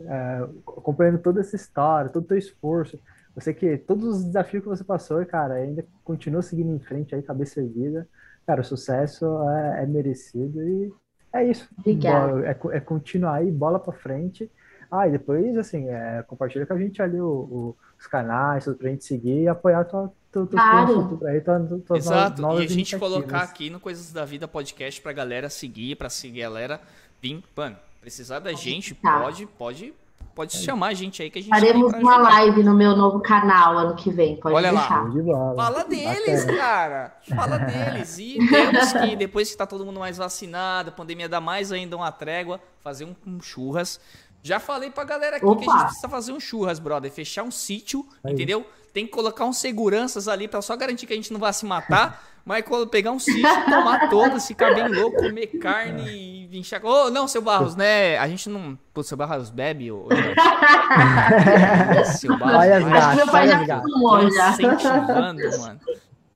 é, 0.00 0.48
acompanhando 0.66 1.18
toda 1.18 1.40
essa 1.40 1.56
história, 1.56 2.10
todo 2.10 2.24
o 2.24 2.28
teu 2.28 2.38
esforço, 2.38 2.98
você 3.34 3.52
que 3.52 3.76
todos 3.76 4.18
os 4.18 4.24
desafios 4.24 4.62
que 4.62 4.68
você 4.68 4.84
passou, 4.84 5.24
cara, 5.26 5.54
ainda 5.54 5.84
continua 6.04 6.42
seguindo 6.42 6.72
em 6.72 6.78
frente 6.78 7.14
aí, 7.14 7.22
cabeça 7.22 7.60
erguida. 7.60 8.06
Cara, 8.46 8.60
o 8.60 8.64
sucesso 8.64 9.26
é, 9.48 9.82
é 9.82 9.86
merecido 9.86 10.62
e 10.62 10.92
é 11.34 11.44
isso. 11.44 11.68
Obrigada. 11.78 12.46
É, 12.46 12.76
é 12.76 12.80
continuar 12.80 13.34
aí, 13.34 13.50
bola 13.50 13.78
para 13.78 13.92
frente. 13.92 14.50
Ah, 14.90 15.08
e 15.08 15.12
depois, 15.12 15.56
assim, 15.58 15.88
é, 15.88 16.22
compartilha 16.26 16.64
com 16.64 16.74
a 16.74 16.78
gente 16.78 17.02
ali 17.02 17.20
o, 17.20 17.26
o, 17.26 17.76
os 17.98 18.06
canais, 18.06 18.64
tudo 18.64 18.76
pra 18.76 18.90
gente 18.90 19.04
seguir 19.04 19.42
e 19.42 19.48
apoiar 19.48 19.84
tua, 19.84 20.12
tua, 20.30 20.46
claro. 20.46 21.08
tudo 21.08 21.26
aí, 21.26 21.40
tua, 21.40 21.60
tua 21.84 21.96
Exato, 21.96 22.42
e 22.42 22.64
a 22.64 22.68
gente 22.68 22.96
colocar 22.96 23.42
aqui 23.42 23.68
no 23.68 23.80
Coisas 23.80 24.12
da 24.12 24.24
Vida 24.24 24.46
podcast 24.46 25.00
pra 25.00 25.12
galera 25.12 25.50
seguir, 25.50 25.96
pra 25.96 26.08
seguir 26.08 26.44
a 26.44 26.48
galera 26.48 26.80
vir, 27.20 27.42
mano, 27.56 27.76
precisar 28.00 28.38
da 28.38 28.52
gente, 28.52 28.94
tá. 28.94 29.20
pode, 29.20 29.46
pode 29.46 29.94
Pode 30.34 30.56
chamar 30.56 30.88
a 30.88 30.94
gente 30.94 31.22
aí 31.22 31.30
que 31.30 31.38
a 31.38 31.42
gente 31.42 31.50
Faremos 31.50 31.92
uma 31.92 32.16
live 32.16 32.64
no 32.64 32.74
meu 32.74 32.96
novo 32.96 33.20
canal 33.20 33.78
ano 33.78 33.94
que 33.94 34.10
vem. 34.10 34.36
Pode 34.36 34.56
Olha 34.56 34.72
deixar. 34.72 35.04
lá. 35.04 35.54
Fala 35.54 35.84
deles, 35.84 36.44
cara. 36.44 37.16
Fala 37.28 37.58
deles. 37.58 38.18
E 38.18 38.38
temos 38.50 38.92
que, 38.92 39.14
depois 39.14 39.52
que 39.52 39.56
tá 39.56 39.64
todo 39.64 39.84
mundo 39.86 40.00
mais 40.00 40.16
vacinado, 40.16 40.88
a 40.88 40.92
pandemia 40.92 41.28
dá 41.28 41.40
mais 41.40 41.70
ainda 41.70 41.96
uma 41.96 42.10
trégua, 42.10 42.60
fazer 42.80 43.04
um, 43.04 43.14
um 43.24 43.40
churras. 43.40 44.00
Já 44.42 44.58
falei 44.58 44.90
pra 44.90 45.04
galera 45.04 45.36
aqui 45.36 45.46
Opa. 45.46 45.62
que 45.62 45.70
a 45.70 45.72
gente 45.72 45.84
precisa 45.84 46.08
fazer 46.08 46.32
um 46.32 46.40
churras, 46.40 46.80
brother. 46.80 47.12
Fechar 47.12 47.44
um 47.44 47.50
sítio, 47.52 48.04
aí. 48.24 48.32
entendeu? 48.32 48.66
Tem 48.92 49.06
que 49.06 49.12
colocar 49.12 49.44
uns 49.44 49.58
seguranças 49.58 50.26
ali 50.26 50.48
pra 50.48 50.60
só 50.60 50.76
garantir 50.76 51.06
que 51.06 51.12
a 51.12 51.16
gente 51.16 51.32
não 51.32 51.40
vai 51.40 51.52
se 51.52 51.64
matar. 51.64 52.24
Mas 52.44 52.64
quando 52.64 52.86
pegar 52.88 53.12
um 53.12 53.18
sítio, 53.18 53.42
tomar 53.64 54.10
todas, 54.10 54.46
ficar 54.46 54.74
bem 54.74 54.88
louco, 54.88 55.16
comer 55.16 55.46
carne 55.58 56.33
e 56.44 56.46
vinchar. 56.46 56.84
Ô, 56.84 57.06
oh, 57.06 57.10
não, 57.10 57.26
seu 57.26 57.42
Barros, 57.42 57.74
né? 57.74 58.18
A 58.18 58.28
gente 58.28 58.48
não. 58.48 58.78
Pô, 58.92 59.02
seu 59.02 59.16
Barros 59.16 59.50
bebe, 59.50 59.90
ô. 59.90 60.08
seu 62.16 62.38
Barros. 62.38 62.56
Olha 62.56 62.76
as 62.76 62.84
gatas, 62.84 63.16
meu 63.16 63.26
pai 63.26 63.48
já 63.48 63.80
fumou 63.80 64.22
incentivando, 64.22 65.58
mano. 65.58 65.80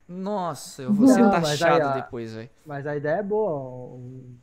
Nossa, 0.08 0.82
eu 0.82 0.92
vou 0.92 1.06
ser 1.06 1.30
taxado 1.30 1.94
depois, 1.94 2.34
velho. 2.34 2.48
Mas 2.64 2.86
a 2.86 2.96
ideia 2.96 3.16
é 3.16 3.22
boa. 3.22 3.50
Um, 3.50 4.36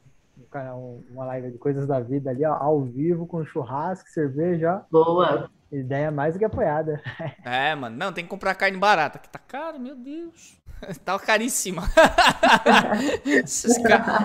um, 0.53 1.03
uma 1.11 1.25
live 1.25 1.51
de 1.51 1.57
coisas 1.57 1.87
da 1.87 1.99
vida 1.99 2.29
ali, 2.29 2.45
ó, 2.45 2.53
ao 2.53 2.81
vivo, 2.83 3.25
com 3.25 3.43
churrasco, 3.43 4.07
cerveja. 4.09 4.83
Boa. 4.91 5.49
Ideia 5.71 6.11
mais 6.11 6.33
do 6.33 6.39
que 6.39 6.45
apoiada. 6.45 7.01
É, 7.43 7.75
mano. 7.75 7.95
Não, 7.95 8.13
tem 8.13 8.23
que 8.23 8.29
comprar 8.29 8.55
carne 8.55 8.77
barata, 8.77 9.19
que 9.19 9.29
tá 9.29 9.39
caro, 9.39 9.79
meu 9.79 9.95
Deus. 9.95 10.57
Tá 11.03 11.17
caríssima. 11.17 11.83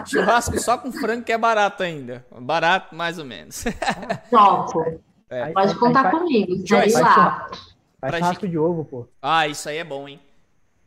Churrasco 0.05 0.59
só 0.59 0.77
com 0.77 0.93
frango 0.93 1.25
que 1.25 1.33
é 1.33 1.39
barato 1.39 1.83
ainda. 1.83 2.27
Barato, 2.39 2.95
mais 2.95 3.19
ou 3.19 3.25
menos. 3.25 3.65
Top. 4.29 5.01
É. 5.31 5.53
Pode 5.53 5.79
contar 5.79 6.07
aí, 6.07 6.11
comigo. 6.11 6.67
Joyce, 6.67 7.01
lá. 7.01 7.49
Faz 8.01 8.17
churrasco 8.17 8.49
de 8.49 8.59
ovo, 8.59 8.85
pô. 8.85 9.09
Ah, 9.23 9.47
isso 9.47 9.69
aí 9.69 9.79
é 9.79 9.85
bom, 9.85 10.09
hein? 10.09 10.21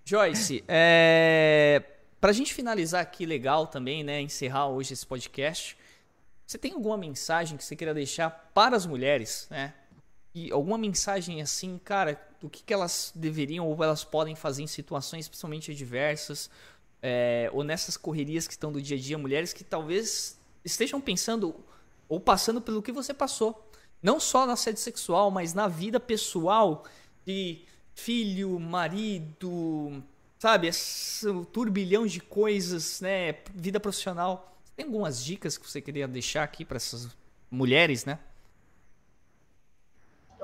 Joyce, 0.04 0.64
é... 0.68 1.82
pra 2.20 2.34
gente 2.34 2.54
finalizar 2.54 3.02
aqui 3.02 3.26
legal 3.26 3.66
também, 3.66 4.04
né? 4.04 4.20
Encerrar 4.20 4.68
hoje 4.68 4.94
esse 4.94 5.08
podcast. 5.08 5.78
Você 6.46 6.58
tem 6.58 6.74
alguma 6.74 6.98
mensagem 6.98 7.58
que 7.58 7.64
você 7.64 7.76
queira 7.76 7.94
deixar 7.94 8.30
para 8.54 8.76
as 8.76 8.86
mulheres, 8.86 9.48
né? 9.50 9.74
E 10.36 10.52
alguma 10.52 10.78
mensagem 10.78 11.42
assim, 11.42 11.80
cara, 11.84 12.20
do 12.42 12.50
que, 12.50 12.64
que 12.64 12.74
elas 12.74 13.12
deveriam 13.14 13.68
ou 13.68 13.84
elas 13.84 14.04
podem 14.04 14.36
fazer 14.36 14.64
em 14.64 14.68
situações 14.68 15.28
principalmente 15.28 15.72
adversas, 15.72 16.50
é, 17.02 17.50
ou 17.54 17.64
nessas 17.64 17.98
correrias 17.98 18.48
que 18.48 18.54
estão 18.54 18.72
do 18.72 18.82
dia 18.82 18.98
a 18.98 19.00
dia, 19.00 19.18
mulheres 19.18 19.54
que 19.54 19.64
talvez 19.64 20.40
estejam 20.64 21.00
pensando 21.00 21.54
ou 22.08 22.20
passando 22.20 22.62
pelo 22.62 22.82
que 22.82 22.92
você 22.92 23.14
passou. 23.14 23.70
Não 24.02 24.20
só 24.20 24.46
na 24.46 24.56
sede 24.56 24.80
sexual, 24.80 25.30
mas 25.30 25.54
na 25.54 25.68
vida 25.68 26.00
pessoal 26.00 26.84
de 27.26 27.62
filho, 27.96 28.60
marido, 28.60 30.04
sabe? 30.40 30.68
Esse 30.68 31.26
turbilhão 31.52 32.06
de 32.06 32.20
coisas, 32.20 33.00
né? 33.02 33.34
Vida 33.54 33.80
profissional. 33.80 34.58
Tem 34.76 34.86
algumas 34.86 35.24
dicas 35.24 35.58
que 35.58 35.70
você 35.70 35.80
queria 35.80 36.08
deixar 36.08 36.44
aqui 36.44 36.66
para 36.66 36.78
essas 36.78 37.10
mulheres, 37.50 38.04
né? 38.04 38.20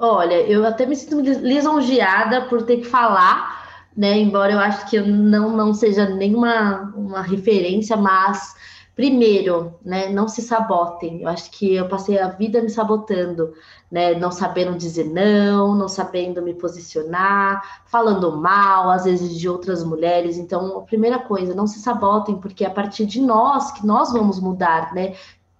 Olha, 0.01 0.41
eu 0.47 0.65
até 0.65 0.85
me 0.85 0.95
sinto 0.95 1.19
lisonjeada 1.19 2.43
por 2.43 2.63
ter 2.63 2.77
que 2.77 2.85
falar, 2.85 3.87
né? 3.95 4.17
Embora 4.17 4.53
eu 4.53 4.59
acho 4.59 4.89
que 4.89 4.95
eu 4.95 5.05
não, 5.05 5.55
não 5.55 5.73
seja 5.73 6.07
nenhuma 6.07 6.93
uma 6.95 7.21
referência, 7.21 7.97
mas 7.97 8.55
primeiro, 8.99 9.79
né, 9.81 10.09
não 10.09 10.27
se 10.27 10.41
sabotem. 10.41 11.21
Eu 11.21 11.29
acho 11.29 11.49
que 11.51 11.75
eu 11.75 11.87
passei 11.87 12.19
a 12.19 12.27
vida 12.27 12.61
me 12.61 12.69
sabotando, 12.69 13.53
né, 13.89 14.13
não 14.13 14.29
sabendo 14.29 14.77
dizer 14.77 15.05
não, 15.05 15.73
não 15.73 15.87
sabendo 15.87 16.41
me 16.41 16.53
posicionar, 16.53 17.81
falando 17.85 18.35
mal, 18.35 18.89
às 18.89 19.05
vezes 19.05 19.37
de 19.39 19.47
outras 19.47 19.85
mulheres. 19.85 20.37
Então, 20.37 20.79
a 20.79 20.81
primeira 20.81 21.17
coisa, 21.17 21.55
não 21.55 21.65
se 21.65 21.79
sabotem, 21.79 22.39
porque 22.41 22.65
é 22.65 22.67
a 22.67 22.71
partir 22.71 23.05
de 23.05 23.21
nós 23.21 23.71
que 23.71 23.87
nós 23.87 24.11
vamos 24.11 24.37
mudar, 24.37 24.93
né? 24.93 25.15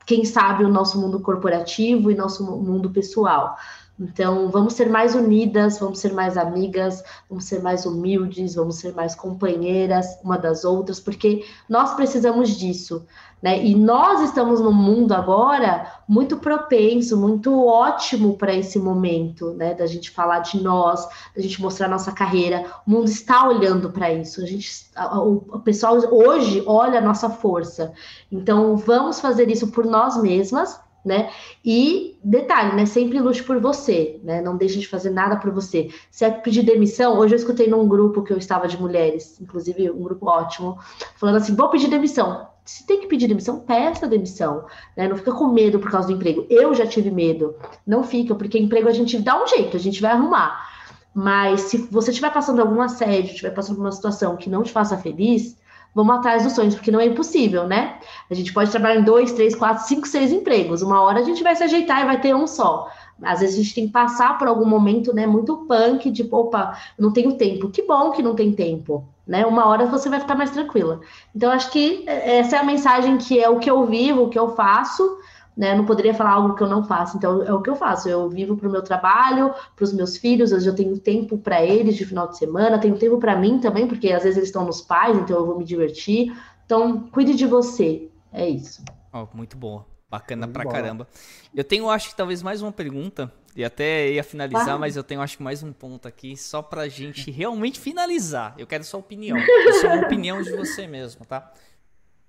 Quem 0.05 0.25
sabe 0.25 0.65
o 0.65 0.69
nosso 0.69 0.99
mundo 0.99 1.21
corporativo 1.21 2.11
e 2.11 2.15
nosso 2.15 2.43
mundo 2.43 2.89
pessoal. 2.89 3.55
Então, 3.99 4.49
vamos 4.49 4.73
ser 4.73 4.89
mais 4.89 5.13
unidas, 5.13 5.77
vamos 5.77 5.99
ser 5.99 6.13
mais 6.13 6.37
amigas, 6.37 7.03
vamos 7.29 7.43
ser 7.43 7.61
mais 7.61 7.85
humildes, 7.85 8.55
vamos 8.55 8.77
ser 8.77 8.93
mais 8.93 9.13
companheiras 9.13 10.17
uma 10.23 10.37
das 10.37 10.63
outras, 10.63 10.99
porque 10.99 11.45
nós 11.67 11.93
precisamos 11.95 12.57
disso. 12.57 13.05
Né? 13.41 13.65
E 13.65 13.75
nós 13.75 14.21
estamos 14.21 14.59
num 14.59 14.73
mundo 14.73 15.13
agora 15.13 15.93
muito 16.07 16.37
propenso, 16.37 17.15
muito 17.15 17.65
ótimo 17.65 18.37
para 18.37 18.53
esse 18.53 18.77
momento, 18.77 19.51
né? 19.51 19.73
Da 19.73 19.85
gente 19.85 20.11
falar 20.11 20.39
de 20.39 20.61
nós, 20.61 21.07
da 21.33 21.41
gente 21.41 21.61
mostrar 21.61 21.87
nossa 21.87 22.11
carreira. 22.11 22.65
O 22.85 22.91
mundo 22.91 23.07
está 23.07 23.47
olhando 23.47 23.91
para 23.91 24.11
isso. 24.11 24.41
A 24.41 24.45
gente, 24.45 24.69
o 25.13 25.59
pessoal 25.59 25.95
hoje 26.11 26.61
olha 26.65 26.99
a 26.99 27.01
nossa 27.01 27.29
força. 27.29 27.93
Então 28.29 28.75
vamos 28.75 29.21
fazer 29.21 29.49
isso 29.49 29.67
por 29.67 29.85
nós 29.85 30.21
mesmas, 30.21 30.77
né? 31.09 31.29
E 31.65 32.17
detalhe, 32.23 32.75
né? 32.75 32.85
Sempre 32.85 33.19
lute 33.19 33.43
por 33.43 33.59
você, 33.59 34.19
né? 34.23 34.41
Não 34.41 34.55
deixe 34.55 34.79
de 34.79 34.87
fazer 34.87 35.09
nada 35.09 35.35
por 35.35 35.51
você. 35.51 35.89
Se 36.11 36.23
é 36.23 36.29
pedir 36.29 36.63
demissão, 36.63 37.17
hoje 37.17 37.33
eu 37.33 37.37
escutei 37.37 37.67
num 37.67 37.87
grupo 37.87 38.21
que 38.21 38.31
eu 38.31 38.37
estava 38.37 38.67
de 38.67 38.79
mulheres, 38.79 39.41
inclusive 39.41 39.89
um 39.89 40.03
grupo 40.03 40.27
ótimo, 40.27 40.77
falando 41.17 41.37
assim: 41.37 41.55
vou 41.55 41.69
pedir 41.69 41.89
demissão 41.89 42.47
se 42.63 42.85
tem 42.85 43.01
que 43.01 43.07
pedir 43.07 43.27
demissão, 43.27 43.61
peça 43.61 44.07
demissão. 44.07 44.65
Né? 44.95 45.07
Não 45.07 45.17
fica 45.17 45.31
com 45.31 45.47
medo 45.47 45.79
por 45.79 45.89
causa 45.89 46.07
do 46.07 46.13
emprego. 46.13 46.45
Eu 46.51 46.75
já 46.75 46.85
tive 46.85 47.09
medo. 47.09 47.55
Não 47.85 48.03
fica, 48.03 48.35
porque 48.35 48.59
emprego 48.59 48.87
a 48.87 48.93
gente 48.93 49.17
dá 49.17 49.41
um 49.41 49.47
jeito, 49.47 49.75
a 49.75 49.79
gente 49.79 49.99
vai 49.99 50.11
arrumar. 50.11 50.69
Mas 51.11 51.61
se 51.61 51.77
você 51.89 52.11
estiver 52.11 52.31
passando 52.31 52.61
algum 52.61 52.79
assédio, 52.79 53.31
estiver 53.31 53.49
passando 53.49 53.77
por 53.77 53.81
uma 53.81 53.91
situação 53.91 54.37
que 54.37 54.51
não 54.51 54.61
te 54.61 54.71
faça 54.71 54.95
feliz, 54.95 55.57
vamos 55.93 56.15
atrás 56.15 56.43
dos 56.43 56.53
sonhos, 56.53 56.75
porque 56.75 56.91
não 56.91 56.99
é 56.99 57.05
impossível, 57.05 57.67
né? 57.67 57.97
A 58.29 58.33
gente 58.33 58.53
pode 58.53 58.71
trabalhar 58.71 58.99
em 58.99 59.03
dois, 59.03 59.31
três, 59.31 59.55
quatro, 59.55 59.85
cinco, 59.87 60.07
seis 60.07 60.31
empregos. 60.31 60.81
Uma 60.81 61.01
hora 61.01 61.19
a 61.19 61.23
gente 61.23 61.43
vai 61.43 61.55
se 61.55 61.63
ajeitar 61.63 62.01
e 62.01 62.05
vai 62.05 62.19
ter 62.19 62.35
um 62.35 62.47
só. 62.47 62.89
Às 63.21 63.41
vezes 63.41 63.55
a 63.55 63.61
gente 63.61 63.75
tem 63.75 63.87
que 63.87 63.93
passar 63.93 64.37
por 64.37 64.47
algum 64.47 64.65
momento, 64.65 65.13
né, 65.13 65.27
muito 65.27 65.57
punk, 65.67 66.09
tipo, 66.11 66.37
opa, 66.37 66.77
não 66.97 67.11
tenho 67.11 67.33
tempo. 67.33 67.69
Que 67.69 67.81
bom 67.81 68.11
que 68.11 68.23
não 68.23 68.33
tem 68.33 68.53
tempo 68.53 69.03
né? 69.29 69.45
Uma 69.45 69.67
hora 69.67 69.85
você 69.85 70.09
vai 70.09 70.19
ficar 70.19 70.33
mais 70.33 70.49
tranquila. 70.49 71.01
Então, 71.35 71.51
acho 71.51 71.69
que 71.69 72.03
essa 72.07 72.55
é 72.55 72.59
a 72.59 72.63
mensagem 72.63 73.19
que 73.19 73.39
é 73.39 73.47
o 73.47 73.59
que 73.59 73.69
eu 73.69 73.85
vivo, 73.85 74.23
o 74.23 74.29
que 74.29 74.39
eu 74.39 74.55
faço, 74.55 75.19
né? 75.59 75.75
não 75.75 75.85
poderia 75.85 76.13
falar 76.13 76.31
algo 76.31 76.55
que 76.55 76.63
eu 76.63 76.69
não 76.69 76.85
faço. 76.85 77.17
Então, 77.17 77.43
é 77.43 77.51
o 77.51 77.61
que 77.61 77.69
eu 77.69 77.75
faço. 77.75 78.07
Eu 78.07 78.29
vivo 78.29 78.55
para 78.55 78.69
o 78.69 78.71
meu 78.71 78.81
trabalho, 78.81 79.53
para 79.75 79.83
os 79.83 79.91
meus 79.91 80.15
filhos, 80.15 80.53
hoje 80.53 80.65
eu 80.65 80.73
tenho 80.73 80.97
tempo 80.97 81.37
para 81.37 81.61
eles 81.61 81.97
de 81.97 82.05
final 82.05 82.29
de 82.29 82.37
semana, 82.37 82.79
tenho 82.79 82.97
tempo 82.97 83.19
para 83.19 83.35
mim 83.35 83.59
também, 83.59 83.85
porque 83.85 84.09
às 84.09 84.23
vezes 84.23 84.37
eles 84.37 84.47
estão 84.47 84.65
nos 84.65 84.79
pais, 84.81 85.17
então 85.17 85.35
eu 85.35 85.45
vou 85.45 85.57
me 85.57 85.65
divertir. 85.65 86.33
Então, 86.65 87.09
cuide 87.09 87.35
de 87.35 87.45
você. 87.45 88.09
É 88.31 88.47
isso. 88.47 88.81
Oh, 89.11 89.27
muito 89.35 89.57
bom. 89.57 89.83
Bacana 90.09 90.47
muito 90.47 90.55
pra 90.55 90.63
bom. 90.63 90.71
caramba. 90.71 91.07
Eu 91.53 91.63
tenho, 91.65 91.89
acho 91.89 92.09
que 92.09 92.15
talvez 92.15 92.41
mais 92.41 92.61
uma 92.61 92.71
pergunta 92.71 93.29
e 93.53 93.63
até 93.65 94.09
ia 94.11 94.23
finalizar, 94.23 94.79
mas 94.79 94.95
eu 94.95 95.03
tenho 95.03 95.19
acho 95.19 95.35
que 95.35 95.43
mais 95.43 95.61
um 95.61 95.73
ponto 95.73 96.07
aqui, 96.07 96.37
só 96.37 96.61
pra 96.61 96.87
gente 96.87 97.29
realmente 97.29 97.79
finalizar. 97.79 98.55
Eu 98.57 98.65
quero 98.65 98.83
sua 98.85 99.01
opinião. 99.01 99.37
Isso 99.37 99.85
é 99.85 99.93
uma 99.93 100.05
opinião 100.05 100.41
de 100.41 100.55
você 100.55 100.87
mesmo, 100.87 101.25
tá? 101.25 101.51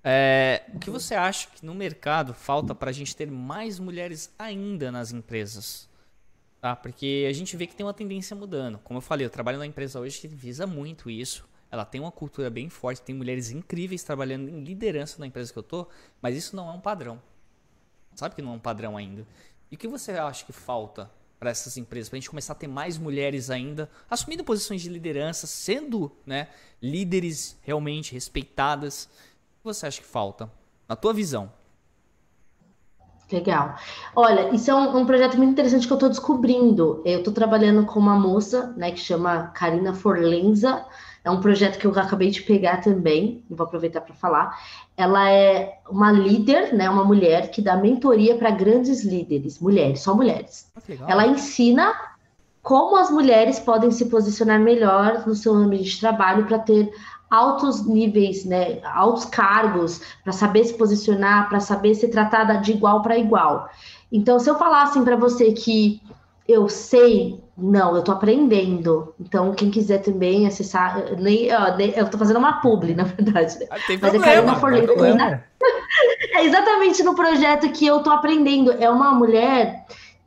É, 0.03 0.63
o 0.75 0.79
que 0.79 0.91
você 0.91 1.15
acha 1.15 1.49
que 1.49 1.65
no 1.65 1.75
mercado 1.75 2.33
falta 2.33 2.75
pra 2.75 2.91
gente 2.91 3.15
ter 3.15 3.31
mais 3.31 3.79
mulheres 3.79 4.33
ainda 4.39 4.91
nas 4.91 5.13
empresas? 5.13 5.89
Tá? 6.61 6.75
Porque 6.75 7.27
a 7.29 7.33
gente 7.33 7.57
vê 7.57 7.67
que 7.67 7.75
tem 7.75 7.85
uma 7.85 7.95
tendência 7.95 8.35
mudando. 8.35 8.79
Como 8.79 8.99
eu 8.99 9.03
falei, 9.03 9.27
eu 9.27 9.31
trabalho 9.31 9.59
numa 9.59 9.67
empresa 9.67 10.01
hoje 10.01 10.21
que 10.21 10.29
visa 10.29 10.67
muito 10.67 11.11
isso. 11.11 11.49
Ela 11.71 11.85
tem 11.85 12.01
uma 12.01 12.11
cultura 12.11 12.51
bem 12.51 12.69
forte, 12.69 13.01
tem 13.01 13.15
mulheres 13.15 13.51
incríveis 13.51 14.03
trabalhando 14.03 14.49
em 14.49 14.65
liderança 14.65 15.19
na 15.19 15.27
empresa 15.27 15.53
que 15.53 15.59
eu 15.59 15.63
tô, 15.63 15.87
mas 16.21 16.37
isso 16.37 16.57
não 16.57 16.69
é 16.69 16.73
um 16.73 16.81
padrão. 16.81 17.21
Sabe 18.15 18.35
que 18.35 18.43
não 18.43 18.53
é 18.53 18.55
um 18.57 18.61
padrão 18.61 18.97
ainda. 18.97 19.27
E 19.71 19.77
o 19.77 19.79
que 19.79 19.87
você 19.87 20.13
acha 20.13 20.45
que 20.45 20.53
falta 20.53 21.11
para 21.39 21.51
essas 21.51 21.77
empresas, 21.77 22.09
para 22.09 22.17
a 22.17 22.21
gente 22.21 22.29
começar 22.29 22.53
a 22.53 22.57
ter 22.57 22.67
mais 22.67 22.99
mulheres 22.99 23.49
ainda 23.49 23.89
assumindo 24.11 24.45
posições 24.45 24.83
de 24.83 24.91
liderança, 24.91 25.47
sendo 25.47 26.13
né, 26.27 26.49
líderes 26.83 27.57
realmente 27.63 28.13
respeitadas? 28.13 29.09
Você 29.62 29.87
acha 29.87 30.01
que 30.01 30.07
falta, 30.07 30.51
na 30.89 30.97
tua 30.97 31.12
visão? 31.12 31.53
Legal. 33.31 33.77
Olha, 34.16 34.55
isso 34.55 34.70
é 34.70 34.74
um, 34.74 34.99
um 34.99 35.07
projeto 35.07 35.37
muito 35.37 35.53
interessante 35.53 35.87
que 35.87 35.93
eu 35.93 35.97
estou 35.97 36.09
descobrindo. 36.09 37.01
Eu 37.05 37.19
estou 37.19 37.32
trabalhando 37.32 37.87
com 37.87 38.01
uma 38.01 38.19
moça, 38.19 38.74
né, 38.77 38.91
que 38.91 38.99
chama 38.99 39.49
Karina 39.49 39.95
Forlenza. 39.95 40.85
É 41.23 41.31
um 41.31 41.41
projeto 41.41 41.78
que 41.78 41.87
eu 41.87 41.91
acabei 41.91 42.31
de 42.31 42.43
pegar 42.43 42.78
também, 42.78 43.45
vou 43.49 43.66
aproveitar 43.66 44.01
para 44.01 44.15
falar. 44.15 44.59
Ela 44.97 45.31
é 45.31 45.78
uma 45.89 46.11
líder, 46.11 46.73
né, 46.73 46.89
uma 46.89 47.05
mulher 47.05 47.51
que 47.51 47.61
dá 47.61 47.77
mentoria 47.77 48.37
para 48.37 48.51
grandes 48.51 49.05
líderes, 49.05 49.61
mulheres, 49.61 50.01
só 50.01 50.15
mulheres. 50.15 50.73
Ah, 50.77 50.81
ela 51.07 51.27
ensina 51.27 51.95
como 52.62 52.97
as 52.97 53.11
mulheres 53.11 53.59
podem 53.59 53.91
se 53.91 54.07
posicionar 54.07 54.59
melhor 54.61 55.27
no 55.27 55.35
seu 55.35 55.55
ambiente 55.55 55.91
de 55.91 56.01
trabalho 56.01 56.47
para 56.47 56.59
ter 56.59 56.91
altos 57.31 57.86
níveis, 57.86 58.44
né, 58.44 58.81
altos 58.82 59.24
cargos, 59.24 60.01
para 60.24 60.32
saber 60.32 60.65
se 60.65 60.74
posicionar, 60.74 61.48
para 61.48 61.61
saber 61.61 61.94
ser 61.94 62.09
tratada 62.09 62.59
de 62.59 62.73
igual 62.73 63.02
para 63.02 63.16
igual. 63.16 63.69
Então, 64.11 64.39
se 64.40 64.51
eu 64.51 64.59
falasse 64.59 65.01
para 65.02 65.16
você 65.16 65.52
que 65.52 66.02
eu 66.48 66.69
sei 66.69 67.40
não, 67.57 67.94
eu 67.94 68.02
tô 68.02 68.12
aprendendo. 68.12 69.15
Então, 69.20 69.52
quem 69.52 69.70
quiser 69.70 69.98
também 69.98 70.47
acessar, 70.47 71.15
nem, 71.19 71.55
ó, 71.55 71.77
nem 71.77 71.90
eu 71.90 72.09
tô 72.09 72.16
fazendo 72.16 72.39
uma 72.39 72.61
publi, 72.61 72.94
na 72.97 73.05
verdade. 73.05 73.59
Ah, 73.70 73.77
tem 73.86 73.98
Mas 74.01 74.11
problema, 74.11 74.27
é 74.27 74.35
Karina 74.35 74.57
Forley. 74.57 75.15
Né? 75.15 75.44
É 76.32 76.44
exatamente 76.44 77.02
no 77.02 77.15
projeto 77.15 77.70
que 77.73 77.85
eu 77.85 78.02
tô 78.02 78.11
aprendendo. 78.11 78.73
É 78.73 78.89
uma 78.89 79.12
mulher, 79.12 79.85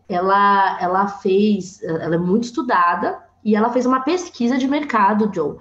ela, 0.07 0.77
ela 0.79 1.07
fez, 1.07 1.81
ela 1.81 2.15
é 2.15 2.17
muito 2.17 2.43
estudada 2.43 3.17
e 3.43 3.55
ela 3.55 3.69
fez 3.69 3.85
uma 3.85 4.01
pesquisa 4.01 4.57
de 4.57 4.67
mercado, 4.67 5.31
Joe. 5.33 5.55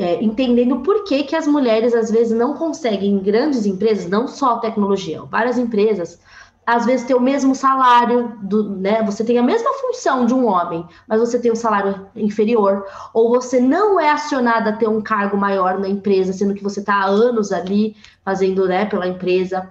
É, 0.00 0.24
entendendo 0.24 0.80
por 0.80 1.04
que, 1.04 1.24
que 1.24 1.36
as 1.36 1.46
mulheres 1.46 1.94
às 1.94 2.10
vezes 2.10 2.32
não 2.32 2.54
conseguem 2.54 3.10
em 3.10 3.18
grandes 3.18 3.66
empresas, 3.66 4.08
não 4.08 4.26
só 4.26 4.58
tecnologia, 4.58 5.22
várias 5.24 5.58
empresas, 5.58 6.18
às 6.66 6.86
vezes 6.86 7.06
ter 7.06 7.14
o 7.14 7.20
mesmo 7.20 7.54
salário, 7.54 8.32
do, 8.42 8.76
né? 8.76 9.02
Você 9.02 9.22
tem 9.22 9.36
a 9.36 9.42
mesma 9.42 9.70
função 9.74 10.24
de 10.24 10.32
um 10.32 10.46
homem, 10.46 10.86
mas 11.06 11.20
você 11.20 11.38
tem 11.38 11.52
um 11.52 11.56
salário 11.56 12.06
inferior, 12.16 12.86
ou 13.12 13.28
você 13.28 13.60
não 13.60 14.00
é 14.00 14.08
acionada 14.08 14.70
a 14.70 14.76
ter 14.76 14.88
um 14.88 15.02
cargo 15.02 15.36
maior 15.36 15.78
na 15.78 15.88
empresa, 15.88 16.32
sendo 16.32 16.54
que 16.54 16.62
você 16.62 16.80
está 16.80 16.94
há 16.94 17.04
anos 17.04 17.52
ali 17.52 17.94
fazendo, 18.24 18.66
né, 18.66 18.86
pela 18.86 19.06
empresa. 19.06 19.68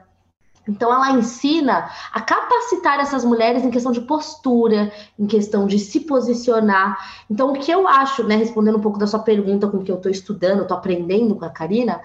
Então, 0.69 0.93
ela 0.93 1.11
ensina 1.11 1.89
a 2.13 2.21
capacitar 2.21 2.99
essas 2.99 3.25
mulheres 3.25 3.63
em 3.63 3.71
questão 3.71 3.91
de 3.91 4.01
postura, 4.01 4.91
em 5.17 5.25
questão 5.25 5.65
de 5.65 5.79
se 5.79 6.01
posicionar. 6.01 6.97
Então, 7.29 7.51
o 7.51 7.53
que 7.53 7.71
eu 7.71 7.87
acho, 7.87 8.23
né, 8.23 8.35
respondendo 8.35 8.77
um 8.77 8.81
pouco 8.81 8.99
da 8.99 9.07
sua 9.07 9.19
pergunta 9.19 9.67
com 9.67 9.83
que 9.83 9.91
eu 9.91 9.95
estou 9.95 10.11
estudando, 10.11 10.61
estou 10.61 10.77
aprendendo 10.77 11.35
com 11.35 11.45
a 11.45 11.49
Karina, 11.49 11.99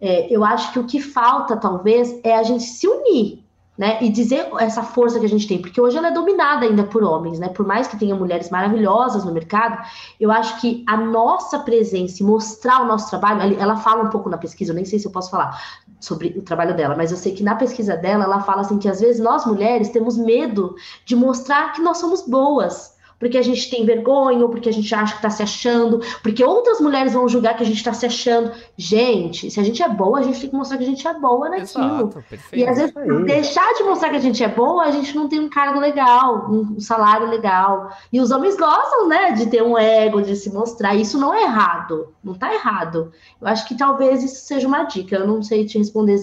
é, 0.00 0.26
eu 0.32 0.44
acho 0.44 0.72
que 0.72 0.78
o 0.78 0.84
que 0.84 1.00
falta, 1.00 1.56
talvez, 1.56 2.20
é 2.24 2.36
a 2.36 2.42
gente 2.42 2.64
se 2.64 2.86
unir 2.86 3.47
né? 3.78 4.02
E 4.02 4.08
dizer 4.10 4.50
essa 4.58 4.82
força 4.82 5.20
que 5.20 5.26
a 5.26 5.28
gente 5.28 5.46
tem, 5.46 5.62
porque 5.62 5.80
hoje 5.80 5.96
ela 5.96 6.08
é 6.08 6.10
dominada 6.10 6.66
ainda 6.66 6.82
por 6.82 7.04
homens, 7.04 7.38
né? 7.38 7.48
Por 7.48 7.64
mais 7.64 7.86
que 7.86 7.96
tenha 7.96 8.16
mulheres 8.16 8.50
maravilhosas 8.50 9.24
no 9.24 9.32
mercado, 9.32 9.78
eu 10.18 10.32
acho 10.32 10.60
que 10.60 10.84
a 10.84 10.96
nossa 10.96 11.60
presença 11.60 12.20
e 12.20 12.26
mostrar 12.26 12.82
o 12.82 12.86
nosso 12.86 13.08
trabalho, 13.08 13.56
ela 13.58 13.76
fala 13.76 14.02
um 14.02 14.10
pouco 14.10 14.28
na 14.28 14.36
pesquisa, 14.36 14.72
eu 14.72 14.74
nem 14.74 14.84
sei 14.84 14.98
se 14.98 15.06
eu 15.06 15.12
posso 15.12 15.30
falar 15.30 15.62
sobre 16.00 16.34
o 16.36 16.42
trabalho 16.42 16.76
dela, 16.76 16.96
mas 16.96 17.12
eu 17.12 17.16
sei 17.16 17.32
que 17.32 17.42
na 17.44 17.54
pesquisa 17.54 17.96
dela 17.96 18.24
ela 18.24 18.40
fala 18.40 18.62
assim 18.62 18.78
que 18.78 18.88
às 18.88 19.00
vezes 19.00 19.22
nós 19.22 19.46
mulheres 19.46 19.90
temos 19.90 20.16
medo 20.16 20.74
de 21.04 21.14
mostrar 21.14 21.72
que 21.72 21.80
nós 21.80 21.98
somos 21.98 22.22
boas 22.22 22.97
porque 23.18 23.36
a 23.36 23.42
gente 23.42 23.68
tem 23.70 23.84
vergonha, 23.84 24.42
ou 24.42 24.48
porque 24.48 24.68
a 24.68 24.72
gente 24.72 24.94
acha 24.94 25.12
que 25.12 25.18
está 25.18 25.30
se 25.30 25.42
achando, 25.42 26.00
porque 26.22 26.44
outras 26.44 26.80
mulheres 26.80 27.12
vão 27.12 27.28
julgar 27.28 27.56
que 27.56 27.62
a 27.62 27.66
gente 27.66 27.78
está 27.78 27.92
se 27.92 28.06
achando. 28.06 28.52
Gente, 28.76 29.50
se 29.50 29.58
a 29.58 29.62
gente 29.62 29.82
é 29.82 29.88
boa, 29.88 30.20
a 30.20 30.22
gente 30.22 30.40
tem 30.40 30.50
que 30.50 30.56
mostrar 30.56 30.78
que 30.78 30.84
a 30.84 30.86
gente 30.86 31.06
é 31.06 31.14
boa 31.14 31.48
naquilo. 31.48 31.64
Exato, 31.64 32.24
e 32.52 32.66
às 32.66 32.76
vezes, 32.78 32.94
deixar 33.24 33.74
de 33.74 33.82
mostrar 33.84 34.10
que 34.10 34.16
a 34.16 34.20
gente 34.20 34.42
é 34.42 34.48
boa, 34.48 34.84
a 34.84 34.90
gente 34.90 35.14
não 35.16 35.28
tem 35.28 35.40
um 35.40 35.48
cargo 35.48 35.80
legal, 35.80 36.50
um 36.50 36.80
salário 36.80 37.28
legal. 37.28 37.90
E 38.12 38.20
os 38.20 38.30
homens 38.30 38.56
gostam, 38.56 39.08
né, 39.08 39.32
de 39.32 39.46
ter 39.46 39.62
um 39.62 39.76
ego, 39.76 40.22
de 40.22 40.36
se 40.36 40.50
mostrar. 40.52 40.94
Isso 40.94 41.18
não 41.18 41.34
é 41.34 41.42
errado, 41.42 42.14
não 42.22 42.34
está 42.34 42.52
errado. 42.52 43.12
Eu 43.40 43.48
acho 43.48 43.66
que 43.66 43.76
talvez 43.76 44.22
isso 44.22 44.46
seja 44.46 44.66
uma 44.66 44.84
dica. 44.84 45.16
Eu 45.16 45.26
não 45.26 45.42
sei 45.42 45.64
te 45.64 45.78
responder 45.78 46.18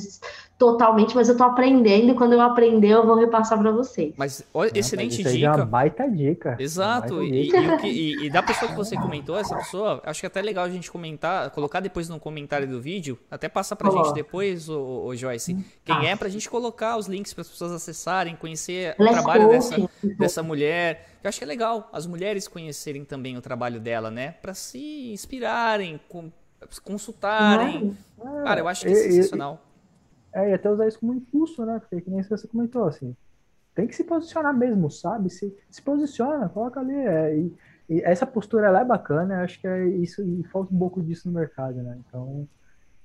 totalmente, 0.58 1.14
mas 1.14 1.28
eu 1.28 1.36
tô 1.36 1.44
aprendendo 1.44 2.12
e 2.12 2.16
quando 2.16 2.34
eu 2.34 2.42
aprender 2.42 2.90
eu 2.90 3.06
vou 3.06 3.16
repassar 3.16 3.60
para 3.60 3.72
vocês. 3.72 4.14
Mas 4.16 4.44
ó, 4.54 4.64
excelente 4.66 5.22
mas 5.22 5.34
dica. 5.34 5.48
É 5.48 5.52
uma 5.52 5.66
baita 5.66 6.10
dica. 6.10 6.56
Exato. 6.60 7.18
Baita 7.18 7.36
e, 7.36 7.44
dica. 7.44 7.88
E, 7.88 7.90
e, 7.90 8.26
e, 8.26 8.30
da 8.30 8.42
pessoa 8.42 8.72
que 8.72 8.78
você 8.78 8.96
comentou, 8.96 9.38
essa 9.38 9.56
pessoa, 9.56 10.02
acho 10.06 10.22
que 10.22 10.26
é 10.26 10.28
até 10.28 10.42
legal 10.42 10.64
a 10.64 10.70
gente 10.70 10.90
comentar, 10.90 11.50
colocar 11.52 11.82
depois 11.82 12.08
no 12.08 12.20
comentário 12.20 12.68
do 12.68 12.80
vídeo, 12.80 13.20
até 13.30 13.50
passa 13.50 13.76
pra 13.76 13.90
oh. 13.90 13.98
gente 13.98 14.14
depois, 14.14 14.70
o, 14.70 15.06
o 15.08 15.16
Joyce, 15.16 15.58
quem 15.84 15.96
ah. 15.96 16.06
é 16.06 16.16
pra 16.16 16.30
gente 16.30 16.50
colocar 16.50 16.96
os 16.98 17.08
links 17.08 17.34
para 17.34 17.42
as 17.42 17.50
pessoas 17.50 17.74
acessarem, 17.74 18.36
conhecer 18.36 18.96
Let's 18.98 19.12
o 19.12 19.14
trabalho 19.14 19.50
dessa, 19.50 19.90
dessa 20.18 20.44
mulher. 20.44 21.10
Eu 21.22 21.28
acho 21.28 21.40
que 21.40 21.44
é 21.44 21.48
legal 21.48 21.90
as 21.92 22.06
mulheres 22.06 22.48
conhecerem 22.48 23.04
também 23.04 23.36
o 23.36 23.42
trabalho 23.42 23.80
dela, 23.80 24.10
né? 24.10 24.36
Para 24.42 24.54
se 24.54 25.12
inspirarem, 25.12 26.00
consultarem. 26.84 27.98
É, 28.20 28.44
Cara, 28.44 28.62
eu 28.62 28.68
acho 28.68 28.86
que 28.86 28.92
é 28.92 28.96
sensacional. 28.96 29.65
É, 30.36 30.50
e 30.50 30.54
até 30.54 30.70
usar 30.70 30.86
isso 30.86 31.00
como 31.00 31.14
impulso, 31.14 31.66
né? 31.66 31.80
Porque 31.80 32.02
que 32.02 32.10
nem 32.12 32.22
você 32.22 32.46
comentou, 32.46 32.86
assim. 32.86 33.16
Tem 33.74 33.88
que 33.88 33.96
se 33.96 34.04
posicionar 34.04 34.54
mesmo, 34.54 34.92
sabe? 34.92 35.30
Se, 35.30 35.56
se 35.70 35.82
posiciona, 35.82 36.50
coloca 36.50 36.82
ali. 36.82 36.94
É, 36.94 37.38
e, 37.38 37.54
e, 37.90 38.02
essa 38.02 38.28
postura 38.28 38.68
ela 38.68 38.82
é 38.82 38.86
bacana, 38.86 39.44
acho 39.44 39.60
que 39.62 39.68
é 39.68 39.88
isso, 39.88 40.22
e 40.22 40.44
falta 40.44 40.74
um 40.74 40.78
pouco 40.78 41.02
disso 41.02 41.30
no 41.30 41.40
mercado, 41.40 41.82
né? 41.82 41.98
Então, 42.06 42.46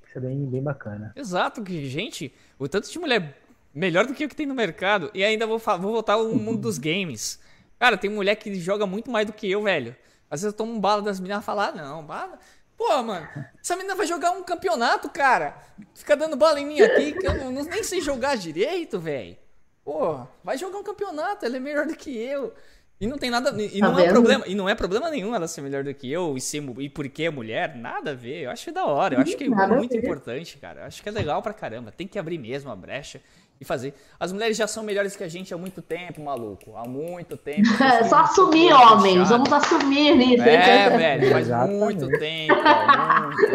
isso 0.05 0.19
é 0.19 0.20
bem, 0.20 0.44
bem 0.44 0.61
bacana. 0.61 1.12
Exato, 1.15 1.62
que, 1.62 1.86
gente, 1.86 2.35
o 2.59 2.69
tanto 2.69 2.90
de 2.90 2.98
mulher 2.98 3.36
melhor 3.73 4.07
do 4.07 4.12
que 4.12 4.24
o 4.24 4.28
que 4.28 4.35
tem 4.35 4.47
no 4.47 4.55
mercado. 4.55 5.09
E 5.15 5.23
ainda 5.23 5.47
vou, 5.47 5.59
vou 5.59 5.93
voltar 5.93 6.15
ao 6.15 6.35
mundo 6.35 6.62
dos 6.62 6.78
games. 6.78 7.40
Cara, 7.78 7.97
tem 7.97 8.11
mulher 8.11 8.35
que 8.35 8.52
joga 8.57 8.86
muito 8.86 9.09
mais 9.09 9.24
do 9.24 9.32
que 9.32 9.48
eu, 9.48 9.62
velho. 9.62 9.94
Às 10.28 10.43
vezes 10.43 10.52
eu 10.52 10.57
tomo 10.57 10.73
um 10.73 10.81
bala 10.81 11.01
das 11.01 11.19
meninas 11.19 11.43
e 11.43 11.47
falo, 11.47 11.61
ah, 11.61 11.73
não, 11.73 12.05
bala. 12.05 12.39
Pô, 12.81 13.02
mano, 13.02 13.28
essa 13.61 13.77
menina 13.77 13.94
vai 13.94 14.07
jogar 14.07 14.31
um 14.31 14.43
campeonato, 14.43 15.11
cara. 15.11 15.55
Fica 15.94 16.16
dando 16.16 16.35
bala 16.35 16.59
em 16.59 16.65
mim 16.65 16.81
aqui, 16.81 17.12
que 17.12 17.27
eu 17.27 17.35
não, 17.35 17.52
nem 17.52 17.85
sei 17.85 18.01
jogar 18.01 18.39
direito, 18.39 18.98
velho. 18.98 19.36
Pô, 19.85 20.27
vai 20.43 20.57
jogar 20.57 20.78
um 20.78 20.82
campeonato, 20.82 21.44
ela 21.44 21.59
é 21.59 21.61
melhor 21.61 21.86
do 21.86 21.94
que 21.94 22.16
eu. 22.16 22.55
E 22.98 23.07
não 23.07 23.19
tem 23.19 23.28
nada. 23.28 23.51
E 23.62 23.81
tá 23.81 23.86
não 23.86 23.98
é 23.98 24.09
problema. 24.09 24.44
E 24.47 24.55
não 24.55 24.66
é 24.66 24.74
problema 24.74 25.11
nenhum 25.11 25.35
ela 25.35 25.47
ser 25.47 25.61
melhor 25.61 25.85
do 25.85 25.93
que 25.93 26.11
eu 26.11 26.39
e, 26.39 26.40
ser, 26.40 26.62
e 26.78 26.89
porque 26.89 27.24
é 27.24 27.31
mulher, 27.31 27.77
nada 27.77 28.12
a 28.12 28.15
ver. 28.15 28.44
Eu 28.44 28.51
acho 28.51 28.73
da 28.73 28.86
hora. 28.86 29.16
Eu 29.16 29.20
acho 29.20 29.36
que 29.36 29.44
é 29.44 29.48
muito 29.48 29.94
importante, 29.94 30.57
cara. 30.57 30.81
Eu 30.81 30.86
acho 30.86 31.02
que 31.02 31.09
é 31.11 31.12
legal 31.12 31.43
pra 31.43 31.52
caramba. 31.52 31.93
Tem 31.93 32.09
que 32.09 32.19
abrir 32.19 32.39
mesmo 32.39 32.70
a 32.70 32.77
brecha 32.77 33.20
e 33.61 33.65
fazer. 33.65 33.95
As 34.19 34.32
mulheres 34.32 34.57
já 34.57 34.66
são 34.66 34.82
melhores 34.82 35.15
que 35.15 35.23
a 35.23 35.28
gente 35.28 35.53
há 35.53 35.59
muito 35.59 35.82
tempo, 35.82 36.23
maluco. 36.23 36.74
Há 36.77 36.89
muito 36.89 37.37
tempo. 37.39 37.69
É, 37.82 38.05
só 38.05 38.20
assumir, 38.20 38.73
homens. 38.73 39.28
Vamos 39.28 39.53
assumir 39.53 40.16
nisso. 40.16 40.43
É, 40.43 40.91
velho, 40.97 41.31
faz 41.31 41.49
muito 41.70 42.09
tempo. 42.19 42.55
Muito. 42.55 43.51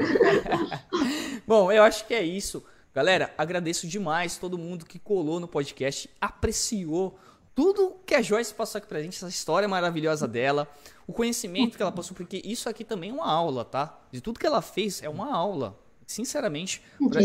Bom, 1.47 1.71
eu 1.71 1.81
acho 1.83 2.05
que 2.05 2.13
é 2.13 2.21
isso. 2.21 2.63
Galera, 2.93 3.33
agradeço 3.37 3.87
demais 3.87 4.37
todo 4.37 4.57
mundo 4.57 4.85
que 4.85 4.99
colou 4.99 5.39
no 5.39 5.47
podcast, 5.47 6.09
apreciou 6.21 7.17
tudo 7.53 7.97
que 8.05 8.13
a 8.13 8.21
Joyce 8.21 8.53
passou 8.53 8.79
aqui 8.79 8.87
pra 8.87 9.01
gente, 9.01 9.17
essa 9.17 9.27
história 9.27 9.67
maravilhosa 9.67 10.27
dela, 10.27 10.67
o 11.07 11.11
conhecimento 11.13 11.75
que 11.75 11.81
ela 11.81 11.91
passou, 11.91 12.15
porque 12.15 12.41
isso 12.43 12.69
aqui 12.69 12.83
também 12.83 13.09
é 13.09 13.13
uma 13.13 13.29
aula, 13.29 13.65
tá? 13.65 13.97
De 14.11 14.21
tudo 14.21 14.39
que 14.39 14.45
ela 14.45 14.61
fez 14.61 15.01
é 15.03 15.09
uma 15.09 15.33
aula 15.33 15.77
sinceramente, 16.05 16.81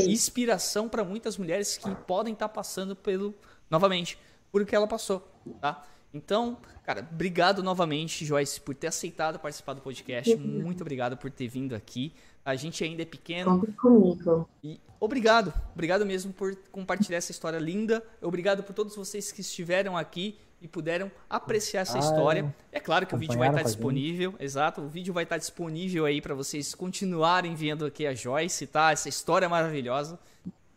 inspiração 0.06 0.88
para 0.88 1.04
muitas 1.04 1.36
mulheres 1.36 1.76
que 1.76 1.94
podem 2.06 2.32
estar 2.32 2.48
tá 2.48 2.54
passando 2.54 2.96
pelo 2.96 3.34
novamente 3.68 4.18
por 4.50 4.62
o 4.62 4.66
que 4.66 4.74
ela 4.74 4.86
passou, 4.86 5.28
tá? 5.60 5.84
Então, 6.12 6.58
cara, 6.84 7.06
obrigado 7.12 7.62
novamente, 7.62 8.24
Joyce, 8.24 8.60
por 8.60 8.74
ter 8.74 8.88
aceitado 8.88 9.38
participar 9.38 9.74
do 9.74 9.80
podcast. 9.80 10.34
Muito 10.36 10.80
obrigado 10.80 11.16
por 11.16 11.30
ter 11.30 11.46
vindo 11.46 11.74
aqui. 11.74 12.12
A 12.44 12.56
gente 12.56 12.82
ainda 12.82 13.02
é 13.02 13.04
pequeno. 13.04 13.64
comigo. 13.80 14.48
E 14.62 14.80
obrigado, 14.98 15.52
obrigado 15.72 16.04
mesmo 16.04 16.32
por 16.32 16.56
compartilhar 16.72 17.18
essa 17.18 17.30
história 17.30 17.58
linda. 17.58 18.02
Obrigado 18.20 18.64
por 18.64 18.72
todos 18.72 18.96
vocês 18.96 19.30
que 19.30 19.40
estiveram 19.40 19.96
aqui 19.96 20.36
e 20.60 20.68
puderam 20.68 21.10
apreciar 21.28 21.82
essa 21.82 21.96
ah, 21.96 22.00
história. 22.00 22.54
É. 22.72 22.78
é 22.78 22.80
claro 22.80 23.06
que 23.06 23.14
o 23.14 23.18
vídeo 23.18 23.38
vai 23.38 23.48
estar 23.48 23.62
disponível, 23.62 24.34
exato, 24.38 24.80
o 24.80 24.88
vídeo 24.88 25.12
vai 25.14 25.24
estar 25.24 25.38
disponível 25.38 26.04
aí 26.04 26.20
para 26.20 26.34
vocês 26.34 26.74
continuarem 26.74 27.54
vendo 27.54 27.86
aqui 27.86 28.06
a 28.06 28.14
Joyce, 28.14 28.66
tá? 28.66 28.92
Essa 28.92 29.08
história 29.08 29.48
maravilhosa. 29.48 30.18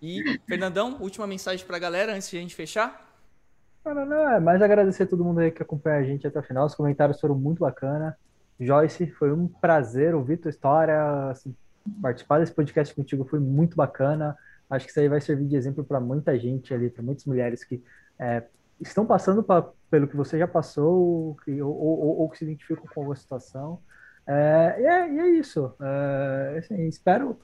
E, 0.02 0.40
Fernandão, 0.48 0.98
última 1.00 1.28
mensagem 1.28 1.66
para 1.66 1.78
a 1.78 1.80
galera 1.80 2.14
antes 2.14 2.30
de 2.30 2.38
a 2.38 2.40
gente 2.42 2.56
fechar? 2.56 3.14
Não, 3.86 3.94
não, 3.94 4.06
não, 4.06 4.30
é 4.30 4.40
mais 4.40 4.62
agradecer 4.62 5.04
a 5.04 5.08
todo 5.08 5.26
mundo 5.26 5.40
aí 5.40 5.52
que 5.52 5.62
acompanha 5.62 5.98
a 5.98 6.04
gente 6.04 6.26
até 6.26 6.40
o 6.40 6.44
final. 6.44 6.66
Os 6.66 6.76
comentários 6.76 7.20
foram 7.20 7.36
muito 7.36 7.60
bacana. 7.60 8.18
Joyce, 8.60 9.08
foi 9.08 9.34
um 9.34 9.48
prazer 9.48 10.16
ouvir 10.16 10.38
tua 10.38 10.50
história. 10.50 11.30
Assim, 11.30 11.54
participar 12.02 12.40
desse 12.40 12.54
podcast 12.54 12.96
contigo 12.96 13.26
foi 13.26 13.40
muito 13.40 13.76
bacana. 13.76 14.38
Acho 14.70 14.86
que 14.86 14.92
isso 14.92 15.00
aí 15.02 15.10
vai 15.10 15.20
servir 15.20 15.48
de 15.48 15.56
exemplo 15.56 15.84
para 15.84 16.00
muita 16.00 16.40
gente 16.40 16.74
ali, 16.74 16.90
para 16.90 17.04
muitas 17.04 17.26
mulheres 17.26 17.64
que 17.64 17.84
é, 18.18 18.44
estão 18.90 19.06
passando 19.06 19.44
pra, 19.44 19.70
pelo 19.90 20.08
que 20.08 20.16
você 20.16 20.38
já 20.38 20.48
passou 20.48 21.36
que, 21.44 21.62
ou, 21.62 21.76
ou, 21.76 22.20
ou, 22.20 22.30
que 22.30 22.38
se 22.38 22.46
identificam 22.46 22.86
com 22.94 23.12
a 23.12 23.16
situação. 23.16 23.80
É, 24.26 24.76
e, 24.80 24.86
é, 24.86 25.14
e, 25.14 25.20
é, 25.20 25.28
isso. 25.30 25.74
É, 25.82 26.58
assim, 26.60 26.88
espero 26.88 27.40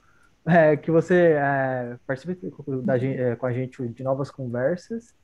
é, 0.46 0.76
que 0.76 0.90
você 0.90 1.34
é, 1.38 1.98
participe 2.06 2.52
da, 2.82 2.98
é, 2.98 3.36
com 3.36 3.46
a 3.46 3.52
gente 3.52 3.86
de 3.88 4.02
novas 4.02 4.30
conversas 4.30 5.14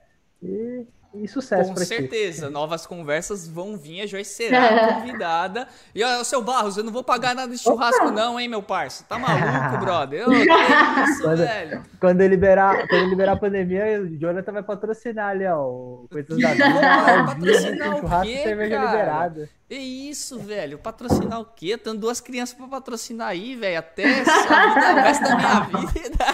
e 0.42 0.86
e 1.22 1.28
sucesso 1.28 1.70
Com 1.72 1.76
certeza, 1.76 2.50
novas 2.50 2.86
conversas 2.86 3.46
vão 3.48 3.76
vir, 3.76 4.02
a 4.02 4.06
Joyce 4.06 4.34
será 4.34 4.94
convidada. 5.00 5.66
E 5.94 6.02
olha, 6.02 6.22
seu 6.24 6.42
Barros, 6.42 6.76
eu 6.76 6.84
não 6.84 6.92
vou 6.92 7.02
pagar 7.04 7.34
nada 7.34 7.52
de 7.52 7.58
churrasco 7.58 8.04
Opa. 8.04 8.12
não, 8.12 8.38
hein, 8.38 8.48
meu 8.48 8.62
parça? 8.62 9.04
Tá 9.08 9.18
maluco, 9.18 9.78
brother? 9.84 10.24
Ô, 10.28 10.30
que 10.30 11.10
isso, 11.10 11.22
quando, 11.22 11.36
velho? 11.38 11.82
Quando 12.00 12.26
liberar, 12.26 12.88
quando 12.88 13.08
liberar 13.08 13.32
a 13.32 13.36
pandemia, 13.36 14.00
o 14.02 14.16
Jonathan 14.18 14.52
vai 14.52 14.62
patrocinar 14.62 15.30
ali, 15.30 15.46
ó, 15.46 16.04
Coisas 16.10 16.38
da 16.40 16.52
Vida. 16.52 17.24
patrocinar 17.26 17.96
o 17.96 18.22
quê, 18.22 18.36
cerveja 18.42 18.76
cara? 18.76 18.90
liberada. 18.90 19.50
É 19.68 19.74
isso, 19.74 20.38
velho. 20.38 20.78
Patrocinar 20.78 21.40
o 21.40 21.44
quê? 21.44 21.76
Tenho 21.76 21.96
duas 21.96 22.20
crianças 22.20 22.54
pra 22.54 22.68
patrocinar 22.68 23.28
aí, 23.28 23.56
velho. 23.56 23.78
Até 23.78 24.04
vida, 24.04 24.30
o 24.30 24.94
resto 24.94 25.22
da 25.24 25.36
minha 25.36 25.60
vida. 25.88 26.24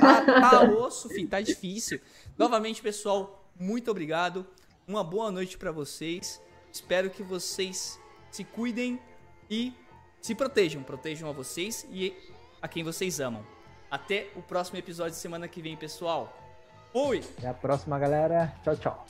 ah, 0.00 0.40
tá 0.50 0.62
osso, 0.64 1.08
filho. 1.08 1.28
Tá 1.28 1.40
difícil. 1.40 1.98
Novamente, 2.42 2.82
pessoal, 2.82 3.40
muito 3.56 3.88
obrigado. 3.88 4.44
Uma 4.84 5.04
boa 5.04 5.30
noite 5.30 5.56
para 5.56 5.70
vocês. 5.70 6.42
Espero 6.72 7.08
que 7.08 7.22
vocês 7.22 8.00
se 8.32 8.42
cuidem 8.42 9.00
e 9.48 9.72
se 10.20 10.34
protejam. 10.34 10.82
Protejam 10.82 11.30
a 11.30 11.32
vocês 11.32 11.86
e 11.88 12.12
a 12.60 12.66
quem 12.66 12.82
vocês 12.82 13.20
amam. 13.20 13.46
Até 13.88 14.26
o 14.34 14.42
próximo 14.42 14.76
episódio 14.76 15.12
de 15.12 15.18
semana 15.18 15.46
que 15.46 15.62
vem, 15.62 15.76
pessoal. 15.76 16.36
Fui! 16.92 17.22
Até 17.38 17.46
a 17.46 17.54
próxima, 17.54 17.96
galera. 17.96 18.52
Tchau, 18.64 18.76
tchau. 18.76 19.06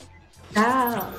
Tchau. 0.53 1.11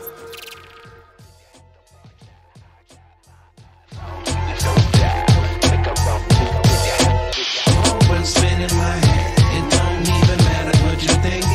spinning 8.25 8.75
my 8.79 9.04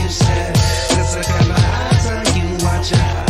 you 0.10 0.15
said. 0.15 0.57
Since 0.57 1.15
I 1.18 1.22
got 1.22 1.48
my 1.48 1.56
eyes 1.56 2.07
on 2.10 2.36
you, 2.36 2.65
watch 2.65 2.94
out. 2.94 3.28